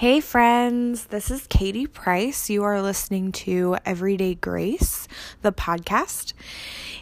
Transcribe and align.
Hey, 0.00 0.20
friends, 0.20 1.08
this 1.08 1.30
is 1.30 1.46
Katie 1.46 1.86
Price. 1.86 2.48
You 2.48 2.64
are 2.64 2.80
listening 2.80 3.32
to 3.32 3.76
Everyday 3.84 4.34
Grace, 4.34 5.06
the 5.42 5.52
podcast, 5.52 6.32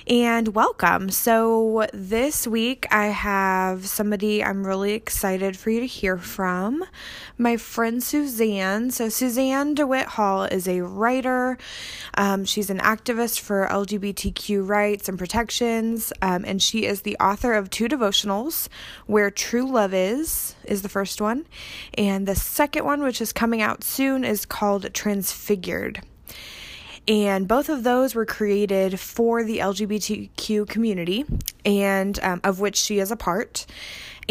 and 0.09 0.55
welcome. 0.55 1.11
So, 1.11 1.87
this 1.93 2.47
week 2.47 2.87
I 2.91 3.09
have 3.09 3.87
somebody 3.87 4.43
I'm 4.43 4.67
really 4.67 4.95
excited 4.95 5.55
for 5.55 5.69
you 5.69 5.81
to 5.81 5.87
hear 5.87 6.17
from 6.17 6.85
my 7.37 7.59
friend 7.59 8.03
Suzanne. 8.03 8.91
So, 8.91 9.11
Suzanne 9.11 9.75
DeWitt 9.75 10.07
Hall 10.07 10.45
is 10.45 10.67
a 10.67 10.81
writer, 10.81 11.59
um, 12.15 12.47
she's 12.47 12.71
an 12.71 12.79
activist 12.79 13.41
for 13.41 13.67
LGBTQ 13.71 14.67
rights 14.67 15.11
and 15.11 15.19
protections, 15.19 16.11
um, 16.23 16.43
and 16.47 16.63
she 16.63 16.87
is 16.87 17.03
the 17.03 17.19
author 17.19 17.53
of 17.53 17.69
two 17.69 17.87
devotionals 17.87 18.69
Where 19.07 19.31
True 19.31 19.71
Love 19.71 19.93
Is, 19.93 20.55
is 20.65 20.81
the 20.81 20.89
first 20.89 21.21
one, 21.21 21.45
and 21.99 22.27
the 22.27 22.35
second 22.35 22.87
one, 22.87 23.03
which 23.03 23.21
is 23.21 23.35
coming 23.35 23.61
out 23.61 23.85
soon, 23.85 24.25
is 24.25 24.47
called 24.47 24.95
Transfigured. 24.95 26.01
And 27.09 27.49
both 27.49 27.71
of 27.71 27.85
those 27.85 28.15
were 28.15 28.27
created 28.27 29.01
for 29.01 29.43
the 29.43 29.59
LGBTQ 29.59 30.69
community, 30.69 31.25
and 31.65 32.21
um, 32.23 32.41
of 32.45 32.61
which 32.61 32.77
she 32.77 32.99
is 32.99 33.11
a 33.11 33.17
part. 33.17 33.65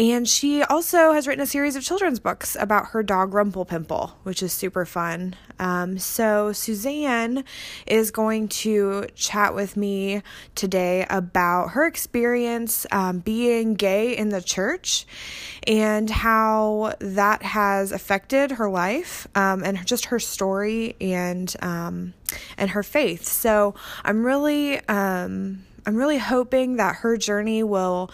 And 0.00 0.28
she 0.28 0.62
also 0.62 1.12
has 1.12 1.26
written 1.26 1.42
a 1.42 1.46
series 1.46 1.74
of 1.74 1.82
children's 1.82 2.20
books 2.20 2.56
about 2.60 2.90
her 2.90 3.02
dog 3.02 3.32
Rumplepimple, 3.32 4.12
which 4.22 4.44
is 4.44 4.52
super 4.52 4.84
fun. 4.86 5.34
Um, 5.58 5.98
so, 5.98 6.52
Suzanne 6.52 7.42
is 7.84 8.12
going 8.12 8.46
to 8.48 9.06
chat 9.16 9.56
with 9.56 9.76
me 9.76 10.22
today 10.54 11.04
about 11.10 11.70
her 11.70 11.84
experience 11.84 12.86
um, 12.92 13.18
being 13.18 13.74
gay 13.74 14.16
in 14.16 14.28
the 14.28 14.40
church 14.40 15.04
and 15.66 16.08
how 16.08 16.94
that 17.00 17.42
has 17.42 17.90
affected 17.90 18.52
her 18.52 18.70
life 18.70 19.26
um, 19.34 19.64
and 19.64 19.84
just 19.84 20.06
her 20.06 20.20
story 20.20 20.94
and 21.00 21.56
um, 21.60 22.14
and 22.56 22.70
her 22.70 22.84
faith. 22.84 23.24
So, 23.24 23.74
I'm 24.04 24.24
really 24.24 24.78
um, 24.86 25.64
I'm 25.88 25.96
really 25.96 26.18
hoping 26.18 26.76
that 26.76 26.96
her 26.96 27.16
journey 27.16 27.62
will 27.62 28.10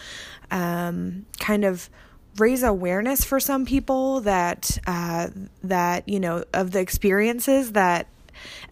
um, 0.55 1.27
kind 1.41 1.65
of 1.65 1.91
raise 2.39 2.63
awareness 2.63 3.25
for 3.25 3.39
some 3.39 3.67
people 3.67 4.21
that 4.21 4.79
uh, 4.87 5.29
that 5.63 6.09
you 6.09 6.21
know 6.21 6.45
of 6.55 6.71
the 6.71 6.81
experiences 6.81 7.73
that 7.73 8.07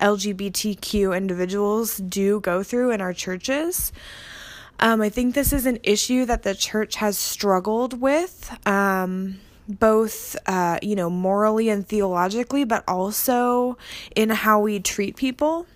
LGBTQ 0.01 1.15
individuals 1.17 1.99
do 1.99 2.41
go 2.41 2.63
through 2.63 2.93
in 2.93 3.01
our 3.01 3.13
churches. 3.13 3.93
Um, 4.81 5.01
I 5.01 5.11
think 5.11 5.35
this 5.35 5.53
is 5.53 5.67
an 5.67 5.79
issue 5.83 6.25
that 6.25 6.43
the 6.43 6.55
church 6.55 6.97
has 6.97 7.17
struggled 7.17 8.01
with, 8.01 8.51
um, 8.67 9.39
both 9.69 10.37
uh, 10.47 10.79
you 10.83 10.95
know 10.95 11.11
morally 11.11 11.69
and 11.69 11.87
theologically, 11.87 12.65
but 12.65 12.85
also 12.87 13.77
in 14.15 14.31
how 14.31 14.61
we 14.61 14.79
treat 14.79 15.17
people. 15.17 15.67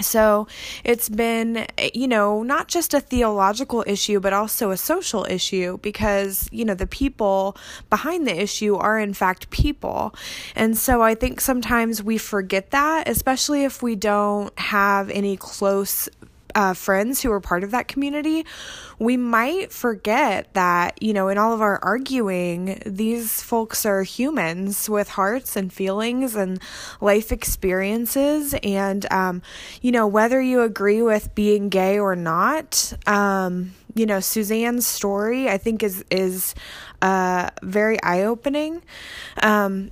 So 0.00 0.46
it's 0.84 1.08
been, 1.08 1.66
you 1.94 2.08
know, 2.08 2.42
not 2.42 2.68
just 2.68 2.94
a 2.94 3.00
theological 3.00 3.84
issue, 3.86 4.20
but 4.20 4.32
also 4.32 4.70
a 4.70 4.76
social 4.76 5.26
issue 5.28 5.78
because, 5.78 6.48
you 6.50 6.64
know, 6.64 6.74
the 6.74 6.86
people 6.86 7.56
behind 7.90 8.26
the 8.26 8.40
issue 8.40 8.76
are 8.76 8.98
in 8.98 9.14
fact 9.14 9.50
people. 9.50 10.14
And 10.56 10.76
so 10.76 11.02
I 11.02 11.14
think 11.14 11.40
sometimes 11.40 12.02
we 12.02 12.18
forget 12.18 12.70
that, 12.70 13.08
especially 13.08 13.64
if 13.64 13.82
we 13.82 13.96
don't 13.96 14.56
have 14.58 15.10
any 15.10 15.36
close 15.36 16.08
uh, 16.54 16.74
friends 16.74 17.22
who 17.22 17.32
are 17.32 17.40
part 17.40 17.64
of 17.64 17.70
that 17.72 17.88
community, 17.88 18.44
we 18.98 19.16
might 19.16 19.72
forget 19.72 20.52
that, 20.54 21.02
you 21.02 21.12
know, 21.12 21.28
in 21.28 21.38
all 21.38 21.52
of 21.52 21.60
our 21.60 21.78
arguing, 21.82 22.80
these 22.86 23.42
folks 23.42 23.84
are 23.84 24.02
humans 24.02 24.88
with 24.88 25.08
hearts 25.08 25.56
and 25.56 25.72
feelings 25.72 26.36
and 26.36 26.60
life 27.00 27.32
experiences. 27.32 28.54
And, 28.62 29.10
um, 29.12 29.42
you 29.80 29.92
know, 29.92 30.06
whether 30.06 30.40
you 30.40 30.62
agree 30.62 31.02
with 31.02 31.34
being 31.34 31.68
gay 31.68 31.98
or 31.98 32.14
not, 32.14 32.92
um, 33.06 33.72
you 33.94 34.06
know, 34.06 34.20
Suzanne's 34.20 34.86
story, 34.86 35.48
I 35.48 35.58
think, 35.58 35.82
is, 35.82 36.04
is, 36.10 36.54
uh, 37.02 37.50
very 37.62 38.02
eye 38.02 38.22
opening. 38.22 38.82
Um, 39.42 39.90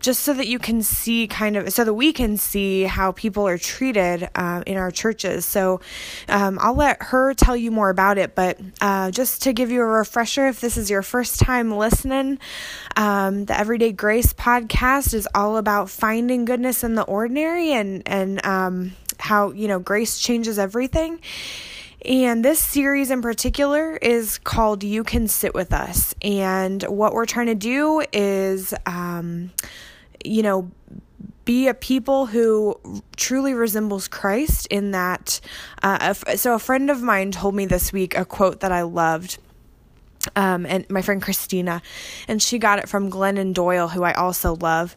just 0.00 0.22
so 0.22 0.34
that 0.34 0.46
you 0.46 0.58
can 0.58 0.82
see 0.82 1.26
kind 1.26 1.56
of 1.56 1.72
so 1.72 1.84
that 1.84 1.94
we 1.94 2.12
can 2.12 2.36
see 2.36 2.84
how 2.84 3.12
people 3.12 3.46
are 3.46 3.58
treated 3.58 4.28
uh, 4.34 4.62
in 4.66 4.76
our 4.76 4.90
churches. 4.90 5.44
So 5.44 5.80
um, 6.28 6.58
i'll 6.60 6.74
let 6.74 7.02
her 7.02 7.34
tell 7.34 7.56
you 7.56 7.70
more 7.70 7.90
about 7.90 8.18
it 8.18 8.34
but 8.34 8.58
uh, 8.80 9.10
just 9.10 9.42
to 9.42 9.52
give 9.52 9.70
you 9.70 9.80
a 9.80 9.86
refresher 9.86 10.48
if 10.48 10.60
this 10.60 10.76
is 10.76 10.90
your 10.90 11.02
first 11.02 11.40
time 11.40 11.76
listening 11.76 12.38
um, 12.96 13.44
the 13.46 13.58
everyday 13.58 13.92
grace 13.92 14.32
podcast 14.32 15.14
is 15.14 15.28
all 15.34 15.56
about 15.56 15.90
finding 15.90 16.44
goodness 16.44 16.84
in 16.84 16.94
the 16.94 17.02
ordinary 17.02 17.72
and 17.72 18.02
and 18.06 18.44
um, 18.44 18.92
how 19.18 19.50
you 19.52 19.68
know 19.68 19.78
grace 19.78 20.18
changes 20.18 20.58
everything 20.58 21.18
and 22.04 22.44
this 22.44 22.60
series 22.60 23.10
in 23.10 23.22
particular 23.22 23.96
is 23.96 24.38
called 24.38 24.84
You 24.84 25.02
Can 25.02 25.26
Sit 25.26 25.52
With 25.52 25.72
Us. 25.72 26.14
And 26.22 26.82
what 26.84 27.12
we're 27.12 27.26
trying 27.26 27.46
to 27.46 27.56
do 27.56 28.04
is, 28.12 28.72
um, 28.86 29.50
you 30.24 30.42
know, 30.42 30.70
be 31.44 31.66
a 31.66 31.74
people 31.74 32.26
who 32.26 32.78
truly 33.16 33.54
resembles 33.54 34.06
Christ 34.06 34.66
in 34.68 34.92
that. 34.92 35.40
Uh, 35.82 36.12
so, 36.12 36.54
a 36.54 36.58
friend 36.58 36.90
of 36.90 37.02
mine 37.02 37.32
told 37.32 37.54
me 37.54 37.66
this 37.66 37.92
week 37.92 38.16
a 38.16 38.24
quote 38.24 38.60
that 38.60 38.70
I 38.70 38.82
loved. 38.82 39.38
Um, 40.36 40.66
and 40.66 40.88
my 40.90 41.00
friend 41.00 41.22
Christina, 41.22 41.80
and 42.26 42.42
she 42.42 42.58
got 42.58 42.80
it 42.80 42.88
from 42.88 43.10
Glennon 43.10 43.54
Doyle, 43.54 43.88
who 43.88 44.02
I 44.02 44.12
also 44.12 44.56
love. 44.56 44.94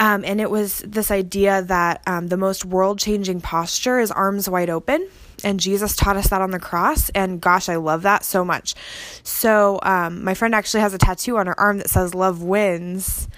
Um, 0.00 0.24
and 0.24 0.40
it 0.40 0.50
was 0.50 0.80
this 0.80 1.10
idea 1.10 1.62
that 1.62 2.02
um, 2.06 2.26
the 2.26 2.36
most 2.36 2.64
world 2.64 2.98
changing 2.98 3.40
posture 3.40 4.00
is 4.00 4.10
arms 4.10 4.48
wide 4.48 4.70
open 4.70 5.08
and 5.44 5.60
Jesus 5.60 5.94
taught 5.94 6.16
us 6.16 6.28
that 6.28 6.42
on 6.42 6.50
the 6.50 6.58
cross. 6.58 7.10
And 7.10 7.40
gosh, 7.40 7.68
I 7.68 7.76
love 7.76 8.02
that 8.02 8.24
so 8.24 8.44
much. 8.44 8.74
So, 9.22 9.78
um, 9.82 10.24
my 10.24 10.34
friend 10.34 10.54
actually 10.54 10.80
has 10.80 10.94
a 10.94 10.98
tattoo 10.98 11.36
on 11.36 11.46
her 11.46 11.58
arm 11.58 11.78
that 11.78 11.90
says 11.90 12.14
"Love 12.14 12.42
wins," 12.42 13.28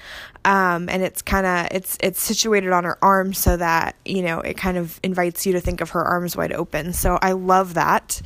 um, 0.44 0.89
and 0.89 1.03
it's 1.03 1.22
kind 1.22 1.47
of 1.47 1.69
it's 1.77 1.99
it's 2.00 2.22
situated 2.22 2.72
on 2.72 2.84
her 2.84 2.97
arm 3.03 3.34
so 3.34 3.56
that 3.56 3.97
you 4.05 4.22
know 4.22 4.41
it 4.41 4.56
kind 4.56 4.78
of 4.78 4.99
invites 5.03 5.44
you 5.44 5.53
to 5.53 5.61
think 5.61 5.81
of 5.81 5.91
her 5.91 6.03
arms 6.03 6.37
wide 6.37 6.53
open. 6.53 6.93
So 6.93 7.19
I 7.21 7.33
love 7.33 7.75
that. 7.75 8.23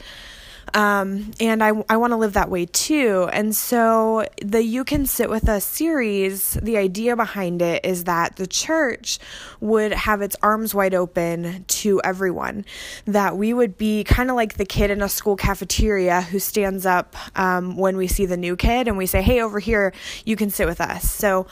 Um, 0.74 1.32
and 1.40 1.62
I, 1.62 1.72
I 1.88 1.96
want 1.96 2.12
to 2.12 2.16
live 2.16 2.34
that 2.34 2.50
way 2.50 2.66
too. 2.66 3.28
And 3.32 3.54
so 3.54 4.26
the 4.42 4.62
You 4.62 4.84
Can 4.84 5.06
Sit 5.06 5.28
With 5.28 5.48
Us 5.48 5.64
series, 5.64 6.54
the 6.54 6.76
idea 6.76 7.16
behind 7.16 7.62
it 7.62 7.84
is 7.84 8.04
that 8.04 8.36
the 8.36 8.46
church 8.46 9.18
would 9.60 9.92
have 9.92 10.22
its 10.22 10.36
arms 10.42 10.74
wide 10.74 10.94
open 10.94 11.64
to 11.64 12.00
everyone, 12.02 12.64
that 13.06 13.36
we 13.36 13.52
would 13.52 13.76
be 13.76 14.04
kind 14.04 14.30
of 14.30 14.36
like 14.36 14.54
the 14.54 14.64
kid 14.64 14.90
in 14.90 15.02
a 15.02 15.08
school 15.08 15.36
cafeteria 15.36 16.22
who 16.22 16.38
stands 16.38 16.86
up 16.86 17.16
um, 17.38 17.76
when 17.76 17.96
we 17.96 18.06
see 18.06 18.26
the 18.26 18.36
new 18.36 18.56
kid 18.56 18.88
and 18.88 18.96
we 18.96 19.06
say, 19.06 19.22
hey, 19.22 19.40
over 19.42 19.58
here, 19.58 19.92
you 20.24 20.36
can 20.36 20.50
sit 20.50 20.66
with 20.66 20.80
us. 20.80 21.10
So, 21.10 21.46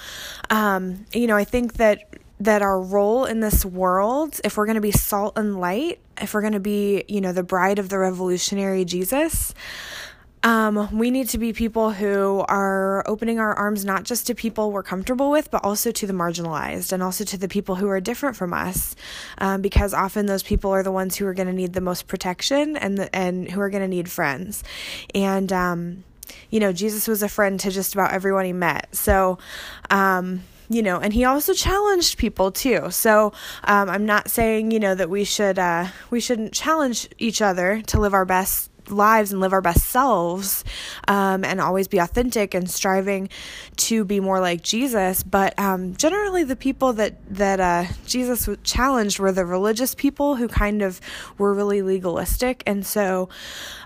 um, 0.51 1.07
you 1.13 1.27
know, 1.27 1.37
I 1.37 1.45
think 1.45 1.75
that 1.75 2.01
that 2.41 2.63
our 2.63 2.81
role 2.81 3.25
in 3.25 3.41
this 3.41 3.65
world, 3.65 4.41
if 4.45 4.57
we're 4.57 4.67
going 4.67 4.77
to 4.77 4.81
be 4.81 4.93
salt 4.93 5.37
and 5.37 5.61
light, 5.61 5.99
if 6.21 6.35
we're 6.35 6.41
going 6.41 6.53
to 6.53 6.61
be, 6.61 7.05
you 7.09 7.21
know, 7.21 7.33
the 7.33 7.43
bride 7.43 7.79
of 7.79 7.89
the 7.89 7.99
revolutionary 7.99 8.85
Jesus, 8.85 9.55
um, 10.45 10.97
we 10.97 11.11
need 11.11 11.29
to 11.31 11.39
be 11.39 11.53
people 11.53 11.91
who 11.91 12.45
are 12.49 13.03
opening 13.09 13.41
our 13.41 13.53
arms 13.55 13.85
not 13.85 14.05
just 14.05 14.29
to 14.29 14.37
people 14.37 14.71
we're 14.71 14.85
comfortable 14.85 15.33
with, 15.33 15.51
but 15.51 15.65
also 15.65 15.91
to 15.91 16.07
the 16.07 16.13
marginalized 16.13 16.93
and 16.93 17.03
also 17.03 17.25
to 17.25 17.37
the 17.37 17.49
people 17.49 17.75
who 17.75 17.89
are 17.89 18.01
different 18.01 18.37
from 18.37 18.55
us, 18.55 18.95
um, 19.39 19.63
because 19.63 19.93
often 19.93 20.27
those 20.27 20.45
people 20.45 20.71
are 20.71 20.85
the 20.85 20.93
ones 20.93 21.17
who 21.17 21.27
are 21.27 21.35
going 21.35 21.49
to 21.49 21.53
need 21.53 21.73
the 21.73 21.81
most 21.81 22.07
protection 22.07 22.77
and 22.77 22.99
the, 22.99 23.15
and 23.15 23.51
who 23.51 23.61
are 23.61 23.69
going 23.69 23.83
to 23.83 23.89
need 23.89 24.09
friends, 24.09 24.63
and 25.13 25.53
um, 25.53 26.05
you 26.51 26.61
know, 26.61 26.73
Jesus 26.73 27.09
was 27.09 27.23
a 27.23 27.29
friend 27.29 27.59
to 27.61 27.71
just 27.71 27.95
about 27.95 28.13
everyone 28.13 28.45
he 28.45 28.53
met. 28.53 28.95
So, 28.95 29.39
um, 29.91 30.43
you 30.69 30.83
know, 30.83 30.99
and 30.99 31.13
he 31.13 31.25
also 31.25 31.55
challenged 31.55 32.19
people 32.19 32.53
too. 32.53 32.91
So 32.91 33.33
um, 33.65 33.89
I'm 33.89 34.05
not 34.05 34.31
saying 34.31 34.71
you 34.71 34.81
know 34.81 34.95
that 34.95 35.09
we 35.11 35.25
should 35.25 35.59
uh, 35.59 35.89
we 36.11 36.21
shouldn't 36.21 36.53
challenge 36.53 37.09
each 37.19 37.41
other 37.41 37.83
to 37.87 38.01
live 38.01 38.15
our 38.15 38.25
best 38.25 38.71
lives 38.91 39.33
and 39.33 39.41
live 39.41 39.53
our 39.53 39.61
best 39.61 39.87
selves 39.87 40.65
um, 41.07 41.45
and 41.45 41.61
always 41.61 41.89
be 41.89 41.99
authentic 41.99 42.55
and 42.55 42.71
striving 42.71 43.29
to 43.77 44.05
be 44.05 44.21
more 44.21 44.41
like 44.41 44.63
Jesus. 44.63 45.23
But 45.23 45.59
um, 45.59 45.95
generally, 45.97 46.45
the 46.45 46.57
people 46.57 46.93
that 46.95 47.17
that 47.35 47.61
uh, 47.61 47.85
Jesus 48.07 48.49
challenged 48.63 49.19
were 49.19 49.33
the 49.33 49.45
religious 49.45 49.95
people 49.95 50.37
who 50.37 50.49
kind 50.49 50.83
of 50.83 51.01
were 51.39 51.55
really 51.55 51.83
legalistic, 51.83 52.63
and 52.67 52.85
so 52.85 53.29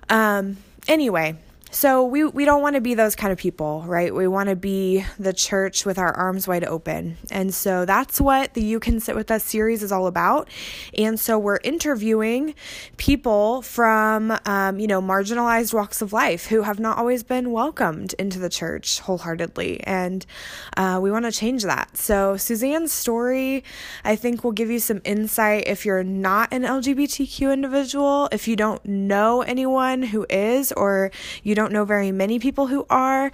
um, 0.08 0.56
anyway 0.88 1.37
So 1.75 2.05
we 2.05 2.27
we 2.27 2.45
don't 2.45 2.61
want 2.61 2.77
to 2.77 2.83
be 2.83 2.93
those 2.93 3.17
kind 3.17 3.33
of 3.33 3.39
people, 3.39 3.83
right? 3.87 4.15
We 4.15 4.29
want 4.29 4.51
to 4.51 4.57
be 4.57 5.07
the 5.19 5.33
church 5.33 5.87
with 5.87 5.99
our 5.99 6.13
arms 6.13 6.47
wide 6.47 6.65
open. 6.65 7.17
And 7.31 7.55
so 7.55 7.87
that's 7.87 8.21
what 8.21 8.53
the 8.53 8.63
You 8.63 8.79
Can 8.79 9.01
Sit 9.01 9.17
With 9.17 9.31
Us 9.31 9.43
series 9.43 9.83
is 9.83 9.91
all 9.91 10.07
about. 10.07 10.51
And 10.99 11.19
so 11.19 11.39
we're 11.39 11.61
interviewing 11.65 12.55
people 12.99 13.63
from, 13.63 14.39
um, 14.45 14.81
you 14.81 14.87
know, 14.87 15.01
marginalized 15.01 15.73
walks 15.73 16.03
of 16.03 16.13
life 16.13 16.49
who 16.49 16.61
have 16.61 16.79
not 16.79 16.99
always 16.99 17.23
been 17.23 17.53
welcomed 17.53 18.15
into 18.19 18.39
the 18.39 18.51
church 18.51 19.01
wholeheartedly. 19.01 19.83
And 19.85 20.27
uh, 20.77 21.01
we 21.03 21.11
want 21.11 21.25
to 21.25 21.33
change 21.33 21.63
that. 21.63 21.97
So 21.97 22.37
Suzanne's 22.37 22.93
story, 22.93 23.65
I 24.05 24.15
think, 24.15 24.45
will 24.45 24.53
give 24.53 24.71
you 24.71 24.79
some 24.79 25.01
insight 25.05 25.65
if 25.67 25.87
you're 25.87 26.05
not 26.05 26.53
an 26.53 26.65
LGBTQ 26.65 27.51
individual, 27.51 28.29
if 28.31 28.47
you 28.47 28.57
don't 28.57 28.85
know 28.85 29.41
anyone 29.41 30.03
who 30.03 30.27
is, 30.29 30.71
or 30.73 31.11
you 31.43 31.55
don't 31.55 31.62
don't 31.62 31.73
know 31.73 31.85
very 31.85 32.11
many 32.11 32.41
people 32.41 32.67
who 32.67 32.85
are. 32.91 33.31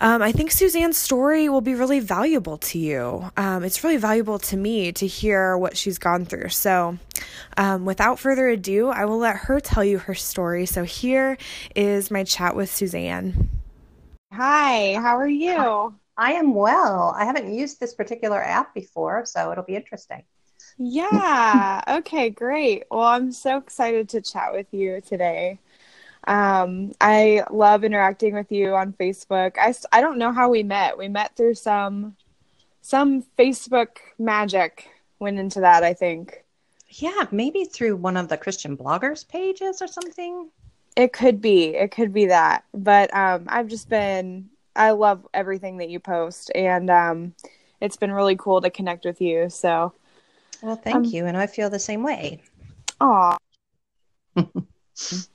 Um, 0.00 0.20
I 0.20 0.32
think 0.32 0.50
Suzanne's 0.50 0.98
story 0.98 1.48
will 1.48 1.60
be 1.60 1.74
really 1.74 2.00
valuable 2.00 2.58
to 2.58 2.78
you. 2.78 3.30
Um, 3.36 3.62
it's 3.62 3.84
really 3.84 3.98
valuable 3.98 4.40
to 4.40 4.56
me 4.56 4.90
to 4.92 5.06
hear 5.06 5.56
what 5.56 5.76
she's 5.76 5.96
gone 5.96 6.24
through. 6.24 6.48
So, 6.48 6.98
um, 7.56 7.84
without 7.84 8.18
further 8.18 8.48
ado, 8.48 8.88
I 8.88 9.04
will 9.04 9.18
let 9.18 9.36
her 9.36 9.60
tell 9.60 9.84
you 9.84 9.98
her 9.98 10.14
story. 10.14 10.66
So, 10.66 10.82
here 10.82 11.38
is 11.76 12.10
my 12.10 12.24
chat 12.24 12.56
with 12.56 12.68
Suzanne. 12.68 13.48
Hi, 14.32 14.94
how 14.94 15.16
are 15.16 15.28
you? 15.28 15.94
I 16.16 16.32
am 16.32 16.54
well. 16.54 17.14
I 17.16 17.24
haven't 17.24 17.54
used 17.54 17.78
this 17.78 17.94
particular 17.94 18.42
app 18.42 18.74
before, 18.74 19.24
so 19.24 19.52
it'll 19.52 19.62
be 19.62 19.76
interesting. 19.76 20.24
Yeah. 20.78 21.80
okay, 21.88 22.28
great. 22.30 22.84
Well, 22.90 23.02
I'm 23.02 23.30
so 23.30 23.58
excited 23.58 24.08
to 24.08 24.20
chat 24.20 24.52
with 24.52 24.66
you 24.72 25.00
today. 25.00 25.60
Um, 26.26 26.92
I 27.00 27.44
love 27.50 27.84
interacting 27.84 28.34
with 28.34 28.52
you 28.52 28.74
on 28.74 28.92
Facebook. 28.92 29.56
I, 29.58 29.74
I 29.90 30.00
don't 30.00 30.18
know 30.18 30.32
how 30.32 30.48
we 30.48 30.62
met. 30.62 30.96
We 30.96 31.08
met 31.08 31.36
through 31.36 31.54
some 31.54 32.16
some 32.80 33.22
Facebook 33.38 33.98
magic 34.18 34.88
went 35.18 35.38
into 35.38 35.60
that, 35.60 35.84
I 35.84 35.94
think. 35.94 36.44
Yeah, 36.88 37.26
maybe 37.30 37.64
through 37.64 37.96
one 37.96 38.16
of 38.16 38.28
the 38.28 38.36
Christian 38.36 38.76
bloggers 38.76 39.26
pages 39.26 39.80
or 39.80 39.86
something. 39.86 40.50
It 40.96 41.12
could 41.12 41.40
be. 41.40 41.74
It 41.74 41.90
could 41.90 42.12
be 42.12 42.26
that. 42.26 42.64
But 42.74 43.14
um, 43.14 43.44
I've 43.48 43.68
just 43.68 43.88
been 43.88 44.50
I 44.74 44.90
love 44.90 45.26
everything 45.32 45.78
that 45.78 45.90
you 45.90 46.00
post 46.00 46.50
and 46.54 46.90
um, 46.90 47.34
it's 47.80 47.96
been 47.96 48.12
really 48.12 48.36
cool 48.36 48.60
to 48.60 48.70
connect 48.70 49.04
with 49.04 49.20
you. 49.20 49.48
So 49.48 49.92
Well, 50.60 50.76
thank 50.76 50.96
um, 50.96 51.04
you 51.04 51.26
and 51.26 51.36
I 51.36 51.46
feel 51.46 51.70
the 51.70 51.78
same 51.78 52.02
way. 52.02 52.42
Aw. 53.00 53.36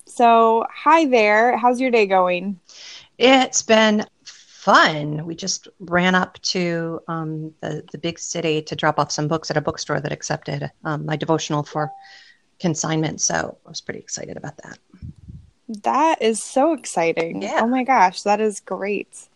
So, 0.05 0.65
hi 0.73 1.05
there. 1.05 1.57
How's 1.57 1.79
your 1.79 1.91
day 1.91 2.05
going? 2.05 2.59
It's 3.17 3.61
been 3.61 4.05
fun. 4.23 5.25
We 5.25 5.35
just 5.35 5.67
ran 5.79 6.15
up 6.15 6.39
to 6.41 7.01
um, 7.07 7.53
the, 7.61 7.83
the 7.91 7.97
big 7.97 8.19
city 8.19 8.61
to 8.63 8.75
drop 8.75 8.99
off 8.99 9.11
some 9.11 9.27
books 9.27 9.49
at 9.51 9.57
a 9.57 9.61
bookstore 9.61 9.99
that 9.99 10.11
accepted 10.11 10.71
um, 10.83 11.05
my 11.05 11.15
devotional 11.15 11.63
for 11.63 11.91
consignment. 12.59 13.21
So, 13.21 13.57
I 13.65 13.69
was 13.69 13.81
pretty 13.81 13.99
excited 13.99 14.37
about 14.37 14.57
that. 14.57 14.79
That 15.83 16.21
is 16.21 16.41
so 16.41 16.73
exciting. 16.73 17.41
Yeah. 17.41 17.59
Oh 17.61 17.67
my 17.67 17.83
gosh, 17.83 18.21
that 18.23 18.39
is 18.39 18.59
great. 18.61 19.27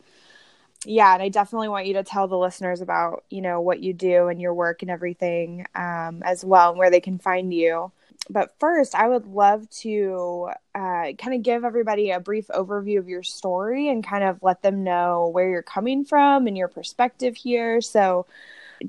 Yeah, 0.85 1.13
and 1.13 1.21
I 1.21 1.29
definitely 1.29 1.67
want 1.67 1.85
you 1.85 1.93
to 1.95 2.03
tell 2.03 2.27
the 2.27 2.37
listeners 2.37 2.81
about, 2.81 3.23
you 3.29 3.41
know, 3.41 3.61
what 3.61 3.81
you 3.81 3.93
do 3.93 4.29
and 4.29 4.41
your 4.41 4.53
work 4.53 4.81
and 4.81 4.89
everything 4.89 5.67
um, 5.75 6.23
as 6.23 6.43
well 6.43 6.71
and 6.71 6.79
where 6.79 6.89
they 6.89 7.01
can 7.01 7.19
find 7.19 7.53
you 7.53 7.91
but 8.29 8.53
first, 8.59 8.95
I 8.95 9.07
would 9.07 9.25
love 9.25 9.69
to 9.81 10.49
uh, 10.75 11.11
kind 11.17 11.33
of 11.33 11.43
give 11.43 11.63
everybody 11.63 12.11
a 12.11 12.19
brief 12.19 12.47
overview 12.47 12.99
of 12.99 13.09
your 13.09 13.23
story 13.23 13.89
and 13.89 14.05
kind 14.05 14.23
of 14.23 14.41
let 14.41 14.61
them 14.61 14.83
know 14.83 15.29
where 15.33 15.49
you're 15.49 15.61
coming 15.61 16.05
from 16.05 16.47
and 16.47 16.57
your 16.57 16.67
perspective 16.67 17.35
here. 17.35 17.81
So, 17.81 18.25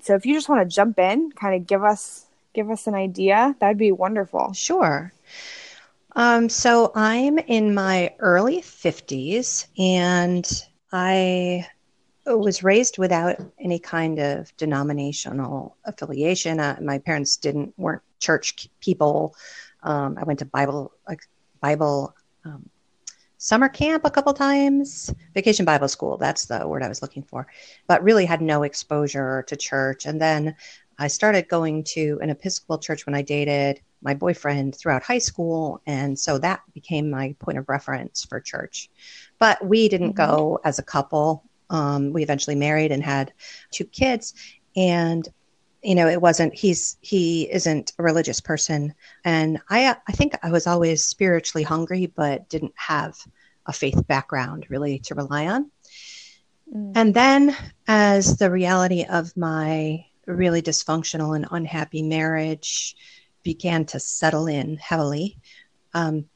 so 0.03 0.15
if 0.15 0.27
you 0.27 0.35
just 0.35 0.49
want 0.49 0.69
to 0.69 0.75
jump 0.75 0.99
in, 0.99 1.33
kind 1.33 1.55
of 1.55 1.67
give 1.67 1.83
us 1.83 2.27
give 2.55 2.71
us 2.71 2.87
an 2.87 2.95
idea, 2.95 3.57
that'd 3.61 3.79
be 3.79 3.93
wonderful. 3.93 4.53
Sure. 4.53 5.13
Um, 6.15 6.49
so 6.51 6.93
I'm 6.95 7.39
in 7.39 7.75
my 7.75 8.15
early 8.19 8.61
50s 8.61 9.67
and 9.79 10.47
I 10.93 11.67
was 12.27 12.63
raised 12.63 12.99
without 12.99 13.37
any 13.59 13.79
kind 13.79 14.19
of 14.19 14.55
denominational 14.57 15.77
affiliation. 15.85 16.61
Uh, 16.61 16.79
my 16.83 16.99
parents 16.99 17.37
didn't 17.37 17.73
weren't 17.79 18.03
church 18.23 18.69
people. 18.81 19.35
Um, 19.83 20.17
I 20.19 20.25
went 20.25 20.39
to 20.39 20.47
Bible 20.47 20.93
like 21.09 21.21
Bible 21.61 22.15
um, 22.45 22.71
summer 23.37 23.69
camp 23.69 24.05
a 24.05 24.11
couple 24.11 24.33
times, 24.33 25.13
vacation 25.35 25.65
Bible 25.65 25.89
school. 25.89 26.17
That's 26.17 26.47
the 26.47 26.67
word 26.67 26.83
I 26.83 26.89
was 26.89 27.03
looking 27.03 27.25
for, 27.25 27.47
but 27.89 28.03
really 28.03 28.25
had 28.25 28.41
no 28.41 28.63
exposure 28.63 29.45
to 29.49 29.57
church. 29.57 30.07
And 30.07 30.21
then 30.21 30.55
I 30.99 31.09
started 31.09 31.49
going 31.49 31.83
to 31.95 32.21
an 32.23 32.31
Episcopal 32.31 32.79
church 32.79 33.05
when 33.05 33.17
I 33.17 33.23
dated 33.23 33.81
my 34.03 34.15
boyfriend 34.15 34.77
throughout 34.77 35.03
high 35.03 35.19
school, 35.19 35.81
and 35.87 36.19
so 36.19 36.39
that 36.39 36.61
became 36.75 37.11
my 37.11 37.35
point 37.41 37.59
of 37.59 37.69
reference 37.69 38.25
for 38.25 38.41
church. 38.41 38.89
But 39.39 39.65
we 39.65 39.89
didn't 39.89 40.15
mm-hmm. 40.15 40.35
go 40.35 40.61
as 40.65 40.79
a 40.79 40.83
couple. 40.83 41.45
Um, 41.71 42.13
we 42.13 42.23
eventually 42.23 42.57
married 42.57 42.93
and 42.93 43.03
had 43.03 43.33
two 43.73 43.85
kids, 43.85 44.35
and 44.77 45.29
you 45.83 45.95
know, 45.95 46.09
it 46.09 46.21
wasn't, 46.21 46.55
he's, 46.55 46.97
he 47.01 47.51
isn't 47.51 47.93
a 47.99 48.03
religious 48.03 48.41
person. 48.41 48.95
And 49.25 49.61
I, 49.69 49.97
I 50.09 50.13
think 50.13 50.37
I 50.43 50.51
was 50.51 50.67
always 50.67 51.03
spiritually 51.05 51.65
hungry, 51.65 52.07
but 52.07 52.49
didn't 52.49 52.75
have 52.77 53.17
a 53.67 53.73
faith 53.73 54.07
background 54.07 54.67
really 54.69 55.01
to 55.01 55.15
rely 55.15 55.47
on. 55.49 55.71
Mm. 56.75 56.93
And 56.95 57.15
then 57.15 57.57
as 57.89 58.37
the 58.37 58.51
reality 58.51 59.05
of 59.05 59.37
my 59.37 60.07
really 60.27 60.63
dysfunctional 60.63 61.35
and 61.35 61.47
unhappy 61.51 62.03
marriage 62.03 62.97
began 63.43 63.85
to 63.87 63.99
settle 63.99 64.47
in 64.47 64.77
heavily, 64.77 65.37
um, 65.95 66.27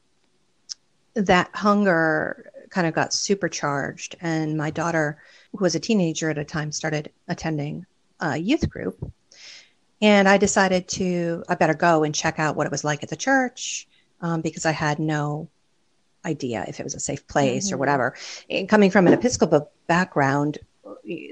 that 1.13 1.49
hunger 1.53 2.51
kind 2.69 2.85
of 2.85 2.93
got 2.93 3.13
supercharged. 3.13 4.17
And 4.21 4.57
my 4.57 4.71
daughter, 4.71 5.17
who 5.51 5.63
was 5.63 5.75
a 5.75 5.79
teenager 5.79 6.29
at 6.29 6.37
a 6.37 6.43
time, 6.43 6.71
started 6.71 7.11
attending 7.27 7.85
a 8.19 8.37
youth 8.37 8.69
group. 8.69 9.11
And 10.01 10.27
I 10.27 10.37
decided 10.37 10.87
to, 10.89 11.43
I 11.49 11.55
better 11.55 11.73
go 11.73 12.03
and 12.03 12.13
check 12.13 12.39
out 12.39 12.55
what 12.55 12.67
it 12.67 12.71
was 12.71 12.83
like 12.83 13.03
at 13.03 13.09
the 13.09 13.15
church 13.15 13.87
um, 14.21 14.41
because 14.41 14.65
I 14.65 14.71
had 14.71 14.99
no 14.99 15.49
idea 16.25 16.65
if 16.67 16.79
it 16.79 16.83
was 16.83 16.95
a 16.95 16.99
safe 16.99 17.25
place 17.27 17.67
mm-hmm. 17.67 17.75
or 17.75 17.77
whatever. 17.77 18.15
And 18.49 18.69
coming 18.69 18.91
from 18.91 19.07
an 19.07 19.13
Episcopal 19.13 19.71
background, 19.87 20.59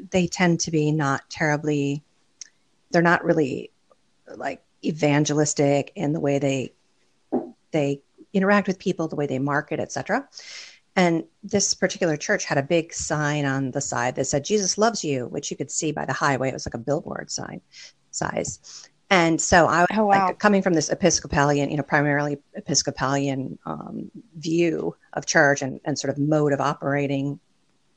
they 0.09 0.27
tend 0.27 0.61
to 0.61 0.71
be 0.71 0.91
not 0.91 1.29
terribly, 1.29 2.03
they're 2.91 3.01
not 3.01 3.23
really 3.23 3.71
like 4.35 4.63
evangelistic 4.83 5.91
in 5.95 6.13
the 6.13 6.19
way 6.19 6.39
they 6.39 6.73
they 7.71 8.01
interact 8.33 8.67
with 8.67 8.79
people, 8.79 9.07
the 9.07 9.15
way 9.15 9.27
they 9.27 9.39
market, 9.39 9.79
etc. 9.79 10.27
And 10.95 11.25
this 11.43 11.73
particular 11.73 12.15
church 12.15 12.45
had 12.45 12.57
a 12.57 12.63
big 12.63 12.93
sign 12.93 13.43
on 13.45 13.71
the 13.71 13.81
side 13.81 14.15
that 14.15 14.25
said 14.25 14.45
"Jesus 14.45 14.77
loves 14.77 15.03
you," 15.03 15.27
which 15.27 15.51
you 15.51 15.57
could 15.57 15.69
see 15.69 15.91
by 15.91 16.05
the 16.05 16.13
highway. 16.13 16.49
It 16.49 16.53
was 16.53 16.65
like 16.65 16.73
a 16.73 16.79
billboard 16.79 17.29
sign 17.29 17.61
size. 18.15 18.89
And 19.09 19.39
so 19.39 19.67
I 19.67 19.85
oh, 19.91 20.05
wow. 20.05 20.27
like 20.27 20.39
coming 20.39 20.61
from 20.61 20.73
this 20.73 20.89
Episcopalian, 20.89 21.69
you 21.69 21.77
know, 21.77 21.83
primarily 21.83 22.37
Episcopalian 22.55 23.59
um, 23.65 24.09
view 24.37 24.95
of 25.13 25.25
church 25.25 25.61
and, 25.61 25.79
and 25.85 25.97
sort 25.97 26.11
of 26.11 26.17
mode 26.17 26.53
of 26.53 26.59
operating 26.59 27.39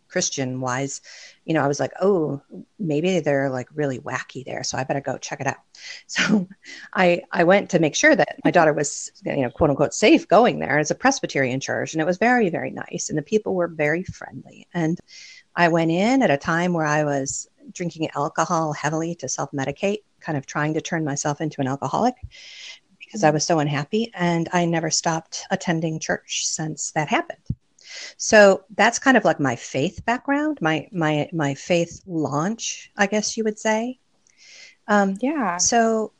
Christian 0.08 0.60
wise, 0.60 1.00
you 1.44 1.54
know, 1.54 1.62
I 1.62 1.68
was 1.68 1.80
like, 1.80 1.92
oh, 2.00 2.40
maybe 2.78 3.20
they're 3.20 3.50
like 3.50 3.68
really 3.74 4.00
wacky 4.00 4.44
there. 4.44 4.64
So 4.64 4.76
I 4.78 4.84
better 4.84 5.00
go 5.00 5.18
check 5.18 5.40
it 5.40 5.46
out. 5.46 5.56
So 6.06 6.48
I, 6.94 7.22
I 7.30 7.44
went 7.44 7.70
to 7.70 7.78
make 7.78 7.94
sure 7.94 8.16
that 8.16 8.38
my 8.44 8.50
daughter 8.50 8.72
was, 8.72 9.12
you 9.24 9.42
know, 9.42 9.50
quote 9.50 9.70
unquote 9.70 9.94
safe 9.94 10.26
going 10.26 10.58
there. 10.58 10.78
It's 10.78 10.90
a 10.90 10.94
Presbyterian 10.94 11.60
church 11.60 11.92
and 11.92 12.02
it 12.02 12.06
was 12.06 12.18
very, 12.18 12.50
very 12.50 12.70
nice. 12.70 13.08
And 13.08 13.16
the 13.16 13.22
people 13.22 13.54
were 13.54 13.68
very 13.68 14.02
friendly. 14.02 14.66
And 14.74 14.98
I 15.54 15.68
went 15.68 15.92
in 15.92 16.22
at 16.22 16.30
a 16.30 16.36
time 16.36 16.72
where 16.72 16.86
I 16.86 17.04
was 17.04 17.48
drinking 17.72 18.08
alcohol 18.14 18.72
heavily 18.72 19.14
to 19.16 19.28
self 19.28 19.50
medicate 19.52 20.02
kind 20.20 20.38
of 20.38 20.46
trying 20.46 20.74
to 20.74 20.80
turn 20.80 21.04
myself 21.04 21.40
into 21.40 21.60
an 21.60 21.66
alcoholic 21.66 22.14
because 22.98 23.24
I 23.24 23.28
mm-hmm. 23.28 23.34
was 23.34 23.44
so 23.44 23.58
unhappy. 23.58 24.10
And 24.14 24.48
I 24.52 24.64
never 24.64 24.90
stopped 24.90 25.44
attending 25.50 25.98
church 25.98 26.46
since 26.46 26.90
that 26.92 27.08
happened. 27.08 27.42
So 28.16 28.64
that's 28.76 28.98
kind 28.98 29.16
of 29.16 29.24
like 29.24 29.40
my 29.40 29.56
faith 29.56 30.04
background, 30.04 30.58
my 30.60 30.88
my 30.92 31.30
my 31.32 31.54
faith 31.54 32.02
launch, 32.06 32.90
I 32.96 33.06
guess 33.06 33.36
you 33.36 33.44
would 33.44 33.58
say. 33.58 33.98
Um, 34.86 35.16
yeah. 35.20 35.56
So 35.56 36.12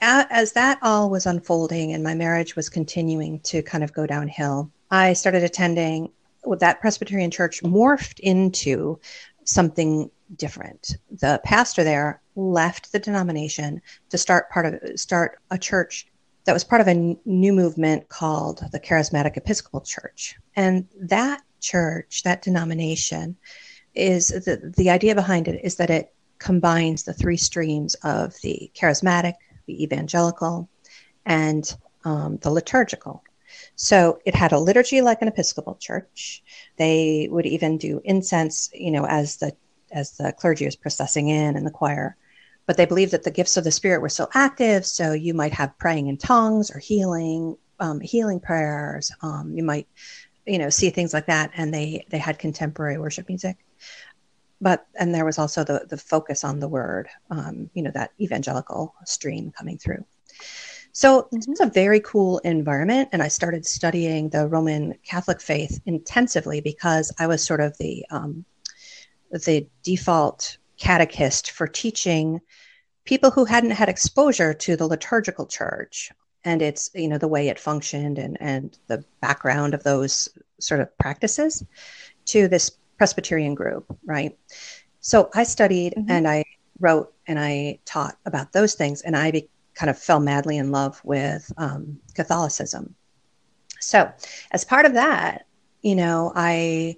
as 0.00 0.52
that 0.52 0.78
all 0.82 1.08
was 1.08 1.26
unfolding 1.26 1.92
and 1.92 2.02
my 2.02 2.14
marriage 2.14 2.54
was 2.54 2.68
continuing 2.68 3.40
to 3.40 3.62
kind 3.62 3.82
of 3.82 3.92
go 3.92 4.06
downhill, 4.06 4.70
I 4.90 5.12
started 5.12 5.42
attending. 5.42 6.12
That 6.60 6.80
Presbyterian 6.80 7.32
church 7.32 7.60
morphed 7.64 8.20
into 8.20 9.00
something 9.42 10.12
different. 10.34 10.96
The 11.10 11.40
pastor 11.44 11.84
there 11.84 12.20
left 12.34 12.92
the 12.92 12.98
denomination 12.98 13.80
to 14.10 14.18
start 14.18 14.50
part 14.50 14.66
of 14.66 14.98
start 14.98 15.38
a 15.50 15.58
church 15.58 16.06
that 16.44 16.52
was 16.52 16.64
part 16.64 16.80
of 16.80 16.88
a 16.88 17.16
new 17.24 17.52
movement 17.52 18.08
called 18.08 18.62
the 18.72 18.80
Charismatic 18.80 19.36
Episcopal 19.36 19.80
Church. 19.80 20.36
And 20.54 20.86
that 21.00 21.42
church, 21.60 22.22
that 22.22 22.42
denomination, 22.42 23.36
is 23.94 24.28
the, 24.28 24.72
the 24.76 24.90
idea 24.90 25.14
behind 25.14 25.48
it 25.48 25.60
is 25.64 25.76
that 25.76 25.90
it 25.90 26.14
combines 26.38 27.02
the 27.02 27.12
three 27.12 27.36
streams 27.36 27.94
of 27.96 28.34
the 28.42 28.70
charismatic, 28.74 29.34
the 29.66 29.82
evangelical, 29.82 30.68
and 31.24 31.76
um, 32.04 32.36
the 32.38 32.50
liturgical. 32.50 33.24
So 33.74 34.20
it 34.24 34.34
had 34.34 34.52
a 34.52 34.58
liturgy 34.58 35.00
like 35.00 35.22
an 35.22 35.28
Episcopal 35.28 35.76
church. 35.80 36.44
They 36.76 37.28
would 37.30 37.46
even 37.46 37.78
do 37.78 38.00
incense, 38.04 38.70
you 38.72 38.90
know, 38.90 39.06
as 39.06 39.38
the 39.38 39.56
as 39.90 40.16
the 40.16 40.32
clergy 40.32 40.64
was 40.64 40.76
processing 40.76 41.28
in 41.28 41.56
and 41.56 41.66
the 41.66 41.70
choir. 41.70 42.16
But 42.66 42.76
they 42.76 42.86
believed 42.86 43.12
that 43.12 43.22
the 43.22 43.30
gifts 43.30 43.56
of 43.56 43.64
the 43.64 43.70
Spirit 43.70 44.02
were 44.02 44.08
so 44.08 44.28
active, 44.34 44.84
so 44.84 45.12
you 45.12 45.34
might 45.34 45.52
have 45.52 45.78
praying 45.78 46.08
in 46.08 46.16
tongues 46.16 46.70
or 46.70 46.78
healing, 46.78 47.56
um, 47.78 48.00
healing 48.00 48.40
prayers. 48.40 49.12
Um, 49.22 49.52
you 49.56 49.62
might, 49.62 49.86
you 50.46 50.58
know, 50.58 50.70
see 50.70 50.90
things 50.90 51.14
like 51.14 51.26
that. 51.26 51.52
And 51.56 51.72
they 51.72 52.04
they 52.10 52.18
had 52.18 52.38
contemporary 52.38 52.98
worship 52.98 53.28
music 53.28 53.58
but 54.60 54.86
and 54.98 55.14
there 55.14 55.24
was 55.24 55.38
also 55.38 55.64
the 55.64 55.86
the 55.88 55.96
focus 55.96 56.44
on 56.44 56.60
the 56.60 56.68
word 56.68 57.08
um, 57.30 57.70
you 57.74 57.82
know 57.82 57.90
that 57.90 58.12
evangelical 58.20 58.94
stream 59.04 59.52
coming 59.56 59.78
through 59.78 60.04
so 60.92 61.22
mm-hmm. 61.22 61.36
this 61.36 61.46
was 61.46 61.60
a 61.60 61.66
very 61.66 62.00
cool 62.00 62.38
environment 62.38 63.08
and 63.12 63.22
i 63.22 63.28
started 63.28 63.66
studying 63.66 64.28
the 64.30 64.46
roman 64.48 64.94
catholic 65.04 65.40
faith 65.40 65.80
intensively 65.86 66.60
because 66.60 67.12
i 67.18 67.26
was 67.26 67.44
sort 67.44 67.60
of 67.60 67.76
the 67.78 68.04
um, 68.10 68.44
the 69.30 69.66
default 69.82 70.58
catechist 70.78 71.50
for 71.50 71.66
teaching 71.66 72.40
people 73.04 73.30
who 73.30 73.44
hadn't 73.44 73.70
had 73.70 73.88
exposure 73.88 74.52
to 74.52 74.76
the 74.76 74.86
liturgical 74.86 75.46
church 75.46 76.10
and 76.44 76.60
it's 76.62 76.90
you 76.94 77.08
know 77.08 77.18
the 77.18 77.28
way 77.28 77.48
it 77.48 77.58
functioned 77.58 78.18
and 78.18 78.36
and 78.40 78.78
the 78.86 79.04
background 79.20 79.74
of 79.74 79.82
those 79.82 80.28
sort 80.60 80.80
of 80.80 80.96
practices 80.98 81.64
to 82.26 82.48
this 82.48 82.70
Presbyterian 82.98 83.54
group, 83.54 83.84
right? 84.04 84.36
So 85.00 85.30
I 85.34 85.44
studied 85.44 85.94
mm-hmm. 85.96 86.10
and 86.10 86.28
I 86.28 86.44
wrote 86.80 87.12
and 87.26 87.38
I 87.38 87.78
taught 87.84 88.16
about 88.26 88.52
those 88.52 88.74
things, 88.74 89.02
and 89.02 89.16
I 89.16 89.30
be, 89.30 89.48
kind 89.74 89.90
of 89.90 89.98
fell 89.98 90.20
madly 90.20 90.56
in 90.56 90.70
love 90.70 91.00
with 91.04 91.50
um, 91.56 91.98
Catholicism. 92.14 92.94
So, 93.80 94.10
as 94.52 94.64
part 94.64 94.86
of 94.86 94.94
that, 94.94 95.46
you 95.82 95.94
know, 95.94 96.32
I 96.34 96.96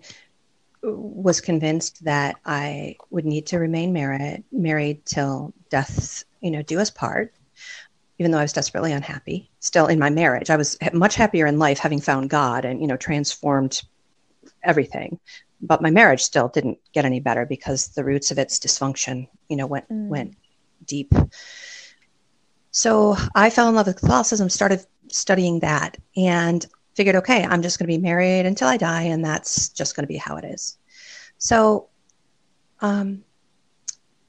was 0.83 1.41
convinced 1.41 2.05
that 2.05 2.37
I 2.45 2.97
would 3.11 3.25
need 3.25 3.47
to 3.49 3.59
remain 3.59 3.93
married, 3.93 4.45
married 4.53 5.05
till 5.05 5.53
death, 5.71 6.25
you 6.41 6.51
know, 6.51 6.63
do 6.63 6.79
us 6.79 6.91
part. 6.91 7.35
Even 8.21 8.33
though 8.33 8.39
I 8.39 8.43
was 8.43 8.53
desperately 8.53 8.93
unhappy, 8.93 9.49
still 9.61 9.87
in 9.87 9.99
my 9.99 10.11
marriage, 10.11 10.51
I 10.51 10.57
was 10.57 10.77
much 10.93 11.15
happier 11.15 11.47
in 11.47 11.61
life 11.61 11.79
having 11.79 12.01
found 12.01 12.31
God 12.31 12.65
and 12.65 12.81
you 12.81 12.89
know 12.89 12.97
transformed 12.97 13.83
everything 14.65 15.21
but 15.61 15.83
my 15.83 15.91
marriage 15.91 16.23
still 16.23 16.49
didn't 16.49 16.79
get 16.93 17.05
any 17.05 17.21
better 17.21 17.45
because 17.45 17.89
the 17.89 18.05
roots 18.05 18.31
of 18.31 18.39
its 18.39 18.59
dysfunction, 18.59 19.29
you 19.49 19.57
know, 19.57 19.67
went 19.67 19.89
mm. 19.89 20.09
went 20.09 20.37
deep. 20.85 21.13
So 22.71 23.17
I 23.35 23.51
fell 23.51 23.69
in 23.69 23.75
love 23.75 23.87
with 23.87 24.01
Catholicism, 24.01 24.49
started 24.49 24.85
studying 25.09 25.61
that, 25.61 25.97
and 26.17 26.65
figured, 26.99 27.15
okay, 27.15 27.45
I'm 27.45 27.63
just 27.63 27.79
going 27.79 27.87
to 27.87 27.97
be 27.97 28.03
married 28.03 28.45
until 28.45 28.67
I 28.67 28.77
die, 28.77 29.03
and 29.03 29.25
that's 29.25 29.69
just 29.69 29.95
going 29.95 30.03
to 30.03 30.09
be 30.09 30.17
how 30.17 30.37
it 30.37 30.45
is. 30.45 30.77
So, 31.39 31.91
um, 32.81 33.23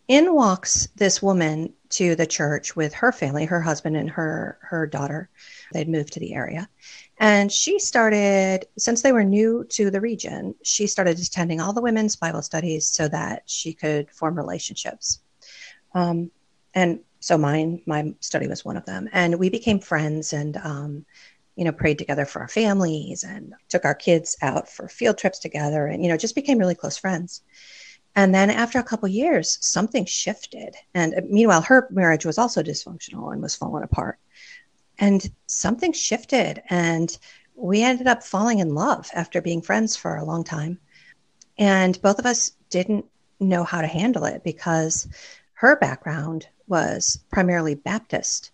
in 0.08 0.36
walks 0.36 0.88
this 0.96 1.20
woman 1.20 1.74
to 1.90 2.16
the 2.16 2.28
church 2.28 2.76
with 2.76 2.94
her 2.94 3.12
family, 3.12 3.46
her 3.46 3.60
husband 3.60 3.98
and 3.98 4.08
her 4.12 4.60
her 4.62 4.86
daughter. 4.86 5.30
They'd 5.74 5.90
moved 5.90 6.14
to 6.14 6.20
the 6.20 6.36
area, 6.36 6.70
and 7.18 7.52
she 7.52 7.80
started, 7.80 8.68
since 8.78 9.02
they 9.02 9.14
were 9.14 9.24
new 9.24 9.66
to 9.72 9.90
the 9.90 10.00
region, 10.00 10.54
she 10.64 10.86
started 10.86 11.20
attending 11.20 11.60
all 11.60 11.74
the 11.74 11.82
women's 11.82 12.16
Bible 12.16 12.44
studies 12.44 12.86
so 12.86 13.08
that 13.08 13.44
she 13.48 13.74
could 13.74 14.12
form 14.12 14.36
relationships. 14.36 15.22
Um, 15.96 16.30
and 16.76 17.00
so 17.20 17.36
mine, 17.36 17.82
my 17.88 18.14
study 18.20 18.48
was 18.48 18.64
one 18.64 18.78
of 18.78 18.86
them. 18.86 19.10
And 19.12 19.40
we 19.40 19.50
became 19.50 19.80
friends 19.80 20.34
and, 20.34 20.56
um, 20.58 21.06
you 21.60 21.66
know, 21.66 21.72
prayed 21.72 22.00
together 22.00 22.26
for 22.26 22.40
our 22.42 22.48
families 22.48 23.24
and 23.24 23.54
took 23.68 23.86
our 23.86 23.94
kids 23.94 24.38
out 24.42 24.70
for 24.70 24.88
field 24.88 25.18
trips 25.18 25.40
together 25.40 25.86
and, 25.88 26.02
you 26.02 26.10
know, 26.10 26.18
just 26.18 26.34
became 26.34 26.58
really 26.58 26.74
close 26.74 26.98
friends. 26.98 27.42
And 28.16 28.34
then 28.34 28.50
after 28.50 28.80
a 28.80 28.84
couple 28.84 29.08
years, 29.10 29.60
something 29.62 30.06
shifted. 30.06 30.76
And 30.94 31.14
uh, 31.14 31.22
meanwhile, 31.30 31.62
her 31.62 31.88
marriage 31.92 32.26
was 32.26 32.38
also 32.38 32.64
dysfunctional 32.64 33.32
and 33.32 33.42
was 33.42 33.56
falling 33.56 33.84
apart 33.84 34.18
and 35.00 35.30
something 35.48 35.94
shifted 35.94 36.62
and 36.70 37.18
we 37.56 37.84
ended 37.84 38.08
up 38.08 38.24
falling 38.24 38.60
in 38.60 38.76
love 38.76 39.10
after 39.14 39.42
being 39.42 39.62
friends 39.62 39.96
for 39.96 40.16
a 40.16 40.24
long 40.24 40.44
time 40.44 40.78
and 41.58 42.02
both 42.02 42.20
of 42.20 42.26
us 42.26 42.52
didn't 42.70 43.06
know 43.40 43.64
how 43.64 43.82
to 43.82 43.88
handle 43.88 44.26
it 44.26 44.44
because 44.44 45.08
her 45.54 45.78
background 45.78 46.48
was 46.68 47.20
primarily 47.32 47.76
baptist 47.76 48.52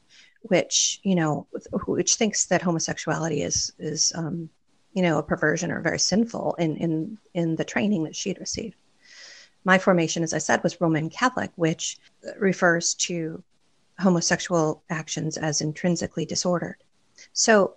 which 0.50 1.00
you 1.04 1.16
know 1.16 1.48
which 1.86 2.16
thinks 2.16 2.46
that 2.46 2.62
homosexuality 2.62 3.42
is 3.42 3.74
is 3.80 4.12
um, 4.16 4.50
you 4.94 5.02
know 5.02 5.18
a 5.18 5.24
perversion 5.24 5.72
or 5.72 5.82
very 5.82 6.00
sinful 6.00 6.56
in 6.60 6.76
in 6.78 7.18
in 7.34 7.56
the 7.56 7.66
training 7.66 8.04
that 8.04 8.16
she'd 8.16 8.40
received 8.40 8.76
my 9.64 9.78
formation 9.78 10.24
as 10.24 10.34
i 10.34 10.38
said 10.38 10.62
was 10.64 10.80
roman 10.80 11.10
catholic 11.10 11.52
which 11.56 11.98
refers 12.40 12.94
to 12.94 13.44
homosexual 14.00 14.84
actions 14.90 15.38
as 15.38 15.62
intrinsically 15.62 16.26
disordered. 16.26 16.78
So, 17.34 17.76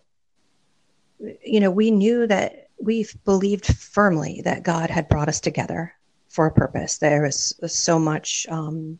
you 1.44 1.60
know, 1.60 1.70
we 1.70 1.90
knew 1.90 2.26
that 2.26 2.68
we 2.80 3.06
believed 3.24 3.66
firmly 3.66 4.42
that 4.44 4.62
God 4.62 4.90
had 4.90 5.08
brought 5.08 5.28
us 5.28 5.40
together 5.40 5.92
for 6.28 6.46
a 6.46 6.52
purpose. 6.52 6.98
There 6.98 7.22
was 7.22 7.54
so 7.66 7.98
much, 7.98 8.46
um, 8.48 8.98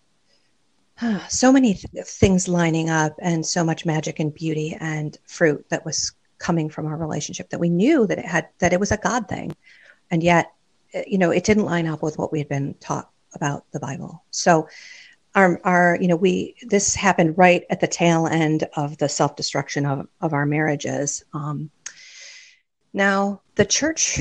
so 1.29 1.53
many 1.53 1.75
th- 1.75 2.07
things 2.07 2.49
lining 2.49 2.91
up, 2.91 3.15
and 3.21 3.45
so 3.45 3.65
much 3.65 3.87
magic 3.87 4.19
and 4.19 4.35
beauty 4.35 4.77
and 4.81 5.19
fruit 5.27 5.65
that 5.71 5.85
was 5.85 6.13
coming 6.39 6.69
from 6.69 6.87
our 6.87 6.97
relationship 6.97 7.51
that 7.51 7.59
we 7.59 7.69
knew 7.69 8.07
that 8.07 8.19
it 8.19 8.25
had 8.25 8.49
that 8.59 8.73
it 8.73 8.81
was 8.81 8.93
a 8.93 8.97
God 8.97 9.29
thing, 9.29 9.55
and 10.11 10.23
yet, 10.23 10.53
you 11.07 11.19
know, 11.19 11.31
it 11.31 11.45
didn't 11.45 11.65
line 11.65 11.87
up 11.87 12.03
with 12.03 12.19
what 12.19 12.33
we 12.33 12.39
had 12.39 12.49
been 12.49 12.75
taught 12.81 13.11
about 13.35 13.65
the 13.73 13.81
Bible. 13.81 14.25
So 14.31 14.69
our, 15.35 15.61
our 15.65 15.99
you 16.01 16.09
know 16.09 16.17
we 16.17 16.55
this 16.63 16.95
happened 16.95 17.37
right 17.37 17.65
at 17.71 17.81
the 17.81 17.87
tail 17.87 18.27
end 18.27 18.69
of 18.77 18.99
the 18.99 19.09
self-destruction 19.09 19.87
of, 19.87 20.09
of 20.21 20.33
our 20.33 20.47
marriages. 20.47 21.25
Um, 21.33 21.71
now 22.93 23.43
the 23.55 23.67
church 23.67 24.21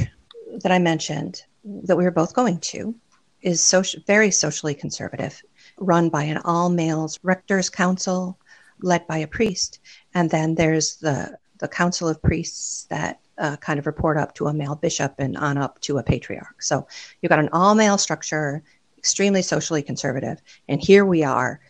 that 0.62 0.72
i 0.72 0.80
mentioned 0.80 1.44
that 1.64 1.96
we 1.96 2.04
were 2.04 2.12
both 2.12 2.34
going 2.34 2.60
to 2.60 2.96
is 3.42 3.62
social, 3.62 4.02
very 4.08 4.32
socially 4.32 4.74
conservative 4.74 5.42
run 5.78 6.10
by 6.10 6.24
an 6.24 6.38
all 6.46 6.70
males 6.70 7.20
rectors 7.24 7.70
council 7.70 8.38
led 8.82 9.06
by 9.08 9.18
a 9.18 9.28
priest 9.28 9.80
and 10.14 10.30
then 10.30 10.56
there's 10.56 10.98
the 10.98 11.38
the 11.60 11.68
council 11.68 12.08
of 12.08 12.22
priests 12.22 12.86
that 12.86 13.20
uh, 13.40 13.56
kind 13.58 13.80
of 13.80 13.86
report 13.86 14.18
up 14.18 14.34
to 14.36 14.48
a 14.48 14.54
male 14.54 14.76
bishop 14.76 15.16
and 15.18 15.38
on 15.38 15.58
up 15.58 15.80
to 15.82 15.98
a 15.98 16.04
patriarch 16.04 16.62
so 16.62 16.88
you've 17.22 17.30
got 17.30 17.40
an 17.40 17.50
all 17.52 17.76
male 17.76 17.98
structure 17.98 18.64
extremely 18.98 19.42
socially 19.42 19.82
conservative. 19.82 20.42
And 20.68 20.82
here 20.82 21.06
we 21.06 21.24
are, 21.24 21.62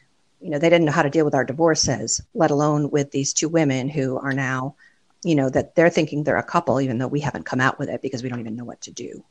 you 0.42 0.50
know, 0.50 0.58
they 0.58 0.70
didn't 0.70 0.86
know 0.86 0.92
how 0.92 1.04
to 1.04 1.10
deal 1.10 1.26
with 1.26 1.36
our 1.36 1.46
divorces, 1.46 2.22
let 2.34 2.50
alone 2.50 2.90
with 2.90 3.12
these 3.12 3.32
two 3.32 3.50
women 3.50 3.90
who 3.90 4.18
are 4.18 4.34
now, 4.34 4.76
you 5.24 5.36
know, 5.36 5.50
that 5.50 5.76
they're 5.76 5.92
thinking 5.92 6.24
they're 6.24 6.38
a 6.38 6.44
couple, 6.44 6.82
even 6.82 6.98
though 6.98 7.08
we 7.08 7.20
haven't 7.20 7.46
come 7.46 7.62
out 7.62 7.78
with 7.78 7.90
it 7.90 8.02
because 8.02 8.24
we 8.24 8.30
don't 8.30 8.40
even 8.40 8.56
know 8.56 8.66
what 8.66 8.82
to 8.82 8.92
do. 8.92 9.24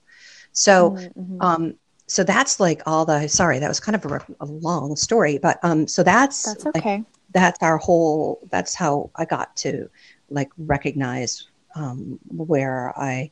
So, 0.53 0.93
mm-hmm. 0.93 1.41
um, 1.41 1.75
so 2.07 2.23
that's 2.23 2.61
like 2.61 2.83
all 2.87 3.05
the 3.05 3.27
sorry 3.29 3.59
that 3.59 3.69
was 3.69 3.81
kind 3.81 3.97
of 3.97 4.05
a, 4.11 4.25
a 4.41 4.47
long 4.47 4.97
story 4.97 5.39
but 5.39 5.59
um 5.63 5.87
so 5.87 6.03
that's 6.03 6.43
that's 6.43 6.67
okay 6.67 6.97
like, 6.97 7.07
that's 7.33 7.63
our 7.63 7.79
whole 7.79 8.41
that's 8.51 8.75
how 8.75 9.11
i 9.17 9.25
got 9.25 9.55
to 9.57 9.89
like 10.31 10.51
recognize 10.59 11.49
um 11.75 12.19
where 12.29 12.99
i 12.99 13.31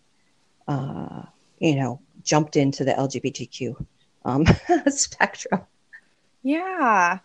uh 0.68 1.22
you 1.58 1.76
know 1.76 2.00
jumped 2.22 2.56
into 2.56 2.84
the 2.84 2.92
lgbtq 2.92 3.76
um, 4.24 4.46
spectrum. 4.88 5.62
Yeah. 6.42 7.18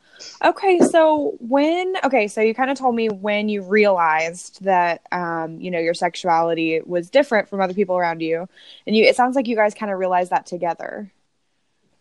Okay. 0.43 0.79
So 0.79 1.35
when, 1.39 1.95
okay, 2.05 2.27
so 2.27 2.41
you 2.41 2.53
kind 2.53 2.71
of 2.71 2.77
told 2.77 2.95
me 2.95 3.09
when 3.09 3.49
you 3.49 3.61
realized 3.61 4.63
that, 4.63 5.01
um, 5.11 5.59
you 5.59 5.71
know, 5.71 5.79
your 5.79 5.93
sexuality 5.93 6.81
was 6.85 7.09
different 7.09 7.49
from 7.49 7.59
other 7.59 7.73
people 7.73 7.97
around 7.97 8.21
you. 8.21 8.47
And 8.87 8.95
you, 8.95 9.03
it 9.03 9.15
sounds 9.17 9.35
like 9.35 9.47
you 9.47 9.57
guys 9.57 9.73
kind 9.73 9.91
of 9.91 9.99
realized 9.99 10.31
that 10.31 10.45
together. 10.45 11.11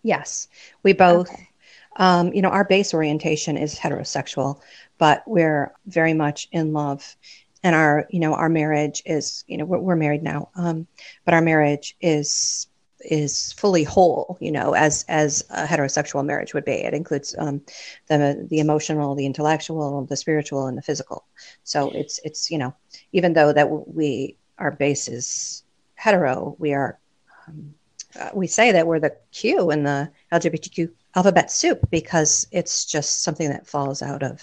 Yes. 0.08 0.48
We 0.82 0.94
both, 0.94 1.30
okay. 1.30 1.48
um, 1.96 2.32
you 2.32 2.40
know, 2.40 2.48
our 2.48 2.64
base 2.64 2.94
orientation 2.94 3.58
is 3.58 3.78
heterosexual, 3.78 4.58
but 4.96 5.22
we're 5.26 5.74
very 5.86 6.14
much 6.14 6.48
in 6.50 6.72
love. 6.72 7.14
And 7.62 7.76
our, 7.76 8.06
you 8.08 8.18
know, 8.18 8.32
our 8.32 8.48
marriage 8.48 9.02
is, 9.04 9.44
you 9.48 9.58
know, 9.58 9.66
we're, 9.66 9.80
we're 9.80 9.96
married 9.96 10.22
now, 10.22 10.48
um, 10.54 10.86
but 11.26 11.34
our 11.34 11.42
marriage 11.42 11.94
is 12.00 12.68
is 13.00 13.52
fully 13.52 13.84
whole 13.84 14.36
you 14.40 14.50
know 14.50 14.74
as 14.74 15.04
as 15.08 15.44
a 15.50 15.64
heterosexual 15.64 16.26
marriage 16.26 16.52
would 16.52 16.64
be 16.64 16.72
it 16.72 16.94
includes 16.94 17.32
um, 17.38 17.62
the 18.08 18.44
the 18.50 18.58
emotional 18.58 19.14
the 19.14 19.24
intellectual 19.24 20.04
the 20.06 20.16
spiritual 20.16 20.66
and 20.66 20.76
the 20.76 20.82
physical 20.82 21.24
so 21.62 21.90
it's 21.90 22.18
it's 22.24 22.50
you 22.50 22.58
know 22.58 22.74
even 23.12 23.34
though 23.34 23.52
that 23.52 23.70
we 23.70 24.36
our 24.58 24.72
base 24.72 25.06
is 25.06 25.62
hetero 25.94 26.56
we 26.58 26.74
are 26.74 26.98
um, 27.46 27.72
Uh, 28.18 28.30
we 28.34 28.46
say 28.46 28.72
that 28.72 28.86
we're 28.86 29.00
the 29.00 29.16
Q 29.32 29.70
in 29.70 29.84
the 29.84 30.10
LGBTQ 30.32 30.90
alphabet 31.14 31.50
soup 31.50 31.88
because 31.90 32.46
it's 32.50 32.84
just 32.84 33.22
something 33.22 33.48
that 33.48 33.66
falls 33.66 34.02
out 34.02 34.22
of 34.22 34.42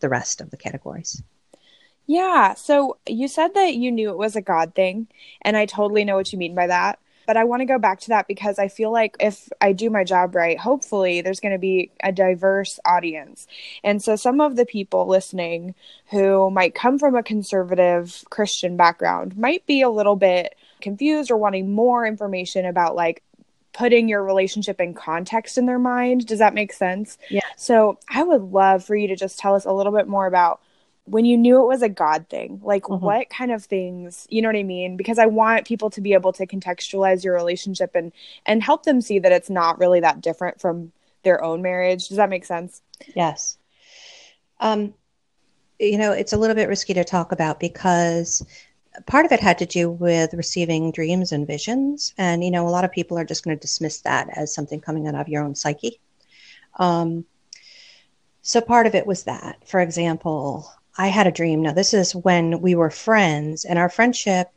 the 0.00 0.08
rest 0.08 0.40
of 0.40 0.50
the 0.50 0.56
categories. 0.56 1.22
Yeah. 2.06 2.54
So 2.54 2.96
you 3.06 3.28
said 3.28 3.54
that 3.54 3.74
you 3.74 3.92
knew 3.92 4.10
it 4.10 4.18
was 4.18 4.34
a 4.34 4.40
God 4.40 4.74
thing, 4.74 5.08
and 5.42 5.56
I 5.56 5.66
totally 5.66 6.04
know 6.04 6.16
what 6.16 6.32
you 6.32 6.38
mean 6.38 6.54
by 6.54 6.66
that. 6.66 6.98
But 7.26 7.36
I 7.36 7.44
want 7.44 7.60
to 7.60 7.66
go 7.66 7.78
back 7.78 8.00
to 8.00 8.08
that 8.08 8.26
because 8.26 8.58
I 8.58 8.68
feel 8.68 8.90
like 8.90 9.14
if 9.20 9.50
I 9.60 9.74
do 9.74 9.90
my 9.90 10.02
job 10.02 10.34
right, 10.34 10.58
hopefully 10.58 11.20
there's 11.20 11.40
going 11.40 11.52
to 11.52 11.58
be 11.58 11.90
a 12.02 12.10
diverse 12.10 12.80
audience. 12.86 13.46
And 13.84 14.02
so 14.02 14.16
some 14.16 14.40
of 14.40 14.56
the 14.56 14.64
people 14.64 15.06
listening 15.06 15.74
who 16.10 16.50
might 16.50 16.74
come 16.74 16.98
from 16.98 17.14
a 17.14 17.22
conservative 17.22 18.24
Christian 18.30 18.78
background 18.78 19.36
might 19.36 19.66
be 19.66 19.82
a 19.82 19.90
little 19.90 20.16
bit 20.16 20.56
confused 20.80 21.30
or 21.30 21.36
wanting 21.36 21.72
more 21.72 22.06
information 22.06 22.64
about 22.64 22.94
like 22.94 23.22
putting 23.72 24.08
your 24.08 24.22
relationship 24.22 24.80
in 24.80 24.94
context 24.94 25.56
in 25.58 25.66
their 25.66 25.78
mind. 25.78 26.26
Does 26.26 26.40
that 26.40 26.54
make 26.54 26.72
sense? 26.72 27.18
Yeah. 27.30 27.42
So 27.56 27.98
I 28.08 28.22
would 28.22 28.42
love 28.42 28.84
for 28.84 28.96
you 28.96 29.08
to 29.08 29.16
just 29.16 29.38
tell 29.38 29.54
us 29.54 29.64
a 29.64 29.72
little 29.72 29.92
bit 29.92 30.08
more 30.08 30.26
about 30.26 30.60
when 31.04 31.24
you 31.24 31.38
knew 31.38 31.62
it 31.62 31.66
was 31.66 31.82
a 31.82 31.88
God 31.88 32.26
thing, 32.28 32.60
like 32.62 32.84
mm-hmm. 32.84 33.02
what 33.04 33.30
kind 33.30 33.50
of 33.50 33.64
things, 33.64 34.26
you 34.30 34.42
know 34.42 34.48
what 34.48 34.56
I 34.56 34.62
mean? 34.62 34.96
Because 34.96 35.18
I 35.18 35.26
want 35.26 35.66
people 35.66 35.90
to 35.90 36.00
be 36.00 36.12
able 36.12 36.32
to 36.34 36.46
contextualize 36.46 37.24
your 37.24 37.34
relationship 37.34 37.92
and 37.94 38.12
and 38.46 38.62
help 38.62 38.84
them 38.84 39.00
see 39.00 39.18
that 39.20 39.32
it's 39.32 39.50
not 39.50 39.78
really 39.78 40.00
that 40.00 40.20
different 40.20 40.60
from 40.60 40.92
their 41.22 41.42
own 41.42 41.62
marriage. 41.62 42.08
Does 42.08 42.16
that 42.18 42.30
make 42.30 42.44
sense? 42.44 42.82
Yes. 43.14 43.58
Um 44.60 44.94
you 45.78 45.98
know, 45.98 46.12
it's 46.12 46.32
a 46.32 46.36
little 46.36 46.56
bit 46.56 46.68
risky 46.68 46.94
to 46.94 47.04
talk 47.04 47.30
about 47.30 47.60
because 47.60 48.44
part 49.06 49.26
of 49.26 49.32
it 49.32 49.40
had 49.40 49.58
to 49.58 49.66
do 49.66 49.90
with 49.90 50.34
receiving 50.34 50.92
dreams 50.92 51.32
and 51.32 51.46
visions 51.46 52.14
and 52.18 52.44
you 52.44 52.50
know 52.50 52.66
a 52.66 52.70
lot 52.70 52.84
of 52.84 52.92
people 52.92 53.18
are 53.18 53.24
just 53.24 53.44
going 53.44 53.56
to 53.56 53.60
dismiss 53.60 54.00
that 54.00 54.28
as 54.36 54.54
something 54.54 54.80
coming 54.80 55.06
out 55.06 55.14
of 55.14 55.28
your 55.28 55.42
own 55.42 55.54
psyche 55.54 56.00
um, 56.78 57.24
so 58.42 58.60
part 58.60 58.86
of 58.86 58.94
it 58.94 59.06
was 59.06 59.24
that 59.24 59.56
for 59.66 59.80
example 59.80 60.70
I 60.98 61.06
had 61.06 61.28
a 61.28 61.32
dream. 61.32 61.62
Now, 61.62 61.72
this 61.72 61.94
is 61.94 62.16
when 62.16 62.60
we 62.60 62.74
were 62.74 62.90
friends, 62.90 63.64
and 63.64 63.78
our 63.78 63.88
friendship 63.88 64.50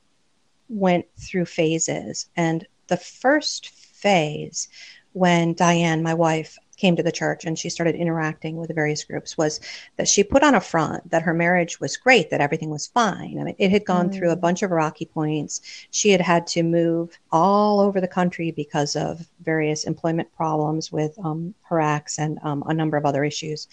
went 0.69 1.05
through 1.15 1.45
phases. 1.45 2.27
And 2.35 2.65
the 2.87 2.97
first 2.97 3.69
phase, 3.69 4.67
when 5.13 5.53
Diane, 5.53 6.01
my 6.01 6.15
wife, 6.15 6.57
came 6.81 6.95
to 6.95 7.03
the 7.03 7.11
church 7.11 7.45
and 7.45 7.57
she 7.57 7.69
started 7.69 7.95
interacting 7.95 8.57
with 8.57 8.67
the 8.67 8.73
various 8.73 9.03
groups 9.03 9.37
was 9.37 9.59
that 9.97 10.07
she 10.07 10.23
put 10.23 10.43
on 10.43 10.55
a 10.55 10.59
front 10.59 11.07
that 11.11 11.21
her 11.21 11.33
marriage 11.33 11.79
was 11.79 11.95
great, 11.95 12.31
that 12.31 12.41
everything 12.41 12.71
was 12.71 12.87
fine. 12.87 13.39
I 13.39 13.43
mean, 13.43 13.55
it 13.59 13.69
had 13.69 13.85
gone 13.85 14.09
mm. 14.09 14.13
through 14.13 14.31
a 14.31 14.35
mm. 14.35 14.41
bunch 14.41 14.63
of 14.63 14.71
rocky 14.71 15.05
points. 15.05 15.61
She 15.91 16.09
had 16.09 16.21
had 16.21 16.47
to 16.47 16.63
move 16.63 17.17
all 17.31 17.79
over 17.79 18.01
the 18.01 18.07
country 18.07 18.49
because 18.49 18.95
of 18.95 19.27
various 19.43 19.83
employment 19.83 20.33
problems 20.35 20.91
with 20.91 21.17
um, 21.23 21.53
her 21.69 21.79
ex 21.79 22.17
and 22.17 22.39
um, 22.41 22.63
a 22.65 22.73
number 22.73 22.97
of 22.97 23.05
other 23.05 23.23
issues. 23.23 23.67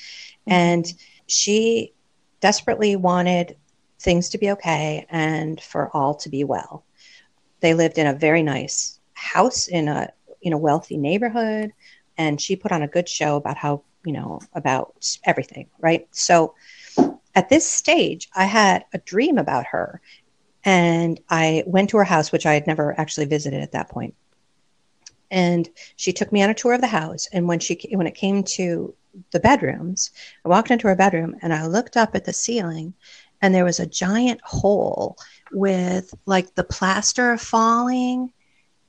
Mm. 0.46 0.52
And 0.52 0.94
she 1.26 1.94
desperately 2.40 2.94
wanted 2.94 3.56
things 4.00 4.28
to 4.28 4.38
be 4.38 4.50
okay 4.50 5.06
and 5.08 5.60
for 5.60 5.88
all 5.96 6.14
to 6.14 6.28
be 6.28 6.44
well. 6.44 6.84
They 7.60 7.72
lived 7.72 7.96
in 7.96 8.06
a 8.06 8.12
very 8.12 8.42
nice 8.42 9.00
house 9.14 9.66
in 9.66 9.88
a 9.88 10.12
in 10.42 10.52
a 10.52 10.58
wealthy 10.58 10.96
neighborhood 10.96 11.72
and 12.18 12.40
she 12.40 12.56
put 12.56 12.72
on 12.72 12.82
a 12.82 12.88
good 12.88 13.08
show 13.08 13.36
about 13.36 13.56
how, 13.56 13.82
you 14.04 14.12
know, 14.12 14.40
about 14.52 15.16
everything, 15.24 15.68
right? 15.78 16.08
So 16.10 16.54
at 17.34 17.48
this 17.48 17.70
stage, 17.70 18.28
I 18.34 18.44
had 18.44 18.84
a 18.92 18.98
dream 18.98 19.38
about 19.38 19.66
her 19.66 20.02
and 20.64 21.20
I 21.30 21.62
went 21.66 21.90
to 21.90 21.96
her 21.98 22.04
house 22.04 22.32
which 22.32 22.44
I 22.44 22.54
had 22.54 22.66
never 22.66 22.98
actually 23.00 23.26
visited 23.26 23.62
at 23.62 23.72
that 23.72 23.88
point. 23.88 24.14
And 25.30 25.68
she 25.96 26.12
took 26.12 26.32
me 26.32 26.42
on 26.42 26.50
a 26.50 26.54
tour 26.54 26.72
of 26.72 26.80
the 26.80 26.88
house 26.88 27.28
and 27.32 27.46
when 27.46 27.60
she 27.60 27.78
when 27.92 28.06
it 28.06 28.14
came 28.14 28.42
to 28.42 28.94
the 29.30 29.40
bedrooms. 29.40 30.10
I 30.44 30.48
walked 30.48 30.70
into 30.70 30.88
her 30.88 30.96
bedroom 30.96 31.36
and 31.42 31.52
I 31.52 31.66
looked 31.66 31.96
up 31.96 32.14
at 32.14 32.24
the 32.24 32.32
ceiling 32.32 32.94
and 33.40 33.54
there 33.54 33.64
was 33.64 33.78
a 33.78 33.86
giant 33.86 34.40
hole 34.42 35.16
with 35.52 36.12
like 36.26 36.54
the 36.54 36.64
plaster 36.64 37.36
falling 37.38 38.32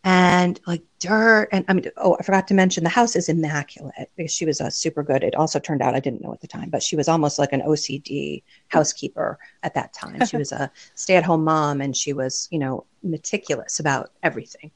and 0.03 0.60
like 0.65 0.82
dirt 1.00 1.50
and 1.51 1.65
i 1.68 1.74
mean 1.74 1.86
oh 1.98 2.15
i 2.20 2.24
forgot 2.24 2.48
to 2.48 2.53
mention 2.53 2.84
the 2.84 2.89
house 2.89 3.15
is 3.15 3.27
immaculate 3.27 4.10
because 4.15 4.32
she 4.32 4.46
was 4.46 4.62
a 4.62 4.72
super 4.72 5.03
good 5.03 5.24
it 5.24 5.36
also 5.36 5.60
turned 5.60 5.82
out 5.82 5.94
i 5.94 6.00
didn't 6.00 6.22
know 6.22 6.32
at 6.32 6.39
the 6.39 6.48
time 6.48 6.70
but 6.70 6.82
she 6.82 6.96
was 6.96 7.10
almost 7.10 7.38
like 7.38 7.51
an 7.51 7.62
ocd 7.62 8.44
housekeeper 8.70 9.38
at 9.64 9.74
that 9.74 9.94
time 9.94 10.25
she 10.25 10.38
was 10.38 10.51
a 10.53 10.72
stay-at-home 10.96 11.44
mom 11.44 11.81
and 11.81 11.98
she 11.98 12.14
was 12.14 12.48
you 12.50 12.59
know 12.59 12.85
meticulous 13.03 13.79
about 13.79 14.12
everything 14.24 14.72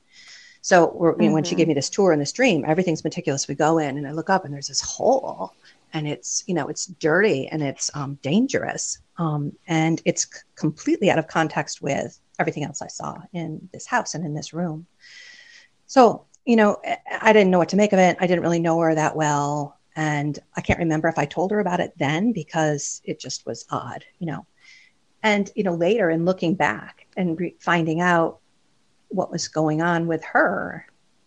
so 0.63 0.93
we're, 0.95 1.21
you 1.21 1.27
know, 1.27 1.33
when 1.33 1.43
she 1.43 1.55
gave 1.55 1.65
mm-hmm. 1.65 1.71
me 1.71 1.73
this 1.73 1.89
tour 1.89 2.13
and 2.13 2.21
this 2.21 2.31
dream, 2.31 2.63
everything's 2.65 3.03
meticulous. 3.03 3.49
We 3.49 3.53
go 3.53 3.79
in 3.79 3.97
and 3.97 4.07
I 4.07 4.11
look 4.11 4.29
up 4.29 4.45
and 4.45 4.53
there's 4.53 4.69
this 4.69 4.79
hole 4.79 5.53
and 5.91 6.07
it's, 6.07 6.45
you 6.47 6.53
know, 6.53 6.69
it's 6.69 6.85
dirty 6.85 7.49
and 7.49 7.61
it's 7.61 7.91
um, 7.95 8.17
dangerous. 8.21 8.99
Um, 9.17 9.51
and 9.67 10.01
it's 10.05 10.23
c- 10.23 10.39
completely 10.55 11.11
out 11.11 11.19
of 11.19 11.27
context 11.27 11.81
with 11.81 12.17
everything 12.39 12.63
else 12.63 12.81
I 12.81 12.87
saw 12.87 13.17
in 13.33 13.69
this 13.71 13.85
house 13.85 14.15
and 14.15 14.25
in 14.25 14.33
this 14.33 14.53
room. 14.53 14.85
So, 15.85 16.25
you 16.45 16.55
know, 16.55 16.81
I 17.21 17.33
didn't 17.33 17.51
know 17.51 17.59
what 17.59 17.69
to 17.69 17.75
make 17.75 17.93
of 17.93 17.99
it. 17.99 18.17
I 18.19 18.27
didn't 18.27 18.43
really 18.43 18.59
know 18.59 18.79
her 18.79 18.95
that 18.95 19.15
well. 19.15 19.77
And 19.95 20.37
I 20.57 20.61
can't 20.61 20.79
remember 20.79 21.07
if 21.07 21.19
I 21.19 21.25
told 21.25 21.51
her 21.51 21.59
about 21.59 21.79
it 21.79 21.93
then 21.97 22.33
because 22.33 23.01
it 23.03 23.19
just 23.19 23.45
was 23.45 23.65
odd, 23.69 24.03
you 24.19 24.27
know. 24.27 24.45
And, 25.21 25.49
you 25.55 25.63
know, 25.63 25.75
later 25.75 26.09
in 26.09 26.25
looking 26.25 26.55
back 26.55 27.05
and 27.15 27.39
re- 27.39 27.55
finding 27.59 28.01
out 28.01 28.39
what 29.09 29.31
was 29.31 29.47
going 29.47 29.81
on 29.81 30.07
with 30.07 30.23
her 30.23 30.85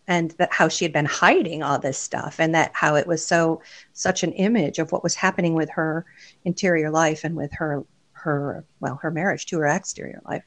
and 0.09 0.33
that 0.33 0.53
how 0.53 0.69
she 0.69 0.85
had 0.85 0.92
been 0.92 1.07
hiding 1.07 1.62
all 1.62 1.79
this 1.79 1.99
stuff 1.99 2.38
and 2.38 2.55
that 2.55 2.71
how 2.75 2.95
it 2.95 3.07
was 3.07 3.25
so 3.25 3.62
such 3.92 4.23
an 4.23 4.33
image 4.33 4.79
of 4.79 4.92
what 4.92 5.03
was 5.03 5.14
happening 5.14 5.55
with 5.55 5.71
her 5.71 6.05
interior 6.45 6.90
life 6.90 7.25
and 7.25 7.37
with 7.37 7.53
her 7.53 7.85
her 8.12 8.64
well 8.81 8.97
her 9.03 9.11
marriage 9.11 9.47
to 9.47 9.59
her 9.59 9.66
exterior 9.66 10.21
life 10.25 10.45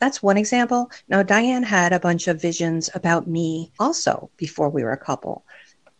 that's 0.00 0.22
one 0.22 0.36
example 0.36 0.90
now 1.08 1.22
diane 1.22 1.62
had 1.62 1.92
a 1.92 2.00
bunch 2.00 2.28
of 2.28 2.40
visions 2.40 2.90
about 2.94 3.26
me 3.26 3.70
also 3.78 4.30
before 4.36 4.68
we 4.68 4.82
were 4.82 4.92
a 4.92 4.96
couple 4.96 5.44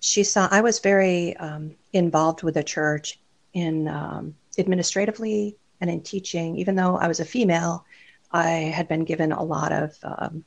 she 0.01 0.25
saw 0.25 0.49
i 0.51 0.61
was 0.61 0.79
very 0.79 1.37
um, 1.37 1.75
involved 1.93 2.43
with 2.43 2.55
the 2.55 2.65
church 2.65 3.21
in 3.53 3.87
um, 3.89 4.35
administratively 4.59 5.57
and 5.81 5.91
in 5.91 6.01
teaching 6.01 6.57
even 6.57 6.75
though 6.75 6.97
i 6.97 7.07
was 7.07 7.21
a 7.21 7.25
female 7.25 7.85
I 8.33 8.73
had 8.75 8.89
been 8.89 9.05
given 9.05 9.33
a 9.33 9.43
lot 9.43 9.73
of 9.73 9.99
um, 10.03 10.45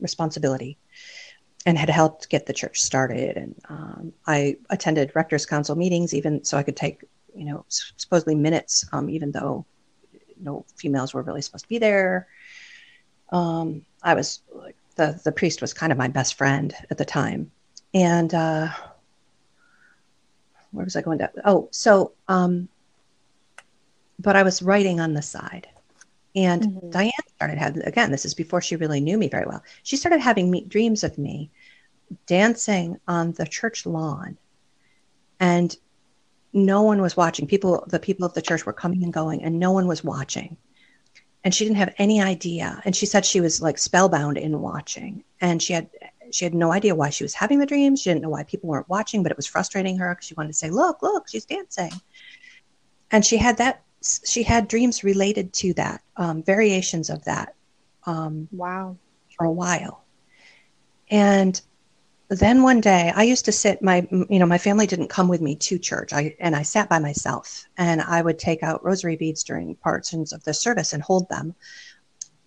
responsibility 0.00 0.78
and 1.66 1.78
had 1.78 1.88
helped 1.88 2.28
get 2.28 2.46
the 2.46 2.52
church 2.52 2.80
started. 2.80 3.36
And 3.36 3.54
um, 3.68 4.12
I 4.26 4.56
attended 4.70 5.12
rector's 5.14 5.46
council 5.46 5.76
meetings, 5.76 6.12
even 6.12 6.44
so 6.44 6.58
I 6.58 6.62
could 6.62 6.76
take, 6.76 7.02
you 7.34 7.44
know, 7.44 7.64
supposedly 7.68 8.34
minutes, 8.34 8.84
um, 8.92 9.08
even 9.08 9.30
though 9.32 9.64
no 10.40 10.64
females 10.76 11.14
were 11.14 11.22
really 11.22 11.40
supposed 11.40 11.64
to 11.64 11.68
be 11.68 11.78
there. 11.78 12.26
Um, 13.34 13.84
I 14.02 14.14
was 14.14 14.40
the 14.96 15.20
the 15.24 15.32
priest 15.32 15.60
was 15.60 15.74
kind 15.74 15.92
of 15.92 15.98
my 15.98 16.08
best 16.08 16.34
friend 16.34 16.74
at 16.90 16.98
the 16.98 17.04
time, 17.04 17.50
and 17.92 18.32
uh, 18.32 18.68
where 20.70 20.84
was 20.84 20.96
I 20.96 21.02
going 21.02 21.18
to? 21.18 21.30
Oh, 21.44 21.68
so 21.70 22.12
um, 22.28 22.68
but 24.18 24.36
I 24.36 24.42
was 24.42 24.62
writing 24.62 25.00
on 25.00 25.12
the 25.12 25.22
side 25.22 25.68
and 26.36 26.62
mm-hmm. 26.62 26.90
Diane 26.90 27.12
started 27.36 27.58
having, 27.58 27.82
again, 27.82 28.10
this 28.10 28.24
is 28.24 28.34
before 28.34 28.60
she 28.60 28.76
really 28.76 29.00
knew 29.00 29.16
me 29.16 29.28
very 29.28 29.46
well. 29.46 29.62
She 29.82 29.96
started 29.96 30.20
having 30.20 30.50
me, 30.50 30.62
dreams 30.62 31.04
of 31.04 31.16
me 31.16 31.50
dancing 32.26 32.98
on 33.06 33.32
the 33.32 33.46
church 33.46 33.86
lawn. 33.86 34.36
And 35.38 35.76
no 36.52 36.82
one 36.82 37.00
was 37.00 37.16
watching. 37.16 37.46
People, 37.46 37.84
the 37.88 37.98
people 37.98 38.26
of 38.26 38.34
the 38.34 38.42
church 38.42 38.66
were 38.66 38.72
coming 38.72 39.02
and 39.04 39.12
going, 39.12 39.42
and 39.42 39.58
no 39.58 39.72
one 39.72 39.86
was 39.86 40.02
watching. 40.02 40.56
And 41.44 41.54
she 41.54 41.64
didn't 41.64 41.76
have 41.76 41.94
any 41.98 42.22
idea. 42.22 42.80
And 42.84 42.96
she 42.96 43.06
said 43.06 43.24
she 43.24 43.40
was 43.40 43.60
like 43.60 43.78
spellbound 43.78 44.38
in 44.38 44.60
watching. 44.60 45.24
And 45.40 45.62
she 45.62 45.74
had 45.74 45.90
she 46.30 46.44
had 46.44 46.54
no 46.54 46.72
idea 46.72 46.94
why 46.94 47.10
she 47.10 47.22
was 47.22 47.34
having 47.34 47.58
the 47.58 47.66
dreams. 47.66 48.00
She 48.00 48.10
didn't 48.10 48.22
know 48.22 48.30
why 48.30 48.44
people 48.44 48.68
weren't 48.68 48.88
watching, 48.88 49.22
but 49.22 49.30
it 49.30 49.36
was 49.36 49.46
frustrating 49.46 49.98
her 49.98 50.14
because 50.14 50.26
she 50.26 50.34
wanted 50.34 50.48
to 50.48 50.54
say, 50.54 50.70
"Look, 50.70 51.02
look, 51.02 51.28
she's 51.28 51.44
dancing." 51.44 51.92
And 53.10 53.24
she 53.24 53.36
had 53.36 53.58
that 53.58 53.82
she 54.26 54.42
had 54.42 54.68
dreams 54.68 55.04
related 55.04 55.52
to 55.54 55.74
that, 55.74 56.02
um, 56.16 56.42
variations 56.42 57.10
of 57.10 57.24
that. 57.24 57.54
Um, 58.06 58.48
wow. 58.52 58.96
For 59.36 59.44
a 59.44 59.52
while. 59.52 60.04
And 61.10 61.60
then 62.34 62.62
one 62.62 62.80
day 62.80 63.12
I 63.14 63.24
used 63.24 63.44
to 63.46 63.52
sit 63.52 63.82
my 63.82 64.06
you 64.10 64.38
know 64.38 64.46
my 64.46 64.58
family 64.58 64.86
didn't 64.86 65.08
come 65.08 65.28
with 65.28 65.40
me 65.40 65.56
to 65.56 65.78
church. 65.78 66.12
I 66.12 66.36
and 66.38 66.56
I 66.56 66.62
sat 66.62 66.88
by 66.88 66.98
myself 66.98 67.66
and 67.76 68.00
I 68.00 68.22
would 68.22 68.38
take 68.38 68.62
out 68.62 68.84
rosary 68.84 69.16
beads 69.16 69.44
during 69.44 69.74
portions 69.76 70.32
of 70.32 70.44
the 70.44 70.54
service 70.54 70.92
and 70.92 71.02
hold 71.02 71.28
them. 71.28 71.54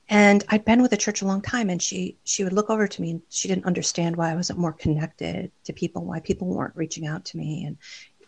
And 0.10 0.44
I'd 0.48 0.64
been 0.64 0.82
with 0.82 0.92
the 0.92 0.98
church 0.98 1.22
a 1.22 1.28
long 1.28 1.42
time 1.42 1.70
and 1.70 1.82
she 1.82 2.18
she 2.24 2.44
would 2.44 2.54
look 2.54 2.70
over 2.70 2.88
to 2.88 3.02
me 3.02 3.12
and 3.12 3.22
she 3.30 3.48
didn't 3.48 3.66
understand 3.66 4.16
why 4.16 4.32
I 4.32 4.36
wasn't 4.36 4.60
more 4.60 4.74
connected 4.74 5.52
to 5.66 5.74
people 5.74 6.06
why 6.06 6.22
people 6.22 6.48
weren't 6.48 6.76
reaching 6.76 7.06
out 7.06 7.26
to 7.26 7.38
me. 7.38 7.66
And 7.66 7.78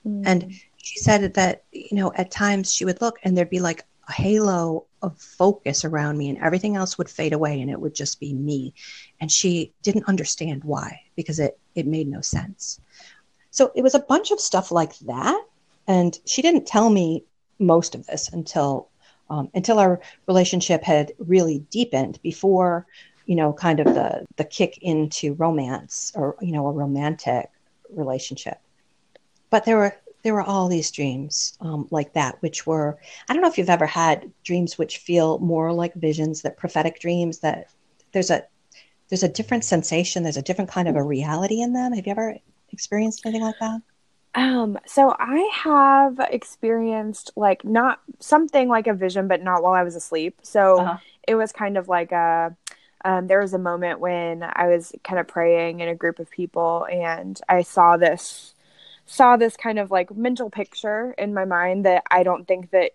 mm. 0.06 0.24
and 0.26 0.54
she 0.78 1.00
said 1.00 1.34
that 1.34 1.64
you 1.72 1.98
know 1.98 2.12
at 2.16 2.32
times 2.32 2.74
she 2.74 2.86
would 2.86 3.02
look 3.02 3.18
and 3.24 3.36
there'd 3.36 3.50
be 3.50 3.60
like 3.60 3.86
a 4.10 4.12
halo 4.12 4.86
of 5.02 5.18
focus 5.18 5.86
around 5.86 6.18
me 6.18 6.30
and 6.30 6.38
everything 6.40 6.76
else 6.76 6.98
would 6.98 7.10
fade 7.10 7.32
away 7.32 7.62
and 7.62 7.70
it 7.70 7.80
would 7.80 7.94
just 7.94 8.20
be 8.20 8.34
me. 8.34 8.74
And 9.22 9.32
she 9.32 9.72
didn't 9.84 10.08
understand 10.08 10.64
why 10.64 11.02
because 11.16 11.40
it 11.40 11.58
it 11.76 11.88
made 11.88 12.08
no 12.08 12.22
sense. 12.22 12.82
So 13.52 13.72
it 13.76 13.84
was 13.84 13.96
a 13.96 14.00
bunch 14.00 14.32
of 14.32 14.40
stuff 14.40 14.72
like 14.72 14.98
that. 15.00 15.42
And 15.88 16.20
she 16.26 16.42
didn't 16.42 16.68
tell 16.68 16.90
me 16.90 17.24
most 17.60 17.96
of 17.96 18.06
this 18.08 18.30
until 18.30 18.90
um, 19.30 19.50
until 19.54 19.78
our 19.78 20.02
relationship 20.28 20.84
had 20.84 21.14
really 21.20 21.60
deepened 21.70 22.20
before 22.24 22.88
you 23.28 23.36
know 23.36 23.54
kind 23.54 23.80
of 23.80 23.86
the 23.86 24.26
the 24.38 24.44
kick 24.44 24.80
into 24.82 25.34
romance 25.36 26.12
or 26.16 26.36
you 26.42 26.52
know 26.52 26.68
a 26.68 26.72
romantic 26.72 27.50
relationship. 27.92 28.60
But 29.52 29.66
there 29.66 29.78
were 29.78 29.96
there 30.22 30.34
were 30.34 30.44
all 30.44 30.68
these 30.68 30.92
dreams 30.92 31.58
um, 31.62 31.88
like 31.92 32.14
that, 32.14 32.42
which 32.42 32.68
were, 32.68 32.98
I 33.28 33.34
don't 33.34 33.42
know 33.42 33.50
if 33.50 33.58
you've 33.58 33.70
ever 33.70 33.86
had 33.86 34.32
dreams 34.44 34.78
which 34.78 34.98
feel 34.98 35.40
more 35.40 35.72
like 35.72 35.94
visions, 35.94 36.42
that 36.42 36.58
prophetic 36.58 37.00
dreams, 37.00 37.40
that 37.40 37.70
there's 38.12 38.30
a, 38.30 38.44
there's 39.08 39.24
a 39.24 39.30
different 39.30 39.64
sensation. 39.64 40.24
There's 40.24 40.38
a 40.38 40.42
different 40.42 40.70
kind 40.70 40.88
of 40.88 40.96
a 40.96 41.04
reality 41.04 41.62
in 41.62 41.74
them. 41.74 41.94
Have 41.94 42.06
you 42.06 42.12
ever 42.12 42.38
experienced 42.72 43.26
anything 43.26 43.44
like 43.44 43.60
that? 43.60 43.82
Um, 44.36 44.78
so 44.86 45.16
I 45.18 45.50
have 45.64 46.20
experienced 46.32 47.32
like 47.36 47.64
not 47.64 48.00
something 48.20 48.68
like 48.68 48.88
a 48.88 48.94
vision, 48.94 49.28
but 49.28 49.42
not 49.42 49.64
while 49.64 49.74
I 49.74 49.84
was 49.84 49.96
asleep. 49.96 50.38
So 50.44 50.80
uh-huh. 50.80 50.98
it 51.28 51.36
was 51.36 51.52
kind 51.52 51.78
of 51.78 51.88
like 51.88 52.12
a, 52.12 52.56
um, 53.06 53.28
there 53.28 53.40
was 53.40 53.54
a 53.54 53.60
moment 53.60 54.00
when 54.00 54.44
I 54.44 54.68
was 54.68 54.94
kind 55.04 55.20
of 55.20 55.28
praying 55.28 55.80
in 55.80 55.90
a 55.90 55.96
group 55.96 56.20
of 56.20 56.30
people 56.30 56.86
and 56.92 57.40
I 57.48 57.64
saw 57.64 57.98
this 57.98 58.54
saw 59.10 59.38
this 59.38 59.58
kind 59.58 59.80
of 59.80 59.90
like 59.90 60.16
mental 60.16 60.50
picture 60.50 61.16
in 61.18 61.34
my 61.34 61.44
mind 61.44 61.86
that 61.86 62.04
I 62.12 62.22
don't 62.22 62.48
think 62.48 62.70
that 62.72 62.92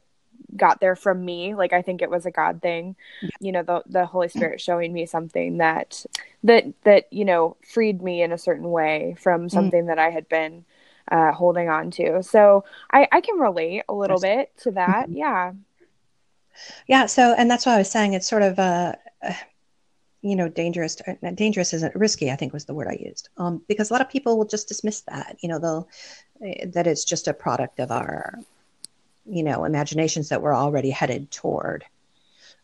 got 0.57 0.81
there 0.81 0.95
from 0.95 1.25
me. 1.25 1.55
Like 1.55 1.73
i 1.73 1.83
think 1.83 2.03
it 2.03 2.11
was 2.11 2.25
a 2.25 2.31
god 2.31 2.63
thing. 2.63 2.97
You 3.41 3.53
know 3.53 3.63
the 3.63 3.83
the 3.87 4.07
holy 4.07 4.29
spirit 4.29 4.61
showing 4.61 4.93
me 4.93 5.07
something 5.07 5.59
that 5.59 6.07
that 6.45 6.65
that 6.85 7.13
you 7.13 7.25
know 7.25 7.57
freed 7.67 8.01
me 8.01 8.23
in 8.23 8.33
a 8.33 8.39
certain 8.39 8.71
way 8.71 9.17
from 9.19 9.47
mm. 9.47 9.51
something 9.51 9.85
mm. 9.85 9.87
that 9.89 9.99
i 9.99 10.11
had 10.11 10.29
been 10.29 10.65
uh, 11.11 11.33
holding 11.33 11.69
on 11.69 11.91
to. 11.93 12.23
So 12.23 12.65
i 12.93 13.09
i 13.11 13.21
can 13.21 13.39
relate 13.39 13.83
a 13.89 13.95
little 13.95 14.21
bit 14.21 14.57
to 14.59 14.71
that. 14.73 15.09
Mm-hmm. 15.09 15.17
yeah. 15.17 15.53
Yeah 16.87 17.07
so 17.07 17.35
and 17.37 17.51
that's 17.51 17.67
why 17.67 17.75
i 17.75 17.79
was 17.79 17.91
saying. 17.91 18.15
It's 18.15 18.29
sort 18.29 18.43
of 18.43 18.59
a, 18.59 18.97
a 19.23 19.35
you 20.25 20.35
know, 20.35 20.49
dangerous, 20.49 20.97
uh, 21.07 21.31
dangerous 21.35 21.75
isn't 21.75 21.95
risky, 21.95 22.31
I 22.31 22.37
think 22.37 22.55
was 22.55 22.65
the 22.65 22.73
word 22.73 22.89
I 22.89 22.97
used. 22.99 23.29
Um, 23.37 23.61
because 23.69 23.91
a 23.91 23.93
lot 23.93 24.01
of 24.01 24.09
people 24.09 24.39
will 24.39 24.47
just 24.47 24.69
dismiss 24.69 25.03
that, 25.03 25.37
you 25.41 25.51
know, 25.51 25.59
they'll, 25.59 25.89
uh, 26.43 26.65
that 26.69 26.87
it's 26.87 27.05
just 27.05 27.29
a 27.29 27.35
product 27.35 27.79
of 27.79 27.91
our, 27.91 28.39
you 29.27 29.43
know, 29.43 29.67
imaginations 29.67 30.31
that 30.31 30.41
we're 30.41 30.57
already 30.57 30.89
headed 30.89 31.31
toward 31.31 31.85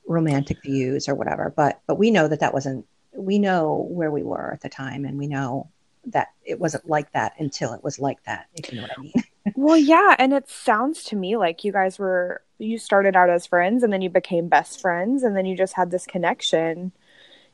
romantic 0.07 0.63
views 0.63 1.07
or 1.07 1.15
whatever. 1.15 1.53
But, 1.55 1.81
but 1.87 1.99
we 1.99 2.11
know 2.11 2.29
that 2.29 2.41
that 2.41 2.55
wasn't, 2.55 2.87
we 3.13 3.39
know 3.39 3.87
where 3.91 4.11
we 4.11 4.23
were 4.23 4.55
at 4.55 4.63
the 4.63 4.71
time 4.71 5.05
and 5.05 5.19
we 5.19 5.27
know 5.27 5.69
that 6.07 6.29
it 6.47 6.59
wasn't 6.59 6.89
like 6.89 7.13
that 7.13 7.35
until 7.39 7.75
it 7.75 7.85
was 7.85 7.99
like 7.99 8.25
that, 8.25 8.47
if 8.55 8.73
you 8.73 8.77
know 8.77 8.85
what 8.85 8.99
I 8.99 9.03
mean. 9.03 9.13
well, 9.55 9.77
yeah. 9.77 10.17
And 10.19 10.33
it 10.33 10.49
sounds 10.49 11.05
to 11.05 11.17
me 11.17 11.37
like 11.37 11.63
you 11.63 11.73
guys 11.73 11.99
were, 11.99 12.41
you 12.57 12.79
started 12.79 13.17
out 13.17 13.29
as 13.29 13.47
friends 13.47 13.83
and 13.83 13.93
then 13.93 14.01
you 14.01 14.09
became 14.09 14.49
best 14.49 14.81
friends 14.81 15.23
and 15.23 15.37
then 15.37 15.45
you 15.45 15.55
just 15.55 15.75
had 15.75 15.91
this 15.91 16.07
connection 16.07 16.93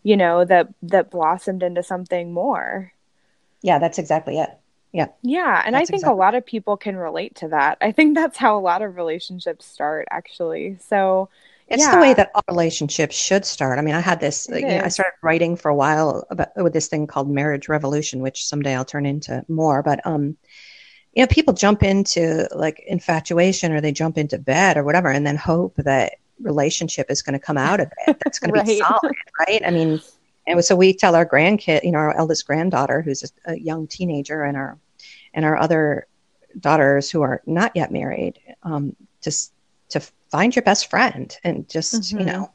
you 0.06 0.16
know 0.16 0.44
that 0.44 0.68
that 0.82 1.10
blossomed 1.10 1.64
into 1.64 1.82
something 1.82 2.32
more 2.32 2.92
yeah 3.62 3.80
that's 3.80 3.98
exactly 3.98 4.38
it 4.38 4.50
yeah 4.92 5.08
yeah 5.22 5.60
and 5.66 5.74
that's 5.74 5.82
i 5.82 5.84
think 5.84 6.02
exactly. 6.02 6.12
a 6.12 6.16
lot 6.16 6.36
of 6.36 6.46
people 6.46 6.76
can 6.76 6.96
relate 6.96 7.34
to 7.34 7.48
that 7.48 7.76
i 7.80 7.90
think 7.90 8.14
that's 8.14 8.36
how 8.38 8.56
a 8.56 8.60
lot 8.60 8.82
of 8.82 8.94
relationships 8.94 9.66
start 9.66 10.06
actually 10.12 10.78
so 10.80 11.28
it's 11.66 11.82
yeah. 11.82 11.96
the 11.96 12.00
way 12.00 12.14
that 12.14 12.30
all 12.32 12.44
relationships 12.48 13.16
should 13.16 13.44
start. 13.44 13.80
I 13.80 13.82
mean, 13.82 13.96
I 13.96 14.00
had 14.00 14.20
this, 14.20 14.48
you 14.48 14.60
know, 14.60 14.82
I 14.84 14.88
started 14.88 15.16
writing 15.20 15.56
for 15.56 15.68
a 15.68 15.74
while 15.74 16.24
about 16.30 16.50
with 16.54 16.72
this 16.72 16.86
thing 16.86 17.08
called 17.08 17.28
marriage 17.28 17.68
revolution, 17.68 18.20
which 18.20 18.46
someday 18.46 18.76
I'll 18.76 18.84
turn 18.84 19.04
into 19.04 19.44
more. 19.48 19.82
But, 19.82 20.06
um, 20.06 20.36
you 21.12 21.24
know, 21.24 21.26
people 21.26 21.54
jump 21.54 21.82
into 21.82 22.46
like 22.54 22.84
infatuation 22.86 23.72
or 23.72 23.80
they 23.80 23.90
jump 23.90 24.16
into 24.16 24.38
bed 24.38 24.76
or 24.76 24.84
whatever, 24.84 25.08
and 25.08 25.26
then 25.26 25.34
hope 25.34 25.74
that 25.78 26.18
relationship 26.40 27.10
is 27.10 27.22
going 27.22 27.32
to 27.32 27.38
come 27.38 27.56
out 27.56 27.80
of 27.80 27.90
it 28.06 28.16
that's 28.24 28.38
going 28.38 28.52
right. 28.52 28.60
to 28.60 28.66
be 28.66 28.78
solid 28.78 29.14
right 29.40 29.62
i 29.66 29.70
mean 29.70 30.00
and 30.46 30.64
so 30.64 30.76
we 30.76 30.92
tell 30.92 31.14
our 31.14 31.26
grandkid 31.26 31.82
you 31.82 31.92
know 31.92 31.98
our 31.98 32.16
eldest 32.16 32.46
granddaughter 32.46 33.02
who's 33.02 33.22
a, 33.22 33.52
a 33.52 33.58
young 33.58 33.86
teenager 33.86 34.42
and 34.42 34.56
our 34.56 34.78
and 35.34 35.44
our 35.44 35.56
other 35.56 36.06
daughters 36.58 37.10
who 37.10 37.22
are 37.22 37.42
not 37.46 37.72
yet 37.74 37.92
married 37.92 38.38
um, 38.62 38.96
just 39.22 39.52
to 39.90 40.00
find 40.30 40.56
your 40.56 40.62
best 40.62 40.90
friend 40.90 41.36
and 41.44 41.68
just 41.68 41.94
mm-hmm. 41.94 42.20
you 42.20 42.24
know 42.24 42.50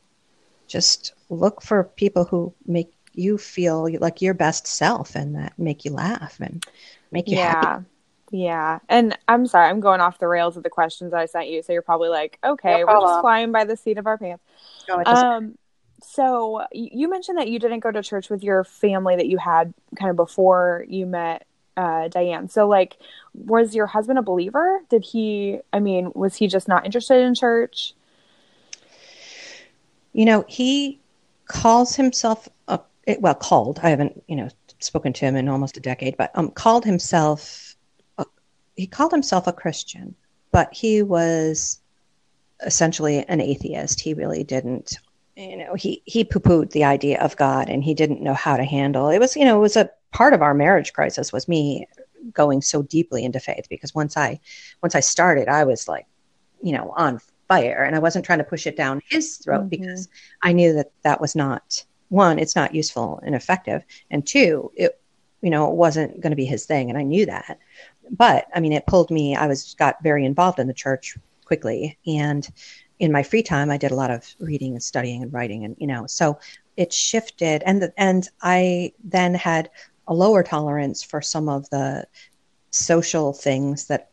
just 0.68 1.14
look 1.30 1.62
for 1.62 1.84
people 1.84 2.26
who 2.26 2.54
make 2.66 2.92
you 3.14 3.38
feel 3.38 3.90
like 4.00 4.22
your 4.22 4.34
best 4.34 4.66
self 4.68 5.16
and 5.16 5.36
that 5.36 5.54
make 5.58 5.84
you 5.86 5.92
laugh 5.92 6.40
and 6.40 6.66
make 7.12 7.28
you 7.28 7.38
yeah. 7.38 7.52
happy 7.54 7.86
yeah. 8.32 8.80
And 8.90 9.18
I'm 9.28 9.46
sorry, 9.46 9.70
I'm 9.70 9.82
going 9.82 10.02
off 10.02 10.18
the 10.18 10.28
rails 10.28 10.58
of 10.58 10.64
the 10.64 10.70
questions 10.70 11.14
I 11.14 11.26
sent 11.26 11.50
you. 11.50 11.62
So 11.62 11.74
you're 11.74 11.82
probably 11.82 12.10
like, 12.10 12.40
okay, 12.44 12.80
no 12.80 12.86
we're 12.86 13.02
just 13.02 13.22
flying 13.22 13.52
by 13.52 13.66
the 13.66 13.76
seat 13.78 13.98
of 13.98 14.08
our 14.08 14.18
pants. 14.18 14.44
No, 14.88 15.04
um, 15.06 15.58
so 16.02 16.66
you 16.72 17.10
mentioned 17.10 17.38
that 17.38 17.50
you 17.50 17.60
didn't 17.60 17.82
go 17.82 17.92
to 17.92 18.02
church 18.02 18.30
with 18.30 18.44
your 18.44 18.64
family 18.64 19.16
that 19.18 19.28
you 19.28 19.38
had 19.38 19.74
kind 19.96 20.10
of 20.10 20.16
before 20.16 20.86
you 20.88 21.06
met 21.06 21.46
uh, 21.78 22.08
Diane. 22.08 22.48
So, 22.48 22.68
like, 22.68 22.98
was 23.34 23.76
your 23.76 23.86
husband 23.86 24.18
a 24.18 24.22
believer? 24.22 24.82
Did 24.90 25.04
he, 25.04 25.60
I 25.72 25.80
mean, 25.80 26.12
was 26.16 26.36
he 26.36 26.48
just 26.48 26.68
not 26.68 26.86
interested 26.86 27.22
in 27.22 27.36
church? 27.36 27.94
You 30.14 30.26
know, 30.26 30.46
he 30.48 31.00
calls 31.48 31.96
himself 31.96 32.50
a, 32.68 32.80
well, 33.20 33.36
called, 33.36 33.80
I 33.84 33.90
haven't, 33.90 34.24
you 34.28 34.36
know, 34.36 34.50
spoken 34.80 35.14
to 35.14 35.26
him 35.26 35.36
in 35.36 35.48
almost 35.48 35.78
a 35.78 35.80
decade, 35.80 36.18
but 36.18 36.32
um, 36.36 36.50
called 36.52 36.86
himself 36.86 37.71
he 38.76 38.88
called 38.88 39.12
himself 39.12 39.48
a 39.48 39.54
Christian, 39.54 40.16
but 40.52 40.74
he 40.74 41.02
was 41.02 41.80
essentially 42.66 43.26
an 43.28 43.42
atheist. 43.42 44.00
He 44.00 44.14
really 44.14 44.44
didn't, 44.44 44.98
you 45.36 45.58
know, 45.58 45.74
he 45.76 46.02
he 46.06 46.24
poo 46.24 46.40
pooed 46.40 46.72
the 46.72 46.84
idea 46.84 47.20
of 47.22 47.38
God, 47.38 47.70
and 47.70 47.84
he 47.84 47.94
didn't 47.94 48.22
know 48.22 48.34
how 48.34 48.58
to 48.58 48.64
handle 48.64 49.10
it. 49.10 49.20
Was 49.20 49.36
you 49.36 49.46
know, 49.46 49.58
it 49.58 49.62
was 49.62 49.76
a 49.78 49.90
part 50.12 50.34
of 50.34 50.42
our 50.42 50.54
marriage 50.54 50.94
crisis 50.94 51.32
was 51.32 51.48
me 51.48 51.88
going 52.34 52.62
so 52.62 52.84
deeply 52.84 53.24
into 53.24 53.40
faith 53.40 53.66
because 53.70 53.96
once 53.96 54.16
I 54.18 54.40
once 54.82 54.96
I 54.96 55.00
started, 55.00 55.48
I 55.48 55.64
was 55.64 55.88
like, 55.88 56.06
you 56.62 56.74
know, 56.74 56.94
on 56.96 57.20
fire, 57.48 57.84
and 57.84 57.96
I 57.96 58.00
wasn't 58.00 58.26
trying 58.26 58.40
to 58.40 58.46
push 58.46 58.68
it 58.68 58.78
down 58.78 59.02
his 59.10 59.38
throat 59.38 59.62
mm-hmm. 59.62 59.70
because 59.70 60.08
I 60.44 60.54
knew 60.54 60.74
that 60.74 60.92
that 61.04 61.22
was 61.22 61.36
not 61.36 61.84
one, 62.10 62.40
it's 62.40 62.56
not 62.56 62.76
useful 62.76 63.22
and 63.26 63.36
effective, 63.36 63.84
and 64.10 64.26
two, 64.26 64.72
it 64.76 64.98
you 65.42 65.50
know, 65.50 65.72
it 65.72 65.76
wasn't 65.76 66.22
going 66.22 66.32
to 66.32 66.36
be 66.36 66.46
his 66.46 66.66
thing, 66.66 66.90
and 66.90 67.00
I 67.00 67.04
knew 67.04 67.26
that 67.26 67.58
but 68.12 68.48
I 68.54 68.60
mean, 68.60 68.74
it 68.74 68.86
pulled 68.86 69.10
me. 69.10 69.36
I 69.36 69.48
was 69.48 69.74
got 69.76 70.04
very 70.04 70.26
involved 70.26 70.60
in 70.60 70.68
the 70.68 70.74
church 70.74 71.18
quickly, 71.46 71.98
and 72.06 72.48
in 73.00 73.12
my 73.12 73.24
free 73.24 73.42
time, 73.42 73.72
I 73.72 73.78
did 73.78 73.92
a 73.92 73.96
lot 73.96 74.12
of 74.12 74.28
reading 74.40 74.74
and 74.74 74.84
studying 74.84 75.24
and 75.24 75.34
writing, 75.34 75.64
and 75.64 75.76
you 75.80 75.88
know, 75.88 76.06
so 76.08 76.38
it 76.76 76.92
shifted. 76.94 77.64
And 77.66 77.82
the, 77.82 77.94
and 77.98 78.28
I 78.42 78.92
then 79.04 79.34
had 79.34 79.70
a 80.08 80.14
lower 80.14 80.44
tolerance 80.44 81.02
for 81.02 81.22
some 81.22 81.48
of 81.48 81.70
the 81.70 82.06
social 82.72 83.34
things 83.34 83.88
that 83.88 84.12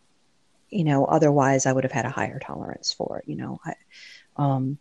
you 0.70 0.84
know 0.84 1.04
otherwise 1.06 1.66
I 1.66 1.72
would 1.72 1.84
have 1.84 1.92
had 1.92 2.06
a 2.06 2.10
higher 2.10 2.38
tolerance 2.38 2.92
for. 2.92 3.24
You 3.26 3.36
know, 3.36 3.60
I, 3.64 3.74
um, 4.36 4.78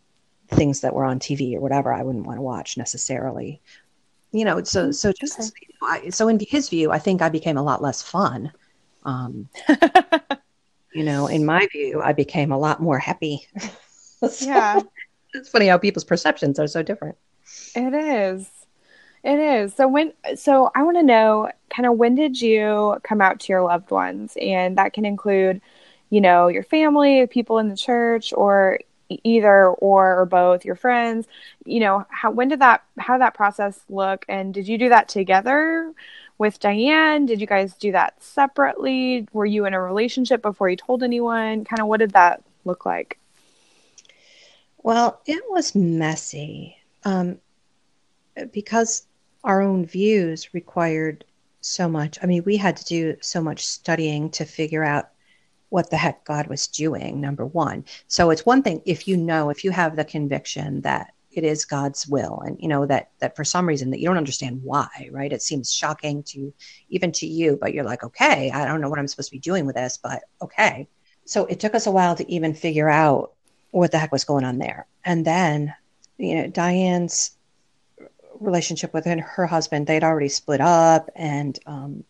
things 0.48 0.80
that 0.82 0.94
were 0.94 1.04
on 1.04 1.18
TV 1.18 1.56
or 1.56 1.60
whatever 1.60 1.92
I 1.92 2.02
wouldn't 2.02 2.26
want 2.26 2.38
to 2.38 2.42
watch 2.42 2.76
necessarily. 2.76 3.60
You 4.30 4.44
know, 4.44 4.62
so 4.62 4.92
so 4.92 5.12
just 5.12 5.40
okay. 5.40 5.50
I, 5.82 6.10
so 6.10 6.28
in 6.28 6.38
his 6.40 6.68
view, 6.68 6.92
I 6.92 7.00
think 7.00 7.20
I 7.20 7.28
became 7.30 7.56
a 7.56 7.62
lot 7.62 7.82
less 7.82 8.00
fun 8.00 8.52
um, 9.04 9.48
you 10.92 11.04
know, 11.04 11.26
in 11.26 11.44
my 11.44 11.66
view, 11.72 12.00
I 12.02 12.12
became 12.12 12.52
a 12.52 12.58
lot 12.58 12.80
more 12.80 12.98
happy. 12.98 13.46
so, 14.28 14.46
yeah. 14.46 14.80
It's 15.34 15.48
funny 15.48 15.66
how 15.66 15.78
people's 15.78 16.04
perceptions 16.04 16.58
are 16.58 16.66
so 16.66 16.82
different. 16.82 17.16
It 17.74 17.94
is. 17.94 18.48
It 19.24 19.38
is. 19.38 19.74
So 19.74 19.88
when 19.88 20.12
so 20.36 20.70
I 20.74 20.82
want 20.82 20.96
to 20.96 21.02
know 21.02 21.50
kind 21.70 21.86
of 21.86 21.98
when 21.98 22.14
did 22.14 22.40
you 22.40 22.96
come 23.02 23.20
out 23.20 23.40
to 23.40 23.52
your 23.52 23.62
loved 23.62 23.90
ones 23.90 24.36
and 24.40 24.78
that 24.78 24.92
can 24.92 25.04
include 25.04 25.60
you 26.10 26.20
know 26.20 26.48
your 26.48 26.62
family, 26.62 27.26
people 27.26 27.58
in 27.58 27.68
the 27.68 27.76
church 27.76 28.32
or 28.32 28.78
either 29.24 29.68
or 29.68 30.20
or 30.20 30.26
both 30.26 30.64
your 30.64 30.74
friends 30.74 31.26
you 31.64 31.80
know 31.80 32.04
how 32.10 32.30
when 32.30 32.48
did 32.48 32.60
that 32.60 32.82
how 32.98 33.14
did 33.14 33.22
that 33.22 33.34
process 33.34 33.80
look 33.88 34.24
and 34.28 34.52
did 34.52 34.68
you 34.68 34.76
do 34.76 34.90
that 34.90 35.08
together 35.08 35.92
with 36.38 36.60
Diane? 36.60 37.26
Did 37.26 37.40
you 37.40 37.46
guys 37.46 37.74
do 37.74 37.92
that 37.92 38.22
separately? 38.22 39.28
Were 39.32 39.46
you 39.46 39.66
in 39.66 39.74
a 39.74 39.80
relationship 39.80 40.40
before 40.40 40.70
you 40.70 40.76
told 40.76 41.02
anyone? 41.02 41.64
Kind 41.64 41.80
of 41.80 41.88
what 41.88 42.00
did 42.00 42.12
that 42.12 42.42
look 42.64 42.86
like? 42.86 43.18
Well, 44.78 45.20
it 45.26 45.42
was 45.48 45.74
messy 45.74 46.76
um, 47.04 47.38
because 48.52 49.06
our 49.44 49.60
own 49.60 49.84
views 49.84 50.54
required 50.54 51.24
so 51.60 51.88
much. 51.88 52.18
I 52.22 52.26
mean, 52.26 52.44
we 52.44 52.56
had 52.56 52.76
to 52.76 52.84
do 52.84 53.16
so 53.20 53.42
much 53.42 53.66
studying 53.66 54.30
to 54.30 54.44
figure 54.44 54.84
out 54.84 55.08
what 55.70 55.90
the 55.90 55.96
heck 55.96 56.24
God 56.24 56.46
was 56.46 56.66
doing, 56.66 57.20
number 57.20 57.44
one. 57.44 57.84
So 58.06 58.30
it's 58.30 58.46
one 58.46 58.62
thing 58.62 58.80
if 58.86 59.06
you 59.06 59.16
know, 59.16 59.50
if 59.50 59.64
you 59.64 59.70
have 59.70 59.96
the 59.96 60.04
conviction 60.04 60.80
that 60.82 61.12
it 61.30 61.44
is 61.44 61.64
God's 61.64 62.06
will 62.08 62.40
and 62.44 62.56
you 62.60 62.68
know 62.68 62.86
that 62.86 63.10
that 63.18 63.36
for 63.36 63.44
some 63.44 63.66
reason 63.66 63.90
that 63.90 64.00
you 64.00 64.06
don't 64.06 64.16
understand 64.16 64.60
why, 64.62 65.08
right? 65.10 65.32
It 65.32 65.42
seems 65.42 65.72
shocking 65.72 66.22
to 66.24 66.52
even 66.88 67.12
to 67.12 67.26
you, 67.26 67.58
but 67.60 67.74
you're 67.74 67.84
like, 67.84 68.02
okay, 68.04 68.50
I 68.50 68.64
don't 68.64 68.80
know 68.80 68.88
what 68.88 68.98
I'm 68.98 69.08
supposed 69.08 69.28
to 69.28 69.36
be 69.36 69.40
doing 69.40 69.66
with 69.66 69.76
this, 69.76 69.98
but 69.98 70.22
okay. 70.42 70.88
So 71.24 71.44
it 71.46 71.60
took 71.60 71.74
us 71.74 71.86
a 71.86 71.90
while 71.90 72.16
to 72.16 72.30
even 72.32 72.54
figure 72.54 72.88
out 72.88 73.32
what 73.70 73.92
the 73.92 73.98
heck 73.98 74.12
was 74.12 74.24
going 74.24 74.44
on 74.44 74.58
there. 74.58 74.86
And 75.04 75.24
then, 75.24 75.74
you 76.16 76.36
know, 76.36 76.46
Diane's 76.48 77.32
relationship 78.40 78.94
with 78.94 79.04
her 79.04 79.46
husband, 79.46 79.86
they'd 79.86 80.04
already 80.04 80.28
split 80.28 80.60
up 80.60 81.10
and 81.14 81.58
um, 81.66 82.04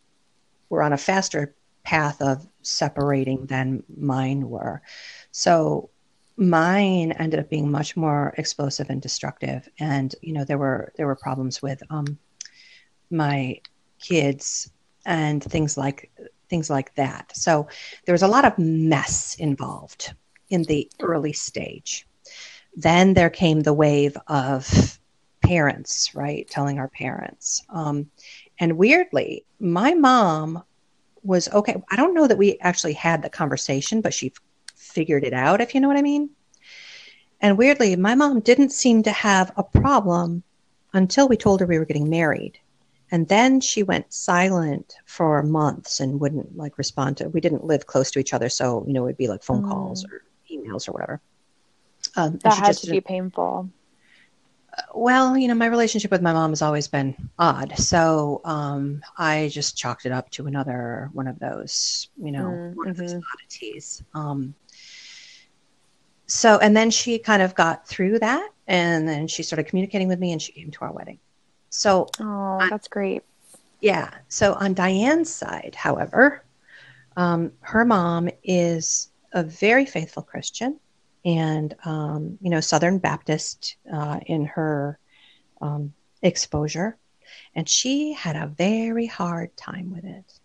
were 0.68 0.82
on 0.82 0.92
a 0.92 0.98
faster 0.98 1.54
path 1.82 2.20
of 2.20 2.46
separating 2.62 3.46
than 3.46 3.82
mine 3.96 4.48
were. 4.48 4.82
So 5.32 5.90
mine 6.38 7.12
ended 7.12 7.40
up 7.40 7.50
being 7.50 7.70
much 7.70 7.96
more 7.96 8.32
explosive 8.38 8.88
and 8.90 9.02
destructive. 9.02 9.68
And 9.80 10.14
you 10.22 10.32
know 10.32 10.44
there 10.44 10.58
were 10.58 10.92
there 10.96 11.06
were 11.06 11.16
problems 11.16 11.60
with 11.60 11.82
um, 11.90 12.18
my 13.10 13.60
kids 14.00 14.70
and 15.04 15.42
things 15.42 15.76
like 15.76 16.10
things 16.48 16.70
like 16.70 16.94
that. 16.94 17.36
So 17.36 17.68
there 18.06 18.12
was 18.12 18.22
a 18.22 18.28
lot 18.28 18.44
of 18.44 18.58
mess 18.58 19.34
involved 19.38 20.14
in 20.48 20.62
the 20.62 20.90
early 21.00 21.32
stage. 21.32 22.06
Then 22.76 23.14
there 23.14 23.30
came 23.30 23.60
the 23.60 23.74
wave 23.74 24.16
of 24.28 24.98
parents, 25.42 26.14
right? 26.14 26.48
Telling 26.48 26.78
our 26.78 26.88
parents. 26.88 27.64
Um, 27.68 28.10
and 28.60 28.78
weirdly, 28.78 29.44
my 29.58 29.94
mom 29.94 30.62
was 31.22 31.48
okay. 31.48 31.76
I 31.90 31.96
don't 31.96 32.14
know 32.14 32.28
that 32.28 32.38
we 32.38 32.58
actually 32.60 32.92
had 32.92 33.22
the 33.22 33.30
conversation, 33.30 34.00
but 34.00 34.14
she 34.14 34.32
figured 34.88 35.24
it 35.24 35.32
out, 35.32 35.60
if 35.60 35.74
you 35.74 35.80
know 35.80 35.88
what 35.88 35.96
I 35.96 36.02
mean. 36.02 36.30
And 37.40 37.56
weirdly, 37.56 37.94
my 37.96 38.14
mom 38.14 38.40
didn't 38.40 38.70
seem 38.70 39.02
to 39.04 39.12
have 39.12 39.52
a 39.56 39.62
problem 39.62 40.42
until 40.92 41.28
we 41.28 41.36
told 41.36 41.60
her 41.60 41.66
we 41.66 41.78
were 41.78 41.84
getting 41.84 42.10
married. 42.10 42.58
And 43.10 43.28
then 43.28 43.60
she 43.60 43.82
went 43.82 44.12
silent 44.12 44.94
for 45.06 45.42
months 45.42 46.00
and 46.00 46.20
wouldn't 46.20 46.56
like 46.56 46.76
respond 46.76 47.16
to. 47.18 47.28
We 47.28 47.40
didn't 47.40 47.64
live 47.64 47.86
close 47.86 48.10
to 48.10 48.18
each 48.18 48.34
other, 48.34 48.48
so 48.48 48.84
you 48.86 48.92
know 48.92 49.06
it'd 49.06 49.16
be 49.16 49.28
like 49.28 49.42
phone 49.42 49.62
mm. 49.62 49.70
calls 49.70 50.04
or 50.04 50.24
emails 50.50 50.88
or 50.88 50.92
whatever. 50.92 51.20
Um, 52.16 52.38
that 52.42 52.54
had 52.54 52.76
to 52.78 52.90
be 52.90 53.00
painful 53.00 53.70
well, 54.94 55.36
you 55.36 55.48
know, 55.48 55.54
my 55.54 55.66
relationship 55.66 56.10
with 56.10 56.22
my 56.22 56.32
mom 56.32 56.50
has 56.50 56.62
always 56.62 56.88
been 56.88 57.14
odd. 57.38 57.76
So 57.78 58.40
um, 58.44 59.02
I 59.16 59.48
just 59.52 59.76
chalked 59.76 60.06
it 60.06 60.12
up 60.12 60.30
to 60.30 60.46
another 60.46 61.10
one 61.12 61.26
of 61.26 61.38
those, 61.38 62.08
you 62.16 62.32
know, 62.32 62.44
mm-hmm. 62.44 62.76
one 62.76 62.88
of 62.88 62.96
those 62.96 63.14
mm-hmm. 63.14 63.22
oddities. 63.34 64.02
Um, 64.14 64.54
so, 66.28 66.58
and 66.58 66.76
then 66.76 66.90
she 66.90 67.18
kind 67.18 67.42
of 67.42 67.54
got 67.54 67.86
through 67.88 68.20
that 68.20 68.50
and 68.66 69.08
then 69.08 69.26
she 69.26 69.42
started 69.42 69.64
communicating 69.64 70.08
with 70.08 70.20
me 70.20 70.32
and 70.32 70.40
she 70.40 70.52
came 70.52 70.70
to 70.70 70.80
our 70.82 70.92
wedding. 70.92 71.18
So, 71.70 72.06
oh, 72.20 72.66
that's 72.70 72.88
great. 72.88 73.22
Yeah. 73.80 74.10
So 74.28 74.54
on 74.54 74.74
Diane's 74.74 75.32
side, 75.32 75.74
however, 75.74 76.44
um, 77.16 77.52
her 77.60 77.84
mom 77.84 78.28
is 78.44 79.10
a 79.32 79.42
very 79.42 79.86
faithful 79.86 80.22
Christian 80.22 80.78
and 81.24 81.74
um, 81.84 82.38
you 82.40 82.50
know 82.50 82.60
Southern 82.60 82.98
Baptist 82.98 83.76
uh, 83.92 84.20
in 84.26 84.44
her 84.46 84.98
um, 85.60 85.92
exposure, 86.22 86.96
and 87.54 87.68
she 87.68 88.12
had 88.12 88.36
a 88.36 88.46
very 88.46 89.06
hard 89.06 89.56
time 89.56 89.92
with 89.92 90.04
it. 90.04 90.40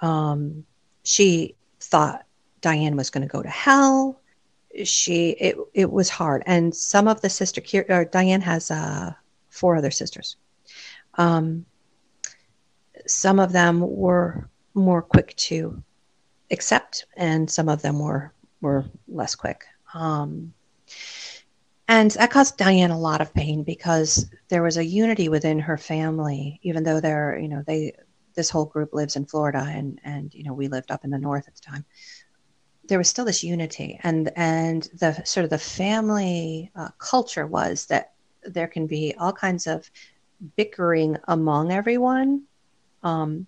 Um, 0.00 0.64
she 1.02 1.56
thought 1.80 2.24
Diane 2.60 2.96
was 2.96 3.10
going 3.10 3.26
to 3.26 3.32
go 3.32 3.42
to 3.42 3.48
hell. 3.48 4.20
She 4.82 5.30
it 5.30 5.56
it 5.72 5.90
was 5.90 6.08
hard, 6.08 6.42
and 6.46 6.74
some 6.74 7.06
of 7.06 7.20
the 7.20 7.30
sister 7.30 7.62
uh, 7.88 8.04
Diane 8.10 8.40
has 8.40 8.70
uh, 8.70 9.12
four 9.48 9.76
other 9.76 9.90
sisters. 9.90 10.36
Um, 11.14 11.64
some 13.06 13.38
of 13.38 13.52
them 13.52 13.80
were 13.80 14.48
more 14.74 15.02
quick 15.02 15.36
to 15.36 15.82
accept, 16.50 17.06
and 17.16 17.48
some 17.48 17.68
of 17.68 17.82
them 17.82 17.98
were 18.00 18.32
were 18.60 18.84
less 19.06 19.34
quick. 19.34 19.64
Um, 19.94 20.52
and 21.86 22.10
that 22.12 22.30
caused 22.30 22.56
Diane 22.56 22.90
a 22.90 22.98
lot 22.98 23.20
of 23.20 23.34
pain 23.34 23.62
because 23.62 24.26
there 24.48 24.62
was 24.62 24.78
a 24.78 24.84
unity 24.84 25.28
within 25.28 25.58
her 25.60 25.76
family, 25.76 26.58
even 26.62 26.82
though 26.82 27.00
they're, 27.00 27.38
you 27.38 27.48
know, 27.48 27.62
they, 27.66 27.94
this 28.34 28.48
whole 28.48 28.64
group 28.64 28.94
lives 28.94 29.16
in 29.16 29.26
Florida 29.26 29.64
and, 29.68 30.00
and, 30.02 30.32
you 30.34 30.44
know, 30.44 30.54
we 30.54 30.68
lived 30.68 30.90
up 30.90 31.04
in 31.04 31.10
the 31.10 31.18
North 31.18 31.46
at 31.46 31.54
the 31.54 31.60
time. 31.60 31.84
There 32.88 32.98
was 32.98 33.08
still 33.08 33.24
this 33.24 33.42
unity 33.42 33.98
and, 34.02 34.30
and 34.36 34.88
the 34.98 35.22
sort 35.24 35.44
of 35.44 35.50
the 35.50 35.58
family 35.58 36.70
uh, 36.76 36.88
culture 36.98 37.46
was 37.46 37.86
that 37.86 38.12
there 38.42 38.66
can 38.66 38.86
be 38.86 39.14
all 39.18 39.32
kinds 39.32 39.66
of 39.66 39.90
bickering 40.56 41.16
among 41.28 41.72
everyone. 41.72 42.42
Um, 43.02 43.46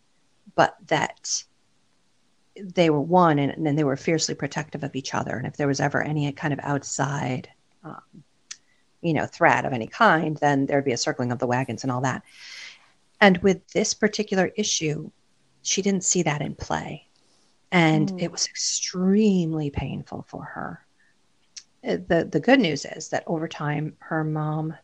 but 0.56 0.76
that 0.88 1.44
they 2.60 2.90
were 2.90 3.00
one 3.00 3.38
and, 3.38 3.66
and 3.66 3.78
they 3.78 3.84
were 3.84 3.96
fiercely 3.96 4.34
protective 4.34 4.82
of 4.82 4.96
each 4.96 5.14
other. 5.14 5.36
And 5.36 5.46
if 5.46 5.56
there 5.56 5.68
was 5.68 5.80
ever 5.80 6.02
any 6.02 6.32
kind 6.32 6.52
of 6.52 6.60
outside, 6.62 7.48
um, 7.84 8.00
you 9.02 9.12
know, 9.12 9.26
threat 9.26 9.64
of 9.64 9.72
any 9.72 9.86
kind, 9.86 10.36
then 10.38 10.66
there'd 10.66 10.84
be 10.84 10.92
a 10.92 10.96
circling 10.96 11.30
of 11.30 11.38
the 11.38 11.46
wagons 11.46 11.84
and 11.84 11.92
all 11.92 12.00
that. 12.00 12.22
And 13.20 13.38
with 13.38 13.68
this 13.68 13.94
particular 13.94 14.50
issue, 14.56 15.10
she 15.62 15.82
didn't 15.82 16.04
see 16.04 16.22
that 16.22 16.42
in 16.42 16.54
play. 16.54 17.06
And 17.72 18.12
mm. 18.12 18.22
it 18.22 18.30
was 18.32 18.46
extremely 18.46 19.70
painful 19.70 20.24
for 20.28 20.44
her. 20.44 20.86
Uh, 21.86 21.98
the, 22.08 22.28
the 22.30 22.40
good 22.40 22.60
news 22.60 22.84
is 22.84 23.08
that 23.10 23.24
over 23.26 23.48
time, 23.48 23.96
her 23.98 24.24
mom 24.24 24.74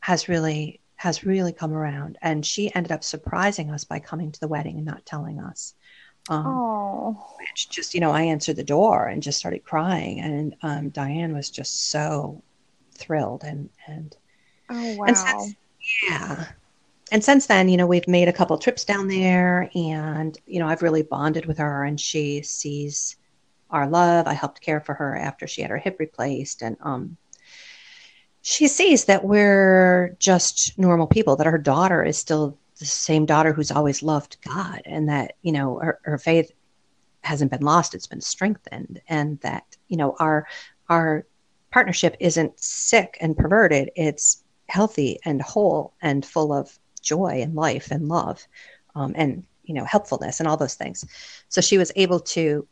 has 0.00 0.28
really 0.28 0.80
has 0.96 1.24
really 1.24 1.52
come 1.52 1.72
around 1.72 2.16
and 2.22 2.46
she 2.46 2.74
ended 2.74 2.92
up 2.92 3.02
surprising 3.02 3.70
us 3.70 3.84
by 3.84 3.98
coming 3.98 4.30
to 4.30 4.40
the 4.40 4.48
wedding 4.48 4.76
and 4.76 4.86
not 4.86 5.04
telling 5.04 5.38
us 5.38 5.74
um, 6.28 6.46
oh. 6.46 7.34
Which 7.38 7.68
just, 7.68 7.94
you 7.94 8.00
know, 8.00 8.10
I 8.10 8.22
answered 8.22 8.56
the 8.56 8.64
door 8.64 9.06
and 9.06 9.22
just 9.22 9.38
started 9.38 9.64
crying. 9.64 10.20
And 10.20 10.56
um, 10.62 10.88
Diane 10.90 11.34
was 11.34 11.50
just 11.50 11.90
so 11.90 12.42
thrilled. 12.92 13.44
And, 13.44 13.68
and, 13.86 14.16
oh, 14.70 14.96
wow. 14.96 15.04
And 15.06 15.16
since, 15.16 15.54
yeah. 16.08 16.46
And 17.12 17.22
since 17.22 17.46
then, 17.46 17.68
you 17.68 17.76
know, 17.76 17.86
we've 17.86 18.08
made 18.08 18.28
a 18.28 18.32
couple 18.32 18.56
trips 18.58 18.84
down 18.84 19.08
there 19.08 19.70
and, 19.74 20.38
you 20.46 20.58
know, 20.58 20.66
I've 20.66 20.82
really 20.82 21.02
bonded 21.02 21.46
with 21.46 21.58
her 21.58 21.84
and 21.84 22.00
she 22.00 22.42
sees 22.42 23.16
our 23.70 23.86
love. 23.86 24.26
I 24.26 24.32
helped 24.32 24.60
care 24.60 24.80
for 24.80 24.94
her 24.94 25.16
after 25.16 25.46
she 25.46 25.62
had 25.62 25.70
her 25.70 25.78
hip 25.78 25.96
replaced. 25.98 26.62
And, 26.62 26.76
um, 26.80 27.16
she 28.40 28.68
sees 28.68 29.06
that 29.06 29.24
we're 29.24 30.16
just 30.18 30.78
normal 30.78 31.06
people, 31.06 31.36
that 31.36 31.46
her 31.46 31.58
daughter 31.58 32.04
is 32.04 32.18
still 32.18 32.58
the 32.78 32.84
same 32.84 33.24
daughter 33.24 33.52
who's 33.52 33.70
always 33.70 34.02
loved 34.02 34.36
God 34.42 34.82
and 34.84 35.08
that, 35.08 35.36
you 35.42 35.52
know, 35.52 35.78
her, 35.78 35.98
her 36.02 36.18
faith 36.18 36.52
hasn't 37.22 37.50
been 37.50 37.62
lost, 37.62 37.94
it's 37.94 38.06
been 38.06 38.20
strengthened. 38.20 39.00
And 39.08 39.40
that, 39.40 39.64
you 39.88 39.96
know, 39.96 40.14
our 40.18 40.46
our 40.90 41.26
partnership 41.70 42.16
isn't 42.20 42.60
sick 42.60 43.16
and 43.20 43.36
perverted, 43.36 43.90
it's 43.96 44.44
healthy 44.68 45.18
and 45.24 45.40
whole 45.40 45.94
and 46.02 46.24
full 46.24 46.52
of 46.52 46.78
joy 47.04 47.40
and 47.42 47.54
life 47.54 47.90
and 47.90 48.08
love 48.08 48.46
um, 48.94 49.12
and 49.16 49.44
you 49.64 49.74
know 49.74 49.84
helpfulness 49.84 50.40
and 50.40 50.48
all 50.48 50.56
those 50.56 50.74
things 50.74 51.04
so 51.48 51.60
she 51.60 51.78
was 51.78 51.92
able 51.96 52.20
to 52.20 52.66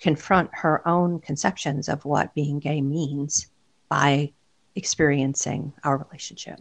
confront 0.00 0.50
her 0.52 0.86
own 0.86 1.18
conceptions 1.20 1.88
of 1.88 2.04
what 2.04 2.34
being 2.34 2.58
gay 2.58 2.80
means 2.80 3.48
by 3.88 4.30
experiencing 4.74 5.72
our 5.84 5.96
relationship 5.98 6.60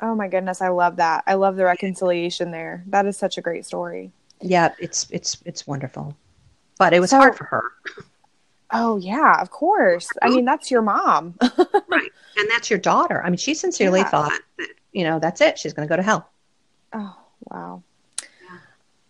Oh 0.00 0.14
my 0.14 0.28
goodness, 0.28 0.60
I 0.60 0.68
love 0.68 0.96
that. 0.96 1.24
I 1.26 1.34
love 1.34 1.56
the 1.56 1.64
reconciliation 1.64 2.50
there. 2.50 2.84
That 2.88 3.06
is 3.06 3.16
such 3.16 3.38
a 3.38 3.40
great 3.40 3.64
story. 3.64 4.12
Yeah, 4.40 4.72
it's 4.78 5.06
it's 5.10 5.38
it's 5.44 5.66
wonderful. 5.66 6.16
But 6.78 6.92
it 6.92 7.00
was 7.00 7.10
so, 7.10 7.18
hard 7.18 7.36
for 7.36 7.44
her. 7.44 7.62
Oh 8.72 8.96
yeah, 8.96 9.40
of 9.40 9.50
course. 9.50 10.08
I 10.20 10.30
mean, 10.30 10.44
that's 10.44 10.70
your 10.70 10.82
mom. 10.82 11.36
right. 11.88 12.10
And 12.36 12.50
that's 12.50 12.68
your 12.68 12.78
daughter. 12.78 13.22
I 13.22 13.30
mean, 13.30 13.36
she 13.36 13.54
sincerely 13.54 14.00
yeah. 14.00 14.08
thought 14.08 14.32
that, 14.58 14.68
you 14.94 15.04
know, 15.04 15.18
that's 15.18 15.42
it. 15.42 15.58
She's 15.58 15.74
going 15.74 15.86
to 15.86 15.92
go 15.92 15.96
to 15.96 16.02
hell. 16.02 16.30
Oh, 16.94 17.16
wow. 17.50 17.82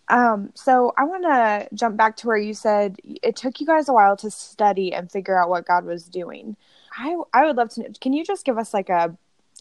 Um, 0.09 0.51
so 0.55 0.92
I 0.99 1.05
want 1.05 1.23
to 1.25 1.68
jump 1.75 1.97
back 1.97 2.16
to 2.18 2.27
where 2.27 2.37
you 2.37 2.53
said 2.53 2.97
it 3.05 3.37
took 3.37 3.61
you 3.61 3.66
guys 3.66 3.88
a 3.88 3.92
while 3.92 4.16
to 4.18 4.31
study 4.31 4.92
and 4.92 5.11
figure 5.11 5.40
out 5.40 5.49
what 5.49 5.66
God 5.66 5.85
was 5.85 6.05
doing. 6.05 6.57
I 6.97 7.16
I 7.33 7.47
would 7.47 7.57
love 7.57 7.70
to 7.70 7.83
know. 7.83 7.88
Can 8.01 8.12
you 8.12 8.25
just 8.25 8.44
give 8.44 8.59
us 8.59 8.75
like 8.75 8.88
a 8.88 9.16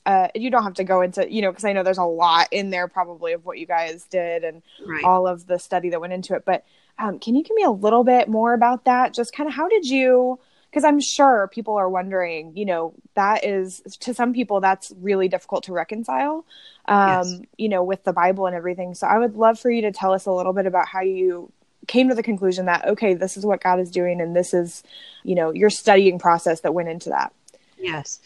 uh, 0.05 0.27
you 0.35 0.49
don't 0.49 0.63
have 0.63 0.73
to 0.73 0.83
go 0.83 1.01
into 1.01 1.31
you 1.31 1.41
know 1.41 1.49
because 1.49 1.63
i 1.63 1.71
know 1.71 1.81
there's 1.81 1.97
a 1.97 2.03
lot 2.03 2.49
in 2.51 2.71
there 2.71 2.89
probably 2.89 3.31
of 3.31 3.45
what 3.45 3.57
you 3.57 3.65
guys 3.65 4.03
did 4.03 4.43
and 4.43 4.61
right. 4.85 5.03
all 5.05 5.25
of 5.25 5.47
the 5.47 5.57
study 5.57 5.89
that 5.89 6.01
went 6.01 6.11
into 6.11 6.35
it 6.35 6.43
but 6.45 6.65
um, 6.99 7.19
can 7.19 7.35
you 7.35 7.43
give 7.43 7.55
me 7.55 7.63
a 7.63 7.71
little 7.71 8.03
bit 8.03 8.27
more 8.27 8.53
about 8.53 8.83
that 8.83 9.13
just 9.13 9.33
kind 9.33 9.47
of 9.47 9.55
how 9.55 9.69
did 9.69 9.87
you 9.89 10.37
because 10.73 10.83
i'm 10.83 10.99
sure 10.99 11.47
people 11.53 11.75
are 11.75 11.87
wondering 11.87 12.51
you 12.57 12.65
know 12.65 12.95
that 13.13 13.45
is 13.45 13.81
to 13.99 14.13
some 14.13 14.33
people 14.33 14.59
that's 14.59 14.91
really 14.99 15.27
difficult 15.27 15.63
to 15.63 15.71
reconcile 15.71 16.43
um, 16.87 17.07
yes. 17.09 17.41
you 17.57 17.69
know 17.69 17.83
with 17.83 18.03
the 18.03 18.13
bible 18.13 18.47
and 18.47 18.55
everything. 18.55 18.95
So 18.95 19.07
i 19.07 19.17
would 19.17 19.35
love 19.35 19.59
for 19.59 19.69
you 19.69 19.83
to 19.83 19.91
tell 19.91 20.13
us 20.13 20.25
a 20.25 20.31
little 20.31 20.53
bit 20.53 20.65
about 20.65 20.87
how 20.87 21.01
you 21.01 21.51
came 21.87 22.09
to 22.09 22.15
the 22.15 22.23
conclusion 22.23 22.65
that 22.65 22.87
okay 22.87 23.13
this 23.13 23.37
is 23.37 23.45
what 23.45 23.61
god 23.61 23.79
is 23.79 23.91
doing 23.91 24.19
and 24.19 24.35
this 24.35 24.53
is 24.53 24.83
you 25.23 25.35
know 25.35 25.51
your 25.51 25.69
studying 25.69 26.17
process 26.17 26.61
that 26.61 26.73
went 26.73 26.89
into 26.89 27.09
that. 27.09 27.33
Yes. 27.77 28.19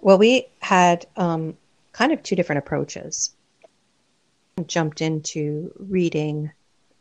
Well 0.00 0.18
we 0.18 0.46
had 0.60 1.06
um, 1.16 1.56
kind 1.92 2.12
of 2.12 2.22
two 2.22 2.36
different 2.36 2.58
approaches. 2.58 3.34
Jumped 4.66 5.00
into 5.00 5.72
reading 5.78 6.52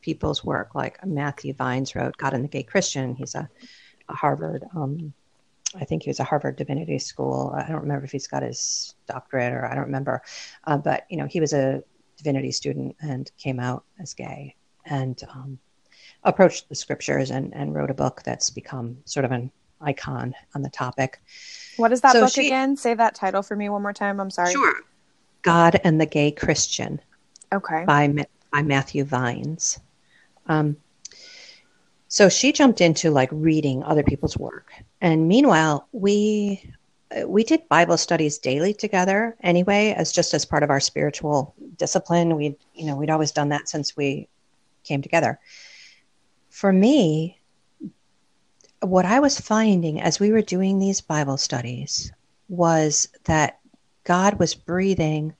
people's 0.01 0.43
work 0.43 0.73
like 0.73 1.05
matthew 1.05 1.53
vines 1.53 1.93
wrote 1.93 2.17
god 2.17 2.33
and 2.33 2.43
the 2.43 2.47
gay 2.47 2.63
christian. 2.63 3.15
He's 3.15 3.35
a, 3.35 3.39
a 3.39 3.49
harvard 4.13 4.63
um, 4.75 5.13
I 5.79 5.85
think 5.85 6.03
he 6.03 6.09
was 6.09 6.19
a 6.19 6.25
Harvard 6.25 6.57
Divinity 6.57 6.99
School. 6.99 7.53
I 7.55 7.67
don't 7.67 7.81
remember 7.81 8.03
if 8.03 8.11
he's 8.11 8.27
got 8.27 8.43
his 8.43 8.95
doctorate 9.07 9.53
or 9.53 9.65
I 9.65 9.73
don't 9.73 9.85
remember, 9.85 10.21
uh, 10.65 10.77
but 10.77 11.05
you 11.09 11.17
know 11.17 11.25
he 11.25 11.39
was 11.39 11.53
a 11.53 11.83
divinity 12.17 12.51
student 12.51 12.95
and 13.01 13.31
came 13.37 13.59
out 13.59 13.83
as 13.99 14.13
gay 14.13 14.55
and 14.85 15.21
um, 15.29 15.59
approached 16.23 16.69
the 16.69 16.75
scriptures 16.75 17.31
and, 17.31 17.53
and 17.55 17.73
wrote 17.73 17.89
a 17.89 17.93
book 17.93 18.21
that's 18.23 18.49
become 18.49 18.97
sort 19.05 19.25
of 19.25 19.31
an 19.31 19.51
icon 19.79 20.35
on 20.55 20.61
the 20.61 20.69
topic. 20.69 21.21
What 21.77 21.91
is 21.91 22.01
that 22.01 22.13
so 22.13 22.21
book 22.21 22.33
she, 22.33 22.47
again? 22.47 22.75
Say 22.75 22.93
that 22.93 23.15
title 23.15 23.41
for 23.41 23.55
me 23.55 23.69
one 23.69 23.81
more 23.81 23.93
time. 23.93 24.19
I'm 24.19 24.29
sorry. 24.29 24.51
Sure. 24.51 24.75
God 25.41 25.79
and 25.83 25.99
the 25.99 26.05
Gay 26.05 26.31
Christian. 26.31 26.99
Okay. 27.53 27.85
By 27.85 28.25
by 28.51 28.61
Matthew 28.61 29.03
Vines. 29.03 29.79
Um, 30.47 30.75
so 32.11 32.27
she 32.27 32.51
jumped 32.51 32.81
into 32.81 33.09
like 33.09 33.29
reading 33.31 33.83
other 33.83 34.03
people's 34.03 34.37
work, 34.37 34.73
and 34.99 35.29
meanwhile, 35.29 35.87
we 35.93 36.61
we 37.25 37.45
did 37.45 37.69
Bible 37.69 37.97
studies 37.97 38.37
daily 38.37 38.73
together 38.73 39.37
anyway, 39.41 39.93
as 39.97 40.11
just 40.11 40.33
as 40.33 40.43
part 40.43 40.61
of 40.61 40.69
our 40.69 40.81
spiritual 40.81 41.55
discipline. 41.77 42.35
We, 42.35 42.57
you 42.75 42.85
know, 42.85 42.97
we'd 42.97 43.09
always 43.09 43.31
done 43.31 43.47
that 43.49 43.69
since 43.69 43.95
we 43.95 44.27
came 44.83 45.01
together. 45.01 45.39
For 46.49 46.73
me, 46.73 47.39
what 48.81 49.05
I 49.05 49.21
was 49.21 49.39
finding 49.39 50.01
as 50.01 50.19
we 50.19 50.33
were 50.33 50.41
doing 50.41 50.79
these 50.79 50.99
Bible 50.99 51.37
studies 51.37 52.11
was 52.49 53.07
that 53.23 53.59
God 54.03 54.37
was 54.37 54.53
breathing 54.53 55.33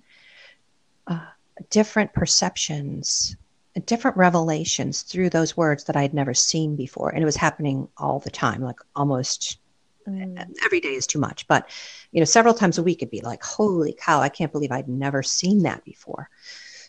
uh, 1.08 1.26
different 1.70 2.14
perceptions, 2.14 3.36
different 3.80 4.18
revelations 4.18 5.04
through 5.04 5.30
those 5.30 5.56
words 5.56 5.86
that 5.86 5.96
I 5.96 6.02
had 6.02 6.14
never 6.14 6.34
seen 6.34 6.76
before. 6.76 7.10
And 7.10 7.22
it 7.22 7.26
was 7.26 7.36
happening 7.36 7.88
all 7.98 8.20
the 8.20 8.30
time, 8.30 8.62
like 8.62 8.80
almost 8.96 9.60
mm. 10.08 10.46
every 10.66 10.80
day 10.80 10.96
is 10.96 11.08
too 11.08 11.20
much. 11.20 11.48
But, 11.48 11.70
you 12.12 12.20
know, 12.20 12.26
several 12.26 12.54
times 12.54 12.78
a 12.78 12.84
week 12.84 13.00
it'd 13.00 13.12
be 13.12 13.22
like, 13.22 13.44
holy 13.44 13.94
cow, 13.94 14.20
I 14.20 14.30
can't 14.30 14.52
believe 14.52 14.72
I'd 14.72 14.90
never 14.90 15.24
seen 15.24 15.64
that 15.64 15.84
before. 15.86 16.30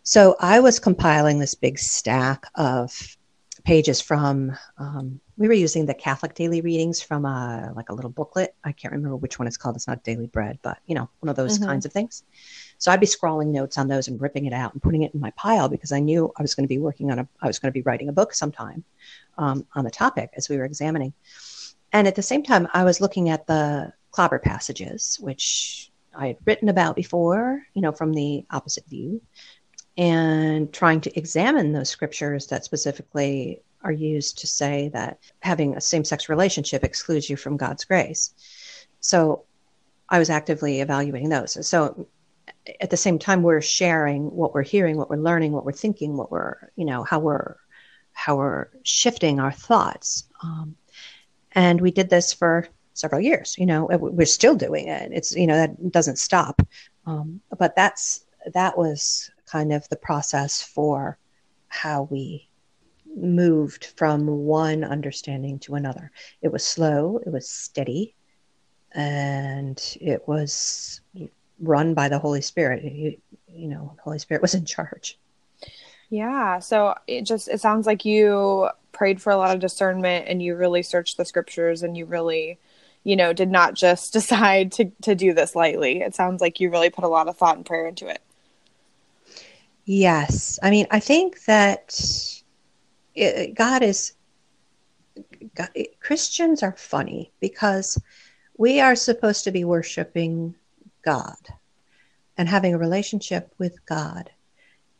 So 0.03 0.35
I 0.41 0.61
was 0.61 0.81
compiling 0.81 1.39
this 1.39 1.55
big 1.55 1.79
stack 1.79 2.47
of 2.57 3.17
pages 3.65 4.01
from 4.01 4.57
um, 4.79 5.21
we 5.43 5.49
were 5.49 5.55
using 5.55 5.87
the 5.87 5.93
catholic 5.93 6.35
daily 6.35 6.61
readings 6.61 7.03
from 7.03 7.25
a 7.25 7.73
like 7.75 7.89
a 7.89 7.95
little 7.95 8.13
booklet. 8.13 8.55
I 8.63 8.71
can't 8.71 8.93
remember 8.93 9.17
which 9.17 9.41
one 9.41 9.49
it's 9.49 9.57
called. 9.57 9.75
It's 9.75 9.89
not 9.89 10.05
daily 10.05 10.29
bread 10.29 10.61
but 10.63 10.79
you 10.87 10.95
know 10.95 11.11
one 11.19 11.29
of 11.29 11.35
those 11.35 11.59
mm-hmm. 11.59 11.69
kinds 11.69 11.85
of 11.85 11.93
things. 11.93 12.23
So 12.79 12.93
i'd 12.93 13.01
be 13.01 13.07
scrawling 13.07 13.51
notes 13.51 13.77
on 13.77 13.89
those 13.89 14.07
and 14.07 14.21
ripping 14.21 14.47
it 14.47 14.53
out 14.53 14.73
and 14.73 14.81
putting 14.81 15.03
it 15.03 15.13
in 15.15 15.21
my 15.21 15.33
pile 15.33 15.69
because 15.69 15.91
i 15.91 15.99
knew 15.99 16.33
i 16.37 16.43
was 16.43 16.55
going 16.55 16.65
to 16.65 16.69
be 16.69 16.79
working 16.79 17.11
on 17.11 17.19
a 17.19 17.29
i 17.41 17.49
was 17.49 17.59
going 17.59 17.73
to 17.73 17.79
be 17.79 17.83
writing 17.83 18.09
a 18.09 18.13
book 18.13 18.33
sometime 18.33 18.85
um, 19.37 19.67
on 19.75 19.85
the 19.85 19.91
topic 19.91 20.31
as 20.37 20.49
we 20.49 20.57
were 20.57 20.65
examining. 20.65 21.13
And 21.93 22.07
at 22.07 22.15
the 22.15 22.23
same 22.23 22.45
time 22.45 22.69
i 22.73 22.85
was 22.85 23.01
looking 23.01 23.29
at 23.29 23.47
the 23.49 23.93
clobber 24.13 24.39
passages 24.39 25.19
which 25.21 25.91
i 26.15 26.29
had 26.29 26.37
written 26.45 26.69
about 26.69 26.95
before 26.95 27.63
you 27.75 27.83
know 27.83 27.93
from 27.93 28.13
the 28.13 28.47
opposite 28.51 28.87
view 28.87 29.21
and 29.97 30.73
trying 30.73 31.01
to 31.03 31.19
examine 31.19 31.73
those 31.73 31.91
scriptures 31.91 32.47
that 32.47 32.65
specifically 32.65 33.63
are 33.83 33.93
used 33.93 34.39
to 34.39 34.47
say 34.47 34.91
that 34.93 35.19
having 35.41 35.77
a 35.77 35.81
same 35.81 36.05
sex 36.05 36.29
relationship 36.29 36.85
excludes 36.85 37.29
you 37.29 37.37
from 37.37 37.57
God's 37.57 37.85
grace. 37.85 38.35
So 39.01 39.45
I 40.09 40.19
was 40.19 40.31
actively 40.31 40.81
evaluating 40.81 41.29
those. 41.29 41.67
So 41.67 42.07
at 42.81 42.91
the 42.91 42.97
same 42.97 43.19
time, 43.19 43.43
we're 43.43 43.61
sharing 43.61 44.31
what 44.31 44.55
we're 44.55 44.63
hearing, 44.63 44.97
what 44.97 45.11
we're 45.11 45.17
learning, 45.17 45.53
what 45.53 45.65
we're 45.65 45.73
thinking, 45.73 46.17
what 46.17 46.31
we're, 46.31 46.71
you 46.77 46.85
know, 46.85 47.03
how 47.03 47.19
we're 47.19 47.57
how 48.15 48.37
we're 48.37 48.69
shifting 48.83 49.41
our 49.41 49.53
thoughts. 49.53 50.25
Um, 50.43 50.77
and 51.53 51.81
we 51.81 51.91
did 51.91 52.11
this 52.11 52.33
for 52.33 52.69
several 52.95 53.21
years. 53.21 53.57
You 53.59 53.67
know, 53.67 53.89
we're 53.91 54.27
still 54.27 54.55
doing 54.55 54.89
it. 54.89 55.11
It's 55.13 55.35
you 55.35 55.47
know 55.47 55.57
that 55.57 55.91
doesn't 55.91 56.19
stop. 56.19 56.63
Um, 57.07 57.41
but 57.59 57.75
that's 57.75 58.25
that 58.55 58.77
was 58.77 59.31
kind 59.47 59.73
of 59.73 59.89
the 59.89 59.97
process 59.97 60.63
for 60.63 61.19
how 61.69 62.09
we 62.11 62.49
moved 63.17 63.87
from 63.97 64.27
one 64.27 64.85
understanding 64.85 65.59
to 65.61 65.75
another. 65.75 66.11
It 66.41 66.53
was 66.53 66.65
slow, 66.65 67.21
it 67.25 67.31
was 67.31 67.49
steady, 67.49 68.15
and 68.93 69.81
it 70.01 70.27
was 70.27 71.01
run 71.61 71.95
by 71.95 72.09
the 72.09 72.19
Holy 72.19 72.41
Spirit. 72.41 72.85
You, 72.85 73.17
you 73.49 73.69
know, 73.69 73.93
the 73.97 74.03
Holy 74.03 74.19
Spirit 74.19 74.43
was 74.43 74.55
in 74.55 74.65
charge. 74.65 75.19
Yeah. 76.11 76.59
So 76.59 76.95
it 77.07 77.23
just 77.23 77.49
it 77.49 77.61
sounds 77.61 77.87
like 77.87 78.05
you 78.05 78.69
prayed 78.93 79.23
for 79.23 79.33
a 79.33 79.37
lot 79.37 79.55
of 79.55 79.61
discernment 79.61 80.27
and 80.29 80.43
you 80.43 80.55
really 80.55 80.83
searched 80.83 81.17
the 81.17 81.25
scriptures 81.25 81.83
and 81.83 81.97
you 81.97 82.05
really, 82.05 82.59
you 83.03 83.17
know, 83.17 83.33
did 83.33 83.51
not 83.51 83.75
just 83.75 84.13
decide 84.13 84.73
to 84.73 84.91
to 85.03 85.15
do 85.15 85.33
this 85.33 85.57
lightly. 85.57 86.03
It 86.03 86.15
sounds 86.15 86.41
like 86.41 86.61
you 86.61 86.71
really 86.71 86.91
put 86.91 87.05
a 87.05 87.09
lot 87.09 87.29
of 87.29 87.37
thought 87.37 87.57
and 87.57 87.67
prayer 87.67 87.87
into 87.87 88.09
it. 88.09 88.21
Yes. 89.85 90.59
I 90.63 90.71
mean, 90.71 90.87
I 90.91 91.01
think 91.01 91.45
that 91.47 92.42
it, 93.15 93.55
God 93.55 93.83
is, 93.83 94.15
God, 95.55 95.71
it, 95.75 96.01
Christians 96.01 96.63
are 96.63 96.77
funny 96.77 97.33
because 97.41 98.01
we 98.57 98.81
are 98.81 98.97
supposed 98.97 99.45
to 99.45 99.51
be 99.51 99.65
worshiping 99.65 100.55
God 101.05 101.37
and 102.37 102.49
having 102.49 102.75
a 102.75 102.79
relationship 102.79 103.53
with 103.59 103.85
God. 103.87 104.31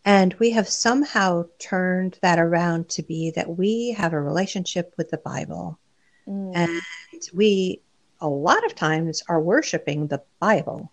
And 0.05 0.35
we 0.35 0.51
have 0.51 0.69
somehow 0.69 1.45
turned 1.59 2.19
that 2.23 2.39
around 2.39 2.89
to 2.91 3.03
be 3.03 3.31
that 3.33 3.57
we 3.57 3.93
have 3.93 4.13
a 4.13 4.21
relationship 4.21 4.93
with 4.99 5.11
the 5.11 5.19
Bible. 5.19 5.79
Mm. 6.27 6.53
And 6.55 7.23
we, 7.33 7.81
a 8.21 8.29
lot 8.29 8.67
of 8.67 8.75
times, 8.75 9.23
are 9.29 9.41
worshiping 9.41 10.09
the 10.09 10.23
Bible. 10.41 10.91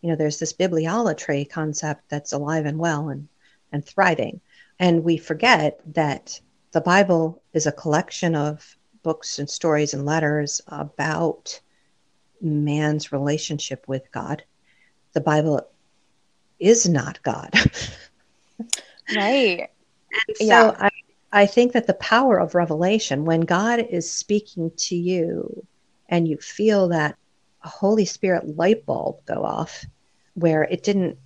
You 0.00 0.10
know, 0.10 0.16
there's 0.16 0.38
this 0.38 0.52
bibliolatry 0.52 1.48
concept 1.48 2.08
that's 2.08 2.32
alive 2.32 2.66
and 2.66 2.78
well 2.78 3.08
and 3.08 3.28
and 3.72 3.84
thriving. 3.84 4.40
And 4.78 5.02
we 5.02 5.16
forget 5.16 5.80
that 5.94 6.40
the 6.72 6.80
Bible 6.80 7.42
is 7.52 7.66
a 7.66 7.72
collection 7.72 8.34
of 8.34 8.76
books 9.02 9.38
and 9.38 9.48
stories 9.48 9.94
and 9.94 10.06
letters 10.06 10.60
about 10.68 11.60
man's 12.40 13.12
relationship 13.12 13.86
with 13.86 14.10
God. 14.12 14.42
The 15.12 15.20
Bible 15.20 15.68
is 16.58 16.88
not 16.88 17.22
God. 17.22 17.52
right. 19.16 19.68
And 20.28 20.36
so 20.36 20.44
yeah. 20.44 20.76
I, 20.78 20.90
I 21.32 21.46
think 21.46 21.72
that 21.72 21.86
the 21.86 21.94
power 21.94 22.38
of 22.38 22.54
revelation, 22.54 23.24
when 23.24 23.42
God 23.42 23.80
is 23.90 24.10
speaking 24.10 24.70
to 24.76 24.96
you 24.96 25.66
and 26.08 26.26
you 26.26 26.38
feel 26.38 26.88
that 26.88 27.16
Holy 27.60 28.04
Spirit 28.04 28.56
light 28.56 28.86
bulb 28.86 29.24
go 29.26 29.44
off, 29.44 29.84
where 30.34 30.64
it 30.64 30.82
didn't 30.82 31.18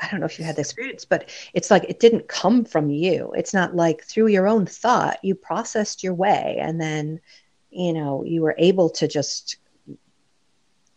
I 0.00 0.08
don't 0.10 0.20
know 0.20 0.26
if 0.26 0.38
you 0.38 0.44
had 0.44 0.56
the 0.56 0.60
experience, 0.60 1.04
but 1.04 1.30
it's 1.52 1.70
like 1.70 1.84
it 1.88 2.00
didn't 2.00 2.28
come 2.28 2.64
from 2.64 2.90
you. 2.90 3.32
It's 3.36 3.54
not 3.54 3.76
like 3.76 4.04
through 4.04 4.28
your 4.28 4.48
own 4.48 4.66
thought 4.66 5.18
you 5.22 5.34
processed 5.34 6.02
your 6.02 6.14
way 6.14 6.58
and 6.60 6.80
then, 6.80 7.20
you 7.70 7.92
know, 7.92 8.24
you 8.24 8.42
were 8.42 8.56
able 8.58 8.90
to 8.90 9.08
just 9.08 9.56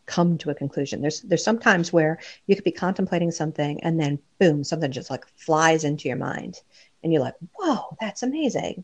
come 0.07 0.37
to 0.39 0.49
a 0.49 0.55
conclusion. 0.55 1.01
There's 1.01 1.21
there's 1.21 1.43
sometimes 1.43 1.93
where 1.93 2.19
you 2.47 2.55
could 2.55 2.63
be 2.63 2.71
contemplating 2.71 3.31
something 3.31 3.81
and 3.83 3.99
then 3.99 4.19
boom, 4.39 4.63
something 4.63 4.91
just 4.91 5.11
like 5.11 5.25
flies 5.35 5.83
into 5.83 6.07
your 6.07 6.17
mind 6.17 6.61
and 7.03 7.13
you're 7.13 7.21
like, 7.21 7.35
"Whoa, 7.55 7.95
that's 8.01 8.23
amazing." 8.23 8.83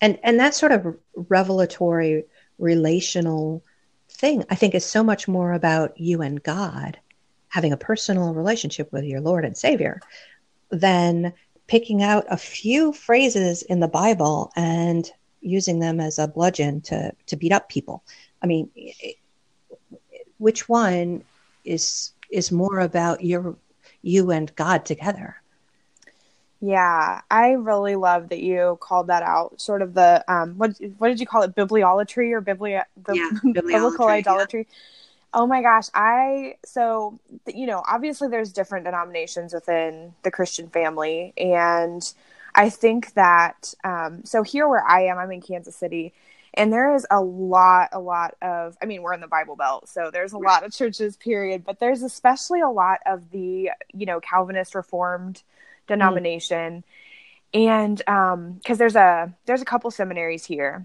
And 0.00 0.18
and 0.22 0.40
that 0.40 0.54
sort 0.54 0.72
of 0.72 0.96
revelatory 1.14 2.24
relational 2.58 3.62
thing 4.10 4.44
I 4.48 4.54
think 4.54 4.74
is 4.74 4.84
so 4.84 5.04
much 5.04 5.28
more 5.28 5.52
about 5.52 6.00
you 6.00 6.22
and 6.22 6.42
God 6.42 6.98
having 7.48 7.72
a 7.72 7.76
personal 7.76 8.34
relationship 8.34 8.92
with 8.92 9.04
your 9.04 9.20
Lord 9.20 9.44
and 9.44 9.56
Savior 9.56 10.00
than 10.70 11.32
picking 11.66 12.02
out 12.02 12.24
a 12.28 12.36
few 12.36 12.92
phrases 12.92 13.62
in 13.62 13.80
the 13.80 13.88
Bible 13.88 14.50
and 14.56 15.10
using 15.40 15.78
them 15.78 16.00
as 16.00 16.18
a 16.18 16.28
bludgeon 16.28 16.80
to, 16.80 17.12
to 17.26 17.36
beat 17.36 17.52
up 17.52 17.68
people. 17.68 18.02
I 18.42 18.46
mean, 18.46 18.70
which 20.38 20.68
one 20.68 21.24
is 21.64 22.12
is 22.30 22.52
more 22.52 22.80
about 22.80 23.24
your 23.24 23.56
you 24.02 24.30
and 24.30 24.54
God 24.56 24.84
together? 24.84 25.36
Yeah, 26.60 27.20
I 27.30 27.50
really 27.50 27.94
love 27.94 28.30
that 28.30 28.40
you 28.40 28.78
called 28.80 29.06
that 29.08 29.22
out. 29.22 29.60
Sort 29.60 29.82
of 29.82 29.94
the 29.94 30.24
um, 30.28 30.54
what 30.56 30.76
what 30.98 31.08
did 31.08 31.20
you 31.20 31.26
call 31.26 31.42
it? 31.42 31.54
Bibliolatry 31.54 32.32
or 32.32 32.40
biblia, 32.40 32.86
yeah, 33.12 33.30
biblical 33.52 34.08
idolatry? 34.08 34.66
Yeah. 34.68 34.74
Oh 35.34 35.46
my 35.46 35.62
gosh, 35.62 35.88
I 35.94 36.56
so 36.64 37.18
you 37.46 37.66
know, 37.66 37.82
obviously 37.86 38.28
there's 38.28 38.52
different 38.52 38.86
denominations 38.86 39.52
within 39.52 40.14
the 40.22 40.30
Christian 40.30 40.68
family 40.68 41.34
and 41.36 42.02
I 42.54 42.70
think 42.70 43.14
that 43.14 43.72
um, 43.84 44.24
so 44.24 44.42
here 44.42 44.68
where 44.68 44.84
I 44.84 45.02
am, 45.04 45.18
I'm 45.18 45.30
in 45.30 45.40
Kansas 45.40 45.76
City, 45.76 46.12
and 46.54 46.72
there 46.72 46.94
is 46.94 47.06
a 47.08 47.20
lot, 47.20 47.90
a 47.92 48.00
lot 48.00 48.34
of. 48.42 48.76
I 48.82 48.86
mean, 48.86 49.02
we're 49.02 49.14
in 49.14 49.20
the 49.20 49.28
Bible 49.28 49.54
Belt, 49.54 49.88
so 49.88 50.10
there's 50.10 50.32
a 50.32 50.38
lot 50.38 50.64
of 50.64 50.72
churches. 50.72 51.16
Period, 51.16 51.64
but 51.64 51.78
there's 51.78 52.02
especially 52.02 52.60
a 52.60 52.68
lot 52.68 52.98
of 53.06 53.30
the 53.30 53.70
you 53.94 54.06
know 54.06 54.18
Calvinist 54.18 54.74
Reformed 54.74 55.42
denomination, 55.86 56.84
mm. 57.54 57.66
and 57.68 57.98
because 57.98 58.76
um, 58.76 58.78
there's 58.78 58.96
a 58.96 59.32
there's 59.46 59.62
a 59.62 59.66
couple 59.66 59.90
seminaries 59.92 60.44
here, 60.44 60.84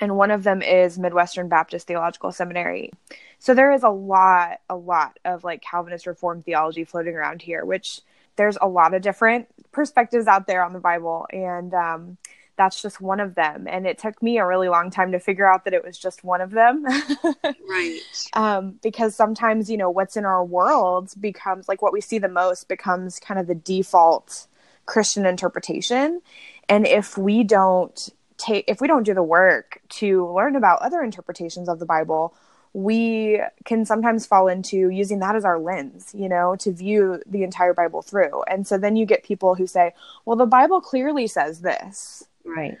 and 0.00 0.16
one 0.16 0.30
of 0.30 0.42
them 0.42 0.62
is 0.62 0.98
Midwestern 0.98 1.48
Baptist 1.48 1.86
Theological 1.86 2.32
Seminary. 2.32 2.92
So 3.38 3.54
there 3.54 3.72
is 3.72 3.82
a 3.82 3.88
lot, 3.88 4.60
a 4.68 4.76
lot 4.76 5.18
of 5.24 5.44
like 5.44 5.62
Calvinist 5.62 6.06
Reformed 6.06 6.44
theology 6.44 6.84
floating 6.84 7.14
around 7.14 7.42
here, 7.42 7.64
which 7.64 8.00
there's 8.36 8.58
a 8.60 8.68
lot 8.68 8.94
of 8.94 9.02
different 9.02 9.48
perspectives 9.72 10.26
out 10.26 10.46
there 10.46 10.62
on 10.64 10.72
the 10.72 10.78
Bible, 10.78 11.26
and 11.32 11.72
um, 11.72 12.18
that's 12.56 12.80
just 12.80 13.00
one 13.00 13.20
of 13.20 13.34
them. 13.34 13.66
And 13.68 13.86
it 13.86 13.98
took 13.98 14.22
me 14.22 14.38
a 14.38 14.46
really 14.46 14.68
long 14.68 14.90
time 14.90 15.12
to 15.12 15.20
figure 15.20 15.50
out 15.50 15.64
that 15.64 15.74
it 15.74 15.84
was 15.84 15.98
just 15.98 16.24
one 16.24 16.40
of 16.40 16.50
them. 16.50 16.84
right. 17.68 18.00
Um, 18.32 18.78
because 18.82 19.14
sometimes, 19.14 19.70
you 19.70 19.76
know, 19.76 19.90
what's 19.90 20.16
in 20.16 20.24
our 20.24 20.44
world 20.44 21.12
becomes 21.20 21.68
like 21.68 21.82
what 21.82 21.92
we 21.92 22.00
see 22.00 22.18
the 22.18 22.28
most 22.28 22.68
becomes 22.68 23.18
kind 23.18 23.38
of 23.38 23.46
the 23.46 23.54
default 23.54 24.46
Christian 24.86 25.26
interpretation. 25.26 26.22
And 26.68 26.86
if 26.86 27.18
we 27.18 27.44
don't 27.44 28.08
take, 28.38 28.64
if 28.68 28.80
we 28.80 28.88
don't 28.88 29.04
do 29.04 29.14
the 29.14 29.22
work 29.22 29.80
to 29.88 30.32
learn 30.32 30.56
about 30.56 30.82
other 30.82 31.02
interpretations 31.02 31.68
of 31.68 31.78
the 31.78 31.86
Bible, 31.86 32.34
we 32.72 33.40
can 33.64 33.86
sometimes 33.86 34.26
fall 34.26 34.48
into 34.48 34.90
using 34.90 35.20
that 35.20 35.34
as 35.34 35.44
our 35.44 35.58
lens, 35.58 36.12
you 36.14 36.28
know, 36.28 36.56
to 36.56 36.72
view 36.72 37.22
the 37.26 37.42
entire 37.42 37.72
Bible 37.72 38.02
through. 38.02 38.42
And 38.42 38.66
so 38.66 38.76
then 38.76 38.96
you 38.96 39.06
get 39.06 39.24
people 39.24 39.54
who 39.54 39.66
say, 39.66 39.94
well, 40.24 40.36
the 40.36 40.46
Bible 40.46 40.80
clearly 40.80 41.26
says 41.26 41.62
this. 41.62 42.24
Right. 42.44 42.76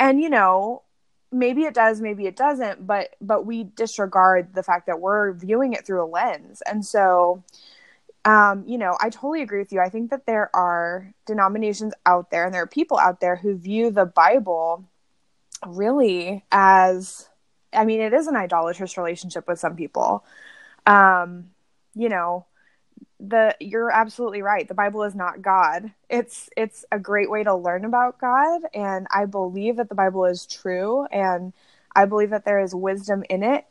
And, 0.00 0.20
you 0.20 0.28
know, 0.28 0.82
maybe 1.30 1.62
it 1.62 1.74
does, 1.74 2.00
maybe 2.00 2.26
it 2.26 2.36
doesn't, 2.36 2.86
but 2.86 3.14
but 3.20 3.46
we 3.46 3.64
disregard 3.64 4.54
the 4.54 4.62
fact 4.62 4.86
that 4.86 5.00
we're 5.00 5.32
viewing 5.32 5.74
it 5.74 5.86
through 5.86 6.04
a 6.04 6.06
lens. 6.06 6.62
And 6.62 6.84
so 6.84 7.42
um, 8.26 8.64
you 8.66 8.76
know, 8.76 8.96
I 9.00 9.08
totally 9.08 9.40
agree 9.40 9.60
with 9.60 9.72
you. 9.72 9.80
I 9.80 9.88
think 9.88 10.10
that 10.10 10.26
there 10.26 10.54
are 10.54 11.12
denominations 11.26 11.94
out 12.04 12.32
there 12.32 12.44
and 12.44 12.52
there 12.52 12.62
are 12.62 12.66
people 12.66 12.98
out 12.98 13.20
there 13.20 13.36
who 13.36 13.56
view 13.56 13.92
the 13.92 14.04
Bible 14.04 14.84
really 15.66 16.44
as 16.52 17.28
I 17.72 17.84
mean, 17.84 18.00
it 18.00 18.12
is 18.12 18.26
an 18.26 18.36
idolatrous 18.36 18.96
relationship 18.96 19.46
with 19.46 19.58
some 19.58 19.76
people. 19.76 20.24
Um, 20.86 21.50
you 21.94 22.08
know, 22.08 22.46
the 23.20 23.56
you're 23.60 23.90
absolutely 23.90 24.42
right. 24.42 24.68
The 24.68 24.74
Bible 24.74 25.02
is 25.04 25.14
not 25.14 25.42
God. 25.42 25.92
It's 26.08 26.48
it's 26.56 26.84
a 26.92 26.98
great 26.98 27.30
way 27.30 27.44
to 27.44 27.54
learn 27.54 27.84
about 27.84 28.18
God, 28.18 28.62
and 28.74 29.06
I 29.10 29.24
believe 29.26 29.76
that 29.76 29.88
the 29.88 29.94
Bible 29.94 30.24
is 30.26 30.46
true, 30.46 31.06
and 31.06 31.52
I 31.94 32.04
believe 32.04 32.30
that 32.30 32.44
there 32.44 32.60
is 32.60 32.74
wisdom 32.74 33.24
in 33.30 33.42
it. 33.42 33.64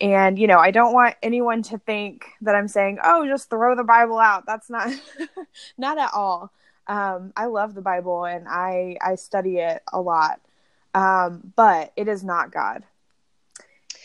And 0.00 0.38
you 0.38 0.46
know, 0.46 0.58
I 0.58 0.70
don't 0.70 0.92
want 0.92 1.16
anyone 1.22 1.62
to 1.64 1.78
think 1.78 2.26
that 2.42 2.54
I'm 2.54 2.68
saying, 2.68 2.98
"Oh, 3.02 3.26
just 3.26 3.50
throw 3.50 3.76
the 3.76 3.84
Bible 3.84 4.18
out." 4.18 4.46
That's 4.46 4.70
not 4.70 4.90
not 5.78 5.98
at 5.98 6.10
all. 6.14 6.52
Um, 6.86 7.32
I 7.36 7.46
love 7.46 7.74
the 7.74 7.82
Bible 7.82 8.24
and 8.24 8.46
I 8.48 8.96
I 9.02 9.14
study 9.16 9.58
it 9.58 9.82
a 9.92 10.00
lot, 10.00 10.40
um, 10.98 11.52
but 11.54 11.92
it 11.96 12.08
is 12.08 12.24
not 12.24 12.50
God. 12.50 12.82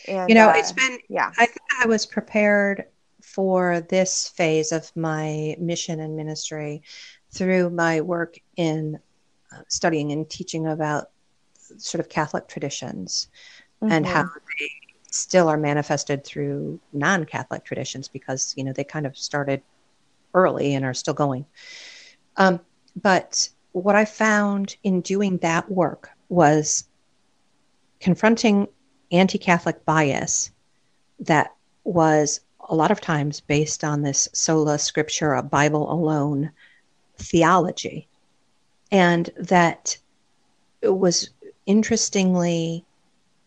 And, 0.06 0.28
you 0.28 0.34
know, 0.36 0.50
uh, 0.50 0.54
it's 0.56 0.70
been, 0.70 0.98
yeah, 1.08 1.32
I 1.36 1.46
think 1.46 1.66
I 1.82 1.86
was 1.86 2.06
prepared 2.06 2.84
for 3.20 3.80
this 3.80 4.28
phase 4.28 4.70
of 4.70 4.94
my 4.94 5.56
mission 5.58 5.98
and 5.98 6.16
ministry 6.16 6.82
through 7.32 7.70
my 7.70 8.00
work 8.00 8.36
in 8.56 9.00
uh, 9.52 9.62
studying 9.66 10.12
and 10.12 10.30
teaching 10.30 10.68
about 10.68 11.10
sort 11.78 11.98
of 12.00 12.08
Catholic 12.08 12.46
traditions 12.46 13.28
mm-hmm. 13.82 13.92
and 13.92 14.06
how 14.06 14.22
they 14.22 14.70
still 15.10 15.48
are 15.48 15.56
manifested 15.56 16.24
through 16.24 16.78
non-Catholic 16.92 17.64
traditions 17.64 18.06
because 18.06 18.54
you 18.56 18.62
know 18.62 18.72
they 18.72 18.84
kind 18.84 19.06
of 19.06 19.16
started 19.16 19.62
early 20.32 20.74
and 20.74 20.84
are 20.84 20.94
still 20.94 21.14
going. 21.14 21.44
Um, 22.36 22.60
but 22.94 23.48
what 23.72 23.96
I 23.96 24.04
found 24.04 24.76
in 24.84 25.00
doing 25.00 25.38
that 25.38 25.68
work 25.68 26.13
was 26.28 26.84
confronting 28.00 28.68
anti 29.12 29.38
Catholic 29.38 29.84
bias 29.84 30.50
that 31.20 31.54
was 31.84 32.40
a 32.68 32.74
lot 32.74 32.90
of 32.90 33.00
times 33.00 33.40
based 33.40 33.84
on 33.84 34.02
this 34.02 34.28
sola 34.32 34.76
scriptura, 34.76 35.48
Bible 35.48 35.90
alone 35.92 36.50
theology. 37.16 38.08
And 38.90 39.30
that 39.36 39.98
was 40.82 41.30
interestingly 41.66 42.84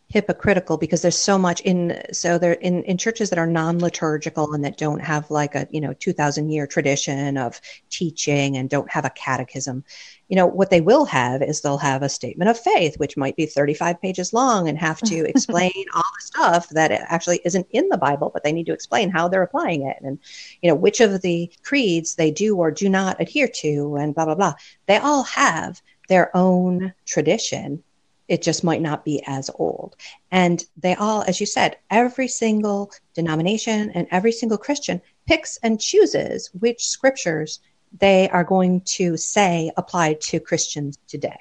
hypocritical 0.09 0.77
because 0.77 1.01
there's 1.01 1.17
so 1.17 1.37
much 1.37 1.59
in 1.61 2.01
so 2.13 2.37
there 2.37 2.53
in, 2.53 2.83
in 2.83 2.97
churches 2.97 3.29
that 3.29 3.39
are 3.39 3.47
non-liturgical 3.47 4.53
and 4.53 4.63
that 4.63 4.77
don't 4.77 5.01
have 5.01 5.29
like 5.29 5.53
a 5.53 5.67
you 5.69 5.81
know 5.81 5.93
2000 5.93 6.49
year 6.49 6.65
tradition 6.65 7.37
of 7.37 7.59
teaching 7.89 8.55
and 8.55 8.69
don't 8.69 8.89
have 8.89 9.03
a 9.03 9.09
catechism 9.09 9.83
you 10.29 10.35
know 10.37 10.45
what 10.45 10.69
they 10.69 10.79
will 10.79 11.03
have 11.03 11.41
is 11.41 11.59
they'll 11.59 11.77
have 11.77 12.03
a 12.03 12.09
statement 12.09 12.49
of 12.49 12.57
faith 12.57 12.97
which 12.97 13.17
might 13.17 13.35
be 13.35 13.45
35 13.45 14.01
pages 14.01 14.31
long 14.31 14.69
and 14.69 14.77
have 14.77 15.01
to 15.01 15.25
explain 15.29 15.85
all 15.93 16.01
the 16.01 16.25
stuff 16.25 16.69
that 16.69 16.91
actually 16.91 17.41
isn't 17.43 17.67
in 17.71 17.89
the 17.89 17.97
bible 17.97 18.31
but 18.33 18.43
they 18.43 18.53
need 18.53 18.65
to 18.65 18.73
explain 18.73 19.09
how 19.09 19.27
they're 19.27 19.43
applying 19.43 19.81
it. 19.85 19.97
And 20.01 20.19
you 20.61 20.69
know 20.69 20.75
which 20.75 20.99
of 21.01 21.21
the 21.21 21.51
creeds 21.63 22.15
they 22.15 22.31
do 22.31 22.55
or 22.57 22.71
do 22.71 22.89
not 22.89 23.19
adhere 23.19 23.47
to 23.47 23.95
and 23.95 24.13
blah 24.13 24.25
blah 24.25 24.35
blah. 24.35 24.53
They 24.85 24.97
all 24.97 25.23
have 25.23 25.81
their 26.07 26.35
own 26.35 26.93
tradition 27.05 27.83
it 28.27 28.41
just 28.41 28.63
might 28.63 28.81
not 28.81 29.05
be 29.05 29.23
as 29.25 29.49
old. 29.55 29.95
And 30.31 30.63
they 30.77 30.95
all, 30.95 31.23
as 31.23 31.39
you 31.39 31.45
said, 31.45 31.77
every 31.89 32.27
single 32.27 32.91
denomination 33.13 33.91
and 33.91 34.07
every 34.11 34.31
single 34.31 34.57
Christian 34.57 35.01
picks 35.27 35.57
and 35.57 35.79
chooses 35.79 36.49
which 36.59 36.87
scriptures 36.87 37.59
they 37.99 38.29
are 38.29 38.43
going 38.43 38.81
to 38.81 39.15
say 39.17 39.71
apply 39.77 40.15
to 40.21 40.39
Christians 40.39 40.97
today. 41.07 41.39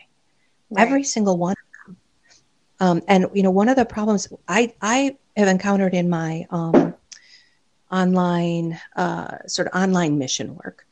Right. 0.70 0.86
Every 0.86 1.04
single 1.04 1.36
one 1.36 1.52
of 1.52 1.86
them. 1.86 1.96
Um, 2.78 3.02
and 3.08 3.26
you 3.34 3.42
know, 3.42 3.50
one 3.50 3.68
of 3.68 3.76
the 3.76 3.84
problems 3.84 4.28
I 4.46 4.74
I 4.80 5.16
have 5.36 5.48
encountered 5.48 5.94
in 5.94 6.08
my 6.08 6.46
um, 6.50 6.94
online 7.90 8.78
uh, 8.96 9.38
sort 9.46 9.68
of 9.68 9.80
online 9.80 10.18
mission 10.18 10.54
work 10.56 10.86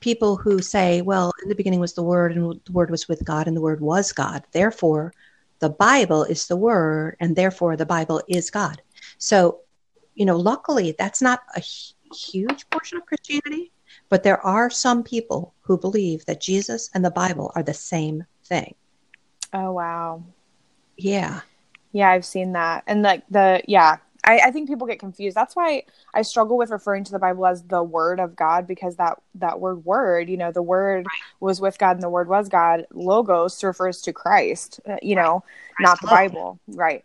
people 0.00 0.36
who 0.36 0.62
say, 0.62 1.02
well, 1.02 1.32
in 1.42 1.48
the 1.48 1.54
beginning 1.56 1.80
was 1.80 1.94
the 1.94 2.02
Word, 2.02 2.30
and 2.36 2.60
the 2.64 2.72
Word 2.72 2.90
was 2.90 3.08
with 3.08 3.24
God, 3.24 3.48
and 3.48 3.56
the 3.56 3.60
Word 3.60 3.80
was 3.80 4.12
God. 4.12 4.44
Therefore, 4.52 5.12
the 5.58 5.70
Bible 5.70 6.24
is 6.24 6.46
the 6.46 6.56
Word, 6.56 7.16
and 7.20 7.34
therefore 7.34 7.76
the 7.76 7.86
Bible 7.86 8.22
is 8.28 8.50
God. 8.50 8.82
So, 9.18 9.60
you 10.14 10.24
know, 10.24 10.36
luckily 10.36 10.94
that's 10.98 11.22
not 11.22 11.40
a 11.54 11.60
huge 12.14 12.68
portion 12.70 12.98
of 12.98 13.06
Christianity, 13.06 13.72
but 14.08 14.22
there 14.22 14.40
are 14.40 14.70
some 14.70 15.02
people 15.02 15.54
who 15.62 15.78
believe 15.78 16.24
that 16.26 16.40
Jesus 16.40 16.90
and 16.94 17.04
the 17.04 17.10
Bible 17.10 17.52
are 17.54 17.62
the 17.62 17.74
same 17.74 18.24
thing. 18.44 18.74
Oh, 19.52 19.72
wow. 19.72 20.22
Yeah. 20.96 21.40
Yeah, 21.92 22.10
I've 22.10 22.24
seen 22.24 22.52
that. 22.52 22.84
And 22.86 23.02
like 23.02 23.22
the, 23.30 23.62
yeah, 23.66 23.98
I, 24.26 24.40
I, 24.46 24.50
think 24.50 24.68
people 24.68 24.86
get 24.86 24.98
confused. 24.98 25.36
That's 25.36 25.54
why 25.54 25.84
I 26.12 26.22
struggle 26.22 26.58
with 26.58 26.70
referring 26.70 27.04
to 27.04 27.12
the 27.12 27.18
Bible 27.18 27.46
as 27.46 27.62
the 27.62 27.82
Word 27.82 28.18
of 28.18 28.34
God 28.34 28.66
because 28.66 28.96
that 28.96 29.20
that 29.36 29.60
word 29.60 29.84
"word," 29.84 30.28
you 30.28 30.36
know, 30.36 30.50
the 30.50 30.62
Word 30.62 31.06
right. 31.06 31.22
was 31.40 31.60
with 31.60 31.78
God 31.78 31.92
and 31.96 32.02
the 32.02 32.10
Word 32.10 32.28
was 32.28 32.48
God. 32.48 32.86
Logos 32.92 33.62
refers 33.62 34.02
to 34.02 34.12
Christ, 34.12 34.80
uh, 34.88 34.96
you 35.00 35.14
know, 35.14 35.44
right. 35.78 35.80
not 35.80 36.00
the 36.00 36.08
Bible, 36.08 36.58
right? 36.66 37.04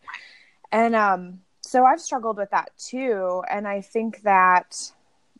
And 0.71 0.95
um, 0.95 1.41
so 1.61 1.85
I've 1.85 2.01
struggled 2.01 2.37
with 2.37 2.49
that 2.49 2.71
too, 2.77 3.43
and 3.49 3.67
I 3.67 3.81
think 3.81 4.23
that 4.23 4.91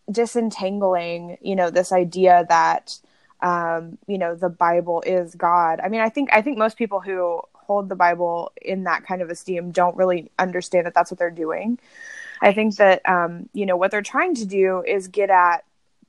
disentangling, 0.10 1.38
you 1.42 1.56
know, 1.56 1.70
this 1.70 1.92
idea 1.92 2.46
that 2.50 3.00
um, 3.42 3.98
you 4.08 4.20
know 4.20 4.36
the 4.36 4.50
Bible 4.50 5.02
is 5.06 5.34
God. 5.34 5.80
I 5.84 5.90
mean, 5.90 6.02
I 6.02 6.10
think 6.10 6.30
I 6.32 6.42
think 6.42 6.58
most 6.58 6.78
people 6.78 7.02
who 7.02 7.42
hold 7.72 7.88
the 7.88 7.96
Bible 7.96 8.52
in 8.62 8.84
that 8.84 9.06
kind 9.06 9.22
of 9.22 9.30
esteem 9.30 9.72
don't 9.72 9.96
really 9.96 10.30
understand 10.38 10.86
that 10.86 10.94
that's 10.94 11.10
what 11.10 11.18
they're 11.18 11.32
doing. 11.32 11.80
I 12.42 12.54
think 12.54 12.76
that 12.76 13.08
um, 13.08 13.48
you 13.54 13.66
know 13.66 13.78
what 13.78 13.92
they're 13.92 14.02
trying 14.02 14.36
to 14.36 14.46
do 14.46 14.84
is 14.86 15.08
get 15.08 15.30
at 15.30 15.64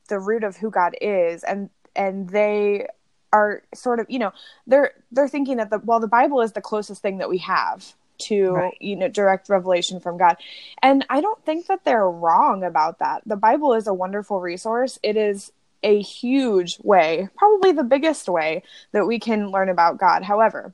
the 0.09 0.19
root 0.19 0.43
of 0.43 0.57
who 0.57 0.71
God 0.71 0.95
is, 1.01 1.45
and 1.45 1.71
and 1.95 2.29
they 2.29 2.89
are 3.33 3.63
sort 3.75 4.01
of 4.01 4.07
you 4.09 4.19
know 4.19 4.33
they're 4.67 4.93
they're 5.13 5.29
thinking 5.29 5.59
that 5.59 5.71
the 5.71 5.79
well 5.79 6.01
the 6.01 6.09
Bible 6.09 6.41
is 6.41 6.53
the 6.53 6.61
closest 6.61 7.01
thing 7.01 7.19
that 7.19 7.31
we 7.31 7.39
have 7.39 7.95
to 8.19 8.53
right. 8.53 8.77
you 8.81 8.97
know 8.97 9.09
direct 9.09 9.49
revelation 9.49 10.01
from 10.01 10.19
God, 10.19 10.37
and 10.83 11.05
I 11.09 11.21
don't 11.21 11.45
think 11.45 11.67
that 11.67 11.85
they're 11.85 12.11
wrong 12.11 12.65
about 12.65 12.99
that. 12.99 13.23
The 13.25 13.37
Bible 13.37 13.75
is 13.75 13.87
a 13.87 13.95
wonderful 13.95 14.41
resource. 14.41 14.99
It 15.03 15.17
is 15.17 15.53
a 15.83 16.01
huge 16.01 16.79
way, 16.83 17.29
probably 17.37 17.73
the 17.73 17.85
biggest 17.85 18.29
way 18.29 18.63
that 18.93 19.07
we 19.07 19.19
can 19.19 19.51
learn 19.51 19.69
about 19.69 19.99
God. 19.99 20.23
However, 20.23 20.73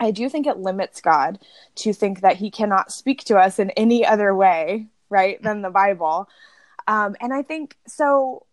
I 0.00 0.10
do 0.10 0.28
think 0.28 0.46
it 0.46 0.58
limits 0.58 1.00
God 1.00 1.38
to 1.76 1.92
think 1.92 2.20
that 2.20 2.36
he 2.36 2.50
cannot 2.50 2.92
speak 2.92 3.24
to 3.24 3.36
us 3.36 3.58
in 3.58 3.70
any 3.70 4.06
other 4.06 4.34
way, 4.34 4.86
right, 5.10 5.42
than 5.42 5.62
the 5.62 5.70
Bible. 5.70 6.28
Um, 6.86 7.16
and 7.20 7.34
I 7.34 7.42
think 7.42 7.76
so, 7.86 8.46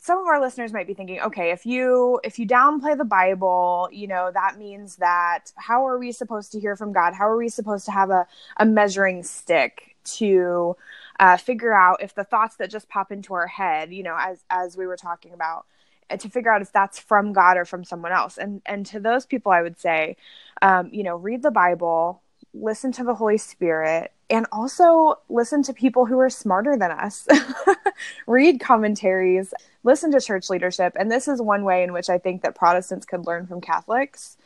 some 0.00 0.18
of 0.18 0.26
our 0.26 0.40
listeners 0.40 0.72
might 0.72 0.86
be 0.86 0.94
thinking 0.94 1.20
okay 1.20 1.50
if 1.50 1.64
you 1.64 2.20
if 2.24 2.38
you 2.38 2.46
downplay 2.46 2.96
the 2.96 3.04
bible 3.04 3.88
you 3.92 4.06
know 4.06 4.30
that 4.32 4.58
means 4.58 4.96
that 4.96 5.52
how 5.56 5.86
are 5.86 5.98
we 5.98 6.12
supposed 6.12 6.52
to 6.52 6.60
hear 6.60 6.76
from 6.76 6.92
god? 6.92 7.14
How 7.14 7.28
are 7.28 7.36
we 7.36 7.48
supposed 7.48 7.84
to 7.86 7.92
have 7.92 8.10
a, 8.10 8.26
a 8.56 8.66
measuring 8.66 9.22
stick 9.22 9.96
to 10.04 10.76
uh, 11.20 11.36
figure 11.36 11.72
out 11.72 12.02
if 12.02 12.14
the 12.14 12.24
thoughts 12.24 12.56
that 12.56 12.70
just 12.70 12.88
pop 12.88 13.12
into 13.12 13.34
our 13.34 13.46
head 13.46 13.92
you 13.92 14.02
know 14.02 14.16
as 14.18 14.42
as 14.50 14.76
we 14.76 14.86
were 14.86 14.96
talking 14.96 15.32
about 15.32 15.66
uh, 16.10 16.16
to 16.16 16.28
figure 16.28 16.52
out 16.52 16.62
if 16.62 16.72
that's 16.72 16.98
from 16.98 17.32
god 17.32 17.56
or 17.56 17.64
from 17.64 17.84
someone 17.84 18.12
else? 18.12 18.38
And 18.38 18.62
and 18.66 18.84
to 18.86 19.00
those 19.00 19.26
people 19.26 19.52
i 19.52 19.62
would 19.62 19.78
say 19.78 20.16
um, 20.62 20.88
you 20.92 21.02
know 21.02 21.16
read 21.16 21.42
the 21.42 21.50
bible 21.50 22.22
listen 22.54 22.92
to 22.92 23.04
the 23.04 23.14
Holy 23.14 23.38
Spirit, 23.38 24.12
and 24.30 24.46
also 24.52 25.18
listen 25.28 25.62
to 25.64 25.72
people 25.72 26.06
who 26.06 26.18
are 26.18 26.30
smarter 26.30 26.76
than 26.76 26.90
us. 26.90 27.26
Read 28.26 28.60
commentaries, 28.60 29.54
listen 29.84 30.10
to 30.12 30.20
church 30.20 30.50
leadership. 30.50 30.94
And 30.98 31.10
this 31.10 31.28
is 31.28 31.40
one 31.40 31.64
way 31.64 31.82
in 31.82 31.92
which 31.92 32.10
I 32.10 32.18
think 32.18 32.42
that 32.42 32.54
Protestants 32.54 33.06
could 33.06 33.26
learn 33.26 33.46
from 33.46 33.60
Catholics. 33.60 34.36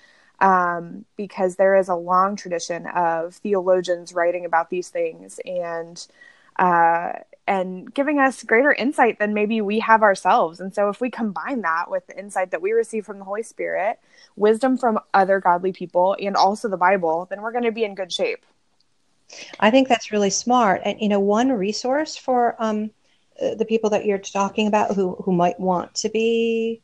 Um, 0.41 1.05
because 1.17 1.55
there 1.55 1.77
is 1.77 1.89
a 1.89 1.95
long 1.95 2.35
tradition 2.35 2.89
of 2.89 3.35
theologians 3.37 4.13
writing 4.13 4.45
about 4.45 4.71
these 4.71 4.89
things 4.89 5.39
and 5.45 6.05
uh, 6.57 7.13
and 7.47 7.93
giving 7.93 8.19
us 8.19 8.43
greater 8.45 8.73
insight 8.73 9.19
than 9.19 9.35
maybe 9.35 9.61
we 9.61 9.81
have 9.81 10.03
ourselves. 10.03 10.61
And 10.61 10.75
so, 10.75 10.89
if 10.89 11.01
we 11.01 11.11
combine 11.11 11.63
that 11.63 11.91
with 11.91 12.07
the 12.07 12.19
insight 12.19 12.51
that 12.53 12.63
we 12.63 12.73
receive 12.73 13.05
from 13.05 13.19
the 13.19 13.25
Holy 13.25 13.43
Spirit, 13.43 13.99
wisdom 14.37 14.79
from 14.79 14.99
other 15.13 15.41
godly 15.41 15.73
people, 15.73 16.17
and 16.21 16.37
also 16.37 16.69
the 16.69 16.77
Bible, 16.77 17.27
then 17.29 17.43
we're 17.43 17.53
going 17.53 17.65
to 17.65 17.73
be 17.73 17.85
in 17.85 17.95
good 17.95 18.13
shape. 18.13 18.45
I 19.61 19.71
think 19.71 19.89
that's 19.89 20.13
really 20.13 20.31
smart. 20.31 20.83
And, 20.85 21.01
you 21.01 21.09
know, 21.09 21.21
one 21.21 21.51
resource 21.51 22.17
for 22.17 22.55
um, 22.59 22.91
uh, 23.41 23.55
the 23.55 23.65
people 23.65 23.91
that 23.91 24.05
you're 24.05 24.19
talking 24.19 24.67
about 24.67 24.95
who, 24.95 25.15
who 25.25 25.33
might 25.33 25.59
want 25.59 25.95
to 25.97 26.09
be 26.11 26.81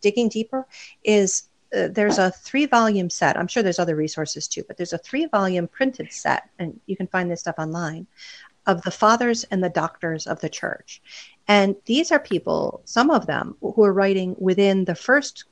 digging 0.00 0.28
deeper 0.28 0.66
is 1.04 1.44
uh, 1.76 1.88
there's 1.88 2.18
a 2.18 2.30
three 2.30 2.66
volume 2.66 3.10
set. 3.10 3.36
I'm 3.36 3.46
sure 3.46 3.62
there's 3.62 3.78
other 3.78 3.96
resources 3.96 4.48
too, 4.48 4.64
but 4.66 4.76
there's 4.76 4.92
a 4.92 4.98
three 4.98 5.26
volume 5.26 5.68
printed 5.68 6.12
set, 6.12 6.48
and 6.58 6.80
you 6.86 6.96
can 6.96 7.06
find 7.06 7.30
this 7.30 7.40
stuff 7.40 7.56
online 7.58 8.06
of 8.66 8.82
the 8.82 8.90
fathers 8.90 9.44
and 9.44 9.62
the 9.62 9.68
doctors 9.68 10.26
of 10.26 10.40
the 10.40 10.48
church. 10.48 11.02
And 11.48 11.76
these 11.86 12.12
are 12.12 12.20
people, 12.20 12.82
some 12.84 13.10
of 13.10 13.26
them, 13.26 13.56
who 13.60 13.82
are 13.84 13.92
writing 13.92 14.36
within 14.38 14.84
the 14.84 14.94
first 14.94 15.44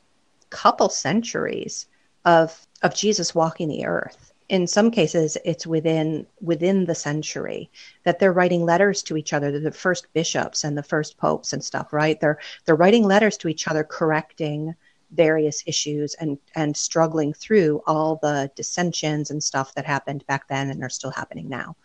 couple 0.51 0.89
centuries 0.89 1.87
of, 2.25 2.67
of 2.83 2.95
Jesus 2.95 3.35
walking 3.35 3.69
the 3.69 3.87
earth. 3.87 4.33
In 4.49 4.67
some 4.67 4.91
cases, 4.91 5.37
it's 5.45 5.67
within 5.67 6.27
within 6.41 6.87
the 6.87 6.95
century 6.95 7.71
that 8.05 8.19
they're 8.19 8.33
writing 8.33 8.65
letters 8.65 9.03
to 9.03 9.17
each 9.19 9.35
other. 9.35 9.59
the 9.59 9.71
first 9.71 10.07
bishops 10.15 10.65
and 10.65 10.79
the 10.79 10.83
first 10.83 11.19
popes 11.19 11.53
and 11.53 11.63
stuff, 11.63 11.93
right? 11.93 12.19
They're 12.19 12.39
they're 12.65 12.75
writing 12.75 13.05
letters 13.05 13.37
to 13.39 13.49
each 13.49 13.69
other, 13.69 13.85
correcting 13.85 14.75
various 15.11 15.63
issues 15.67 16.15
and 16.15 16.39
and 16.55 16.77
struggling 16.77 17.35
through 17.35 17.83
all 17.87 18.17
the 18.23 18.51
dissensions 18.57 19.31
and 19.31 19.43
stuff 19.43 19.75
that 19.75 19.85
happened 19.85 20.27
back 20.27 20.49
then 20.49 20.71
and 20.71 20.83
are 20.83 20.89
still 20.89 21.11
happening 21.11 21.49
now. 21.49 21.77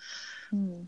Mm. 0.54 0.86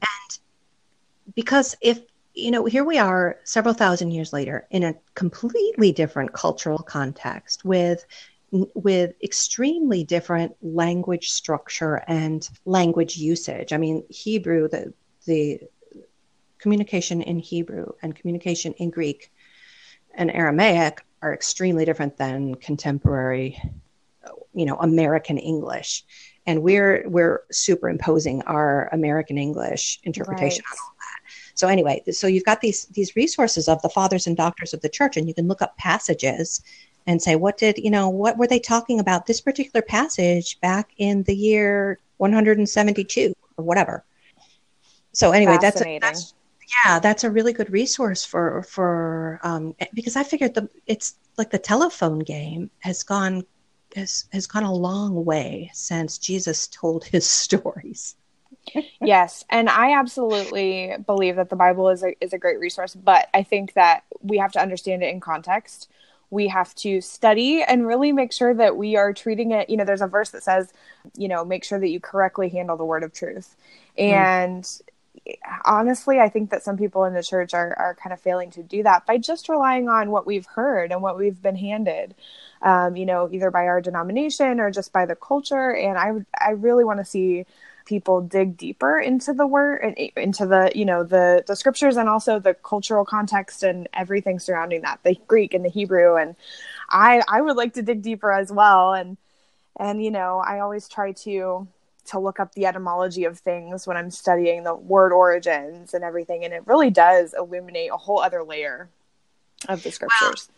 Because 1.33 1.75
if 1.81 2.01
you 2.35 2.51
know, 2.51 2.65
here 2.65 2.83
we 2.83 2.97
are 2.97 3.37
several 3.45 3.73
thousand 3.73 4.11
years 4.11 4.33
later 4.33 4.67
in 4.69 4.83
a 4.83 4.95
completely 5.15 5.91
different 5.91 6.33
cultural 6.33 6.79
context 6.79 7.63
with 7.63 8.05
with 8.51 9.13
extremely 9.23 10.03
different 10.03 10.55
language 10.61 11.29
structure 11.29 12.03
and 12.07 12.47
language 12.65 13.17
usage. 13.17 13.73
I 13.73 13.77
mean, 13.77 14.03
Hebrew, 14.09 14.67
the 14.67 14.93
the 15.25 15.61
communication 16.59 17.21
in 17.21 17.39
Hebrew 17.39 17.93
and 18.01 18.15
communication 18.15 18.73
in 18.73 18.89
Greek 18.89 19.31
and 20.13 20.29
Aramaic 20.29 21.03
are 21.21 21.33
extremely 21.33 21.85
different 21.85 22.17
than 22.17 22.55
contemporary, 22.55 23.59
you 24.53 24.65
know, 24.65 24.75
American 24.75 25.37
English 25.37 26.03
and 26.45 26.61
we're 26.61 27.03
we're 27.07 27.43
superimposing 27.51 28.41
our 28.43 28.89
American 28.91 29.37
English 29.37 29.99
interpretation 30.03 30.63
right. 30.69 30.77
on 30.77 30.85
all. 30.85 30.94
So 31.55 31.67
anyway, 31.69 32.03
so 32.11 32.27
you've 32.27 32.43
got 32.43 32.61
these 32.61 32.85
these 32.87 33.15
resources 33.15 33.67
of 33.67 33.81
the 33.81 33.89
fathers 33.89 34.27
and 34.27 34.37
doctors 34.37 34.73
of 34.73 34.81
the 34.81 34.89
church, 34.89 35.17
and 35.17 35.27
you 35.27 35.33
can 35.33 35.47
look 35.47 35.61
up 35.61 35.77
passages 35.77 36.61
and 37.07 37.21
say, 37.21 37.35
what 37.35 37.57
did 37.57 37.77
you 37.77 37.89
know? 37.89 38.09
What 38.09 38.37
were 38.37 38.47
they 38.47 38.59
talking 38.59 38.99
about 38.99 39.25
this 39.25 39.41
particular 39.41 39.81
passage 39.81 40.59
back 40.59 40.91
in 40.97 41.23
the 41.23 41.35
year 41.35 41.99
172 42.17 43.33
or 43.57 43.63
whatever? 43.63 44.03
So 45.13 45.31
anyway, 45.31 45.57
that's, 45.61 45.79
a, 45.79 45.99
that's 45.99 46.33
yeah, 46.83 46.99
that's 46.99 47.23
a 47.23 47.31
really 47.31 47.53
good 47.53 47.71
resource 47.71 48.25
for 48.25 48.63
for 48.63 49.39
um, 49.43 49.75
because 49.93 50.15
I 50.15 50.23
figured 50.23 50.55
the 50.55 50.69
it's 50.87 51.15
like 51.37 51.51
the 51.51 51.59
telephone 51.59 52.19
game 52.19 52.69
has 52.79 53.03
gone 53.03 53.43
has 53.95 54.25
has 54.33 54.45
gone 54.45 54.63
a 54.63 54.73
long 54.73 55.23
way 55.23 55.69
since 55.73 56.17
Jesus 56.17 56.67
told 56.67 57.05
his 57.05 57.29
stories. 57.43 58.15
Yes, 59.01 59.45
and 59.49 59.69
I 59.69 59.97
absolutely 59.97 60.93
believe 61.05 61.35
that 61.37 61.49
the 61.49 61.55
Bible 61.55 61.89
is 61.89 62.03
a 62.03 62.15
is 62.23 62.33
a 62.33 62.37
great 62.37 62.59
resource, 62.59 62.95
but 62.95 63.27
I 63.33 63.43
think 63.43 63.73
that 63.73 64.03
we 64.21 64.37
have 64.37 64.51
to 64.53 64.61
understand 64.61 65.03
it 65.03 65.13
in 65.13 65.19
context. 65.19 65.89
We 66.31 66.47
have 66.47 66.73
to 66.75 67.01
study 67.01 67.61
and 67.61 67.85
really 67.85 68.11
make 68.11 68.33
sure 68.33 68.53
that 68.53 68.75
we 68.75 68.95
are 68.95 69.13
treating 69.13 69.51
it. 69.51 69.69
You 69.69 69.77
know, 69.77 69.85
there's 69.85 70.01
a 70.01 70.07
verse 70.07 70.31
that 70.31 70.43
says, 70.43 70.73
you 71.15 71.27
know, 71.27 71.45
make 71.45 71.63
sure 71.63 71.79
that 71.79 71.89
you 71.89 71.99
correctly 71.99 72.49
handle 72.49 72.77
the 72.77 72.85
word 72.85 73.03
of 73.03 73.13
truth. 73.13 73.55
Mm. 73.97 74.11
And 74.11 74.63
mm 74.63 74.81
honestly, 75.63 76.19
I 76.19 76.29
think 76.29 76.51
that 76.51 76.61
some 76.61 76.77
people 76.77 77.05
in 77.05 77.15
the 77.15 77.23
church 77.23 77.53
are, 77.55 77.73
are 77.79 77.95
kind 77.95 78.13
of 78.13 78.19
failing 78.19 78.51
to 78.51 78.61
do 78.61 78.83
that 78.83 79.07
by 79.07 79.17
just 79.17 79.49
relying 79.49 79.89
on 79.89 80.11
what 80.11 80.27
we've 80.27 80.45
heard 80.45 80.91
and 80.91 81.01
what 81.01 81.17
we've 81.17 81.41
been 81.41 81.55
handed 81.55 82.13
um, 82.65 82.95
you 82.95 83.05
know, 83.05 83.29
either 83.31 83.51
by 83.51 83.67
our 83.67 83.79
denomination 83.79 84.59
or 84.59 84.71
just 84.71 84.91
by 84.91 85.05
the 85.05 85.15
culture. 85.15 85.73
And 85.73 85.97
I 85.97 86.11
I 86.39 86.51
really 86.51 86.83
want 86.83 86.99
to 86.99 87.05
see 87.05 87.45
people 87.85 88.21
dig 88.21 88.57
deeper 88.57 88.99
into 88.99 89.33
the 89.33 89.47
word 89.47 89.79
and 89.83 89.95
eh, 89.97 90.09
into 90.17 90.45
the 90.45 90.71
you 90.75 90.85
know 90.85 91.03
the 91.03 91.43
the 91.47 91.55
scriptures 91.55 91.97
and 91.97 92.09
also 92.09 92.39
the 92.39 92.53
cultural 92.53 93.05
context 93.05 93.63
and 93.63 93.87
everything 93.93 94.39
surrounding 94.39 94.81
that 94.81 94.99
the 95.03 95.15
greek 95.27 95.53
and 95.53 95.63
the 95.63 95.69
hebrew 95.69 96.15
and 96.15 96.35
i 96.89 97.21
i 97.27 97.41
would 97.41 97.55
like 97.55 97.73
to 97.73 97.81
dig 97.81 98.01
deeper 98.01 98.31
as 98.31 98.51
well 98.51 98.93
and 98.93 99.17
and 99.79 100.03
you 100.03 100.11
know 100.11 100.43
i 100.45 100.59
always 100.59 100.87
try 100.87 101.11
to 101.11 101.67
to 102.05 102.19
look 102.19 102.39
up 102.39 102.53
the 102.53 102.65
etymology 102.65 103.23
of 103.23 103.37
things 103.39 103.87
when 103.87 103.97
i'm 103.97 104.11
studying 104.11 104.63
the 104.63 104.75
word 104.75 105.13
origins 105.13 105.93
and 105.93 106.03
everything 106.03 106.43
and 106.43 106.53
it 106.53 106.65
really 106.65 106.89
does 106.89 107.33
illuminate 107.37 107.91
a 107.91 107.97
whole 107.97 108.19
other 108.19 108.43
layer 108.43 108.89
of 109.69 109.81
the 109.83 109.91
scriptures 109.91 110.49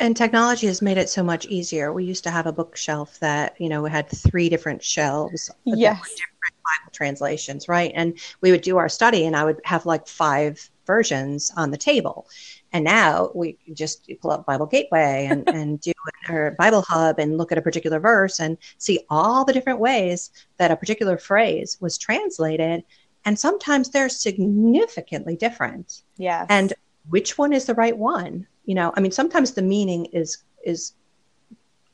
and 0.00 0.16
technology 0.16 0.66
has 0.66 0.82
made 0.82 0.98
it 0.98 1.08
so 1.08 1.22
much 1.22 1.46
easier. 1.46 1.92
We 1.92 2.04
used 2.04 2.24
to 2.24 2.30
have 2.30 2.46
a 2.46 2.52
bookshelf 2.52 3.18
that, 3.20 3.54
you 3.60 3.68
know, 3.68 3.84
had 3.84 4.08
three 4.08 4.48
different 4.48 4.82
shelves. 4.82 5.50
Yes. 5.64 6.00
Different 6.00 6.53
Bible 6.64 6.90
translations, 6.92 7.68
right? 7.68 7.92
And 7.94 8.18
we 8.40 8.50
would 8.50 8.62
do 8.62 8.76
our 8.76 8.88
study 8.88 9.26
and 9.26 9.36
I 9.36 9.44
would 9.44 9.60
have 9.64 9.86
like 9.86 10.06
five 10.06 10.70
versions 10.86 11.52
on 11.56 11.70
the 11.70 11.76
table. 11.76 12.26
And 12.72 12.84
now 12.84 13.30
we 13.34 13.56
just 13.72 14.10
pull 14.20 14.32
up 14.32 14.46
Bible 14.46 14.66
Gateway 14.66 15.26
and, 15.30 15.48
and 15.54 15.80
do 15.80 15.92
our 16.28 16.52
Bible 16.58 16.82
Hub 16.82 17.18
and 17.18 17.38
look 17.38 17.52
at 17.52 17.58
a 17.58 17.62
particular 17.62 18.00
verse 18.00 18.40
and 18.40 18.58
see 18.78 19.00
all 19.10 19.44
the 19.44 19.52
different 19.52 19.78
ways 19.78 20.30
that 20.58 20.70
a 20.70 20.76
particular 20.76 21.16
phrase 21.16 21.78
was 21.80 21.98
translated. 21.98 22.84
And 23.24 23.38
sometimes 23.38 23.90
they're 23.90 24.08
significantly 24.08 25.36
different. 25.36 26.02
Yeah. 26.18 26.46
And 26.48 26.72
which 27.08 27.38
one 27.38 27.52
is 27.52 27.64
the 27.64 27.74
right 27.74 27.96
one? 27.96 28.46
you 28.64 28.74
know 28.74 28.92
i 28.96 29.00
mean 29.00 29.12
sometimes 29.12 29.52
the 29.52 29.62
meaning 29.62 30.06
is 30.06 30.38
is 30.64 30.92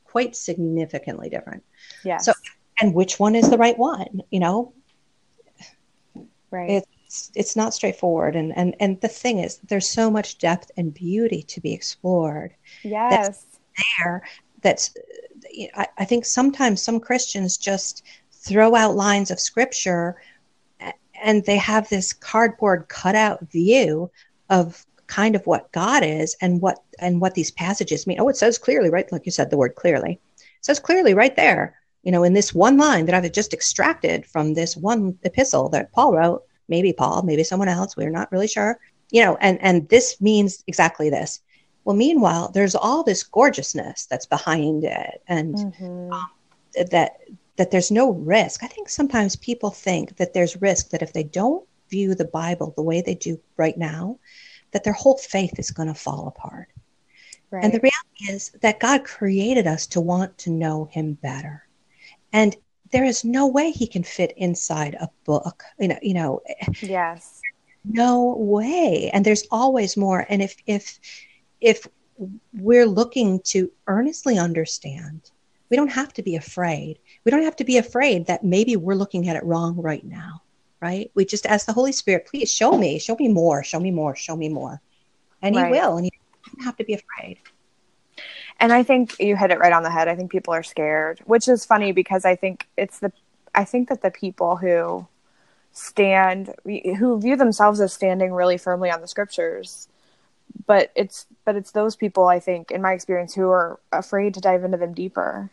quite 0.05 0.35
significantly 0.35 1.29
different 1.29 1.63
yeah 2.03 2.17
so 2.17 2.33
and 2.81 2.93
which 2.93 3.19
one 3.19 3.35
is 3.35 3.49
the 3.49 3.57
right 3.57 3.77
one 3.77 4.21
you 4.31 4.39
know 4.39 4.73
right 6.49 6.83
it's 7.07 7.31
it's 7.35 7.55
not 7.55 7.73
straightforward 7.73 8.35
and 8.35 8.55
and 8.57 8.75
and 8.79 8.99
the 9.01 9.07
thing 9.07 9.39
is 9.39 9.57
there's 9.67 9.87
so 9.87 10.09
much 10.09 10.37
depth 10.37 10.71
and 10.77 10.93
beauty 10.93 11.43
to 11.43 11.61
be 11.61 11.73
explored 11.73 12.53
yes 12.83 13.27
that's 13.27 13.59
there 14.03 14.23
that's 14.61 14.95
I, 15.75 15.87
I 15.97 16.05
think 16.05 16.25
sometimes 16.25 16.81
some 16.81 16.99
christians 16.99 17.57
just 17.57 18.03
throw 18.31 18.75
out 18.75 18.95
lines 18.95 19.31
of 19.31 19.39
scripture 19.39 20.17
and 21.21 21.45
they 21.45 21.57
have 21.57 21.87
this 21.89 22.13
cardboard 22.13 22.87
cutout 22.89 23.41
view 23.51 24.11
of 24.49 24.85
kind 25.07 25.35
of 25.35 25.45
what 25.45 25.71
God 25.71 26.03
is 26.03 26.35
and 26.41 26.61
what 26.61 26.79
and 26.99 27.21
what 27.21 27.35
these 27.35 27.51
passages 27.51 28.07
mean. 28.07 28.19
Oh, 28.19 28.29
it 28.29 28.37
says 28.37 28.57
clearly, 28.57 28.89
right? 28.89 29.11
Like 29.11 29.25
you 29.25 29.31
said, 29.31 29.49
the 29.49 29.57
word 29.57 29.75
clearly. 29.75 30.19
It 30.37 30.65
says 30.65 30.79
clearly 30.79 31.13
right 31.13 31.35
there, 31.35 31.75
you 32.03 32.11
know, 32.11 32.23
in 32.23 32.33
this 32.33 32.53
one 32.53 32.77
line 32.77 33.05
that 33.05 33.15
I've 33.15 33.31
just 33.31 33.53
extracted 33.53 34.25
from 34.25 34.53
this 34.53 34.75
one 34.75 35.17
epistle 35.23 35.69
that 35.69 35.91
Paul 35.91 36.13
wrote, 36.13 36.43
maybe 36.67 36.93
Paul, 36.93 37.23
maybe 37.23 37.43
someone 37.43 37.67
else, 37.67 37.95
we're 37.95 38.09
not 38.09 38.31
really 38.31 38.47
sure. 38.47 38.79
You 39.11 39.23
know, 39.23 39.37
and 39.41 39.61
and 39.61 39.87
this 39.89 40.19
means 40.21 40.63
exactly 40.67 41.09
this. 41.09 41.41
Well, 41.83 41.95
meanwhile, 41.95 42.49
there's 42.49 42.75
all 42.75 43.03
this 43.03 43.23
gorgeousness 43.23 44.05
that's 44.05 44.25
behind 44.25 44.83
it, 44.83 45.21
and 45.27 45.55
mm-hmm. 45.55 46.13
um, 46.13 46.29
that 46.91 47.17
that 47.57 47.71
there's 47.71 47.91
no 47.91 48.11
risk. 48.11 48.63
I 48.63 48.67
think 48.67 48.89
sometimes 48.89 49.35
people 49.35 49.69
think 49.69 50.17
that 50.17 50.33
there's 50.33 50.61
risk 50.61 50.89
that 50.89 51.01
if 51.01 51.13
they 51.13 51.23
don't 51.23 51.67
view 51.89 52.15
the 52.15 52.25
Bible 52.25 52.73
the 52.75 52.81
way 52.81 53.01
they 53.01 53.15
do 53.15 53.39
right 53.57 53.77
now, 53.77 54.17
that 54.71 54.83
their 54.83 54.93
whole 54.93 55.17
faith 55.17 55.59
is 55.59 55.71
going 55.71 55.89
to 55.89 55.93
fall 55.93 56.27
apart. 56.27 56.69
Right. 57.51 57.63
And 57.63 57.73
the 57.73 57.81
reality 57.81 58.33
is 58.33 58.51
that 58.61 58.79
God 58.79 59.03
created 59.03 59.67
us 59.67 59.85
to 59.87 59.99
want 59.99 60.37
to 60.39 60.49
know 60.49 60.89
Him 60.91 61.13
better. 61.15 61.67
And 62.33 62.55
there 62.91 63.05
is 63.05 63.23
no 63.23 63.47
way 63.47 63.71
He 63.71 63.87
can 63.87 64.03
fit 64.03 64.33
inside 64.37 64.95
a 64.95 65.09
book. 65.25 65.63
You 65.79 65.89
know, 65.89 65.99
you 66.01 66.13
know. 66.13 66.41
Yes. 66.81 67.41
No 67.83 68.35
way. 68.37 69.09
And 69.13 69.25
there's 69.25 69.47
always 69.49 69.97
more. 69.97 70.25
And 70.29 70.41
if 70.41 70.55
if 70.67 70.99
if 71.59 71.87
we're 72.53 72.85
looking 72.85 73.39
to 73.45 73.71
earnestly 73.87 74.37
understand, 74.37 75.31
we 75.69 75.77
don't 75.77 75.91
have 75.91 76.13
to 76.13 76.21
be 76.21 76.35
afraid. 76.35 76.99
We 77.23 77.31
don't 77.31 77.43
have 77.43 77.55
to 77.55 77.63
be 77.63 77.77
afraid 77.77 78.27
that 78.27 78.43
maybe 78.43 78.75
we're 78.75 78.95
looking 78.95 79.29
at 79.29 79.35
it 79.35 79.43
wrong 79.43 79.75
right 79.77 80.05
now. 80.05 80.41
Right? 80.79 81.11
We 81.13 81.25
just 81.25 81.45
ask 81.45 81.65
the 81.65 81.73
Holy 81.73 81.91
Spirit, 81.91 82.27
please 82.27 82.51
show 82.51 82.77
me, 82.77 82.97
show 82.99 83.15
me 83.15 83.27
more, 83.27 83.63
show 83.63 83.79
me 83.79 83.91
more, 83.91 84.15
show 84.15 84.35
me 84.35 84.49
more. 84.49 84.81
And 85.41 85.55
right. 85.55 85.65
He 85.67 85.71
will. 85.71 85.97
And 85.97 86.05
you 86.05 86.11
don't 86.45 86.65
have 86.65 86.77
to 86.77 86.83
be 86.83 86.93
afraid. 86.93 87.39
And 88.61 88.73
I 88.73 88.83
think 88.83 89.19
you 89.19 89.35
hit 89.37 89.51
it 89.51 89.59
right 89.59 89.73
on 89.73 89.83
the 89.83 89.91
head. 89.91 90.07
I 90.07 90.15
think 90.15 90.31
people 90.31 90.53
are 90.53 90.63
scared, 90.63 91.21
which 91.25 91.49
is 91.49 91.65
funny 91.65 91.91
because 91.93 92.25
I 92.25 92.35
think 92.37 92.67
it's 92.77 92.99
the 92.99 93.11
I 93.55 93.65
think 93.65 93.89
that 93.89 94.03
the 94.03 94.11
people 94.11 94.57
who 94.57 95.07
stand 95.73 96.55
who 96.65 97.19
view 97.19 97.35
themselves 97.35 97.81
as 97.81 97.93
standing 97.93 98.33
really 98.33 98.57
firmly 98.57 98.91
on 98.91 99.01
the 99.01 99.07
scriptures 99.07 99.87
but 100.67 100.91
it's 100.95 101.27
but 101.45 101.55
it's 101.55 101.71
those 101.71 101.95
people 101.95 102.27
I 102.27 102.39
think 102.39 102.71
in 102.71 102.81
my 102.81 102.93
experience 102.93 103.33
who 103.35 103.49
are 103.49 103.79
afraid 103.91 104.33
to 104.35 104.41
dive 104.41 104.63
into 104.63 104.77
them 104.77 104.93
deeper. 104.93 105.49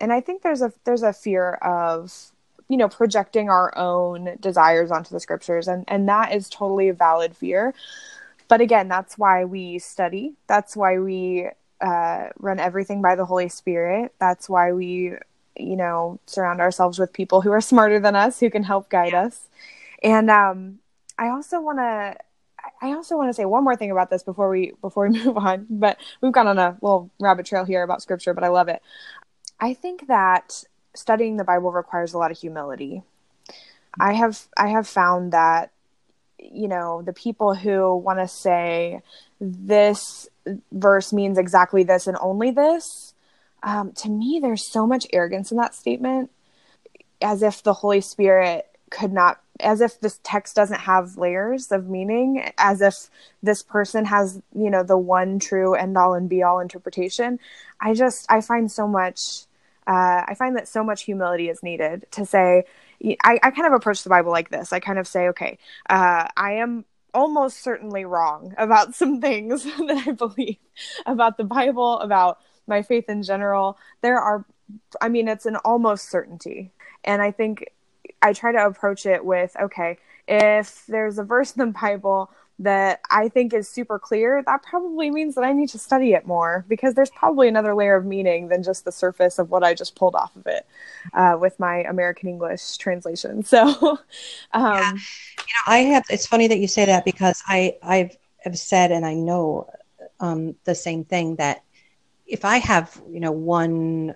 And 0.00 0.12
I 0.12 0.20
think 0.20 0.42
there's 0.42 0.62
a 0.62 0.72
there's 0.84 1.02
a 1.04 1.12
fear 1.12 1.54
of 1.54 2.32
you 2.68 2.76
know 2.76 2.88
projecting 2.88 3.50
our 3.50 3.76
own 3.78 4.36
desires 4.40 4.90
onto 4.90 5.10
the 5.10 5.20
scriptures 5.20 5.68
and 5.68 5.84
and 5.88 6.08
that 6.08 6.34
is 6.34 6.50
totally 6.50 6.88
a 6.88 6.94
valid 6.94 7.36
fear 7.36 7.74
but 8.48 8.60
again, 8.60 8.88
that's 8.88 9.16
why 9.16 9.46
we 9.46 9.78
study. 9.78 10.34
That's 10.46 10.76
why 10.76 10.98
we 10.98 11.48
uh, 11.82 12.28
run 12.38 12.60
everything 12.60 13.02
by 13.02 13.16
the 13.16 13.24
Holy 13.24 13.48
Spirit. 13.48 14.14
That's 14.18 14.48
why 14.48 14.72
we, 14.72 15.14
you 15.56 15.76
know, 15.76 16.20
surround 16.26 16.60
ourselves 16.60 16.98
with 16.98 17.12
people 17.12 17.40
who 17.40 17.50
are 17.50 17.60
smarter 17.60 17.98
than 17.98 18.14
us, 18.14 18.40
who 18.40 18.50
can 18.50 18.62
help 18.62 18.88
guide 18.88 19.14
us. 19.14 19.48
And 20.02 20.30
um, 20.30 20.78
I 21.18 21.28
also 21.28 21.60
want 21.60 21.78
to. 21.78 22.16
I 22.80 22.92
also 22.92 23.16
want 23.16 23.28
to 23.28 23.34
say 23.34 23.44
one 23.44 23.64
more 23.64 23.74
thing 23.74 23.90
about 23.90 24.10
this 24.10 24.22
before 24.22 24.48
we 24.48 24.72
before 24.80 25.08
we 25.08 25.18
move 25.24 25.36
on. 25.36 25.66
But 25.68 25.98
we've 26.20 26.32
gone 26.32 26.46
on 26.46 26.58
a 26.58 26.78
little 26.80 27.10
rabbit 27.20 27.46
trail 27.46 27.64
here 27.64 27.82
about 27.82 28.02
scripture, 28.02 28.34
but 28.34 28.44
I 28.44 28.48
love 28.48 28.68
it. 28.68 28.80
I 29.60 29.74
think 29.74 30.06
that 30.06 30.64
studying 30.94 31.36
the 31.36 31.44
Bible 31.44 31.72
requires 31.72 32.14
a 32.14 32.18
lot 32.18 32.30
of 32.30 32.38
humility. 32.38 33.02
I 33.98 34.14
have 34.14 34.46
I 34.56 34.68
have 34.68 34.86
found 34.86 35.32
that 35.32 35.70
you 36.38 36.68
know 36.68 37.02
the 37.02 37.12
people 37.12 37.54
who 37.54 37.96
want 37.96 38.18
to 38.20 38.28
say 38.28 39.02
this 39.40 40.28
verse 40.72 41.12
means 41.12 41.38
exactly 41.38 41.82
this 41.82 42.06
and 42.06 42.16
only 42.20 42.50
this 42.50 43.14
um, 43.62 43.92
to 43.92 44.08
me 44.08 44.38
there's 44.42 44.66
so 44.66 44.86
much 44.86 45.06
arrogance 45.12 45.50
in 45.50 45.56
that 45.56 45.74
statement 45.74 46.30
as 47.20 47.42
if 47.42 47.62
the 47.62 47.72
holy 47.72 48.00
spirit 48.00 48.66
could 48.90 49.12
not 49.12 49.40
as 49.60 49.80
if 49.80 50.00
this 50.00 50.18
text 50.24 50.56
doesn't 50.56 50.80
have 50.80 51.16
layers 51.16 51.70
of 51.70 51.88
meaning 51.88 52.50
as 52.58 52.80
if 52.80 53.08
this 53.42 53.62
person 53.62 54.04
has 54.04 54.42
you 54.54 54.70
know 54.70 54.82
the 54.82 54.98
one 54.98 55.38
true 55.38 55.74
end 55.74 55.96
all 55.96 56.14
and 56.14 56.28
be 56.28 56.42
all 56.42 56.58
interpretation 56.58 57.38
i 57.80 57.94
just 57.94 58.26
i 58.30 58.40
find 58.40 58.70
so 58.70 58.88
much 58.88 59.44
uh, 59.86 60.22
i 60.26 60.34
find 60.36 60.56
that 60.56 60.68
so 60.68 60.82
much 60.82 61.04
humility 61.04 61.48
is 61.48 61.62
needed 61.62 62.04
to 62.10 62.26
say 62.26 62.64
I, 63.24 63.38
I 63.42 63.50
kind 63.50 63.66
of 63.66 63.72
approach 63.72 64.02
the 64.02 64.10
Bible 64.10 64.30
like 64.30 64.50
this. 64.50 64.72
I 64.72 64.80
kind 64.80 64.98
of 64.98 65.06
say, 65.06 65.28
okay, 65.28 65.58
uh, 65.88 66.28
I 66.36 66.52
am 66.54 66.84
almost 67.14 67.62
certainly 67.62 68.04
wrong 68.04 68.54
about 68.58 68.94
some 69.00 69.20
things 69.20 69.64
that 69.64 70.04
I 70.06 70.12
believe 70.12 70.58
about 71.06 71.36
the 71.36 71.44
Bible, 71.44 71.98
about 71.98 72.38
my 72.66 72.82
faith 72.82 73.08
in 73.08 73.22
general. 73.22 73.78
There 74.02 74.18
are, 74.18 74.44
I 75.00 75.08
mean, 75.08 75.28
it's 75.28 75.46
an 75.46 75.56
almost 75.56 76.10
certainty. 76.10 76.70
And 77.04 77.20
I 77.20 77.30
think 77.30 77.66
I 78.20 78.32
try 78.32 78.52
to 78.52 78.66
approach 78.66 79.06
it 79.06 79.24
with, 79.24 79.56
okay, 79.60 79.98
if 80.28 80.84
there's 80.86 81.18
a 81.18 81.24
verse 81.24 81.52
in 81.52 81.66
the 81.66 81.78
Bible 81.78 82.30
that 82.62 83.00
I 83.10 83.28
think 83.28 83.52
is 83.52 83.68
super 83.68 83.98
clear, 83.98 84.42
that 84.46 84.62
probably 84.62 85.10
means 85.10 85.34
that 85.34 85.44
I 85.44 85.52
need 85.52 85.68
to 85.70 85.78
study 85.78 86.12
it 86.12 86.26
more 86.26 86.64
because 86.68 86.94
there's 86.94 87.10
probably 87.10 87.48
another 87.48 87.74
layer 87.74 87.96
of 87.96 88.04
meaning 88.04 88.48
than 88.48 88.62
just 88.62 88.84
the 88.84 88.92
surface 88.92 89.38
of 89.38 89.50
what 89.50 89.64
I 89.64 89.74
just 89.74 89.94
pulled 89.96 90.14
off 90.14 90.34
of 90.36 90.46
it 90.46 90.66
uh, 91.14 91.36
with 91.40 91.58
my 91.58 91.82
American 91.84 92.28
English 92.28 92.76
translation. 92.78 93.44
So, 93.52 93.68
um, 93.68 93.98
yeah. 94.54 94.92
you 94.92 94.96
know, 94.96 95.66
I 95.66 95.78
have. 95.78 96.04
It's 96.08 96.26
funny 96.26 96.48
that 96.48 96.58
you 96.58 96.66
say 96.66 96.86
that 96.86 97.04
because 97.04 97.42
I 97.46 97.76
I've 97.82 98.16
have 98.38 98.58
said 98.58 98.90
and 98.90 99.04
I 99.04 99.12
know 99.12 99.68
um, 100.20 100.54
the 100.64 100.74
same 100.74 101.04
thing 101.04 101.36
that 101.36 101.62
if 102.26 102.44
I 102.46 102.56
have 102.58 102.98
you 103.10 103.20
know 103.20 103.32
one 103.32 104.14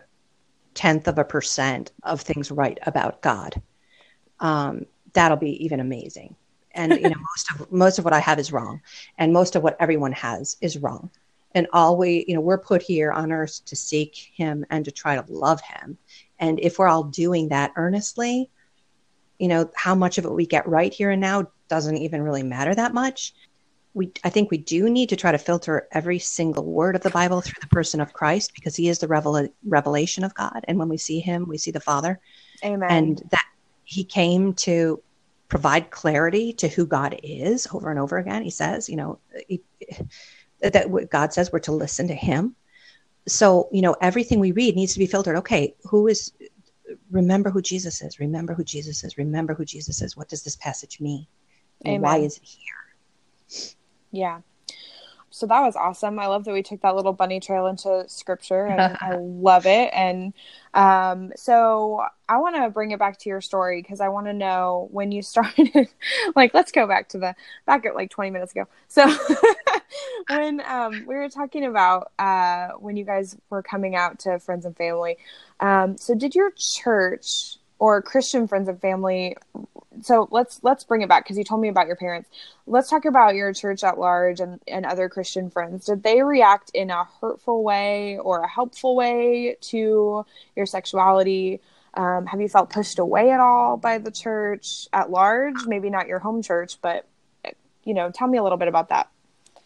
tenth 0.72 1.06
of 1.06 1.18
a 1.18 1.24
percent 1.24 1.92
of 2.02 2.22
things 2.22 2.50
right 2.50 2.78
about 2.86 3.20
God, 3.20 3.60
um, 4.40 4.86
that'll 5.12 5.36
be 5.36 5.62
even 5.62 5.80
amazing 5.80 6.34
and 6.76 6.92
you 6.92 7.10
know 7.10 7.16
most 7.16 7.50
of 7.50 7.72
most 7.72 7.98
of 7.98 8.04
what 8.04 8.14
i 8.14 8.20
have 8.20 8.38
is 8.38 8.52
wrong. 8.52 8.80
And 9.18 9.32
most 9.32 9.56
of 9.56 9.62
what 9.62 9.76
everyone 9.80 10.12
has 10.12 10.56
is 10.60 10.78
wrong. 10.78 11.10
And 11.54 11.66
all 11.72 11.96
we 11.96 12.24
you 12.28 12.34
know 12.34 12.40
we're 12.40 12.58
put 12.58 12.82
here 12.82 13.10
on 13.10 13.32
earth 13.32 13.64
to 13.64 13.76
seek 13.76 14.30
him 14.34 14.64
and 14.70 14.84
to 14.84 14.92
try 14.92 15.16
to 15.16 15.32
love 15.32 15.60
him. 15.60 15.98
And 16.38 16.60
if 16.60 16.78
we're 16.78 16.88
all 16.88 17.04
doing 17.04 17.48
that 17.48 17.72
earnestly 17.76 18.50
you 19.38 19.48
know 19.48 19.70
how 19.74 19.94
much 19.94 20.18
of 20.18 20.24
it 20.24 20.32
we 20.32 20.46
get 20.46 20.66
right 20.66 20.92
here 20.92 21.10
and 21.10 21.20
now 21.20 21.46
doesn't 21.68 21.96
even 21.96 22.22
really 22.22 22.42
matter 22.42 22.74
that 22.74 22.94
much. 22.94 23.34
We 23.94 24.12
i 24.24 24.30
think 24.30 24.50
we 24.50 24.58
do 24.58 24.88
need 24.90 25.08
to 25.10 25.16
try 25.16 25.32
to 25.32 25.38
filter 25.38 25.88
every 25.92 26.18
single 26.18 26.64
word 26.64 26.96
of 26.96 27.02
the 27.02 27.10
bible 27.10 27.40
through 27.40 27.60
the 27.60 27.68
person 27.68 28.00
of 28.00 28.12
christ 28.12 28.52
because 28.54 28.76
he 28.76 28.88
is 28.88 28.98
the 28.98 29.08
revel- 29.08 29.48
revelation 29.64 30.24
of 30.24 30.34
god. 30.34 30.64
And 30.68 30.78
when 30.78 30.88
we 30.88 30.96
see 30.98 31.20
him 31.20 31.46
we 31.48 31.58
see 31.58 31.70
the 31.70 31.80
father. 31.80 32.20
Amen. 32.64 32.90
And 32.90 33.22
that 33.30 33.46
he 33.84 34.04
came 34.04 34.54
to 34.54 35.02
provide 35.48 35.90
clarity 35.90 36.52
to 36.54 36.68
who 36.68 36.86
God 36.86 37.18
is 37.22 37.66
over 37.72 37.90
and 37.90 37.98
over 37.98 38.18
again. 38.18 38.42
He 38.42 38.50
says, 38.50 38.88
you 38.88 38.96
know, 38.96 39.18
he, 39.48 39.62
that 40.60 40.90
what 40.90 41.10
God 41.10 41.32
says 41.32 41.52
we're 41.52 41.60
to 41.60 41.72
listen 41.72 42.08
to 42.08 42.14
Him. 42.14 42.56
So, 43.28 43.68
you 43.72 43.82
know, 43.82 43.96
everything 44.00 44.40
we 44.40 44.52
read 44.52 44.76
needs 44.76 44.92
to 44.94 44.98
be 44.98 45.06
filtered. 45.06 45.36
Okay, 45.36 45.74
who 45.84 46.06
is, 46.08 46.32
remember 47.10 47.50
who 47.50 47.62
Jesus 47.62 48.02
is, 48.02 48.20
remember 48.20 48.54
who 48.54 48.64
Jesus 48.64 49.04
is, 49.04 49.18
remember 49.18 49.54
who 49.54 49.64
Jesus 49.64 50.02
is. 50.02 50.16
What 50.16 50.28
does 50.28 50.42
this 50.42 50.56
passage 50.56 51.00
mean? 51.00 51.26
And 51.84 52.02
why 52.02 52.18
is 52.18 52.38
it 52.38 52.44
here? 52.44 53.74
Yeah 54.10 54.40
so 55.36 55.46
that 55.48 55.60
was 55.60 55.76
awesome. 55.76 56.18
I 56.18 56.28
love 56.28 56.46
that 56.46 56.54
we 56.54 56.62
took 56.62 56.80
that 56.80 56.96
little 56.96 57.12
bunny 57.12 57.40
trail 57.40 57.66
into 57.66 58.06
scripture 58.08 58.64
and 58.64 58.80
I 59.02 59.16
love 59.18 59.66
it. 59.66 59.90
And 59.92 60.32
um, 60.72 61.30
so 61.36 62.06
I 62.26 62.38
want 62.38 62.56
to 62.56 62.70
bring 62.70 62.92
it 62.92 62.98
back 62.98 63.18
to 63.18 63.28
your 63.28 63.42
story 63.42 63.82
because 63.82 64.00
I 64.00 64.08
want 64.08 64.28
to 64.28 64.32
know 64.32 64.88
when 64.92 65.12
you 65.12 65.20
started. 65.34 65.90
like, 66.34 66.54
let's 66.54 66.72
go 66.72 66.86
back 66.86 67.10
to 67.10 67.18
the 67.18 67.34
back 67.66 67.84
at 67.84 67.94
like 67.94 68.08
20 68.08 68.30
minutes 68.30 68.52
ago. 68.52 68.66
So 68.88 69.14
when 70.30 70.62
um, 70.66 71.04
we 71.06 71.14
were 71.14 71.28
talking 71.28 71.66
about 71.66 72.12
uh, 72.18 72.68
when 72.78 72.96
you 72.96 73.04
guys 73.04 73.36
were 73.50 73.62
coming 73.62 73.94
out 73.94 74.18
to 74.20 74.38
friends 74.38 74.64
and 74.64 74.74
family, 74.74 75.18
um, 75.60 75.98
so 75.98 76.14
did 76.14 76.34
your 76.34 76.50
church 76.56 77.58
or 77.78 78.00
Christian 78.00 78.48
friends 78.48 78.70
and 78.70 78.80
family 78.80 79.36
so 80.02 80.28
let's 80.30 80.60
let's 80.62 80.84
bring 80.84 81.02
it 81.02 81.08
back 81.08 81.24
because 81.24 81.38
you 81.38 81.44
told 81.44 81.60
me 81.60 81.68
about 81.68 81.86
your 81.86 81.96
parents. 81.96 82.28
Let's 82.66 82.90
talk 82.90 83.04
about 83.04 83.34
your 83.34 83.52
church 83.52 83.84
at 83.84 83.98
large 83.98 84.40
and, 84.40 84.60
and 84.66 84.84
other 84.86 85.08
Christian 85.08 85.50
friends. 85.50 85.86
Did 85.86 86.02
they 86.02 86.22
react 86.22 86.70
in 86.74 86.90
a 86.90 87.04
hurtful 87.20 87.62
way 87.62 88.18
or 88.18 88.40
a 88.40 88.48
helpful 88.48 88.96
way 88.96 89.56
to 89.62 90.24
your 90.54 90.66
sexuality? 90.66 91.60
Um, 91.94 92.26
have 92.26 92.40
you 92.40 92.48
felt 92.48 92.70
pushed 92.70 92.98
away 92.98 93.30
at 93.30 93.40
all 93.40 93.76
by 93.76 93.98
the 93.98 94.10
church 94.10 94.88
at 94.92 95.10
large? 95.10 95.66
Maybe 95.66 95.90
not 95.90 96.06
your 96.06 96.18
home 96.18 96.42
church, 96.42 96.78
but 96.82 97.06
you 97.84 97.94
know, 97.94 98.10
tell 98.10 98.28
me 98.28 98.38
a 98.38 98.42
little 98.42 98.58
bit 98.58 98.68
about 98.68 98.88
that. 98.90 99.08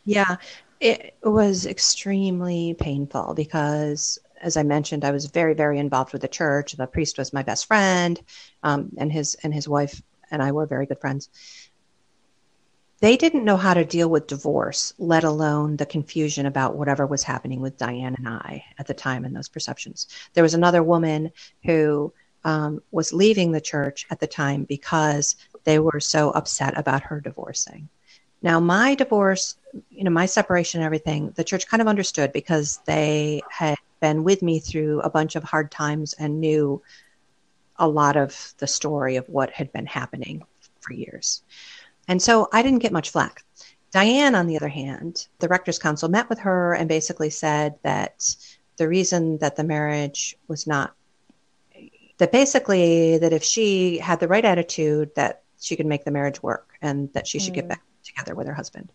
Yeah, 0.04 0.36
it 0.80 1.16
was 1.22 1.66
extremely 1.66 2.74
painful 2.74 3.34
because 3.34 4.18
as 4.40 4.56
I 4.56 4.62
mentioned, 4.62 5.04
I 5.04 5.10
was 5.10 5.26
very, 5.26 5.54
very 5.54 5.78
involved 5.78 6.12
with 6.12 6.22
the 6.22 6.28
church. 6.28 6.72
The 6.72 6.86
priest 6.86 7.18
was 7.18 7.32
my 7.32 7.42
best 7.42 7.66
friend, 7.66 8.20
um, 8.62 8.90
and 8.96 9.12
his 9.12 9.36
and 9.42 9.52
his 9.52 9.68
wife 9.68 10.02
and 10.30 10.42
I 10.42 10.52
were 10.52 10.66
very 10.66 10.86
good 10.86 11.00
friends. 11.00 11.28
They 13.00 13.16
didn't 13.16 13.44
know 13.44 13.56
how 13.56 13.72
to 13.72 13.84
deal 13.84 14.10
with 14.10 14.26
divorce, 14.26 14.92
let 14.98 15.24
alone 15.24 15.76
the 15.76 15.86
confusion 15.86 16.44
about 16.44 16.76
whatever 16.76 17.06
was 17.06 17.22
happening 17.22 17.60
with 17.60 17.78
Diane 17.78 18.14
and 18.18 18.28
I 18.28 18.64
at 18.78 18.86
the 18.86 18.94
time 18.94 19.24
and 19.24 19.34
those 19.34 19.48
perceptions. 19.48 20.06
There 20.34 20.44
was 20.44 20.52
another 20.52 20.82
woman 20.82 21.32
who 21.64 22.12
um, 22.44 22.82
was 22.90 23.12
leaving 23.12 23.52
the 23.52 23.60
church 23.60 24.06
at 24.10 24.20
the 24.20 24.26
time 24.26 24.64
because 24.64 25.36
they 25.64 25.78
were 25.78 26.00
so 26.00 26.30
upset 26.30 26.76
about 26.76 27.02
her 27.02 27.20
divorcing. 27.20 27.88
Now, 28.42 28.60
my 28.60 28.94
divorce, 28.94 29.56
you 29.90 30.04
know, 30.04 30.10
my 30.10 30.26
separation 30.26 30.80
and 30.80 30.86
everything, 30.86 31.32
the 31.36 31.44
church 31.44 31.68
kind 31.68 31.80
of 31.80 31.88
understood 31.88 32.32
because 32.32 32.80
they 32.86 33.42
had 33.50 33.76
been 34.00 34.24
with 34.24 34.42
me 34.42 34.60
through 34.60 35.00
a 35.00 35.10
bunch 35.10 35.36
of 35.36 35.44
hard 35.44 35.70
times 35.70 36.14
and 36.14 36.40
knew 36.40 36.82
a 37.80 37.88
lot 37.88 38.16
of 38.16 38.54
the 38.58 38.66
story 38.68 39.16
of 39.16 39.28
what 39.28 39.50
had 39.50 39.72
been 39.72 39.86
happening 39.86 40.44
for 40.80 40.92
years. 40.92 41.42
And 42.06 42.22
so 42.22 42.48
I 42.52 42.62
didn't 42.62 42.78
get 42.78 42.92
much 42.92 43.10
flack. 43.10 43.44
Diane, 43.90 44.36
on 44.36 44.46
the 44.46 44.56
other 44.56 44.68
hand, 44.68 45.26
the 45.40 45.48
Rector's 45.48 45.78
Council 45.78 46.08
met 46.08 46.28
with 46.28 46.38
her 46.40 46.74
and 46.74 46.88
basically 46.88 47.30
said 47.30 47.74
that 47.82 48.36
the 48.76 48.86
reason 48.86 49.38
that 49.38 49.56
the 49.56 49.64
marriage 49.64 50.36
was 50.46 50.66
not 50.66 50.94
that 52.18 52.32
basically 52.32 53.16
that 53.18 53.32
if 53.32 53.42
she 53.42 53.96
had 53.98 54.20
the 54.20 54.28
right 54.28 54.44
attitude 54.44 55.10
that 55.16 55.42
she 55.58 55.74
could 55.74 55.86
make 55.86 56.04
the 56.04 56.10
marriage 56.10 56.42
work 56.42 56.74
and 56.82 57.10
that 57.14 57.26
she 57.26 57.38
should 57.38 57.52
mm. 57.52 57.56
get 57.56 57.68
back 57.68 57.82
together 58.04 58.34
with 58.34 58.46
her 58.46 58.54
husband 58.54 58.92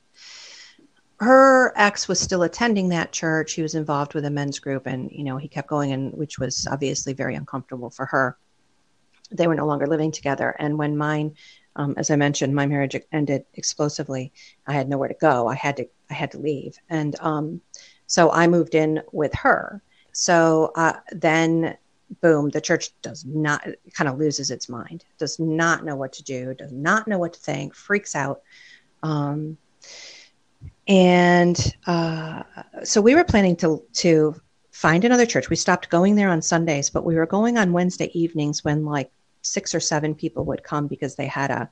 her 1.19 1.73
ex 1.75 2.07
was 2.07 2.19
still 2.19 2.43
attending 2.43 2.89
that 2.89 3.11
church 3.11 3.53
he 3.53 3.61
was 3.61 3.75
involved 3.75 4.13
with 4.13 4.25
a 4.25 4.29
men's 4.29 4.59
group 4.59 4.85
and 4.85 5.11
you 5.11 5.23
know 5.23 5.37
he 5.37 5.47
kept 5.47 5.67
going 5.67 5.91
and 5.91 6.13
which 6.13 6.37
was 6.39 6.67
obviously 6.69 7.13
very 7.13 7.35
uncomfortable 7.35 7.89
for 7.89 8.05
her 8.05 8.37
they 9.31 9.47
were 9.47 9.55
no 9.55 9.65
longer 9.65 9.87
living 9.87 10.11
together. 10.11 10.55
And 10.59 10.77
when 10.77 10.97
mine 10.97 11.35
um, 11.77 11.93
as 11.97 12.09
i 12.09 12.15
mentioned 12.15 12.55
my 12.55 12.65
marriage 12.65 12.95
ended 13.11 13.45
explosively 13.53 14.31
i 14.67 14.73
had 14.73 14.87
nowhere 14.87 15.09
to 15.09 15.15
go. 15.15 15.47
I 15.47 15.55
had 15.55 15.77
to 15.77 15.87
i 16.09 16.13
had 16.13 16.31
to 16.31 16.39
leave. 16.39 16.77
And 16.89 17.15
um, 17.19 17.61
so 18.07 18.31
i 18.31 18.47
moved 18.47 18.75
in 18.75 19.01
with 19.11 19.33
her. 19.35 19.81
So 20.11 20.71
uh, 20.75 20.93
then 21.11 21.77
boom 22.21 22.49
the 22.49 22.61
church 22.61 22.91
does 23.01 23.25
not 23.25 23.67
kind 23.93 24.07
of 24.07 24.19
loses 24.19 24.51
its 24.51 24.69
mind 24.69 25.03
does 25.17 25.39
not 25.39 25.83
know 25.83 25.95
what 25.95 26.13
to 26.13 26.23
do 26.23 26.53
does 26.53 26.71
not 26.71 27.07
know 27.07 27.17
what 27.17 27.33
to 27.33 27.39
think 27.39 27.73
freaks 27.73 28.15
out. 28.15 28.41
Um, 29.03 29.57
and 30.87 31.75
uh, 31.87 32.43
so 32.83 33.01
we 33.01 33.15
were 33.15 33.23
planning 33.23 33.55
to 33.57 33.83
to 33.93 34.35
find 34.71 35.05
another 35.05 35.25
church. 35.25 35.49
We 35.49 35.55
stopped 35.55 35.89
going 35.89 36.15
there 36.15 36.29
on 36.29 36.41
Sundays, 36.41 36.89
but 36.89 37.05
we 37.05 37.15
were 37.15 37.25
going 37.25 37.57
on 37.57 37.71
Wednesday 37.71 38.11
evenings 38.13 38.63
when 38.63 38.85
like 38.85 39.09
six 39.45 39.75
or 39.75 39.79
seven 39.79 40.15
people 40.15 40.43
would 40.45 40.63
come 40.63 40.87
because 40.87 41.15
they 41.15 41.27
had 41.27 41.51
a, 41.51 41.69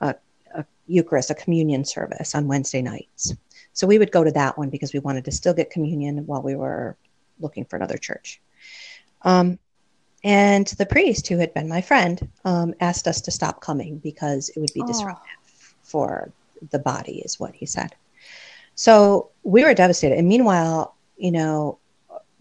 a, 0.00 0.14
a 0.54 0.64
Eucharist, 0.86 1.30
a 1.30 1.34
communion 1.34 1.84
service 1.84 2.34
on 2.34 2.48
Wednesday 2.48 2.82
nights. 2.82 3.34
So 3.72 3.86
we 3.86 3.98
would 3.98 4.10
go 4.10 4.24
to 4.24 4.32
that 4.32 4.58
one 4.58 4.70
because 4.70 4.92
we 4.92 5.00
wanted 5.00 5.24
to 5.26 5.32
still 5.32 5.54
get 5.54 5.70
communion 5.70 6.26
while 6.26 6.42
we 6.42 6.56
were 6.56 6.96
looking 7.38 7.64
for 7.64 7.76
another 7.76 7.98
church. 7.98 8.40
Um, 9.22 9.58
and 10.24 10.66
the 10.66 10.86
priest, 10.86 11.28
who 11.28 11.38
had 11.38 11.54
been 11.54 11.68
my 11.68 11.80
friend, 11.80 12.28
um, 12.44 12.74
asked 12.80 13.06
us 13.06 13.20
to 13.22 13.30
stop 13.30 13.60
coming 13.60 13.98
because 13.98 14.50
it 14.50 14.60
would 14.60 14.72
be 14.74 14.82
disruptive 14.82 15.38
oh. 15.40 15.74
for 15.82 16.32
the 16.70 16.78
body, 16.78 17.20
is 17.20 17.40
what 17.40 17.54
he 17.54 17.64
said. 17.64 17.94
So 18.74 19.30
we 19.42 19.64
were 19.64 19.74
devastated. 19.74 20.18
And 20.18 20.28
meanwhile, 20.28 20.94
you 21.16 21.32
know, 21.32 21.78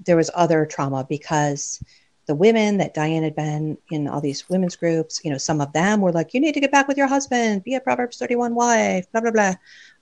there 0.05 0.17
was 0.17 0.31
other 0.33 0.65
trauma 0.65 1.05
because 1.07 1.81
the 2.29 2.35
women 2.35 2.77
that 2.77 2.93
Diane 2.93 3.23
had 3.23 3.35
been 3.35 3.75
in 3.89 4.07
all 4.07 4.21
these 4.21 4.47
women's 4.47 4.75
groups, 4.75 5.19
you 5.23 5.31
know, 5.31 5.39
some 5.39 5.59
of 5.59 5.73
them 5.73 5.99
were 5.99 6.11
like, 6.11 6.35
you 6.35 6.39
need 6.39 6.53
to 6.53 6.59
get 6.59 6.71
back 6.71 6.87
with 6.87 6.95
your 6.95 7.07
husband, 7.07 7.63
be 7.63 7.73
a 7.73 7.81
Proverbs 7.81 8.19
31 8.19 8.53
wife, 8.53 9.11
blah, 9.11 9.21
blah, 9.21 9.31
blah. 9.31 9.53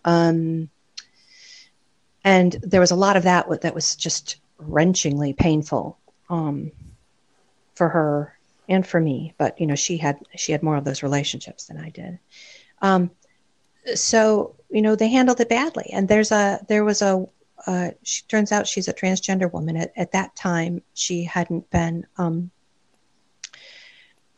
Um, 0.03 0.69
and 2.25 2.51
there 2.61 2.81
was 2.81 2.91
a 2.91 2.97
lot 2.97 3.15
of 3.15 3.23
that 3.23 3.61
that 3.61 3.73
was 3.73 3.95
just 3.95 4.41
wrenchingly 4.61 5.37
painful 5.37 5.97
um, 6.29 6.73
for 7.75 7.87
her 7.87 8.37
and 8.67 8.85
for 8.85 8.99
me. 8.99 9.33
But, 9.37 9.61
you 9.61 9.65
know, 9.65 9.75
she 9.75 9.95
had, 9.95 10.19
she 10.35 10.51
had 10.51 10.63
more 10.63 10.75
of 10.75 10.83
those 10.83 11.03
relationships 11.03 11.67
than 11.67 11.77
I 11.77 11.91
did. 11.91 12.19
Um, 12.81 13.09
so 13.95 14.53
you 14.69 14.81
know 14.81 14.97
they 14.97 15.07
handled 15.07 15.39
it 15.39 15.47
badly 15.47 15.89
and 15.93 16.09
there's 16.09 16.29
a 16.33 16.59
there 16.67 16.83
was 16.83 17.01
a 17.01 17.25
uh, 17.67 17.91
she 18.03 18.23
turns 18.23 18.51
out 18.51 18.67
she's 18.67 18.87
a 18.87 18.93
transgender 18.93 19.51
woman. 19.51 19.77
At, 19.77 19.91
at 19.95 20.11
that 20.13 20.35
time 20.35 20.81
she 20.93 21.23
hadn't 21.23 21.69
been 21.69 22.05
um, 22.17 22.49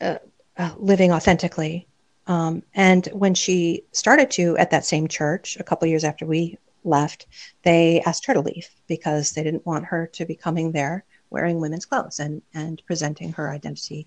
uh, 0.00 0.18
uh, 0.56 0.74
living 0.78 1.12
authentically. 1.12 1.86
Um, 2.26 2.62
and 2.74 3.06
when 3.12 3.34
she 3.34 3.84
started 3.92 4.30
to 4.32 4.56
at 4.58 4.70
that 4.70 4.84
same 4.84 5.08
church 5.08 5.56
a 5.58 5.64
couple 5.64 5.88
years 5.88 6.04
after 6.04 6.26
we 6.26 6.58
left 6.82 7.26
they 7.62 8.00
asked 8.06 8.24
her 8.24 8.32
to 8.32 8.40
leave 8.40 8.66
because 8.88 9.32
they 9.32 9.42
didn't 9.42 9.66
want 9.66 9.84
her 9.84 10.06
to 10.06 10.24
be 10.24 10.34
coming 10.34 10.72
there 10.72 11.04
wearing 11.28 11.60
women's 11.60 11.84
clothes 11.84 12.18
and 12.20 12.40
and 12.54 12.82
presenting 12.86 13.32
her 13.32 13.50
identity 13.50 14.06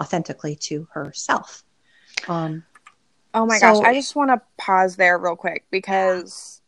authentically 0.00 0.56
to 0.56 0.88
herself. 0.92 1.64
Um, 2.28 2.64
Oh 3.34 3.46
my 3.46 3.58
so, 3.58 3.66
gosh, 3.66 3.84
I 3.84 3.94
just 3.94 4.14
want 4.14 4.30
to 4.30 4.40
pause 4.56 4.94
there 4.94 5.18
real 5.18 5.34
quick 5.34 5.64
because 5.70 6.62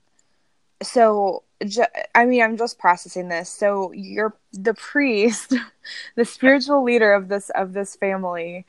so 0.82 1.44
ju- 1.64 1.84
I 2.14 2.24
mean, 2.26 2.42
I'm 2.42 2.56
just 2.56 2.78
processing 2.78 3.28
this. 3.28 3.48
So 3.48 3.92
you're 3.92 4.34
the 4.52 4.74
priest, 4.74 5.54
the 6.16 6.24
spiritual 6.24 6.82
leader 6.82 7.12
of 7.12 7.28
this 7.28 7.50
of 7.50 7.72
this 7.72 7.96
family 7.96 8.66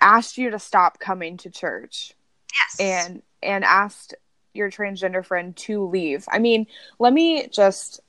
asked 0.00 0.38
you 0.38 0.50
to 0.50 0.58
stop 0.58 0.98
coming 0.98 1.36
to 1.38 1.50
church. 1.50 2.14
Yes. 2.52 2.80
And 2.80 3.22
and 3.42 3.64
asked 3.64 4.14
your 4.54 4.70
transgender 4.70 5.24
friend 5.24 5.56
to 5.56 5.86
leave. 5.86 6.26
I 6.30 6.38
mean, 6.38 6.66
let 6.98 7.12
me 7.12 7.48
just 7.48 8.00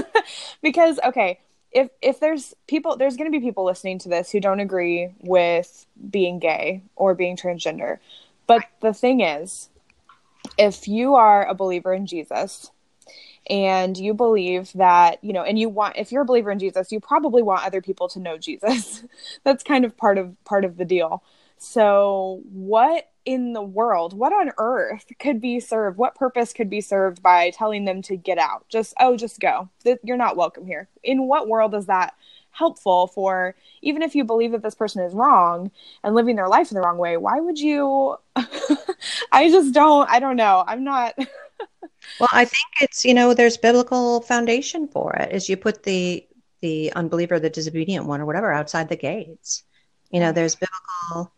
because 0.62 1.00
okay, 1.04 1.40
if 1.72 1.90
if 2.00 2.20
there's 2.20 2.54
people 2.66 2.96
there's 2.96 3.16
going 3.16 3.30
to 3.30 3.36
be 3.36 3.44
people 3.44 3.64
listening 3.64 3.98
to 4.00 4.08
this 4.08 4.30
who 4.30 4.40
don't 4.40 4.60
agree 4.60 5.10
with 5.20 5.86
being 6.10 6.38
gay 6.38 6.82
or 6.96 7.14
being 7.14 7.36
transgender 7.36 7.98
but 8.48 8.64
the 8.80 8.94
thing 8.94 9.20
is, 9.20 9.68
if 10.56 10.88
you 10.88 11.14
are 11.14 11.46
a 11.46 11.54
believer 11.54 11.92
in 11.92 12.06
Jesus 12.06 12.72
and 13.48 13.96
you 13.96 14.14
believe 14.14 14.72
that, 14.74 15.22
you 15.22 15.32
know, 15.32 15.42
and 15.42 15.58
you 15.58 15.68
want 15.68 15.96
if 15.96 16.12
you're 16.12 16.22
a 16.22 16.26
believer 16.26 16.50
in 16.50 16.58
Jesus, 16.58 16.92
you 16.92 17.00
probably 17.00 17.42
want 17.42 17.64
other 17.64 17.80
people 17.80 18.08
to 18.10 18.20
know 18.20 18.38
Jesus. 18.38 19.04
That's 19.44 19.62
kind 19.62 19.84
of 19.84 19.96
part 19.96 20.18
of 20.18 20.36
part 20.44 20.64
of 20.64 20.76
the 20.76 20.84
deal. 20.84 21.22
So, 21.58 22.42
what 22.52 23.10
in 23.24 23.52
the 23.52 23.62
world, 23.62 24.16
what 24.16 24.32
on 24.32 24.52
earth 24.58 25.06
could 25.18 25.40
be 25.40 25.60
served? 25.60 25.98
What 25.98 26.14
purpose 26.14 26.52
could 26.52 26.70
be 26.70 26.80
served 26.80 27.22
by 27.22 27.50
telling 27.50 27.84
them 27.84 28.00
to 28.02 28.16
get 28.16 28.38
out? 28.38 28.66
Just 28.68 28.94
oh, 29.00 29.16
just 29.16 29.40
go. 29.40 29.68
You're 30.02 30.16
not 30.16 30.36
welcome 30.36 30.66
here. 30.66 30.88
In 31.02 31.26
what 31.26 31.48
world 31.48 31.74
is 31.74 31.86
that 31.86 32.14
helpful 32.50 33.06
for 33.06 33.54
even 33.82 34.02
if 34.02 34.14
you 34.14 34.24
believe 34.24 34.52
that 34.52 34.62
this 34.62 34.74
person 34.74 35.02
is 35.02 35.14
wrong 35.14 35.70
and 36.02 36.14
living 36.14 36.34
their 36.34 36.48
life 36.48 36.70
in 36.70 36.74
the 36.74 36.80
wrong 36.80 36.98
way 36.98 37.16
why 37.16 37.38
would 37.38 37.58
you 37.58 38.16
i 39.32 39.48
just 39.48 39.72
don't 39.72 40.10
i 40.10 40.18
don't 40.18 40.34
know 40.34 40.64
i'm 40.66 40.82
not 40.82 41.16
well 42.20 42.28
i 42.32 42.44
think 42.44 42.66
it's 42.80 43.04
you 43.04 43.14
know 43.14 43.34
there's 43.34 43.56
biblical 43.56 44.20
foundation 44.22 44.88
for 44.88 45.14
it 45.14 45.32
is 45.32 45.48
you 45.48 45.56
put 45.56 45.82
the 45.82 46.26
the 46.60 46.92
unbeliever 46.94 47.38
the 47.38 47.50
disobedient 47.50 48.06
one 48.06 48.20
or 48.20 48.26
whatever 48.26 48.52
outside 48.52 48.88
the 48.88 48.96
gates. 48.96 49.62
You 50.10 50.20
know 50.20 50.32
there's 50.32 50.56
biblical 50.56 51.32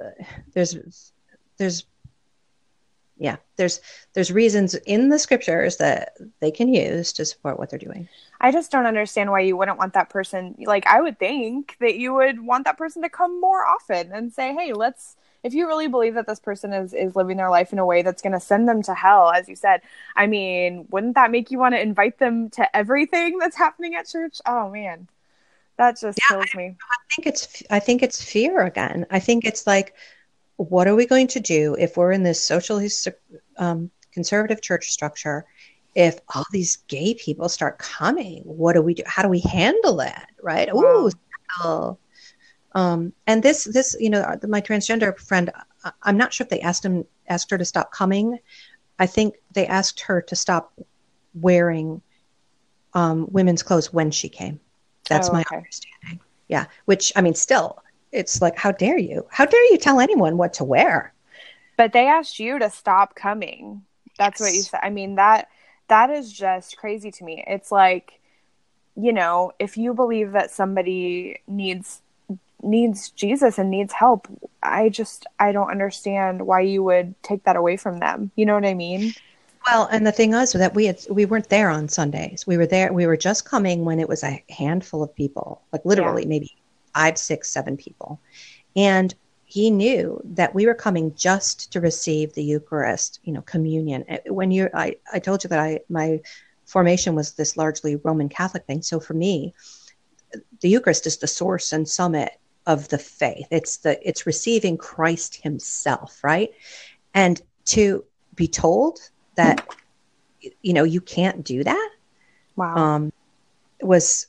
uh, 0.00 0.24
there's 0.52 1.12
there's 1.58 1.84
yeah 3.16 3.36
there's 3.56 3.80
there's 4.12 4.32
reasons 4.32 4.74
in 4.74 5.08
the 5.08 5.18
scriptures 5.18 5.76
that 5.78 6.16
they 6.40 6.50
can 6.50 6.72
use 6.72 7.12
to 7.14 7.24
support 7.24 7.58
what 7.58 7.70
they're 7.70 7.78
doing. 7.78 8.08
I 8.40 8.52
just 8.52 8.70
don't 8.70 8.86
understand 8.86 9.30
why 9.30 9.40
you 9.40 9.56
wouldn't 9.56 9.78
want 9.78 9.94
that 9.94 10.10
person 10.10 10.54
like 10.58 10.86
i 10.86 11.00
would 11.00 11.18
think 11.18 11.76
that 11.80 11.96
you 11.96 12.12
would 12.12 12.40
want 12.40 12.64
that 12.64 12.76
person 12.76 13.02
to 13.02 13.08
come 13.08 13.40
more 13.40 13.64
often 13.66 14.12
and 14.12 14.32
say 14.32 14.54
hey 14.54 14.72
let's 14.72 15.16
if 15.44 15.54
you 15.54 15.66
really 15.66 15.86
believe 15.86 16.14
that 16.14 16.26
this 16.26 16.40
person 16.40 16.72
is 16.72 16.92
is 16.92 17.14
living 17.14 17.36
their 17.36 17.50
life 17.50 17.72
in 17.72 17.78
a 17.78 17.86
way 17.86 18.02
that's 18.02 18.22
going 18.22 18.32
to 18.32 18.40
send 18.40 18.68
them 18.68 18.82
to 18.82 18.94
hell 18.94 19.30
as 19.30 19.48
you 19.48 19.54
said 19.54 19.80
i 20.16 20.26
mean 20.26 20.86
wouldn't 20.90 21.14
that 21.14 21.30
make 21.30 21.50
you 21.50 21.58
want 21.58 21.74
to 21.74 21.80
invite 21.80 22.18
them 22.18 22.50
to 22.50 22.76
everything 22.76 23.38
that's 23.38 23.56
happening 23.56 23.94
at 23.94 24.08
church? 24.08 24.40
Oh 24.46 24.70
man. 24.70 25.08
That 25.76 25.98
just 25.98 26.18
yeah, 26.18 26.36
kills 26.36 26.54
me. 26.54 26.76
I 26.90 27.14
think 27.14 27.26
it's 27.26 27.62
i 27.70 27.78
think 27.78 28.02
it's 28.02 28.22
fear 28.22 28.62
again. 28.62 29.06
I 29.10 29.20
think 29.20 29.44
it's 29.44 29.66
like 29.66 29.94
what 30.56 30.86
are 30.86 30.94
we 30.94 31.06
going 31.06 31.26
to 31.28 31.40
do 31.40 31.74
if 31.78 31.96
we're 31.96 32.12
in 32.12 32.22
this 32.22 32.44
socialist 32.44 33.08
um, 33.56 33.90
conservative 34.12 34.62
church 34.62 34.90
structure? 34.90 35.44
If 35.96 36.20
all 36.34 36.44
these 36.52 36.76
gay 36.88 37.14
people 37.14 37.48
start 37.48 37.78
coming 37.78 38.42
what 38.44 38.74
do 38.74 38.82
we 38.82 38.94
do? 38.94 39.02
How 39.06 39.22
do 39.22 39.28
we 39.28 39.40
handle 39.40 39.96
that 39.96 40.28
right? 40.42 40.72
Wow. 40.72 41.06
Ooh, 41.06 41.98
um, 42.74 43.12
and 43.26 43.42
this 43.42 43.64
this 43.64 43.96
you 43.98 44.10
know 44.10 44.24
my 44.48 44.60
transgender 44.60 45.16
friend 45.18 45.50
i'm 46.02 46.16
not 46.16 46.32
sure 46.32 46.44
if 46.44 46.50
they 46.50 46.60
asked 46.60 46.84
him 46.84 47.04
asked 47.28 47.50
her 47.50 47.58
to 47.58 47.64
stop 47.64 47.90
coming. 47.90 48.38
I 48.98 49.06
think 49.06 49.34
they 49.52 49.66
asked 49.66 50.00
her 50.02 50.22
to 50.22 50.36
stop 50.36 50.78
wearing 51.34 52.00
um, 52.92 53.26
women's 53.30 53.62
clothes 53.62 53.92
when 53.92 54.10
she 54.10 54.28
came. 54.28 54.60
That's 55.08 55.30
oh, 55.30 55.32
my 55.32 55.44
understanding. 55.52 56.20
Yeah 56.48 56.66
which 56.84 57.12
i 57.16 57.20
mean 57.20 57.34
still 57.34 57.82
it's 58.14 58.40
like 58.40 58.56
how 58.56 58.70
dare 58.70 58.96
you? 58.96 59.26
How 59.28 59.44
dare 59.44 59.72
you 59.72 59.76
tell 59.76 60.00
anyone 60.00 60.38
what 60.38 60.54
to 60.54 60.64
wear? 60.64 61.12
But 61.76 61.92
they 61.92 62.06
asked 62.06 62.38
you 62.38 62.60
to 62.60 62.70
stop 62.70 63.16
coming. 63.16 63.82
That's 64.16 64.40
yes. 64.40 64.48
what 64.48 64.54
you 64.54 64.62
said. 64.62 64.80
I 64.82 64.90
mean 64.90 65.16
that 65.16 65.48
that 65.88 66.10
is 66.10 66.32
just 66.32 66.76
crazy 66.76 67.10
to 67.10 67.24
me. 67.24 67.44
It's 67.46 67.72
like 67.72 68.20
you 68.96 69.12
know 69.12 69.50
if 69.58 69.76
you 69.76 69.92
believe 69.92 70.32
that 70.32 70.52
somebody 70.52 71.40
needs 71.48 72.02
needs 72.64 73.10
jesus 73.10 73.58
and 73.58 73.70
needs 73.70 73.92
help 73.92 74.26
i 74.62 74.88
just 74.88 75.26
i 75.38 75.52
don't 75.52 75.70
understand 75.70 76.46
why 76.46 76.60
you 76.60 76.82
would 76.82 77.14
take 77.22 77.44
that 77.44 77.56
away 77.56 77.76
from 77.76 77.98
them 77.98 78.30
you 78.36 78.46
know 78.46 78.54
what 78.54 78.64
i 78.64 78.74
mean 78.74 79.12
well 79.66 79.88
and 79.90 80.06
the 80.06 80.12
thing 80.12 80.32
was 80.32 80.52
that 80.52 80.74
we 80.74 80.86
had 80.86 80.98
we 81.10 81.24
weren't 81.24 81.48
there 81.48 81.70
on 81.70 81.88
sundays 81.88 82.46
we 82.46 82.56
were 82.56 82.66
there 82.66 82.92
we 82.92 83.06
were 83.06 83.16
just 83.16 83.44
coming 83.44 83.84
when 83.84 84.00
it 84.00 84.08
was 84.08 84.22
a 84.22 84.42
handful 84.50 85.02
of 85.02 85.14
people 85.14 85.62
like 85.72 85.84
literally 85.84 86.22
yeah. 86.22 86.28
maybe 86.28 86.56
five, 86.94 87.18
six, 87.18 87.50
seven 87.50 87.76
people. 87.76 88.20
And 88.76 89.14
he 89.44 89.70
knew 89.70 90.20
that 90.24 90.54
we 90.54 90.66
were 90.66 90.74
coming 90.74 91.14
just 91.14 91.72
to 91.72 91.80
receive 91.80 92.32
the 92.32 92.42
Eucharist, 92.42 93.20
you 93.24 93.32
know, 93.32 93.42
communion. 93.42 94.04
Uh, 94.08 94.18
when 94.28 94.50
you, 94.50 94.68
I, 94.74 94.96
I 95.12 95.18
told 95.18 95.44
you 95.44 95.48
that 95.48 95.58
I, 95.58 95.80
my 95.88 96.20
formation 96.66 97.14
was 97.14 97.32
this 97.32 97.56
largely 97.56 97.96
Roman 97.96 98.28
Catholic 98.28 98.64
thing. 98.64 98.82
So 98.82 99.00
for 99.00 99.14
me, 99.14 99.54
the 100.60 100.68
Eucharist 100.68 101.06
is 101.06 101.18
the 101.18 101.26
source 101.26 101.72
and 101.72 101.88
summit 101.88 102.32
of 102.66 102.88
the 102.88 102.98
faith. 102.98 103.46
It's 103.50 103.78
the, 103.78 103.98
it's 104.06 104.26
receiving 104.26 104.76
Christ 104.76 105.36
himself, 105.36 106.22
right? 106.22 106.50
And 107.12 107.40
to 107.66 108.04
be 108.34 108.48
told 108.48 108.98
that, 109.36 109.66
you 110.62 110.72
know, 110.72 110.84
you 110.84 111.00
can't 111.00 111.44
do 111.44 111.64
that. 111.64 111.90
Wow. 112.56 112.76
Um, 112.76 113.12
was, 113.80 114.26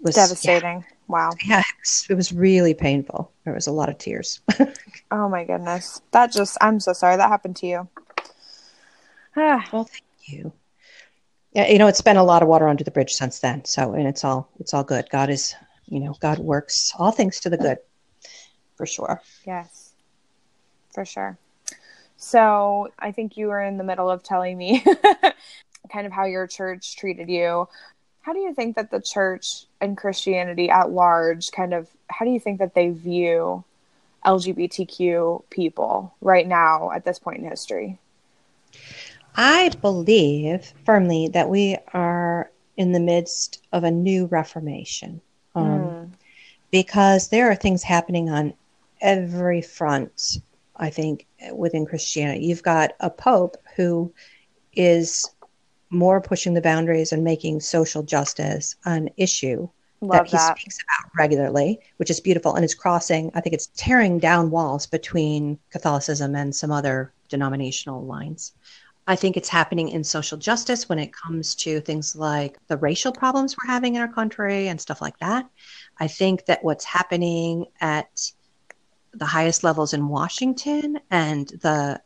was 0.00 0.14
devastating. 0.14 0.84
Yeah, 0.88 0.94
wow. 1.08 1.30
Yeah. 1.44 1.60
It 1.60 1.64
was, 1.80 2.06
it 2.10 2.14
was 2.14 2.32
really 2.32 2.74
painful. 2.74 3.32
There 3.44 3.54
was 3.54 3.66
a 3.66 3.72
lot 3.72 3.88
of 3.88 3.98
tears. 3.98 4.40
oh 5.10 5.28
my 5.28 5.44
goodness. 5.44 6.00
That 6.12 6.32
just, 6.32 6.56
I'm 6.60 6.80
so 6.80 6.92
sorry 6.92 7.16
that 7.16 7.28
happened 7.28 7.56
to 7.56 7.66
you. 7.66 7.88
well, 9.36 9.84
thank 9.84 10.02
you. 10.26 10.52
Yeah, 11.52 11.68
you 11.68 11.78
know, 11.78 11.86
it's 11.86 12.02
been 12.02 12.18
a 12.18 12.24
lot 12.24 12.42
of 12.42 12.48
water 12.48 12.68
under 12.68 12.84
the 12.84 12.90
bridge 12.90 13.14
since 13.14 13.38
then. 13.38 13.64
So, 13.64 13.94
and 13.94 14.06
it's 14.06 14.24
all, 14.24 14.50
it's 14.60 14.74
all 14.74 14.84
good. 14.84 15.08
God 15.10 15.30
is, 15.30 15.54
you 15.88 16.00
know, 16.00 16.14
God 16.20 16.38
works 16.38 16.92
all 16.98 17.12
things 17.12 17.40
to 17.40 17.50
the 17.50 17.56
good 17.56 17.78
for 18.76 18.86
sure. 18.86 19.22
Yes, 19.46 19.92
for 20.92 21.04
sure. 21.04 21.38
So 22.16 22.88
I 22.98 23.12
think 23.12 23.36
you 23.36 23.48
were 23.48 23.60
in 23.60 23.76
the 23.76 23.84
middle 23.84 24.10
of 24.10 24.22
telling 24.22 24.56
me 24.56 24.84
kind 25.92 26.06
of 26.06 26.12
how 26.12 26.24
your 26.24 26.46
church 26.46 26.96
treated 26.96 27.28
you. 27.28 27.68
How 28.22 28.32
do 28.32 28.40
you 28.40 28.54
think 28.54 28.76
that 28.76 28.90
the 28.90 29.00
church 29.00 29.66
and 29.80 29.96
Christianity 29.96 30.68
at 30.70 30.90
large 30.90 31.50
kind 31.52 31.72
of 31.72 31.88
how 32.08 32.24
do 32.24 32.30
you 32.30 32.40
think 32.40 32.58
that 32.58 32.74
they 32.74 32.90
view 32.90 33.64
LGBTQ 34.24 35.44
people 35.50 36.14
right 36.20 36.46
now 36.46 36.90
at 36.90 37.04
this 37.04 37.18
point 37.18 37.38
in 37.38 37.48
history? 37.48 37.98
I 39.34 39.70
believe 39.80 40.72
firmly 40.84 41.28
that 41.28 41.48
we 41.48 41.76
are 41.92 42.50
in 42.76 42.92
the 42.92 43.00
midst 43.00 43.62
of 43.72 43.84
a 43.84 43.90
new 43.90 44.26
reformation. 44.26 45.20
Because 46.76 47.28
there 47.28 47.50
are 47.50 47.54
things 47.54 47.82
happening 47.82 48.28
on 48.28 48.52
every 49.00 49.62
front, 49.62 50.42
I 50.76 50.90
think, 50.90 51.26
within 51.54 51.86
Christianity. 51.86 52.44
You've 52.44 52.62
got 52.62 52.92
a 53.00 53.08
pope 53.08 53.56
who 53.76 54.12
is 54.74 55.26
more 55.88 56.20
pushing 56.20 56.52
the 56.52 56.60
boundaries 56.60 57.12
and 57.12 57.24
making 57.24 57.60
social 57.60 58.02
justice 58.02 58.76
an 58.84 59.08
issue 59.16 59.66
Love 60.02 60.10
that 60.10 60.26
he 60.26 60.36
that. 60.36 60.58
speaks 60.58 60.76
about 60.82 61.10
regularly, 61.18 61.80
which 61.96 62.10
is 62.10 62.20
beautiful. 62.20 62.54
And 62.54 62.62
it's 62.62 62.74
crossing, 62.74 63.30
I 63.34 63.40
think 63.40 63.54
it's 63.54 63.70
tearing 63.78 64.18
down 64.18 64.50
walls 64.50 64.86
between 64.86 65.58
Catholicism 65.70 66.34
and 66.34 66.54
some 66.54 66.70
other 66.70 67.10
denominational 67.30 68.04
lines. 68.04 68.52
I 69.06 69.16
think 69.16 69.38
it's 69.38 69.48
happening 69.48 69.88
in 69.88 70.04
social 70.04 70.36
justice 70.36 70.90
when 70.90 70.98
it 70.98 71.12
comes 71.12 71.54
to 71.56 71.80
things 71.80 72.16
like 72.16 72.58
the 72.66 72.76
racial 72.76 73.12
problems 73.12 73.56
we're 73.56 73.72
having 73.72 73.94
in 73.94 74.02
our 74.02 74.12
country 74.12 74.68
and 74.68 74.78
stuff 74.78 75.00
like 75.00 75.18
that. 75.20 75.48
I 75.98 76.08
think 76.08 76.46
that 76.46 76.62
what's 76.62 76.84
happening 76.84 77.66
at 77.80 78.32
the 79.12 79.24
highest 79.24 79.64
levels 79.64 79.94
in 79.94 80.08
Washington 80.08 81.00
and 81.10 81.48
the 81.48 82.00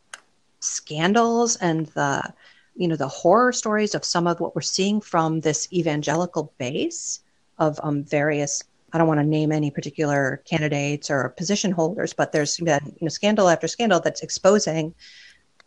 scandals 0.59 1.55
and 1.57 1.87
the 1.87 2.33
you 2.75 2.87
know 2.87 2.95
the 2.95 3.07
horror 3.07 3.51
stories 3.51 3.95
of 3.95 4.05
some 4.05 4.27
of 4.27 4.39
what 4.39 4.55
we're 4.55 4.61
seeing 4.61 5.01
from 5.01 5.41
this 5.41 5.67
evangelical 5.73 6.53
base 6.57 7.19
of 7.57 7.79
um, 7.83 8.03
various 8.03 8.63
I 8.93 8.97
don't 8.97 9.07
want 9.07 9.19
to 9.19 9.25
name 9.25 9.51
any 9.51 9.71
particular 9.71 10.41
candidates 10.45 11.09
or 11.09 11.29
position 11.29 11.71
holders, 11.71 12.13
but 12.13 12.31
there's 12.31 12.57
been 12.57 12.85
you 12.85 13.05
know, 13.05 13.09
scandal 13.09 13.47
after 13.47 13.67
scandal 13.67 14.01
that's 14.01 14.21
exposing 14.21 14.93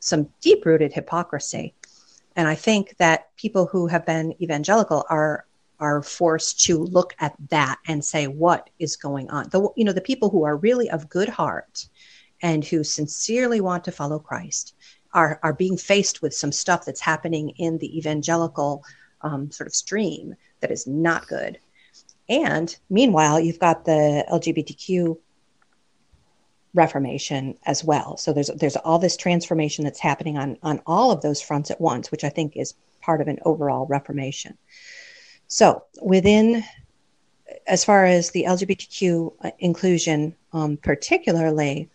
some 0.01 0.29
deep 0.43 0.67
rooted 0.67 0.93
hypocrisy. 0.93 1.73
And 2.37 2.49
I 2.49 2.55
think 2.55 2.97
that 2.99 3.35
people 3.37 3.67
who 3.67 3.87
have 3.87 4.05
been 4.05 4.35
evangelical 4.43 5.07
are 5.09 5.47
are 5.85 6.03
forced 6.03 6.65
to 6.65 6.79
look 6.79 7.15
at 7.19 7.35
that 7.51 7.79
and 7.87 8.03
say 8.03 8.27
what 8.27 8.71
is 8.79 8.97
going 8.97 9.29
on. 9.29 9.49
The 9.51 9.69
you 9.77 9.85
know 9.85 9.93
the 9.93 10.01
people 10.01 10.31
who 10.31 10.45
are 10.45 10.57
really 10.57 10.89
of 10.89 11.11
good 11.11 11.29
heart 11.29 11.87
and 12.41 12.65
who 12.65 12.83
sincerely 12.83 13.61
want 13.61 13.85
to 13.85 13.93
follow 13.93 14.19
Christ 14.19 14.75
are 15.13 15.39
are 15.43 15.53
being 15.53 15.77
faced 15.77 16.23
with 16.23 16.35
some 16.35 16.53
stuff 16.53 16.87
that's 16.87 17.01
happening 17.03 17.51
in 17.51 17.77
the 17.79 17.99
evangelical 17.99 18.83
um, 19.21 19.51
sort 19.51 19.67
of 19.67 19.75
stream 19.75 20.35
that 20.61 20.71
is 20.71 20.87
not 20.87 21.29
good. 21.29 21.59
And 22.31 22.75
meanwhile, 22.89 23.39
you've 23.39 23.59
got 23.59 23.85
the 23.85 24.25
LGBTQ 24.33 25.19
reformation 26.73 27.57
as 27.67 27.85
well. 27.85 28.17
So 28.17 28.33
there's 28.33 28.51
there's 28.57 28.77
all 28.77 28.99
this 28.99 29.19
transformation 29.19 29.85
that's 29.85 30.01
happening 30.01 30.39
on 30.39 30.57
on 30.63 30.81
all 30.87 31.11
of 31.11 31.21
those 31.21 31.43
fronts 31.43 31.71
at 31.71 31.81
once, 31.81 32.11
which 32.11 32.25
I 32.25 32.31
think 32.31 32.57
is 32.57 32.75
part 33.03 33.21
of 33.21 33.29
an 33.29 33.39
overall 33.45 33.87
reformation. 33.87 34.57
So 35.55 35.85
within 36.03 36.65
as 37.69 37.85
far 37.85 38.07
as 38.07 38.33
the 38.33 38.43
LGBTQ 38.43 39.35
uh, 39.45 39.51
inclusion, 39.61 40.35
um, 40.53 40.77
particularly, 40.79 41.89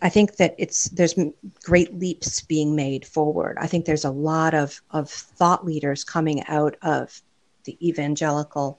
I 0.00 0.08
think 0.08 0.36
that 0.36 0.54
it's 0.58 0.84
there's 0.90 1.18
great 1.64 1.98
leaps 1.98 2.40
being 2.42 2.76
made 2.76 3.04
forward. 3.04 3.58
I 3.60 3.66
think 3.66 3.84
there's 3.84 4.04
a 4.04 4.12
lot 4.12 4.54
of 4.54 4.80
of 4.92 5.10
thought 5.10 5.66
leaders 5.66 6.04
coming 6.04 6.44
out 6.46 6.76
of 6.82 7.20
the 7.64 7.76
evangelical 7.84 8.78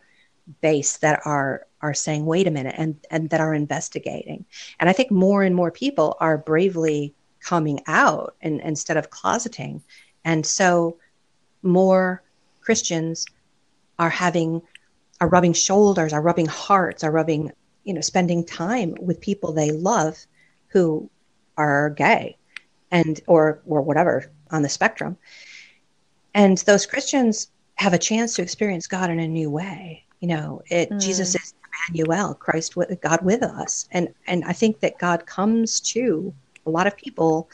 base 0.61 0.95
that 0.99 1.19
are 1.25 1.67
are 1.81 1.93
saying 1.93 2.25
wait 2.25 2.47
a 2.47 2.51
minute 2.51 2.75
and 2.77 2.95
and 3.11 3.29
that 3.31 3.39
are 3.39 3.53
investigating 3.53 4.45
and 4.79 4.89
i 4.89 4.93
think 4.93 5.11
more 5.11 5.43
and 5.43 5.55
more 5.55 5.69
people 5.69 6.17
are 6.19 6.39
bravely 6.39 7.13
coming 7.39 7.79
out 7.85 8.35
and 8.41 8.59
instead 8.61 8.97
of 8.97 9.11
closeting 9.11 9.79
and 10.25 10.43
so 10.43 10.97
more 11.61 12.23
christians 12.69 13.25
are 13.97 14.09
having 14.09 14.61
are 15.21 15.29
rubbing 15.29 15.53
shoulders 15.53 16.13
are 16.13 16.21
rubbing 16.21 16.45
hearts 16.45 17.03
are 17.03 17.11
rubbing 17.11 17.51
you 17.83 17.93
know 17.93 18.01
spending 18.01 18.45
time 18.45 18.95
with 18.99 19.19
people 19.19 19.51
they 19.51 19.71
love 19.71 20.17
who 20.67 21.09
are 21.57 21.89
gay 21.89 22.37
and 22.91 23.21
or 23.27 23.59
or 23.65 23.81
whatever 23.81 24.31
on 24.51 24.61
the 24.61 24.69
spectrum 24.69 25.17
and 26.33 26.59
those 26.59 26.85
christians 26.85 27.49
have 27.79 27.93
a 27.93 27.97
chance 27.97 28.33
to 28.33 28.41
experience 28.41 28.87
God 28.87 29.09
in 29.09 29.19
a 29.19 29.27
new 29.27 29.49
way. 29.49 30.03
You 30.19 30.27
know, 30.27 30.61
it 30.69 30.89
mm. 30.89 30.99
Jesus 30.99 31.33
is 31.33 31.53
Emmanuel, 31.87 32.33
Christ 32.33 32.75
with 32.75 32.99
God 32.99 33.21
with 33.23 33.41
us. 33.41 33.87
And 33.91 34.13
and 34.27 34.43
I 34.43 34.51
think 34.51 34.81
that 34.81 34.99
God 34.99 35.25
comes 35.25 35.79
to 35.93 36.33
a 36.65 36.69
lot 36.69 36.87
of 36.87 36.97
people 36.97 37.49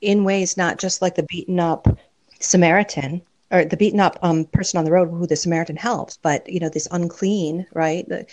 in 0.00 0.24
ways 0.24 0.56
not 0.56 0.78
just 0.78 1.02
like 1.02 1.14
the 1.14 1.22
beaten 1.22 1.60
up 1.60 1.86
Samaritan 2.40 3.22
or 3.52 3.64
the 3.64 3.76
beaten 3.76 4.00
up 4.00 4.18
um, 4.22 4.46
person 4.46 4.78
on 4.78 4.84
the 4.84 4.92
road 4.92 5.10
who 5.10 5.26
the 5.26 5.36
Samaritan 5.36 5.76
helps, 5.76 6.16
but 6.16 6.48
you 6.48 6.58
know, 6.58 6.68
this 6.68 6.88
unclean, 6.90 7.66
right? 7.72 8.08
The, 8.08 8.26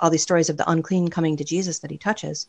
all 0.00 0.10
these 0.10 0.22
stories 0.22 0.48
of 0.48 0.56
the 0.56 0.68
unclean 0.68 1.08
coming 1.08 1.36
to 1.36 1.44
Jesus 1.44 1.80
that 1.80 1.90
he 1.90 1.98
touches 1.98 2.46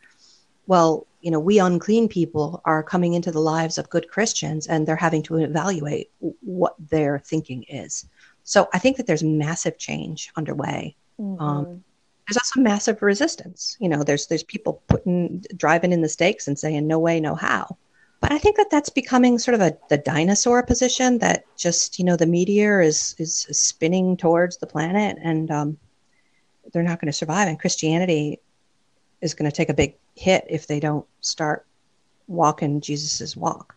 well, 0.68 1.08
you 1.22 1.32
know, 1.32 1.39
we 1.39 1.60
unclean 1.60 2.08
people 2.08 2.62
are 2.66 2.84
coming 2.84 3.14
into 3.14 3.32
the 3.32 3.39
lives 3.42 3.78
of 3.78 3.89
good 3.89 4.08
Christians 4.10 4.68
and 4.68 4.88
they're 4.88 4.96
having 4.96 5.24
to 5.24 5.38
evaluate 5.38 6.12
what 6.20 6.76
their 6.80 7.20
thinking 7.20 7.64
is. 7.64 8.06
So 8.44 8.70
I 8.74 8.80
think 8.80 8.98
that 8.98 9.08
there's 9.08 9.24
massive 9.24 9.78
change 9.78 10.32
underway. 10.36 10.96
Mm-hmm. 11.20 11.42
Um, 11.42 11.84
there's 12.28 12.38
also 12.38 12.62
massive 12.62 13.02
resistance. 13.02 13.76
You 13.80 13.89
know, 13.89 14.04
there's 14.04 14.28
there's 14.28 14.44
people 14.44 14.82
putting 14.88 15.44
driving 15.58 15.92
in 15.92 16.02
the 16.02 16.10
stakes 16.10 16.48
and 16.48 16.58
saying 16.58 16.88
no 16.88 17.00
way, 17.00 17.20
no 17.20 17.36
how. 17.36 17.78
But 18.22 18.32
I 18.32 18.38
think 18.38 18.56
that 18.58 18.70
that's 18.72 18.90
becoming 18.90 19.40
sort 19.40 19.56
of 19.56 19.62
a 19.62 19.78
the 19.90 19.98
dinosaur 19.98 20.64
position 20.64 21.18
that 21.20 21.44
just 21.58 22.00
you 22.00 22.06
know 22.06 22.16
the 22.16 22.28
meteor 22.28 22.80
is 22.80 23.16
is 23.18 23.48
spinning 23.52 24.16
towards 24.16 24.58
the 24.58 24.68
planet 24.68 25.18
and 25.22 25.52
um, 25.52 25.78
they're 26.72 26.84
not 26.84 27.02
going 27.02 27.12
to 27.12 27.18
survive. 27.18 27.48
And 27.48 27.60
Christianity 27.60 28.40
is 29.22 29.34
going 29.34 29.50
to 29.50 29.56
take 29.56 29.70
a 29.70 29.74
big 29.74 29.96
hit 30.16 30.46
if 30.50 30.68
they 30.68 30.80
don't 30.80 31.06
start 31.22 31.66
walking 32.28 32.82
Jesus's 32.82 33.36
walk. 33.36 33.76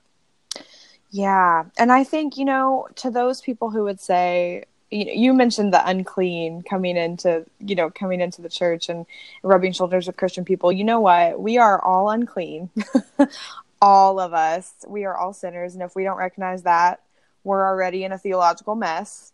Yeah. 1.11 1.65
And 1.79 1.93
I 1.93 2.05
think, 2.05 2.37
you 2.37 2.45
know, 2.45 2.89
to 2.97 3.11
those 3.11 3.41
people 3.41 3.71
who 3.71 3.85
would 3.85 4.01
say, 4.01 4.65
you, 4.91 5.35
mentioned 5.35 5.73
the 5.73 5.89
unclean 5.89 6.63
coming 6.63 6.97
into, 6.97 7.45
you 7.59 7.75
know, 7.75 7.91
coming 7.91 8.21
into 8.21 8.43
the 8.43 8.49
church 8.49 8.89
and 8.89 9.07
rubbing 9.43 9.73
shoulders 9.73 10.07
with 10.07 10.17
Christian 10.17 10.45
people. 10.45 10.71
You 10.71 10.85
know 10.85 11.01
what? 11.01 11.41
We 11.41 11.59
are 11.59 11.83
all 11.85 12.11
unclean. 12.11 12.71
all 13.85 14.19
of 14.19 14.33
us. 14.33 14.73
We 14.89 15.05
are 15.05 15.15
all 15.15 15.35
sinners. 15.35 15.75
And 15.75 15.83
if 15.83 15.95
we 15.95 16.05
don't 16.05 16.17
recognize 16.17 16.63
that, 16.63 17.03
we're 17.45 17.67
already 17.67 18.05
in 18.05 18.13
a 18.13 18.19
theological 18.19 18.75
mess. 18.75 19.33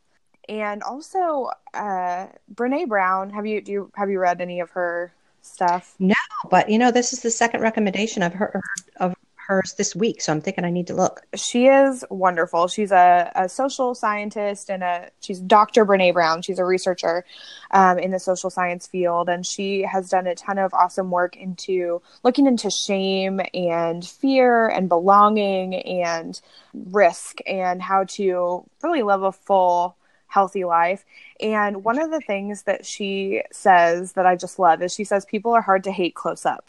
And 0.49 0.83
also, 0.83 1.51
uh, 1.73 2.27
Brene 2.53 2.89
Brown, 2.89 3.31
have 3.31 3.47
you 3.47 3.61
do 3.61 3.71
you 3.71 3.93
have 3.95 4.11
you 4.11 4.19
read 4.19 4.41
any 4.41 4.59
of 4.59 4.71
her 4.71 5.13
stuff? 5.43 5.95
No, 6.01 6.15
but 6.51 6.69
you 6.69 6.79
know, 6.79 6.91
this 6.91 7.13
is 7.13 7.21
the 7.21 7.31
second 7.31 7.61
recommendation 7.61 8.25
I've 8.25 8.35
heard 8.35 8.61
of 8.97 9.15
hers 9.51 9.75
this 9.77 9.97
week, 9.97 10.21
so 10.21 10.33
I'm 10.33 10.41
thinking 10.41 10.65
I 10.65 10.71
need 10.71 10.87
to 10.87 10.95
look. 10.95 11.23
She 11.35 11.67
is 11.67 12.05
wonderful. 12.09 12.69
She's 12.69 12.93
a, 12.93 13.33
a 13.35 13.49
social 13.49 13.97
scientist 13.97 14.71
and 14.71 14.85
a 14.85 15.11
she's 15.21 15.41
Dr. 15.41 15.85
Brene 15.85 16.15
Brown. 16.15 16.41
She's 16.43 16.61
a 16.61 16.65
researcher 16.65 17.25
um, 17.73 17.99
in 17.99 18.13
the 18.13 18.21
social 18.21 18.49
science 18.49 18.87
field, 18.87 19.29
and 19.29 19.45
she 19.45 19.83
has 19.83 20.09
done 20.09 20.29
a 20.29 20.37
ton 20.37 20.59
of 20.59 20.73
awesome 20.73 21.11
work 21.11 21.37
into 21.37 22.01
looking 22.23 22.47
into 22.47 22.71
shame 22.71 23.41
and 23.53 24.07
fear 24.07 24.69
and 24.69 24.89
belonging 24.89 25.75
and 25.75 26.41
risk 26.73 27.39
and 27.45 27.83
how 27.83 28.05
to 28.05 28.65
really 28.83 29.03
live 29.03 29.25
a 29.25 29.33
full 29.33 29.97
healthy 30.29 30.63
life. 30.63 31.05
And 31.41 31.83
one 31.83 32.01
of 32.01 32.13
the 32.13 32.21
things 32.21 32.63
that 32.63 32.87
she 32.87 33.43
says 33.51 34.13
that 34.13 34.27
I 34.27 34.37
just 34.37 34.61
love 34.61 34.81
is 34.81 34.95
she 34.95 35.03
says 35.03 35.25
people 35.25 35.51
are 35.53 35.61
hard 35.63 35.83
to 35.85 35.91
hate 35.91 36.15
close 36.15 36.47
up. 36.47 36.65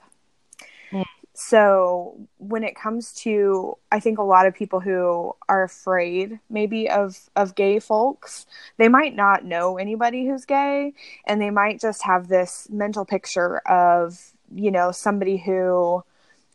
So 1.52 2.16
when 2.38 2.64
it 2.64 2.78
comes 2.78 3.12
to 3.24 3.78
I 3.92 4.00
think 4.00 4.20
a 4.20 4.24
lot 4.24 4.46
of 4.46 4.56
people 4.56 4.80
who 4.80 5.36
are 5.50 5.64
afraid 5.64 6.40
maybe 6.50 6.90
of 6.90 7.30
of 7.36 7.56
gay 7.56 7.80
folks, 7.80 8.46
they 8.78 8.88
might 8.88 9.18
not 9.18 9.44
know 9.44 9.78
anybody 9.78 10.26
who's 10.26 10.46
gay 10.46 10.94
and 11.28 11.42
they 11.42 11.50
might 11.50 11.82
just 11.82 12.04
have 12.04 12.30
this 12.30 12.70
mental 12.72 13.04
picture 13.04 13.58
of, 13.68 14.32
you 14.56 14.72
know, 14.72 14.94
somebody 14.94 15.36
who 15.36 16.06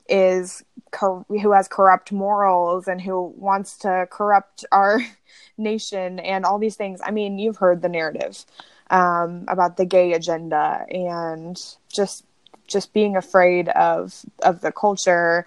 is 0.08 0.64
who 0.98 1.52
has 1.52 1.68
corrupt 1.68 2.10
morals 2.10 2.88
and 2.88 3.02
who 3.02 3.34
wants 3.36 3.76
to 3.80 4.08
corrupt 4.10 4.64
our 4.72 5.00
nation 5.58 6.20
and 6.20 6.46
all 6.46 6.58
these 6.58 6.76
things. 6.76 7.02
I 7.04 7.10
mean, 7.10 7.38
you've 7.38 7.58
heard 7.58 7.82
the 7.82 7.90
narrative 7.90 8.46
um, 8.88 9.44
about 9.48 9.76
the 9.76 9.84
gay 9.84 10.14
agenda 10.14 10.86
and 10.90 11.62
just 11.92 12.24
just 12.66 12.92
being 12.92 13.16
afraid 13.16 13.68
of 13.70 14.24
of 14.42 14.60
the 14.60 14.72
culture 14.72 15.46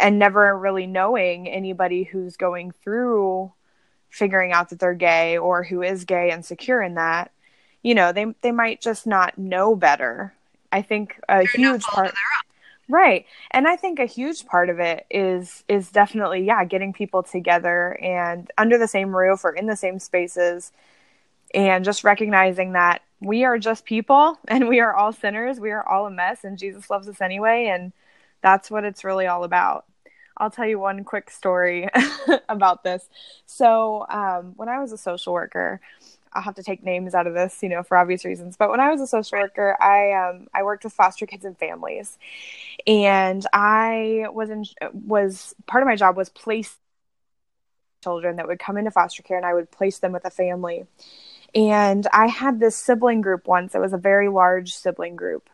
and 0.00 0.18
never 0.18 0.56
really 0.58 0.86
knowing 0.86 1.48
anybody 1.48 2.04
who's 2.04 2.36
going 2.36 2.72
through 2.82 3.52
figuring 4.10 4.52
out 4.52 4.70
that 4.70 4.80
they're 4.80 4.94
gay 4.94 5.36
or 5.36 5.62
who 5.62 5.82
is 5.82 6.04
gay 6.04 6.30
and 6.30 6.44
secure 6.44 6.82
in 6.82 6.94
that 6.94 7.30
you 7.82 7.94
know 7.94 8.12
they 8.12 8.26
they 8.42 8.52
might 8.52 8.80
just 8.80 9.06
not 9.06 9.36
know 9.38 9.74
better 9.76 10.34
i 10.72 10.82
think 10.82 11.20
a 11.28 11.38
they're 11.38 11.46
huge 11.54 11.82
part 11.82 12.14
Right. 12.90 13.26
And 13.50 13.68
I 13.68 13.76
think 13.76 13.98
a 13.98 14.06
huge 14.06 14.46
part 14.46 14.70
of 14.70 14.80
it 14.80 15.04
is 15.10 15.62
is 15.68 15.90
definitely 15.90 16.44
yeah, 16.44 16.64
getting 16.64 16.94
people 16.94 17.22
together 17.22 17.98
and 18.02 18.50
under 18.56 18.78
the 18.78 18.88
same 18.88 19.14
roof 19.14 19.44
or 19.44 19.54
in 19.54 19.66
the 19.66 19.76
same 19.76 19.98
spaces 19.98 20.72
and 21.54 21.84
just 21.84 22.04
recognizing 22.04 22.72
that 22.72 23.02
we 23.20 23.44
are 23.44 23.58
just 23.58 23.84
people 23.84 24.38
and 24.48 24.68
we 24.68 24.80
are 24.80 24.94
all 24.94 25.12
sinners, 25.12 25.60
we 25.60 25.70
are 25.70 25.86
all 25.86 26.06
a 26.06 26.10
mess 26.10 26.44
and 26.44 26.58
Jesus 26.58 26.90
loves 26.90 27.08
us 27.08 27.20
anyway 27.20 27.66
and 27.66 27.92
that's 28.40 28.70
what 28.70 28.84
it's 28.84 29.04
really 29.04 29.26
all 29.26 29.44
about. 29.44 29.84
I'll 30.36 30.50
tell 30.50 30.66
you 30.66 30.78
one 30.78 31.02
quick 31.02 31.30
story 31.30 31.88
about 32.48 32.84
this. 32.84 33.08
So, 33.46 34.06
um, 34.08 34.52
when 34.56 34.68
I 34.68 34.78
was 34.78 34.92
a 34.92 34.98
social 34.98 35.32
worker, 35.32 35.80
I'll 36.32 36.42
have 36.42 36.54
to 36.56 36.62
take 36.62 36.84
names 36.84 37.14
out 37.14 37.26
of 37.26 37.34
this, 37.34 37.62
you 37.62 37.68
know, 37.68 37.82
for 37.82 37.96
obvious 37.96 38.24
reasons. 38.24 38.56
But 38.56 38.70
when 38.70 38.80
I 38.80 38.90
was 38.90 39.00
a 39.00 39.06
social 39.06 39.38
worker, 39.38 39.76
I 39.82 40.12
um, 40.12 40.46
I 40.54 40.62
worked 40.62 40.84
with 40.84 40.92
foster 40.92 41.26
kids 41.26 41.44
and 41.44 41.58
families, 41.58 42.18
and 42.86 43.44
I 43.52 44.26
was 44.30 44.50
in 44.50 44.64
was 44.92 45.54
part 45.66 45.82
of 45.82 45.88
my 45.88 45.96
job 45.96 46.16
was 46.16 46.28
place 46.28 46.76
children 48.02 48.36
that 48.36 48.46
would 48.46 48.58
come 48.58 48.76
into 48.76 48.90
foster 48.90 49.22
care, 49.22 49.36
and 49.36 49.46
I 49.46 49.54
would 49.54 49.70
place 49.70 49.98
them 49.98 50.12
with 50.12 50.24
a 50.24 50.30
family. 50.30 50.86
And 51.54 52.06
I 52.12 52.26
had 52.26 52.60
this 52.60 52.76
sibling 52.76 53.20
group 53.20 53.46
once. 53.46 53.74
It 53.74 53.80
was 53.80 53.92
a 53.92 53.98
very 53.98 54.28
large 54.28 54.74
sibling 54.74 55.16
group 55.16 55.48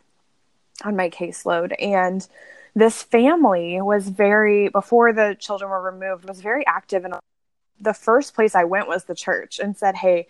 on 0.83 0.95
my 0.95 1.09
caseload, 1.09 1.73
and 1.81 2.27
this 2.75 3.01
family 3.01 3.81
was 3.81 4.09
very 4.09 4.67
before 4.67 5.13
the 5.13 5.37
children 5.39 5.71
were 5.71 5.81
removed 5.81 6.27
was 6.27 6.41
very 6.41 6.67
active 6.67 7.05
and 7.05 7.15
the 7.79 7.93
first 7.93 8.33
place 8.35 8.55
I 8.55 8.63
went 8.63 8.87
was 8.87 9.05
the 9.05 9.15
church 9.15 9.59
and 9.59 9.77
said, 9.77 9.95
Hey, 9.95 10.27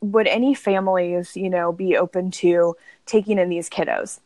would 0.00 0.26
any 0.26 0.54
families, 0.54 1.36
you 1.36 1.50
know, 1.50 1.72
be 1.72 1.96
open 1.96 2.30
to 2.32 2.76
taking 3.06 3.38
in 3.38 3.48
these 3.48 3.70
kiddos? 3.70 4.20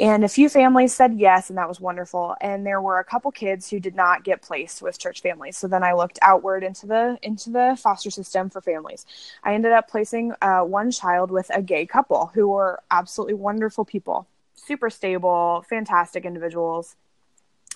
And 0.00 0.24
a 0.24 0.28
few 0.30 0.48
families 0.48 0.94
said 0.94 1.20
yes, 1.20 1.50
and 1.50 1.58
that 1.58 1.68
was 1.68 1.78
wonderful. 1.78 2.34
And 2.40 2.64
there 2.64 2.80
were 2.80 2.98
a 2.98 3.04
couple 3.04 3.30
kids 3.30 3.68
who 3.68 3.78
did 3.78 3.94
not 3.94 4.24
get 4.24 4.40
placed 4.40 4.80
with 4.80 4.98
church 4.98 5.20
families. 5.20 5.58
So 5.58 5.68
then 5.68 5.82
I 5.82 5.92
looked 5.92 6.18
outward 6.22 6.64
into 6.64 6.86
the 6.86 7.18
into 7.22 7.50
the 7.50 7.78
foster 7.78 8.10
system 8.10 8.48
for 8.48 8.62
families. 8.62 9.04
I 9.44 9.52
ended 9.52 9.72
up 9.72 9.88
placing 9.90 10.32
uh, 10.40 10.60
one 10.60 10.90
child 10.90 11.30
with 11.30 11.50
a 11.54 11.60
gay 11.60 11.84
couple 11.84 12.30
who 12.32 12.48
were 12.48 12.80
absolutely 12.90 13.34
wonderful 13.34 13.84
people, 13.84 14.26
super 14.54 14.88
stable, 14.88 15.66
fantastic 15.68 16.24
individuals. 16.24 16.96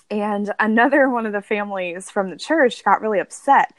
And 0.09 0.53
another 0.59 1.09
one 1.09 1.25
of 1.25 1.33
the 1.33 1.41
families 1.41 2.09
from 2.09 2.29
the 2.29 2.37
church 2.37 2.83
got 2.83 3.01
really 3.01 3.19
upset. 3.19 3.73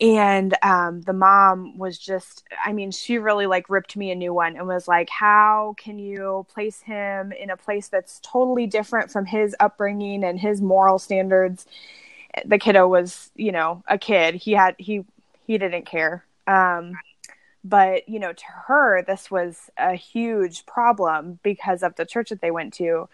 And 0.00 0.54
um, 0.62 1.00
the 1.02 1.12
mom 1.12 1.76
was 1.76 1.98
just 1.98 2.44
i 2.64 2.72
mean 2.72 2.92
she 2.92 3.18
really 3.18 3.46
like 3.46 3.68
ripped 3.68 3.96
me 3.96 4.12
a 4.12 4.14
new 4.14 4.32
one 4.32 4.56
and 4.56 4.66
was 4.66 4.86
like 4.86 5.10
how 5.10 5.74
can 5.76 5.98
you 5.98 6.46
place 6.52 6.80
him 6.80 7.32
in 7.32 7.50
a 7.50 7.56
place 7.56 7.88
that's 7.88 8.20
totally 8.22 8.66
different 8.66 9.10
from 9.10 9.26
his 9.26 9.56
upbringing 9.58 10.22
and 10.22 10.38
his 10.38 10.60
moral 10.60 11.00
standards? 11.00 11.66
The 12.44 12.58
kiddo 12.58 12.86
was 12.86 13.30
you 13.34 13.50
know 13.50 13.82
a 13.88 13.98
kid. 13.98 14.36
He 14.36 14.52
had 14.52 14.76
he 14.78 15.04
he 15.46 15.58
didn't 15.58 15.86
care. 15.86 16.24
Um, 16.46 16.92
but 17.64 18.08
you 18.08 18.20
know 18.20 18.32
to 18.32 18.44
her 18.66 19.02
this 19.02 19.30
was 19.30 19.70
a 19.76 19.94
huge 19.94 20.64
problem 20.64 21.40
because 21.42 21.82
of 21.82 21.96
the 21.96 22.06
church 22.06 22.30
that 22.30 22.40
they 22.40 22.52
went 22.52 22.72
to 22.74 23.08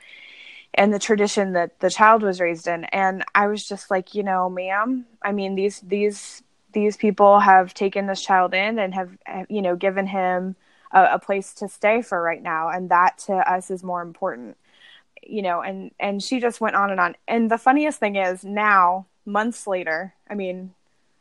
and 0.74 0.92
the 0.92 0.98
tradition 0.98 1.52
that 1.52 1.78
the 1.80 1.90
child 1.90 2.22
was 2.22 2.40
raised 2.40 2.66
in. 2.66 2.84
And 2.84 3.24
i 3.34 3.46
was 3.46 3.66
just 3.66 3.90
like 3.90 4.14
you 4.14 4.22
know 4.22 4.48
ma'am 4.50 5.06
i 5.22 5.32
mean 5.32 5.54
these 5.54 5.80
these 5.80 6.42
these 6.72 6.96
people 6.96 7.38
have 7.40 7.72
taken 7.72 8.06
this 8.06 8.22
child 8.22 8.52
in 8.52 8.78
and 8.78 8.94
have 8.94 9.16
you 9.48 9.62
know 9.62 9.76
given 9.76 10.06
him 10.06 10.56
a, 10.92 11.14
a, 11.14 11.18
place 11.18 11.54
to 11.54 11.68
stay 11.68 12.02
for 12.02 12.20
right 12.20 12.42
now. 12.42 12.68
And 12.68 12.90
that 12.90 13.18
to 13.26 13.34
us 13.34 13.70
is 13.70 13.82
more 13.82 14.02
important 14.02 14.56
you 15.26 15.40
know 15.42 15.62
and 15.62 15.90
and 15.98 16.22
she 16.22 16.40
just 16.40 16.60
went 16.60 16.76
on 16.76 16.90
and 16.90 17.00
on. 17.00 17.16
And 17.26 17.50
the 17.50 17.58
funniest 17.58 17.98
thing 17.98 18.16
is 18.16 18.44
now 18.44 19.06
months 19.26 19.66
later 19.66 20.14
i 20.28 20.34
mean 20.34 20.74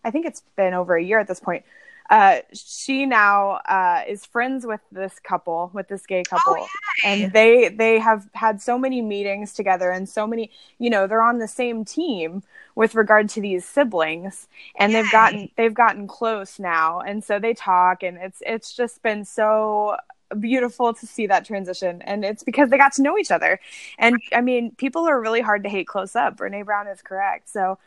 i 0.03 0.11
think 0.11 0.25
it's 0.25 0.43
been 0.55 0.73
over 0.73 0.95
a 0.95 1.03
year 1.03 1.19
at 1.19 1.27
this 1.27 1.39
point 1.39 1.63
uh, 2.09 2.39
she 2.53 3.05
now 3.05 3.61
uh, 3.67 4.01
is 4.07 4.25
friends 4.25 4.65
with 4.65 4.81
this 4.91 5.19
couple, 5.19 5.71
with 5.73 5.87
this 5.87 6.05
gay 6.05 6.23
couple, 6.23 6.57
oh, 6.59 6.67
and 7.03 7.31
they 7.31 7.69
they 7.69 7.99
have 7.99 8.27
had 8.33 8.61
so 8.61 8.77
many 8.77 9.01
meetings 9.01 9.53
together, 9.53 9.89
and 9.89 10.07
so 10.07 10.27
many, 10.27 10.51
you 10.79 10.89
know, 10.89 11.07
they're 11.07 11.21
on 11.21 11.39
the 11.39 11.47
same 11.47 11.85
team 11.85 12.43
with 12.75 12.95
regard 12.95 13.29
to 13.29 13.41
these 13.41 13.65
siblings, 13.65 14.47
and 14.77 14.91
yay. 14.91 15.01
they've 15.01 15.11
gotten 15.11 15.49
they've 15.55 15.73
gotten 15.73 16.07
close 16.07 16.59
now, 16.59 16.99
and 16.99 17.23
so 17.23 17.39
they 17.39 17.53
talk, 17.53 18.03
and 18.03 18.17
it's 18.17 18.43
it's 18.45 18.75
just 18.75 19.01
been 19.01 19.23
so 19.23 19.95
beautiful 20.39 20.93
to 20.93 21.05
see 21.05 21.27
that 21.27 21.45
transition. 21.45 22.01
And 22.01 22.25
it's 22.25 22.43
because 22.43 22.69
they 22.69 22.77
got 22.77 22.93
to 22.93 23.01
know 23.01 23.17
each 23.17 23.31
other. 23.31 23.59
And 23.97 24.19
i 24.33 24.41
mean 24.41 24.71
people 24.71 25.07
are 25.07 25.21
really 25.21 25.41
hard 25.41 25.63
to 25.63 25.69
hate 25.69 25.87
close 25.87 26.15
up. 26.15 26.37
Brené 26.37 26.65
Brown 26.65 26.87
is 26.87 27.01
correct. 27.01 27.49
So 27.49 27.77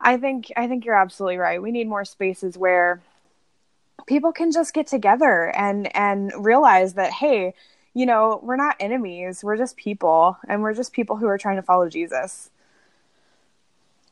i 0.00 0.16
think 0.16 0.52
i 0.56 0.66
think 0.66 0.84
you're 0.84 0.94
absolutely 0.94 1.38
right. 1.38 1.62
We 1.62 1.72
need 1.72 1.88
more 1.88 2.04
spaces 2.04 2.58
where 2.58 3.00
people 4.06 4.32
can 4.32 4.50
just 4.50 4.74
get 4.74 4.86
together 4.86 5.52
and 5.56 5.94
and 5.96 6.32
realize 6.36 6.94
that 6.94 7.12
hey 7.12 7.54
you 7.94 8.06
know 8.06 8.40
we're 8.42 8.56
not 8.56 8.76
enemies 8.80 9.42
we're 9.42 9.56
just 9.56 9.76
people 9.76 10.36
and 10.48 10.62
we're 10.62 10.74
just 10.74 10.92
people 10.92 11.16
who 11.16 11.26
are 11.26 11.38
trying 11.38 11.56
to 11.56 11.62
follow 11.62 11.88
jesus. 11.88 12.50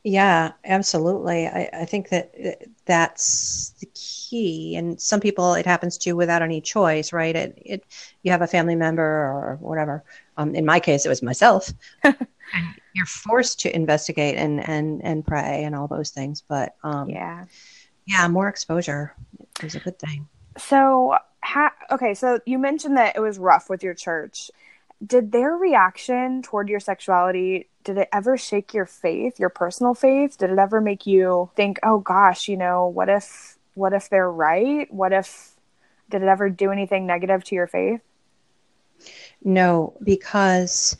Yeah 0.04 0.52
absolutely. 0.64 1.46
I, 1.46 1.70
I 1.72 1.84
think 1.84 2.08
that 2.08 2.34
that's 2.86 3.70
the 3.78 3.88
key. 3.94 4.74
And 4.74 5.00
some 5.00 5.20
people 5.20 5.54
it 5.54 5.64
happens 5.64 5.96
to 5.98 6.14
without 6.14 6.42
any 6.42 6.60
choice 6.60 7.12
right? 7.12 7.36
It, 7.36 7.62
it 7.64 7.84
you 8.22 8.32
have 8.32 8.42
a 8.42 8.48
family 8.48 8.74
member 8.74 9.02
or 9.02 9.58
whatever. 9.60 10.02
Um, 10.36 10.54
in 10.54 10.66
my 10.66 10.80
case 10.80 11.06
it 11.06 11.08
was 11.08 11.22
myself. 11.22 11.72
And 12.54 12.66
you're 12.92 13.06
forced 13.06 13.60
to 13.60 13.74
investigate 13.74 14.36
and 14.36 14.68
and 14.68 15.02
and 15.02 15.26
pray 15.26 15.64
and 15.64 15.74
all 15.74 15.86
those 15.88 16.10
things 16.10 16.42
but 16.46 16.74
um, 16.82 17.08
yeah 17.08 17.44
yeah 18.06 18.28
more 18.28 18.48
exposure 18.48 19.14
is 19.62 19.74
a 19.74 19.80
good 19.80 19.98
thing. 19.98 20.28
So, 20.58 21.16
ha- 21.42 21.74
okay, 21.90 22.14
so 22.14 22.40
you 22.46 22.58
mentioned 22.58 22.96
that 22.96 23.16
it 23.16 23.20
was 23.20 23.38
rough 23.38 23.70
with 23.70 23.82
your 23.82 23.94
church. 23.94 24.50
Did 25.04 25.32
their 25.32 25.52
reaction 25.52 26.42
toward 26.42 26.68
your 26.68 26.80
sexuality 26.80 27.68
did 27.84 27.98
it 27.98 28.08
ever 28.12 28.36
shake 28.36 28.74
your 28.74 28.86
faith, 28.86 29.38
your 29.38 29.48
personal 29.48 29.94
faith? 29.94 30.38
Did 30.38 30.50
it 30.50 30.58
ever 30.58 30.80
make 30.80 31.06
you 31.06 31.50
think, 31.56 31.78
"Oh 31.82 31.98
gosh, 31.98 32.48
you 32.48 32.56
know, 32.56 32.86
what 32.86 33.08
if 33.08 33.58
what 33.74 33.92
if 33.92 34.08
they're 34.08 34.30
right? 34.30 34.92
What 34.92 35.12
if 35.12 35.52
did 36.10 36.22
it 36.22 36.28
ever 36.28 36.50
do 36.50 36.70
anything 36.70 37.06
negative 37.06 37.44
to 37.44 37.54
your 37.54 37.66
faith?" 37.66 38.00
No, 39.42 39.94
because 40.02 40.96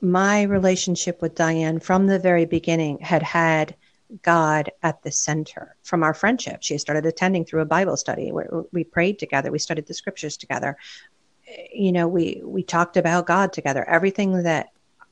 my 0.00 0.42
relationship 0.42 1.20
with 1.20 1.34
Diane 1.34 1.80
from 1.80 2.06
the 2.06 2.18
very 2.18 2.44
beginning 2.44 2.98
had 3.00 3.22
had 3.22 3.74
God 4.22 4.70
at 4.82 5.02
the 5.02 5.12
center 5.12 5.76
from 5.82 6.02
our 6.02 6.14
friendship. 6.14 6.62
She 6.62 6.78
started 6.78 7.06
attending 7.06 7.44
through 7.44 7.60
a 7.60 7.66
Bible 7.66 7.96
study 7.96 8.32
where 8.32 8.48
we 8.72 8.84
prayed 8.84 9.18
together, 9.18 9.50
we 9.50 9.58
studied 9.58 9.86
the 9.86 9.94
scriptures 9.94 10.36
together. 10.36 10.76
You 11.72 11.92
know, 11.92 12.08
we 12.08 12.42
we 12.44 12.62
talked 12.62 12.96
about 12.96 13.26
God 13.26 13.52
together. 13.52 13.88
Everything 13.88 14.42
that 14.42 14.68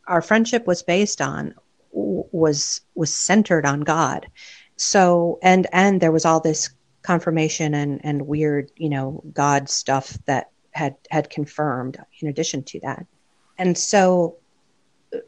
our 0.07 0.23
friendship 0.23 0.67
was 0.67 0.83
based 0.83 1.21
on 1.21 1.55
was 1.93 2.81
was 2.95 3.15
centered 3.15 3.67
on 3.67 3.81
God. 3.81 4.29
So 4.77 5.39
and 5.43 5.67
and 5.73 6.01
there 6.01 6.13
was 6.13 6.25
all 6.25 6.41
this 6.41 6.71
confirmation 7.03 7.75
and 7.75 8.01
and 8.05 8.27
weird, 8.27 8.71
you 8.77 8.89
know, 8.89 9.23
God 9.33 9.69
stuff 9.69 10.19
that 10.27 10.51
had 10.73 10.97
had 11.11 11.31
confirmed 11.31 11.99
in 12.21 12.29
addition 12.29 12.63
to 12.65 12.81
that. 12.81 13.07
And 13.59 13.77
so 13.77 14.37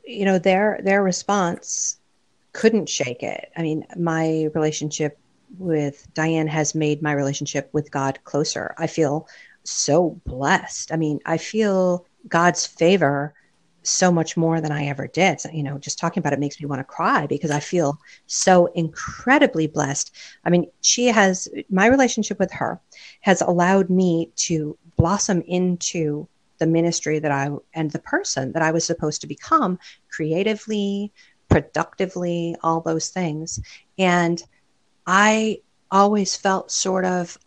you 0.05 0.25
know, 0.25 0.39
their 0.39 0.81
their 0.83 1.03
response 1.03 1.99
couldn't 2.53 2.89
shake 2.89 3.23
it. 3.23 3.51
I 3.57 3.63
mean, 3.63 3.87
my 3.97 4.49
relationship 4.55 5.19
with 5.59 6.07
Diane 6.15 6.47
has 6.47 6.75
made 6.75 7.03
my 7.03 7.13
relationship 7.13 7.71
with 7.73 7.91
God 7.91 8.19
closer. 8.25 8.75
I 8.79 8.87
feel 8.87 9.29
so 9.65 10.21
blessed. 10.27 10.93
I 10.93 10.97
mean, 10.97 11.21
I 11.25 11.39
feel 11.39 12.07
God's 12.29 12.67
favor 12.67 13.35
so 13.83 14.11
much 14.13 14.37
more 14.37 14.61
than 14.61 14.73
I 14.73 14.87
ever 14.87 15.07
did. 15.07 15.41
So, 15.41 15.51
you 15.51 15.63
know, 15.63 15.79
just 15.79 15.99
talking 15.99 16.21
about 16.21 16.33
it 16.33 16.41
makes 16.41 16.61
me 16.61 16.67
want 16.67 16.81
to 16.81 16.85
cry 16.85 17.27
because 17.27 17.51
I 17.51 17.61
feel 17.61 17.99
so 18.27 18.67
incredibly 18.67 19.67
blessed. 19.67 20.15
I 20.45 20.51
mean, 20.51 20.71
she 20.83 21.07
has 21.07 21.49
my 21.71 21.87
relationship 21.87 22.39
with 22.39 22.53
her 22.53 22.81
has 23.21 23.41
allowed 23.41 23.89
me 23.89 24.31
to 24.37 24.77
blossom 24.97 25.43
into 25.43 26.29
the 26.59 26.67
ministry 26.67 27.19
that 27.21 27.31
I 27.31 27.51
and 27.73 27.91
the 27.91 28.01
person 28.01 28.53
that 28.53 28.63
I 28.63 28.73
was 28.73 28.85
supposed 28.85 29.21
to 29.21 29.27
become 29.27 29.79
creatively, 30.11 31.13
productively, 31.49 32.57
all 32.63 32.81
those 32.81 33.09
things. 33.09 33.61
And 33.99 34.43
I 35.07 35.61
always 35.91 36.37
felt 36.37 36.71
sort 36.71 37.05
of 37.05 37.39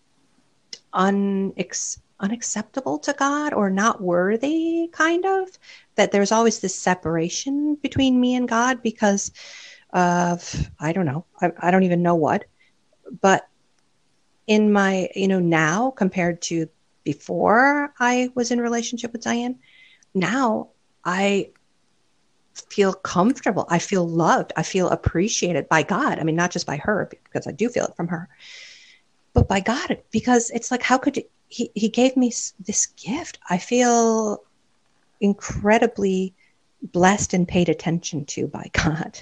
unex- 0.94 2.00
unacceptable 2.20 3.00
to 3.00 3.14
God 3.14 3.54
or 3.54 3.70
not 3.70 4.02
worthy, 4.02 4.90
kind 4.92 5.26
of. 5.26 5.50
That 5.96 6.12
there's 6.12 6.32
always 6.32 6.60
this 6.60 6.76
separation 6.76 7.76
between 7.76 8.20
me 8.20 8.36
and 8.36 8.48
God 8.48 8.82
because 8.82 9.32
of, 9.94 10.70
I 10.80 10.94
don't 10.94 11.06
know, 11.06 11.26
I, 11.42 11.52
I 11.60 11.72
don't 11.72 11.84
even 11.84 12.04
know 12.04 12.16
what. 12.16 12.46
But 13.22 13.48
in 14.48 14.72
my, 14.72 15.10
you 15.16 15.28
know, 15.28 15.40
now 15.40 15.92
compared 15.92 16.42
to 16.44 16.68
before 17.04 17.94
I 18.00 18.30
was 18.36 18.52
in 18.52 18.62
relationship 18.62 19.12
with 19.12 19.24
Diane, 19.24 19.60
now 20.14 20.70
I 21.04 21.52
feel 22.54 22.94
comfortable. 22.94 23.66
I 23.70 23.80
feel 23.80 24.08
loved. 24.08 24.54
I 24.56 24.64
feel 24.64 24.90
appreciated 24.90 25.70
by 25.70 25.84
God. 25.84 26.20
I 26.20 26.24
mean, 26.24 26.36
not 26.36 26.52
just 26.52 26.68
by 26.68 26.78
her, 26.78 27.10
because 27.10 27.48
I 27.48 27.52
do 27.52 27.70
feel 27.70 27.86
it 27.86 27.96
from 27.96 28.08
her, 28.10 28.30
but 29.34 29.48
by 29.48 29.60
God, 29.60 30.00
because 30.12 30.50
it's 30.52 30.72
like, 30.72 30.82
how 30.82 30.98
could 30.98 31.24
he, 31.52 31.70
he 31.76 31.90
gave 31.90 32.16
me 32.16 32.32
this 32.66 32.88
gift. 32.88 33.38
I 33.50 33.58
feel 33.58 34.42
incredibly 35.20 36.34
blessed 36.82 37.34
and 37.34 37.48
paid 37.48 37.68
attention 37.68 38.26
to 38.26 38.48
by 38.48 38.70
God, 38.72 39.20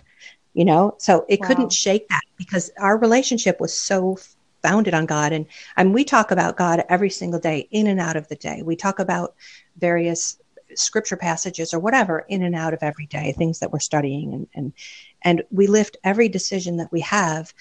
you 0.53 0.63
know? 0.63 0.95
So 0.99 1.25
it 1.27 1.41
wow. 1.41 1.47
couldn't 1.47 1.73
shake 1.73 2.07
that 2.09 2.21
because 2.37 2.71
our 2.79 2.97
relationship 2.97 3.59
was 3.59 3.77
so 3.77 4.19
founded 4.61 4.93
on 4.93 5.07
God. 5.07 5.33
And, 5.33 5.47
and 5.75 5.93
we 5.93 6.03
talk 6.03 6.29
about 6.29 6.55
God 6.55 6.85
every 6.87 7.09
single 7.09 7.39
day, 7.39 7.67
in 7.71 7.87
and 7.87 7.99
out 7.99 8.15
of 8.15 8.27
the 8.27 8.35
day. 8.35 8.61
We 8.61 8.75
talk 8.75 8.99
about 8.99 9.33
various 9.77 10.37
scripture 10.75 11.17
passages 11.17 11.73
or 11.73 11.79
whatever 11.79 12.25
in 12.27 12.43
and 12.43 12.55
out 12.55 12.73
of 12.73 12.79
every 12.81 13.05
day, 13.05 13.31
things 13.31 13.59
that 13.59 13.71
we're 13.71 13.79
studying 13.79 14.33
and 14.33 14.47
and 14.53 14.73
and 15.21 15.43
we 15.51 15.67
lift 15.67 15.97
every 16.03 16.29
decision 16.29 16.77
that 16.77 16.91
we 16.91 17.01
have 17.01 17.53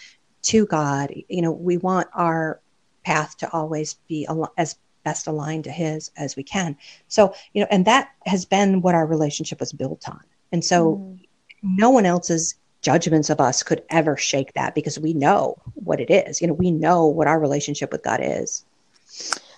to 0.43 0.67
God. 0.67 1.13
You 1.29 1.43
know, 1.43 1.53
we 1.53 1.77
want 1.77 2.09
our 2.15 2.61
path 3.05 3.37
to 3.39 3.51
always 3.53 3.95
be 4.09 4.27
al- 4.27 4.53
as 4.57 4.77
best 5.05 5.27
aligned 5.27 5.65
to 5.65 5.71
his 5.71 6.11
as 6.17 6.37
we 6.37 6.43
can. 6.43 6.77
So, 7.09 7.35
you 7.55 7.63
know, 7.63 7.69
and 7.71 7.85
that 7.87 8.11
has 8.27 8.45
been 8.45 8.83
what 8.83 8.95
our 8.95 9.07
relationship 9.07 9.61
was 9.61 9.73
built 9.73 10.09
on. 10.09 10.21
And 10.53 10.65
so 10.65 10.97
mm. 10.97 11.21
no 11.63 11.91
one 11.91 12.07
else's 12.07 12.55
judgments 12.81 13.31
of 13.31 13.41
us 13.41 13.63
could 13.63 13.83
ever 13.91 14.17
shake 14.17 14.53
that 14.55 14.75
because 14.75 14.99
we 14.99 15.13
know 15.13 15.57
what 15.75 16.01
it 16.01 16.11
is. 16.11 16.41
You 16.41 16.49
know, 16.49 16.55
we 16.55 16.71
know 16.71 17.07
what 17.07 17.27
our 17.27 17.41
relationship 17.41 17.91
with 17.91 18.03
God 18.03 18.21
is. 18.23 18.65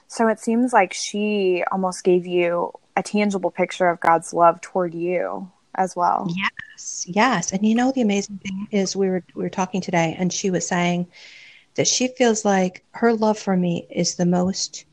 So 0.07 0.27
it 0.29 0.41
seems 0.41 0.73
like 0.73 0.93
she 0.93 1.63
almost 1.71 2.03
gave 2.03 2.27
you 2.27 2.73
a 2.97 3.03
tangible 3.03 3.51
picture 3.51 3.89
of 3.89 4.01
God's 4.01 4.33
love 4.33 4.61
toward 4.61 4.95
you 4.95 5.51
as 5.75 5.97
well. 5.97 6.29
Yes, 6.37 7.05
yes. 7.09 7.53
And 7.53 7.67
you 7.67 7.75
know 7.75 7.93
the 7.93 8.03
amazing 8.03 8.39
thing 8.39 8.69
is 8.71 8.97
we 8.97 9.09
were 9.09 9.25
we 9.35 9.43
were 9.43 9.51
talking 9.51 9.81
today 9.81 10.17
and 10.19 10.33
she 10.33 10.51
was 10.51 10.67
saying 10.67 11.07
that 11.75 11.87
she 11.87 12.09
feels 12.09 12.45
like 12.45 12.85
her 12.93 13.13
love 13.15 13.39
for 13.39 13.57
me 13.57 13.87
is 13.91 14.15
the 14.15 14.27
most 14.27 14.85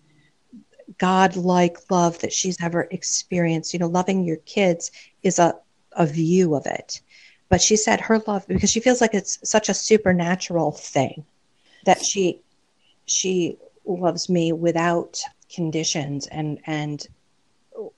God-like 1.00 1.78
love 1.92 2.20
that 2.20 2.32
she's 2.34 2.58
ever 2.62 2.88
experienced. 2.92 3.74
You 3.74 3.80
know, 3.80 3.88
loving 3.88 4.24
your 4.24 4.38
kids 4.38 4.92
is 5.24 5.40
a 5.40 5.56
a 5.94 6.06
view 6.06 6.56
of 6.56 6.66
it. 6.66 7.02
But 7.50 7.62
she 7.62 7.76
said 7.76 8.02
her 8.02 8.20
love 8.28 8.46
because 8.48 8.70
she 8.70 8.80
feels 8.80 9.02
like 9.02 9.14
it's 9.14 9.40
such 9.50 9.70
a 9.70 9.74
supernatural 9.74 10.72
thing 10.72 11.26
that 11.86 12.04
she 12.04 12.42
she 13.06 13.58
loves 13.86 14.30
me 14.30 14.52
without 14.52 15.22
conditions 15.50 16.28
and 16.28 16.60
and 16.66 17.08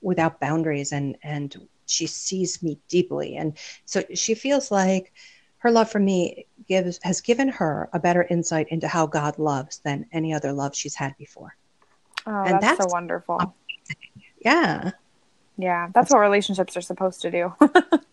without 0.02 0.40
boundaries 0.40 0.92
and 0.92 1.18
and 1.24 1.68
she 1.86 2.06
sees 2.06 2.62
me 2.62 2.80
deeply 2.88 3.36
and 3.36 3.58
so 3.86 4.04
she 4.14 4.36
feels 4.36 4.70
like 4.72 5.12
her 5.60 5.72
love 5.72 5.90
for 5.90 6.00
me 6.00 6.46
gives 6.68 7.00
has 7.04 7.22
given 7.22 7.48
her 7.48 7.90
a 7.94 8.00
better 8.00 8.24
insight 8.30 8.68
into 8.70 8.88
how 8.88 9.06
God 9.06 9.38
loves 9.38 9.80
than 9.80 10.06
any 10.12 10.34
other 10.34 10.52
love 10.54 10.76
she's 10.76 10.96
had 10.96 11.16
before. 11.18 11.56
Oh, 12.26 12.44
and 12.44 12.56
that's, 12.56 12.78
that's 12.78 12.90
so 12.90 12.94
wonderful. 12.94 13.36
Amazing. 13.36 13.56
Yeah. 14.40 14.92
Yeah, 15.58 15.86
that's, 15.88 15.94
that's 15.94 16.12
what 16.12 16.20
relationships 16.20 16.78
are 16.78 16.82
supposed 16.82 17.22
to 17.22 17.32
do. 17.32 17.54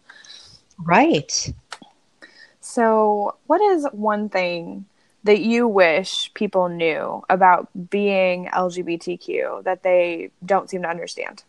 right. 0.85 1.55
So, 2.61 3.37
what 3.47 3.61
is 3.61 3.87
one 3.93 4.29
thing 4.29 4.87
that 5.23 5.41
you 5.41 5.69
wish 5.69 6.33
people 6.35 6.69
knew 6.69 7.23
about 7.31 7.69
being 7.91 8.47
LGBTQ 8.47 9.62
that 9.62 9.85
they 9.85 10.31
don't 10.45 10.69
seem 10.69 10.83
to 10.83 10.89
understand? 10.89 11.45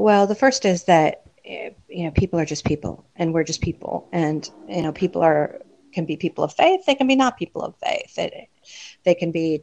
Well, 0.00 0.26
the 0.26 0.34
first 0.34 0.64
is 0.64 0.84
that 0.84 1.24
eh, 1.44 1.72
you 1.86 2.04
know 2.04 2.10
people 2.10 2.40
are 2.40 2.46
just 2.46 2.64
people, 2.64 3.04
and 3.16 3.34
we're 3.34 3.44
just 3.44 3.60
people, 3.60 4.08
and 4.12 4.48
you 4.66 4.80
know 4.80 4.92
people 4.92 5.20
are 5.20 5.60
can 5.92 6.06
be 6.06 6.16
people 6.16 6.42
of 6.42 6.54
faith, 6.54 6.80
they 6.86 6.94
can 6.94 7.06
be 7.06 7.16
not 7.16 7.36
people 7.36 7.60
of 7.60 7.76
faith, 7.76 8.14
they, 8.14 8.48
they 9.04 9.14
can 9.14 9.30
be 9.30 9.62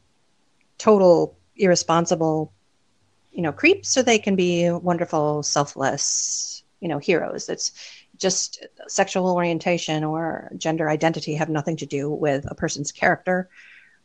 total 0.77 1.35
irresponsible, 1.55 2.53
you 3.31 3.41
know, 3.41 3.51
creeps, 3.51 3.97
or 3.97 4.03
they 4.03 4.19
can 4.19 4.35
be 4.35 4.69
wonderful, 4.69 5.41
selfless, 5.41 6.63
you 6.81 6.87
know, 6.87 6.99
heroes. 6.99 7.49
It's 7.49 7.71
just 8.19 8.63
sexual 8.87 9.33
orientation 9.33 10.03
or 10.03 10.51
gender 10.55 10.87
identity 10.87 11.33
have 11.33 11.49
nothing 11.49 11.77
to 11.77 11.87
do 11.87 12.11
with 12.11 12.45
a 12.47 12.53
person's 12.53 12.91
character 12.91 13.49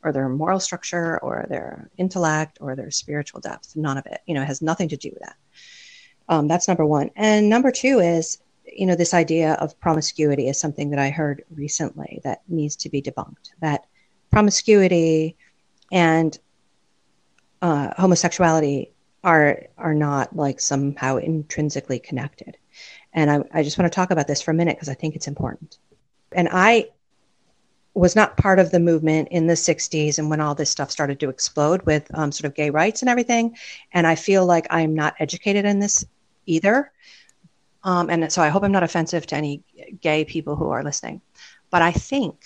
or 0.03 0.13
their 0.13 0.31
moral 0.31 0.61
structure 0.61 1.19
or 1.19 1.45
their 1.51 1.91
intellect 1.99 2.57
or 2.63 2.75
their 2.75 2.91
spiritual 2.91 3.41
depth. 3.41 3.77
None 3.77 3.99
of 3.99 4.07
it, 4.07 4.23
you 4.25 4.33
know, 4.33 4.45
has 4.45 4.63
nothing 4.63 4.89
to 4.89 4.97
do 4.97 5.11
with 5.13 5.23
that. 5.25 5.37
Um, 6.29 6.49
that's 6.49 6.69
number 6.69 6.87
one. 6.87 7.11
And 7.17 7.49
number 7.49 7.71
two 7.71 7.99
is, 7.99 8.39
you 8.65 8.87
know, 8.87 8.95
this 8.95 9.15
idea 9.15 9.55
of 9.55 9.79
promiscuity 9.81 10.49
is 10.49 10.59
something 10.59 10.91
that 10.91 10.99
I 10.99 11.11
heard 11.11 11.45
recently 11.55 12.21
that 12.25 12.43
needs 12.49 12.77
to 12.77 12.89
be 12.89 13.03
debunked. 13.03 13.51
That 13.61 13.87
promiscuity 14.31 15.37
and 15.91 16.39
uh, 17.61 17.91
homosexuality 17.97 18.93
are 19.25 19.67
are 19.79 19.95
not 19.95 20.35
like 20.35 20.59
somehow 20.59 21.17
intrinsically 21.17 21.99
connected. 21.99 22.57
And 23.13 23.31
I, 23.31 23.45
I 23.53 23.63
just 23.63 23.79
want 23.79 23.93
to 23.93 23.95
talk 23.95 24.11
about 24.11 24.27
this 24.27 24.41
for 24.41 24.51
a 24.51 24.55
minute 24.55 24.77
because 24.77 24.89
I 24.89 24.95
think 24.95 25.15
it's 25.15 25.29
important. 25.29 25.79
And 26.33 26.49
I 26.51 26.89
was 27.95 28.17
not 28.17 28.37
part 28.37 28.59
of 28.59 28.71
the 28.71 28.81
movement 28.81 29.29
in 29.31 29.47
the 29.47 29.55
60s 29.55 30.19
and 30.19 30.31
when 30.31 30.41
all 30.41 30.55
this 30.55 30.71
stuff 30.71 30.91
started 30.91 31.21
to 31.21 31.29
explode 31.29 31.83
with 31.83 32.11
um, 32.15 32.33
sort 32.33 32.47
of 32.47 32.55
gay 32.55 32.71
rights 32.71 33.03
and 33.03 33.09
everything. 33.09 33.57
And 33.93 34.07
I 34.07 34.15
feel 34.15 34.47
like 34.47 34.67
I'm 34.71 34.95
not 34.95 35.15
educated 35.19 35.65
in 35.65 35.79
this 35.79 36.05
either. 36.47 36.91
Um, 37.85 38.09
and 38.09 38.33
so 38.33 38.41
I 38.41 38.49
hope 38.49 38.63
I'm 38.63 38.73
not 38.73 38.83
offensive 38.83 39.27
to 39.27 39.37
any 39.37 39.63
gay 40.01 40.25
people 40.25 40.57
who 40.57 40.71
are 40.71 40.85
listening. 40.85 41.21
But 41.71 41.83
I 41.83 41.93
think 41.93 42.45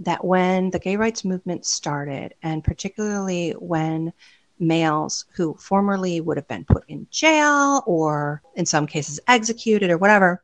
that 0.00 0.24
when 0.24 0.70
the 0.70 0.78
gay 0.78 0.96
rights 0.96 1.24
movement 1.24 1.64
started, 1.64 2.34
and 2.42 2.62
particularly 2.62 3.52
when 3.52 4.12
males 4.58 5.26
who 5.34 5.54
formerly 5.54 6.20
would 6.20 6.36
have 6.36 6.48
been 6.48 6.64
put 6.64 6.84
in 6.88 7.06
jail 7.10 7.82
or 7.86 8.42
in 8.54 8.66
some 8.66 8.86
cases 8.86 9.20
executed 9.26 9.90
or 9.90 9.98
whatever, 9.98 10.42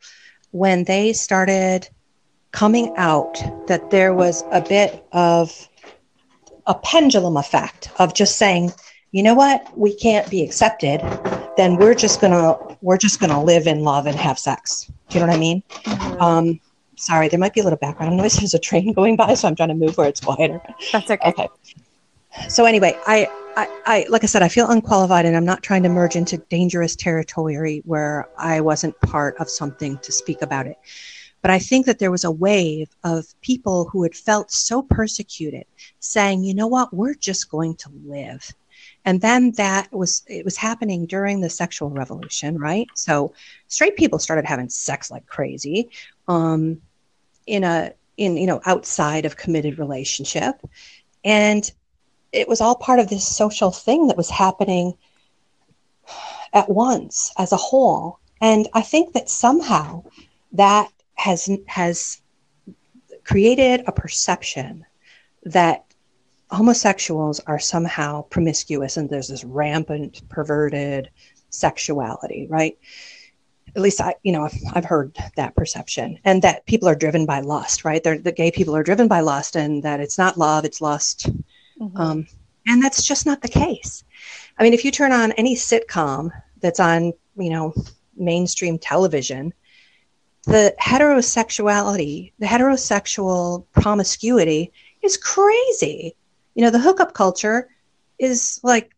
when 0.51 0.85
they 0.85 1.13
started 1.13 1.89
coming 2.53 2.93
out 2.97 3.35
that 3.67 3.91
there 3.91 4.13
was 4.15 4.45
a 4.53 4.61
bit 4.61 5.05
of 5.13 5.69
a 6.67 6.75
pendulum 6.75 7.37
effect 7.37 7.91
of 7.99 8.15
just 8.15 8.37
saying, 8.37 8.73
you 9.13 9.23
know 9.23 9.35
what, 9.35 9.77
we 9.77 9.95
can't 9.95 10.29
be 10.31 10.43
accepted, 10.43 11.01
then 11.57 11.77
we're 11.77 11.95
just 11.95 12.21
gonna 12.21 12.57
we're 12.81 12.97
just 12.97 13.21
gonna 13.21 13.43
live 13.43 13.67
in 13.67 13.83
love 13.83 14.07
and 14.07 14.17
have 14.17 14.39
sex. 14.39 14.91
Do 15.09 15.19
you 15.19 15.21
know 15.21 15.27
what 15.27 15.37
I 15.37 15.41
mean? 15.41 15.63
Mm-hmm. 15.85 16.23
Um, 16.23 16.61
sorry, 16.97 17.29
there 17.29 17.39
might 17.39 17.53
be 17.53 17.61
a 17.61 17.65
little 17.65 17.79
background 17.79 18.17
noise. 18.17 18.37
There's 18.39 18.55
a 18.55 18.59
train 18.59 18.93
going 18.93 19.17
by, 19.17 19.35
so 19.35 19.49
I'm 19.49 19.57
trying 19.57 19.71
to 19.71 19.75
move 19.75 19.97
where 19.97 20.09
it's 20.09 20.21
quieter. 20.21 20.61
That's 20.93 21.11
okay. 21.11 21.29
Okay. 21.29 21.49
So 22.49 22.65
anyway, 22.65 22.97
I, 23.07 23.29
I, 23.57 23.81
I 23.87 24.07
like 24.09 24.23
I 24.23 24.27
said, 24.27 24.43
I 24.43 24.49
feel 24.49 24.71
unqualified, 24.71 25.27
and 25.27 25.37
I'm 25.37 25.45
not 25.45 25.63
trying 25.63 25.83
to 25.83 25.89
merge 25.89 26.15
into 26.15 26.39
dangerous 26.49 26.95
territory 26.95 27.83
where 27.85 28.29
I 28.39 28.61
wasn't 28.61 28.99
part 29.01 29.37
of 29.39 29.51
something 29.51 29.99
to 29.99 30.13
speak 30.13 30.43
about 30.43 30.67
it. 30.67 30.79
But 31.43 31.51
I 31.51 31.59
think 31.59 31.87
that 31.87 31.99
there 31.99 32.11
was 32.11 32.25
a 32.25 32.31
wave 32.31 32.91
of 33.03 33.27
people 33.41 33.87
who 33.87 34.03
had 34.03 34.15
felt 34.15 34.51
so 34.51 34.83
persecuted 34.83 35.65
saying, 35.99 36.45
you 36.45 36.55
know 36.55 36.67
what, 36.67 36.93
we're 36.93 37.15
just 37.15 37.51
going 37.51 37.77
to 37.77 37.91
live. 38.05 38.53
And 39.05 39.21
then 39.21 39.53
that 39.53 39.91
was, 39.93 40.23
it 40.27 40.45
was 40.45 40.57
happening 40.57 41.07
during 41.07 41.41
the 41.41 41.51
sexual 41.51 41.91
revolution, 41.91 42.59
right? 42.59 42.87
So 42.95 43.33
straight 43.69 43.97
people 43.97 44.19
started 44.19 44.45
having 44.45 44.69
sex 44.69 45.11
like 45.11 45.27
crazy 45.27 45.89
um, 46.29 46.81
in 47.47 47.65
a, 47.65 47.93
in, 48.17 48.37
you 48.37 48.47
know, 48.47 48.61
outside 48.67 49.25
of 49.25 49.37
committed 49.37 49.79
relationship. 49.79 50.57
And 51.25 51.71
it 52.33 52.49
was 52.49 52.61
all 52.61 52.75
part 52.75 53.01
of 53.01 53.09
this 53.09 53.27
social 53.27 53.71
thing 53.71 54.09
that 54.09 54.17
was 54.17 54.31
happening 54.31 54.95
at 56.53 56.69
once 56.69 57.33
as 57.39 57.53
a 57.53 57.57
whole. 57.57 58.19
And 58.41 58.69
I 58.75 58.83
think 58.83 59.15
that 59.15 59.31
somehow 59.31 60.05
that 60.53 60.91
has 61.21 61.51
has 61.67 62.23
created 63.25 63.83
a 63.87 63.93
perception 63.93 64.87
that 65.45 65.85
homosexuals 66.51 67.41
are 67.41 67.59
somehow 67.59 68.23
promiscuous 68.23 68.97
and 68.97 69.11
there's 69.11 69.29
this 69.29 69.45
rampant 69.45 70.27
perverted 70.31 71.11
sexuality, 71.51 72.47
right? 72.49 72.79
At 73.77 73.83
least 73.83 74.01
I, 74.01 74.15
you 74.23 74.33
know, 74.33 74.45
I've, 74.47 74.59
I've 74.73 74.85
heard 74.85 75.17
that 75.37 75.55
perception, 75.55 76.19
and 76.25 76.43
that 76.43 76.67
people 76.67 76.89
are 76.89 76.97
driven 76.97 77.27
by 77.27 77.41
lust, 77.41 77.85
right? 77.85 78.03
They're, 78.03 78.19
the 78.19 78.33
gay 78.33 78.51
people 78.51 78.75
are 78.75 78.83
driven 78.83 79.07
by 79.07 79.21
lust, 79.21 79.57
and 79.57 79.83
that 79.83 80.01
it's 80.01 80.19
not 80.19 80.39
love, 80.39 80.65
it's 80.65 80.81
lust, 80.81 81.29
mm-hmm. 81.79 81.97
um, 81.97 82.27
and 82.67 82.83
that's 82.83 83.05
just 83.05 83.27
not 83.27 83.43
the 83.43 83.49
case. 83.49 84.03
I 84.59 84.65
mean, 84.65 84.75
if 84.75 84.85
you 84.85 84.91
turn 84.91 85.13
on 85.13 85.33
any 85.33 85.55
sitcom 85.55 86.31
that's 86.61 86.81
on, 86.81 87.13
you 87.37 87.51
know, 87.51 87.75
mainstream 88.17 88.79
television, 88.79 89.53
the 90.45 90.75
heterosexuality, 90.81 92.33
the 92.39 92.47
heterosexual 92.47 93.65
promiscuity 93.73 94.73
is 95.03 95.17
crazy. 95.17 96.15
You 96.55 96.63
know, 96.63 96.71
the 96.71 96.79
hookup 96.79 97.15
culture 97.15 97.69
is 98.19 98.61
like 98.63 98.95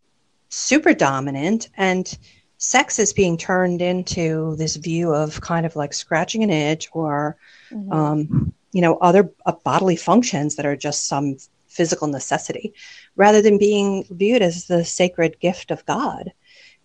super 0.48 0.92
dominant 0.92 1.68
and 1.76 2.18
sex 2.58 2.98
is 2.98 3.12
being 3.12 3.36
turned 3.36 3.82
into 3.82 4.54
this 4.56 4.76
view 4.76 5.12
of 5.12 5.40
kind 5.40 5.66
of 5.66 5.74
like 5.74 5.92
scratching 5.92 6.44
an 6.44 6.50
itch 6.50 6.88
or 6.92 7.36
mm-hmm. 7.72 7.92
um, 7.92 8.52
you 8.72 8.80
know 8.80 8.96
other 8.98 9.32
uh, 9.46 9.52
bodily 9.64 9.96
functions 9.96 10.54
that 10.54 10.66
are 10.66 10.76
just 10.76 11.08
some 11.08 11.36
physical 11.66 12.06
necessity 12.06 12.72
rather 13.16 13.42
than 13.42 13.58
being 13.58 14.04
viewed 14.10 14.42
as 14.42 14.66
the 14.66 14.84
sacred 14.84 15.40
gift 15.40 15.72
of 15.72 15.84
god 15.86 16.32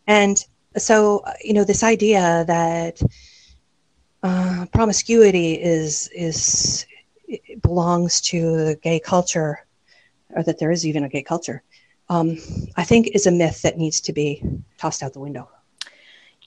and 0.07 0.45
so 0.77 1.19
uh, 1.19 1.33
you 1.43 1.53
know 1.53 1.63
this 1.63 1.83
idea 1.83 2.43
that 2.47 2.99
uh, 4.23 4.65
promiscuity 4.73 5.53
is 5.53 6.09
is 6.13 6.85
belongs 7.61 8.21
to 8.21 8.57
the 8.65 8.75
gay 8.75 8.99
culture, 8.99 9.65
or 10.29 10.43
that 10.43 10.59
there 10.59 10.71
is 10.71 10.85
even 10.85 11.03
a 11.03 11.09
gay 11.09 11.23
culture, 11.23 11.63
um, 12.09 12.37
I 12.75 12.83
think 12.83 13.07
is 13.07 13.27
a 13.27 13.31
myth 13.31 13.61
that 13.63 13.77
needs 13.77 14.01
to 14.01 14.13
be 14.13 14.43
tossed 14.77 15.03
out 15.03 15.13
the 15.13 15.19
window. 15.19 15.49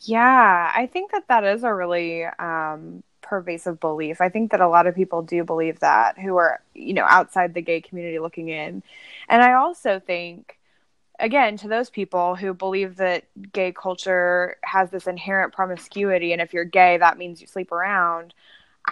Yeah, 0.03 0.73
I 0.75 0.87
think 0.87 1.13
that 1.13 1.29
that 1.29 1.45
is 1.45 1.63
a 1.63 1.75
really 1.75 2.25
um, 2.25 3.03
pervasive 3.21 3.79
belief. 3.81 4.21
I 4.21 4.31
think 4.31 4.51
that 4.51 4.61
a 4.61 4.69
lot 4.69 4.87
of 4.87 4.95
people 4.95 5.23
do 5.23 5.45
believe 5.45 5.81
that 5.81 6.19
who 6.19 6.37
are, 6.37 6.63
you 6.75 6.95
know, 6.95 7.05
outside 7.05 7.53
the 7.53 7.63
gay 7.63 7.81
community 7.81 8.19
looking 8.19 8.49
in. 8.49 8.83
And 9.29 9.43
I 9.43 9.53
also 9.55 10.01
think 10.01 10.59
again 11.21 11.57
to 11.59 11.69
those 11.69 11.91
people 11.91 12.35
who 12.35 12.55
believe 12.55 12.97
that 12.97 13.25
gay 13.53 13.73
culture 13.73 14.57
has 14.63 14.91
this 14.91 15.07
inherent 15.07 15.53
promiscuity 15.53 16.33
and 16.33 16.41
if 16.41 16.53
you're 16.53 16.65
gay 16.65 16.97
that 16.99 17.19
means 17.19 17.41
you 17.41 17.47
sleep 17.47 17.73
around. 17.73 18.35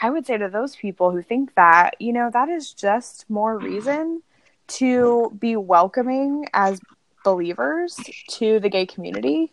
I 0.00 0.10
would 0.10 0.26
say 0.26 0.36
to 0.36 0.48
those 0.48 0.76
people 0.76 1.10
who 1.10 1.22
think 1.22 1.55
that 1.55 1.96
you 1.98 2.12
know 2.12 2.30
that 2.32 2.48
is 2.48 2.72
just 2.72 3.28
more 3.28 3.59
reason 3.59 4.22
to 4.68 5.34
be 5.38 5.56
welcoming 5.56 6.46
as 6.52 6.80
believers 7.24 7.98
to 8.30 8.60
the 8.60 8.68
gay 8.68 8.86
community. 8.86 9.52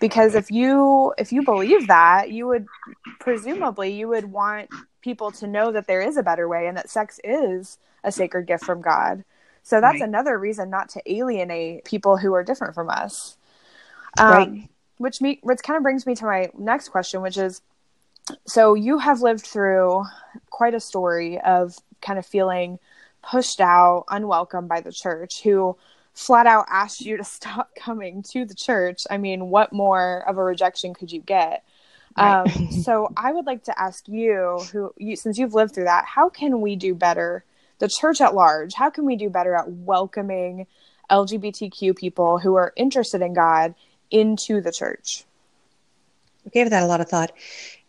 Because 0.00 0.34
if 0.34 0.50
you 0.50 1.12
if 1.18 1.32
you 1.32 1.44
believe 1.44 1.88
that 1.88 2.30
you 2.30 2.46
would 2.46 2.66
presumably 3.20 3.92
you 3.92 4.08
would 4.08 4.26
want 4.26 4.70
people 5.02 5.30
to 5.32 5.46
know 5.46 5.72
that 5.72 5.86
there 5.86 6.00
is 6.00 6.16
a 6.16 6.22
better 6.22 6.48
way 6.48 6.66
and 6.66 6.76
that 6.76 6.88
sex 6.88 7.20
is 7.24 7.78
a 8.04 8.10
sacred 8.10 8.46
gift 8.46 8.64
from 8.64 8.80
god 8.80 9.24
so 9.62 9.80
that's 9.80 10.00
right. 10.00 10.08
another 10.08 10.38
reason 10.38 10.70
not 10.70 10.88
to 10.90 11.02
alienate 11.06 11.84
people 11.84 12.16
who 12.16 12.34
are 12.34 12.42
different 12.42 12.74
from 12.74 12.90
us. 12.90 13.36
Um, 14.18 14.30
right. 14.30 14.68
Which 14.98 15.20
me, 15.20 15.38
which 15.42 15.60
kind 15.62 15.76
of 15.76 15.82
brings 15.82 16.06
me 16.06 16.14
to 16.16 16.24
my 16.24 16.50
next 16.58 16.88
question, 16.90 17.22
which 17.22 17.36
is, 17.36 17.62
so 18.46 18.74
you 18.74 18.98
have 18.98 19.20
lived 19.20 19.44
through 19.44 20.04
quite 20.50 20.74
a 20.74 20.80
story 20.80 21.40
of 21.40 21.76
kind 22.00 22.18
of 22.18 22.26
feeling 22.26 22.78
pushed 23.22 23.60
out, 23.60 24.04
unwelcome 24.08 24.66
by 24.66 24.80
the 24.80 24.92
church, 24.92 25.42
who 25.42 25.76
flat 26.12 26.46
out 26.46 26.66
asked 26.68 27.00
you 27.00 27.16
to 27.16 27.24
stop 27.24 27.70
coming 27.76 28.22
to 28.30 28.44
the 28.44 28.54
church. 28.54 29.04
I 29.10 29.16
mean, 29.16 29.48
what 29.48 29.72
more 29.72 30.24
of 30.28 30.38
a 30.38 30.42
rejection 30.42 30.94
could 30.94 31.12
you 31.12 31.20
get? 31.20 31.64
Right. 32.16 32.56
Um, 32.56 32.70
so 32.82 33.10
I 33.16 33.32
would 33.32 33.46
like 33.46 33.64
to 33.64 33.80
ask 33.80 34.06
you, 34.08 34.60
who 34.72 34.92
you, 34.98 35.16
since 35.16 35.38
you've 35.38 35.54
lived 35.54 35.74
through 35.74 35.84
that, 35.84 36.04
how 36.04 36.28
can 36.28 36.60
we 36.60 36.76
do 36.76 36.94
better 36.94 37.44
the 37.82 37.88
church 37.88 38.20
at 38.20 38.32
large, 38.32 38.74
how 38.74 38.90
can 38.90 39.04
we 39.04 39.16
do 39.16 39.28
better 39.28 39.56
at 39.56 39.68
welcoming 39.68 40.68
LGBTQ 41.10 41.96
people 41.96 42.38
who 42.38 42.54
are 42.54 42.72
interested 42.76 43.22
in 43.22 43.34
God 43.34 43.74
into 44.08 44.60
the 44.60 44.70
church? 44.70 45.24
I 46.46 46.50
gave 46.50 46.70
that 46.70 46.84
a 46.84 46.86
lot 46.86 47.00
of 47.00 47.08
thought. 47.08 47.32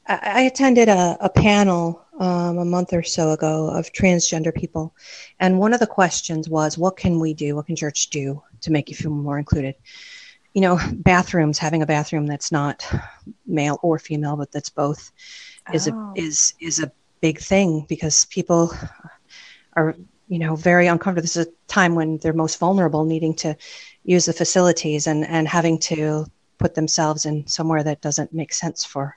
I 0.07 0.41
attended 0.41 0.89
a, 0.89 1.15
a 1.21 1.29
panel 1.29 2.03
um, 2.19 2.57
a 2.57 2.65
month 2.65 2.91
or 2.91 3.03
so 3.03 3.29
ago 3.29 3.69
of 3.69 3.93
transgender 3.93 4.53
people, 4.53 4.95
and 5.39 5.59
one 5.59 5.75
of 5.75 5.79
the 5.79 5.87
questions 5.87 6.49
was, 6.49 6.75
"What 6.75 6.97
can 6.97 7.19
we 7.19 7.35
do? 7.35 7.55
What 7.55 7.67
can 7.67 7.75
church 7.75 8.09
do 8.09 8.41
to 8.61 8.71
make 8.71 8.89
you 8.89 8.95
feel 8.95 9.11
more 9.11 9.37
included?" 9.37 9.75
You 10.53 10.61
know, 10.61 10.79
bathrooms, 10.91 11.57
having 11.57 11.83
a 11.83 11.85
bathroom 11.85 12.25
that's 12.25 12.51
not 12.51 12.85
male 13.45 13.79
or 13.81 13.97
female, 13.97 14.35
but 14.35 14.51
that's 14.51 14.69
both, 14.69 15.11
is 15.71 15.87
oh. 15.87 16.13
a 16.17 16.19
is 16.19 16.53
is 16.59 16.79
a 16.79 16.91
big 17.21 17.39
thing 17.39 17.85
because 17.87 18.25
people 18.25 18.73
are 19.75 19.95
you 20.27 20.39
know 20.39 20.55
very 20.55 20.87
uncomfortable. 20.87 21.23
This 21.23 21.37
is 21.37 21.47
a 21.47 21.51
time 21.67 21.95
when 21.95 22.17
they're 22.17 22.33
most 22.33 22.59
vulnerable 22.59 23.05
needing 23.05 23.35
to 23.35 23.55
use 24.03 24.25
the 24.25 24.33
facilities 24.33 25.07
and 25.07 25.25
and 25.25 25.47
having 25.47 25.77
to 25.79 26.25
put 26.57 26.75
themselves 26.75 27.25
in 27.25 27.45
somewhere 27.47 27.83
that 27.83 28.01
doesn't 28.01 28.33
make 28.33 28.53
sense 28.53 28.85
for 28.85 29.15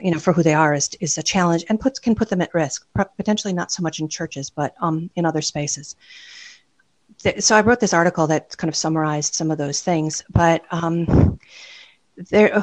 you 0.00 0.10
know 0.10 0.18
for 0.18 0.32
who 0.32 0.42
they 0.42 0.54
are 0.54 0.74
is 0.74 0.90
is 1.00 1.18
a 1.18 1.22
challenge 1.22 1.64
and 1.68 1.80
puts 1.80 1.98
can 1.98 2.14
put 2.14 2.28
them 2.28 2.40
at 2.40 2.54
risk 2.54 2.86
potentially 3.16 3.52
not 3.52 3.70
so 3.70 3.82
much 3.82 4.00
in 4.00 4.08
churches 4.08 4.50
but 4.50 4.74
um 4.80 5.10
in 5.16 5.26
other 5.26 5.42
spaces. 5.42 5.96
So 7.38 7.56
i 7.56 7.60
wrote 7.60 7.80
this 7.80 7.94
article 7.94 8.26
that 8.28 8.56
kind 8.56 8.68
of 8.68 8.76
summarized 8.76 9.34
some 9.34 9.50
of 9.50 9.58
those 9.58 9.80
things 9.80 10.24
but 10.30 10.64
um 10.70 11.38
there 12.30 12.62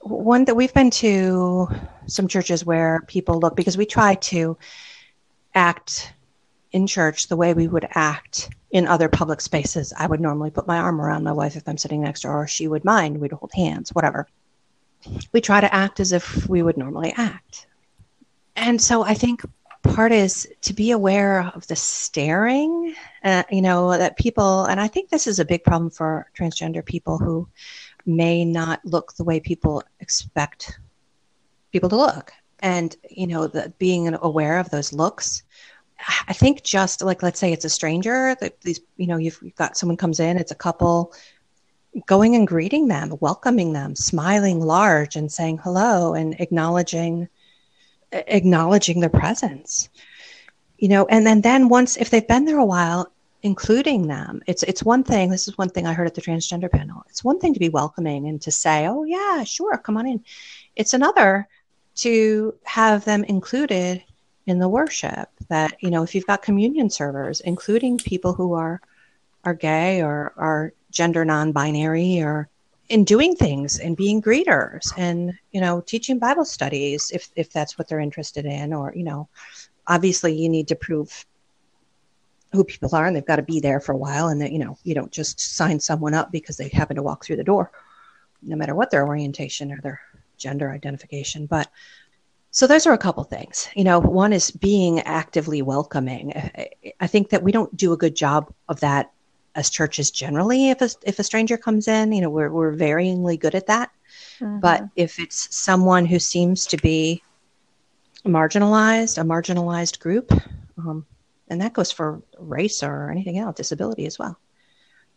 one 0.00 0.44
that 0.44 0.54
we've 0.54 0.74
been 0.74 0.90
to 0.90 1.68
some 2.06 2.28
churches 2.28 2.64
where 2.64 3.02
people 3.06 3.40
look 3.40 3.56
because 3.56 3.78
we 3.78 3.86
try 3.86 4.14
to 4.16 4.56
act 5.54 6.12
in 6.72 6.86
church 6.86 7.28
the 7.28 7.36
way 7.36 7.54
we 7.54 7.68
would 7.68 7.86
act 7.92 8.50
in 8.70 8.88
other 8.88 9.08
public 9.08 9.40
spaces. 9.40 9.92
I 9.96 10.06
would 10.06 10.20
normally 10.20 10.50
put 10.50 10.66
my 10.66 10.78
arm 10.78 11.00
around 11.00 11.22
my 11.22 11.32
wife 11.32 11.54
if 11.54 11.68
I'm 11.68 11.78
sitting 11.78 12.02
next 12.02 12.22
to 12.22 12.28
her, 12.28 12.42
or 12.42 12.48
she 12.48 12.66
would 12.66 12.84
mind. 12.84 13.20
We'd 13.20 13.32
hold 13.32 13.52
hands, 13.54 13.90
whatever. 13.90 14.26
We 15.32 15.40
try 15.40 15.60
to 15.60 15.72
act 15.72 16.00
as 16.00 16.12
if 16.12 16.48
we 16.48 16.62
would 16.62 16.76
normally 16.76 17.14
act. 17.16 17.68
And 18.56 18.80
so 18.80 19.04
I 19.04 19.14
think 19.14 19.42
part 19.84 20.10
is 20.10 20.48
to 20.62 20.72
be 20.72 20.90
aware 20.90 21.42
of 21.54 21.66
the 21.68 21.76
staring, 21.76 22.94
uh, 23.22 23.44
you 23.50 23.62
know, 23.62 23.96
that 23.96 24.16
people, 24.16 24.64
and 24.64 24.80
I 24.80 24.88
think 24.88 25.10
this 25.10 25.26
is 25.26 25.38
a 25.38 25.44
big 25.44 25.62
problem 25.62 25.90
for 25.90 26.28
transgender 26.36 26.84
people 26.84 27.18
who 27.18 27.46
may 28.06 28.44
not 28.44 28.84
look 28.84 29.14
the 29.14 29.24
way 29.24 29.38
people 29.38 29.82
expect 30.00 30.80
people 31.70 31.88
to 31.90 31.96
look 31.96 32.32
and 32.64 32.96
you 33.10 33.26
know 33.26 33.46
the, 33.46 33.72
being 33.78 34.12
aware 34.14 34.58
of 34.58 34.70
those 34.70 34.92
looks. 34.92 35.42
I 36.26 36.32
think 36.32 36.64
just 36.64 37.02
like 37.02 37.22
let's 37.22 37.38
say 37.38 37.52
it's 37.52 37.66
a 37.66 37.70
stranger 37.70 38.34
that 38.40 38.60
these 38.62 38.80
you 38.96 39.06
know 39.06 39.18
you've, 39.18 39.38
you've 39.42 39.54
got 39.54 39.76
someone 39.76 39.96
comes 39.96 40.18
in 40.18 40.38
it's 40.38 40.50
a 40.50 40.56
couple 40.56 41.12
going 42.06 42.34
and 42.34 42.48
greeting 42.48 42.88
them 42.88 43.14
welcoming 43.20 43.72
them 43.72 43.94
smiling 43.94 44.60
large 44.60 45.14
and 45.14 45.30
saying 45.30 45.58
hello 45.58 46.14
and 46.14 46.40
acknowledging 46.40 47.28
acknowledging 48.12 48.98
their 49.00 49.10
presence. 49.10 49.88
You 50.78 50.88
know 50.88 51.06
and 51.06 51.26
then 51.26 51.42
then 51.42 51.68
once 51.68 51.96
if 51.96 52.10
they've 52.10 52.26
been 52.26 52.46
there 52.46 52.58
a 52.58 52.64
while 52.64 53.12
including 53.42 54.06
them 54.06 54.42
it's 54.46 54.62
it's 54.62 54.82
one 54.82 55.04
thing 55.04 55.28
this 55.28 55.46
is 55.48 55.58
one 55.58 55.68
thing 55.68 55.86
i 55.86 55.92
heard 55.92 56.06
at 56.06 56.14
the 56.14 56.22
transgender 56.22 56.70
panel 56.70 57.04
it's 57.10 57.22
one 57.22 57.38
thing 57.38 57.52
to 57.52 57.60
be 57.60 57.68
welcoming 57.68 58.26
and 58.26 58.40
to 58.40 58.50
say 58.50 58.86
oh 58.88 59.04
yeah 59.04 59.44
sure 59.44 59.76
come 59.76 59.98
on 59.98 60.06
in. 60.06 60.24
It's 60.76 60.94
another 60.94 61.46
to 61.96 62.54
have 62.64 63.04
them 63.04 63.24
included 63.24 64.02
in 64.46 64.58
the 64.58 64.68
worship. 64.68 65.28
That 65.48 65.74
you 65.80 65.90
know 65.90 66.02
if 66.02 66.14
you've 66.14 66.26
got 66.26 66.42
communion 66.42 66.88
servers 66.90 67.40
including 67.40 67.98
people 67.98 68.32
who 68.32 68.54
are 68.54 68.80
are 69.44 69.54
gay 69.54 70.02
or 70.02 70.32
are 70.36 70.72
gender 70.90 71.24
non-binary 71.24 72.20
or 72.22 72.48
in 72.88 73.04
doing 73.04 73.34
things 73.34 73.78
and 73.78 73.96
being 73.96 74.20
greeters 74.20 74.92
and 74.96 75.32
you 75.52 75.60
know 75.60 75.80
teaching 75.80 76.18
bible 76.18 76.44
studies 76.44 77.10
if 77.12 77.30
if 77.34 77.50
that's 77.50 77.78
what 77.78 77.88
they're 77.88 78.00
interested 78.00 78.44
in 78.44 78.72
or 78.72 78.92
you 78.94 79.04
know 79.04 79.28
obviously 79.86 80.34
you 80.34 80.48
need 80.48 80.68
to 80.68 80.76
prove 80.76 81.26
who 82.52 82.64
people 82.64 82.94
are 82.94 83.06
and 83.06 83.16
they've 83.16 83.26
got 83.26 83.36
to 83.36 83.42
be 83.42 83.58
there 83.58 83.80
for 83.80 83.92
a 83.92 83.96
while 83.96 84.28
and 84.28 84.40
that 84.40 84.52
you 84.52 84.58
know 84.58 84.76
you 84.84 84.94
don't 84.94 85.12
just 85.12 85.40
sign 85.40 85.80
someone 85.80 86.14
up 86.14 86.30
because 86.30 86.56
they 86.56 86.68
happen 86.68 86.96
to 86.96 87.02
walk 87.02 87.24
through 87.24 87.36
the 87.36 87.44
door 87.44 87.70
no 88.42 88.56
matter 88.56 88.74
what 88.74 88.90
their 88.90 89.06
orientation 89.06 89.72
or 89.72 89.80
their 89.80 90.00
gender 90.36 90.70
identification 90.70 91.46
but 91.46 91.68
so 92.54 92.68
those 92.68 92.86
are 92.86 92.92
a 92.92 92.98
couple 92.98 93.24
things. 93.24 93.68
You 93.74 93.82
know 93.82 93.98
one 93.98 94.32
is 94.32 94.52
being 94.52 95.00
actively 95.00 95.60
welcoming. 95.60 96.32
I 97.00 97.08
think 97.08 97.30
that 97.30 97.42
we 97.42 97.50
don't 97.50 97.76
do 97.76 97.92
a 97.92 97.96
good 97.96 98.14
job 98.14 98.48
of 98.68 98.78
that 98.78 99.10
as 99.56 99.70
churches 99.70 100.12
generally 100.12 100.70
if 100.70 100.80
a, 100.80 100.88
if 101.02 101.18
a 101.18 101.24
stranger 101.24 101.56
comes 101.56 101.88
in. 101.88 102.12
You 102.12 102.20
know 102.20 102.30
we're, 102.30 102.52
we're 102.52 102.72
varyingly 102.72 103.40
good 103.40 103.56
at 103.56 103.66
that. 103.66 103.90
Mm-hmm. 104.38 104.60
but 104.60 104.84
if 104.94 105.18
it's 105.18 105.52
someone 105.56 106.06
who 106.06 106.20
seems 106.20 106.66
to 106.66 106.76
be 106.76 107.22
marginalized 108.24 109.18
a 109.18 109.24
marginalized 109.24 109.98
group 109.98 110.32
um, 110.78 111.04
and 111.48 111.60
that 111.60 111.72
goes 111.72 111.90
for 111.90 112.22
race 112.38 112.84
or 112.84 113.10
anything 113.10 113.38
else 113.38 113.56
disability 113.56 114.06
as 114.06 114.16
well. 114.16 114.38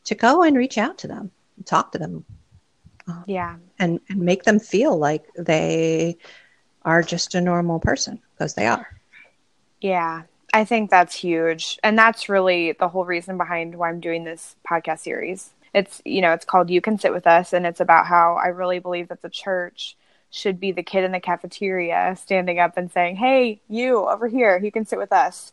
To 0.06 0.16
go 0.16 0.42
and 0.42 0.58
reach 0.58 0.80
out 0.80 0.98
to 1.00 1.08
them 1.08 1.30
talk 1.66 1.92
to 1.92 2.00
them 2.00 2.26
um, 3.08 3.24
yeah 3.28 3.56
and 3.80 4.00
and 4.10 4.20
make 4.20 4.44
them 4.44 4.60
feel 4.60 4.98
like 4.98 5.26
they 5.36 6.18
are 6.84 7.02
just 7.02 7.36
a 7.36 7.42
normal 7.42 7.80
person 7.80 8.20
because 8.34 8.54
they 8.54 8.68
are 8.68 8.88
yeah 9.82 10.24
I 10.54 10.66
think 10.66 10.90
that's 10.90 11.16
huge. 11.16 11.78
And 11.84 11.98
that's 11.98 12.30
really 12.30 12.72
the 12.72 12.88
whole 12.88 13.06
reason 13.06 13.38
behind 13.38 13.76
why 13.76 13.90
I'm 13.90 14.00
doing 14.00 14.24
this 14.24 14.56
podcast 14.68 15.00
series. 15.00 15.52
It's, 15.74 16.02
you 16.06 16.22
know, 16.22 16.34
it's 16.34 16.46
called 16.46 16.70
You 16.70 16.82
Can 16.82 16.98
Sit 16.98 17.14
With 17.14 17.28
Us. 17.28 17.54
And 17.54 17.66
it's 17.66 17.82
about 17.82 18.08
how 18.08 18.40
I 18.44 18.48
really 18.48 18.80
believe 18.80 19.10
that 19.10 19.22
the 19.22 19.30
church 19.30 19.96
should 20.30 20.60
be 20.60 20.72
the 20.72 20.84
kid 20.84 21.04
in 21.04 21.12
the 21.12 21.20
cafeteria 21.20 22.18
standing 22.20 22.60
up 22.60 22.78
and 22.78 22.92
saying, 22.92 23.18
Hey, 23.18 23.62
you 23.70 24.08
over 24.08 24.28
here, 24.28 24.58
you 24.58 24.72
can 24.72 24.86
sit 24.86 24.98
with 24.98 25.12
us. 25.12 25.52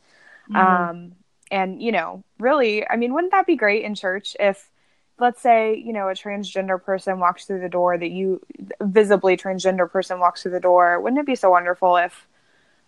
Mm-hmm. 0.50 0.56
Um, 0.56 1.12
and, 1.50 1.82
you 1.82 1.92
know, 1.92 2.24
really, 2.38 2.88
I 2.88 2.96
mean, 2.96 3.12
wouldn't 3.12 3.32
that 3.32 3.46
be 3.46 3.56
great 3.56 3.84
in 3.84 3.94
church 3.94 4.36
if, 4.40 4.70
let's 5.18 5.40
say, 5.40 5.76
you 5.76 5.92
know, 5.92 6.08
a 6.08 6.14
transgender 6.14 6.82
person 6.82 7.20
walks 7.20 7.44
through 7.44 7.60
the 7.60 7.68
door 7.68 7.96
that 7.96 8.10
you, 8.10 8.40
visibly 8.82 9.36
transgender 9.36 9.90
person 9.90 10.18
walks 10.18 10.42
through 10.42 10.52
the 10.52 10.60
door? 10.60 11.00
Wouldn't 11.00 11.20
it 11.20 11.26
be 11.26 11.36
so 11.36 11.50
wonderful 11.50 11.96
if 11.96 12.26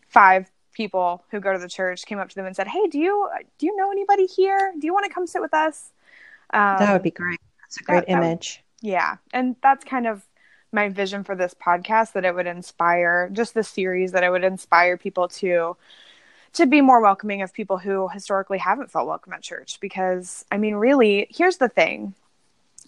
five 0.09 0.51
people 0.73 1.25
who 1.31 1.41
go 1.41 1.53
to 1.53 1.59
the 1.59 1.69
church 1.69 2.05
came 2.05 2.19
up 2.19 2.29
to 2.29 2.35
them 2.35 2.47
and 2.47 2.55
said, 2.55 2.69
"Hey, 2.69 2.87
do 2.89 2.99
you 2.99 3.29
do 3.59 3.67
you 3.67 3.77
know 3.77 3.91
anybody 3.91 4.27
here? 4.27 4.75
Do 4.79 4.87
you 4.87 4.93
want 4.93 5.07
to 5.07 5.13
come 5.13 5.27
sit 5.27 5.41
with 5.41 5.55
us?" 5.55 5.91
Um, 6.53 6.79
that 6.79 6.93
would 6.93 7.03
be 7.03 7.11
great. 7.11 7.41
That's 7.63 7.81
a 7.81 7.85
great 7.85 8.07
that, 8.07 8.13
image. 8.13 8.63
That, 8.83 8.89
yeah, 8.89 9.17
and 9.33 9.57
that's 9.63 9.85
kind 9.85 10.07
of 10.07 10.27
my 10.73 10.89
vision 10.89 11.25
for 11.25 11.35
this 11.35 11.55
podcast 11.55 12.13
that 12.13 12.25
it 12.25 12.35
would 12.35 12.47
inspire 12.47 13.31
just 13.33 13.55
the 13.55 13.63
series 13.63 14.13
that 14.13 14.23
it 14.23 14.31
would 14.31 14.45
inspire 14.45 14.97
people 14.97 15.29
to 15.29 15.77
to 16.57 16.67
be 16.67 16.81
more 16.81 17.03
welcoming 17.03 17.43
of 17.43 17.53
people 17.53 17.77
who 17.77 18.09
historically 18.09 18.57
haven't 18.57 18.91
felt 18.91 19.07
welcome 19.07 19.33
at 19.35 19.43
church 19.43 19.79
because 19.81 20.45
i 20.51 20.57
mean 20.57 20.75
really 20.75 21.27
here's 21.31 21.59
the 21.59 21.69
thing 21.69 22.15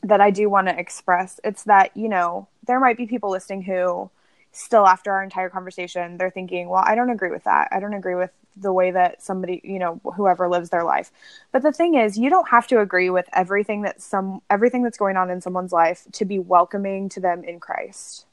that 0.02 0.20
i 0.20 0.30
do 0.30 0.48
want 0.48 0.68
to 0.68 0.78
express. 0.78 1.40
It's 1.44 1.64
that 1.64 1.96
you 1.96 2.08
know 2.08 2.48
there 2.66 2.80
might 2.80 2.96
be 2.96 3.06
people 3.06 3.30
listening 3.30 3.62
who 3.62 4.10
still 4.52 4.86
after 4.86 5.12
our 5.12 5.22
entire 5.22 5.50
conversation 5.50 6.16
they're 6.16 6.30
thinking 6.30 6.68
well 6.68 6.82
i 6.86 6.94
don't 6.94 7.10
agree 7.10 7.30
with 7.30 7.44
that. 7.44 7.68
I 7.70 7.80
don't 7.80 7.94
agree 7.94 8.14
with 8.14 8.30
the 8.56 8.72
way 8.72 8.90
that 8.90 9.22
somebody 9.22 9.60
you 9.62 9.78
know 9.78 10.00
whoever 10.16 10.48
lives 10.48 10.70
their 10.70 10.84
life. 10.84 11.12
But 11.52 11.62
the 11.62 11.72
thing 11.72 11.94
is 11.94 12.18
you 12.18 12.30
don't 12.30 12.48
have 12.48 12.66
to 12.68 12.80
agree 12.80 13.10
with 13.10 13.26
everything 13.32 13.82
that 13.82 14.00
some 14.00 14.40
everything 14.48 14.82
that's 14.82 14.98
going 14.98 15.16
on 15.16 15.30
in 15.30 15.40
someone's 15.40 15.72
life 15.72 16.06
to 16.12 16.24
be 16.24 16.38
welcoming 16.38 17.08
to 17.10 17.20
them 17.20 17.44
in 17.44 17.60
christ 17.60 18.24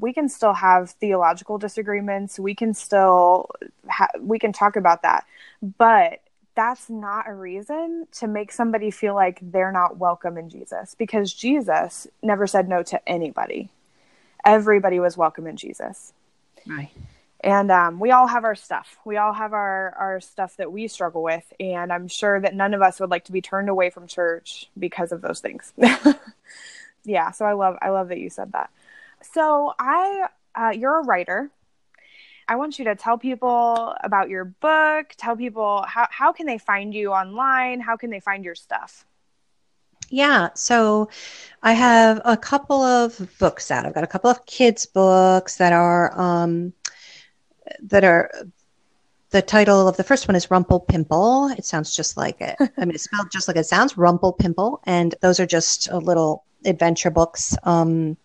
we 0.00 0.12
can 0.12 0.28
still 0.28 0.54
have 0.54 0.90
theological 0.90 1.58
disagreements 1.58 2.38
we 2.38 2.54
can 2.54 2.74
still 2.74 3.48
ha- 3.88 4.08
we 4.20 4.38
can 4.38 4.52
talk 4.52 4.76
about 4.76 5.02
that 5.02 5.24
but 5.78 6.20
that's 6.54 6.90
not 6.90 7.28
a 7.28 7.32
reason 7.32 8.06
to 8.12 8.26
make 8.26 8.52
somebody 8.52 8.90
feel 8.90 9.14
like 9.14 9.38
they're 9.40 9.72
not 9.72 9.98
welcome 9.98 10.36
in 10.36 10.50
Jesus 10.50 10.94
because 10.98 11.32
Jesus 11.32 12.06
never 12.22 12.46
said 12.46 12.68
no 12.68 12.82
to 12.82 13.08
anybody 13.08 13.70
everybody 14.44 15.00
was 15.00 15.16
welcome 15.16 15.46
in 15.46 15.56
Jesus. 15.56 16.12
Right. 16.66 16.90
And 17.42 17.70
um, 17.70 18.00
we 18.00 18.10
all 18.10 18.26
have 18.26 18.44
our 18.44 18.54
stuff. 18.54 18.98
We 19.04 19.16
all 19.16 19.32
have 19.32 19.52
our, 19.54 19.94
our 19.98 20.20
stuff 20.20 20.56
that 20.58 20.72
we 20.72 20.88
struggle 20.88 21.22
with. 21.22 21.50
And 21.58 21.92
I'm 21.92 22.06
sure 22.06 22.38
that 22.40 22.54
none 22.54 22.74
of 22.74 22.82
us 22.82 23.00
would 23.00 23.10
like 23.10 23.24
to 23.26 23.32
be 23.32 23.40
turned 23.40 23.68
away 23.68 23.90
from 23.90 24.06
church 24.06 24.68
because 24.78 25.10
of 25.10 25.22
those 25.22 25.40
things. 25.40 25.72
yeah. 27.04 27.30
So 27.30 27.46
I 27.46 27.54
love, 27.54 27.78
I 27.80 27.88
love 27.90 28.08
that 28.08 28.18
you 28.18 28.28
said 28.28 28.52
that. 28.52 28.70
So 29.22 29.74
I, 29.78 30.28
uh, 30.54 30.72
you're 30.76 31.00
a 31.00 31.04
writer. 31.04 31.50
I 32.48 32.56
want 32.56 32.78
you 32.78 32.84
to 32.86 32.96
tell 32.96 33.16
people 33.16 33.94
about 34.02 34.28
your 34.28 34.44
book, 34.44 35.14
tell 35.16 35.36
people 35.36 35.84
how, 35.86 36.08
how 36.10 36.32
can 36.32 36.46
they 36.46 36.58
find 36.58 36.92
you 36.92 37.12
online? 37.12 37.80
How 37.80 37.96
can 37.96 38.10
they 38.10 38.20
find 38.20 38.44
your 38.44 38.56
stuff? 38.56 39.06
Yeah, 40.08 40.48
so 40.54 41.08
I 41.62 41.72
have 41.72 42.20
a 42.24 42.36
couple 42.36 42.82
of 42.82 43.38
books 43.38 43.70
out. 43.70 43.86
I've 43.86 43.94
got 43.94 44.02
a 44.02 44.08
couple 44.08 44.28
of 44.28 44.44
kids' 44.46 44.84
books 44.84 45.56
that 45.56 45.72
are 45.72 46.18
um, 46.20 46.72
that 47.82 48.02
are 48.02 48.30
the 49.30 49.42
title 49.42 49.86
of 49.86 49.96
the 49.96 50.02
first 50.02 50.26
one 50.26 50.34
is 50.34 50.48
Rumplepimple. 50.48 51.56
It 51.56 51.64
sounds 51.64 51.94
just 51.94 52.16
like 52.16 52.40
it. 52.40 52.56
I 52.60 52.84
mean, 52.84 52.96
it's 52.96 53.04
spelled 53.04 53.30
just 53.30 53.46
like 53.46 53.56
it 53.56 53.66
sounds, 53.66 53.94
Rumplepimple, 53.94 54.80
and 54.84 55.14
those 55.20 55.38
are 55.38 55.46
just 55.46 55.88
a 55.88 55.98
little 55.98 56.44
adventure 56.64 57.10
books 57.10 57.56
um, 57.62 58.16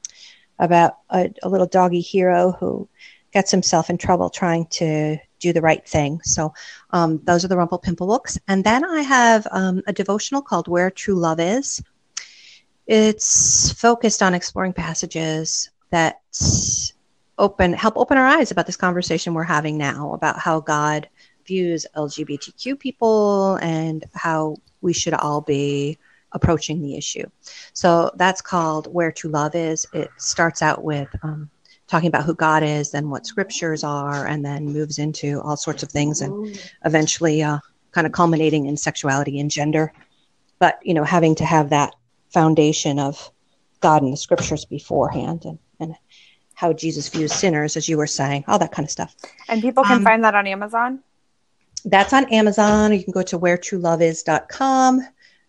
about 0.60 0.98
a, 1.10 1.32
a 1.44 1.50
little 1.50 1.68
doggy 1.68 2.02
hero 2.02 2.56
who 2.60 2.88
gets 3.32 3.52
himself 3.52 3.90
in 3.90 3.98
trouble 3.98 4.30
trying 4.30 4.66
to 4.68 5.18
do 5.40 5.52
the 5.52 5.62
right 5.62 5.86
thing. 5.88 6.22
So 6.24 6.54
um, 6.92 7.20
those 7.24 7.44
are 7.44 7.50
the 7.50 7.56
Rumplepimple 7.56 8.08
books. 8.08 8.40
And 8.48 8.64
then 8.64 8.86
I 8.86 9.02
have 9.02 9.46
um, 9.52 9.82
a 9.88 9.94
devotional 9.94 10.42
called 10.42 10.68
Where 10.68 10.90
True 10.90 11.16
Love 11.16 11.40
Is. 11.40 11.84
It's 12.88 13.72
focused 13.74 14.24
on 14.24 14.34
exploring 14.34 14.74
passages 14.74 15.70
that 15.92 16.22
open 17.38 17.74
help 17.74 17.98
open 17.98 18.18
our 18.18 18.26
eyes 18.26 18.52
about 18.52 18.66
this 18.66 18.78
conversation 18.78 19.34
we're 19.34 19.44
having 19.44 19.78
now 19.78 20.14
about 20.14 20.40
how 20.40 20.62
God 20.62 21.10
views 21.46 21.86
LGBTQ 21.96 22.80
people 22.80 23.56
and 23.56 24.06
how 24.14 24.56
we 24.82 24.94
should 24.94 25.14
all 25.14 25.42
be 25.42 25.98
approaching 26.36 26.82
the 26.82 26.96
issue. 26.96 27.26
So 27.74 28.12
that's 28.16 28.42
called 28.42 28.94
Where 28.94 29.12
True 29.12 29.32
Love 29.32 29.56
Is. 29.56 29.88
It 29.94 30.12
starts 30.18 30.62
out 30.62 30.84
with 30.84 31.08
um, 31.24 31.50
talking 31.88 32.08
about 32.08 32.26
who 32.26 32.36
God 32.36 32.62
is, 32.62 32.92
then 32.92 33.10
what 33.10 33.26
scriptures 33.26 33.84
are, 33.84 34.28
and 34.28 34.46
then 34.46 34.66
moves 34.66 35.00
into 35.00 35.42
all 35.42 35.58
sorts 35.58 35.82
of 35.82 35.90
things, 35.90 36.22
and 36.22 36.60
eventually, 36.84 37.42
uh, 37.42 37.60
kind 37.92 38.06
of 38.06 38.14
culminating 38.14 38.66
in 38.66 38.76
sexuality 38.76 39.40
and 39.40 39.50
gender. 39.50 39.94
But 40.60 40.80
you 40.84 40.94
know, 40.94 41.04
having 41.04 41.36
to 41.36 41.46
have 41.46 41.70
that 41.70 41.96
foundation 42.30 43.00
of 43.00 43.32
God 43.80 44.04
and 44.04 44.12
the 44.14 44.18
scriptures 44.18 44.66
beforehand, 44.66 45.46
and 45.46 45.58
and 45.80 45.96
how 46.54 46.74
Jesus 46.74 47.10
views 47.10 47.34
sinners, 47.34 47.78
as 47.78 47.88
you 47.88 47.98
were 47.98 48.08
saying, 48.08 48.44
all 48.48 48.60
that 48.60 48.72
kind 48.72 48.86
of 48.86 48.92
stuff. 48.92 49.16
And 49.48 49.62
people 49.62 49.84
can 49.84 49.98
um, 49.98 50.04
find 50.04 50.24
that 50.24 50.36
on 50.36 50.48
Amazon. 50.48 51.00
That's 51.86 52.14
on 52.14 52.26
Amazon. 52.26 52.94
You 52.94 53.04
can 53.04 53.14
go 53.14 53.22
to 53.22 53.38
wheretrueloveis.com 53.38 55.02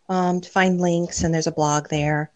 um, 0.09 0.41
to 0.41 0.49
find 0.49 0.81
links, 0.81 1.23
and 1.25 1.35
there's 1.35 1.47
a 1.47 1.53
blog 1.53 1.89
there 1.89 2.31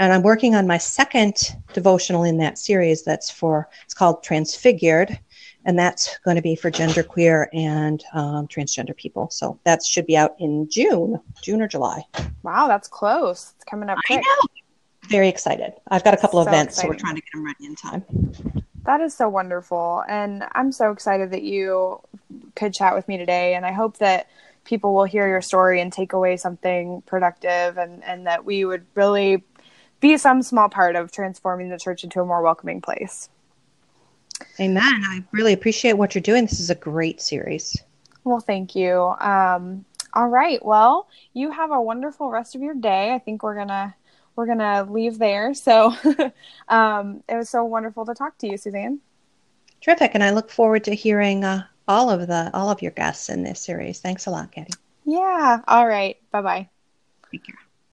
and 0.00 0.14
I'm 0.14 0.22
working 0.22 0.54
on 0.54 0.66
my 0.66 0.78
second 0.78 1.36
devotional 1.74 2.24
in 2.24 2.38
that 2.38 2.58
series. 2.58 3.04
That's 3.04 3.30
for 3.30 3.68
it's 3.84 3.92
called 3.92 4.22
Transfigured, 4.22 5.20
and 5.66 5.78
that's 5.78 6.18
going 6.24 6.36
to 6.36 6.42
be 6.42 6.56
for 6.56 6.70
genderqueer 6.70 7.48
and 7.52 8.02
um, 8.14 8.48
transgender 8.48 8.96
people. 8.96 9.28
So 9.30 9.60
that 9.64 9.84
should 9.84 10.06
be 10.06 10.16
out 10.16 10.34
in 10.40 10.68
June, 10.70 11.20
June 11.42 11.60
or 11.60 11.68
July. 11.68 12.02
Wow, 12.42 12.66
that's 12.66 12.88
close. 12.88 13.52
It's 13.56 13.64
coming 13.64 13.90
up 13.90 13.98
quick. 14.06 14.22
Very 15.08 15.28
excited. 15.28 15.74
I've 15.88 16.02
got 16.02 16.14
a 16.14 16.16
couple 16.16 16.42
so 16.42 16.48
of 16.48 16.48
events, 16.48 16.78
exciting. 16.78 16.88
so 16.88 16.94
we're 16.94 16.98
trying 16.98 17.16
to 17.16 17.20
get 17.20 17.32
them 17.34 17.44
ready 17.44 17.66
in 17.66 17.76
time. 17.76 18.64
That 18.86 19.02
is 19.02 19.14
so 19.14 19.28
wonderful, 19.28 20.02
and 20.08 20.44
I'm 20.52 20.72
so 20.72 20.92
excited 20.92 21.30
that 21.32 21.42
you 21.42 22.00
could 22.56 22.72
chat 22.72 22.94
with 22.94 23.06
me 23.06 23.18
today. 23.18 23.54
And 23.54 23.66
I 23.66 23.72
hope 23.72 23.98
that 23.98 24.28
people 24.64 24.94
will 24.94 25.04
hear 25.04 25.26
your 25.28 25.42
story 25.42 25.80
and 25.80 25.92
take 25.92 26.12
away 26.12 26.36
something 26.36 27.02
productive, 27.06 27.78
and 27.78 28.04
and 28.04 28.26
that 28.26 28.44
we 28.44 28.64
would 28.64 28.84
really 28.94 29.44
be 30.00 30.16
some 30.16 30.42
small 30.42 30.68
part 30.68 30.96
of 30.96 31.12
transforming 31.12 31.68
the 31.68 31.78
church 31.78 32.04
into 32.04 32.20
a 32.20 32.26
more 32.26 32.42
welcoming 32.42 32.80
place. 32.80 33.28
Amen. 34.58 34.82
I 34.82 35.22
really 35.32 35.52
appreciate 35.52 35.94
what 35.94 36.14
you're 36.14 36.22
doing. 36.22 36.44
This 36.44 36.60
is 36.60 36.70
a 36.70 36.74
great 36.74 37.20
series. 37.20 37.76
Well, 38.24 38.40
thank 38.40 38.74
you. 38.74 39.14
Um, 39.20 39.84
all 40.12 40.28
right. 40.28 40.64
Well, 40.64 41.08
you 41.34 41.50
have 41.50 41.70
a 41.70 41.80
wonderful 41.80 42.30
rest 42.30 42.54
of 42.54 42.62
your 42.62 42.74
day. 42.74 43.12
I 43.12 43.18
think 43.18 43.42
we're 43.42 43.54
gonna 43.54 43.94
we're 44.36 44.46
gonna 44.46 44.86
leave 44.90 45.18
there. 45.18 45.54
So 45.54 45.94
um, 46.68 47.22
it 47.28 47.36
was 47.36 47.48
so 47.48 47.64
wonderful 47.64 48.06
to 48.06 48.14
talk 48.14 48.38
to 48.38 48.48
you, 48.48 48.56
Suzanne. 48.56 49.00
Terrific, 49.80 50.10
and 50.14 50.22
I 50.22 50.30
look 50.30 50.50
forward 50.50 50.84
to 50.84 50.94
hearing 50.94 51.44
uh, 51.44 51.64
all 51.90 52.08
of 52.08 52.26
the 52.28 52.50
all 52.54 52.70
of 52.70 52.82
your 52.82 52.92
guests 52.92 53.28
in 53.28 53.42
this 53.42 53.60
series. 53.60 54.00
Thanks 54.00 54.26
a 54.26 54.30
lot, 54.30 54.52
Katie. 54.52 54.72
Yeah. 55.04 55.60
All 55.66 55.86
right. 55.86 56.16
Bye 56.30 56.42
bye. 56.42 56.68
Take 57.32 57.44
care. 57.44 57.69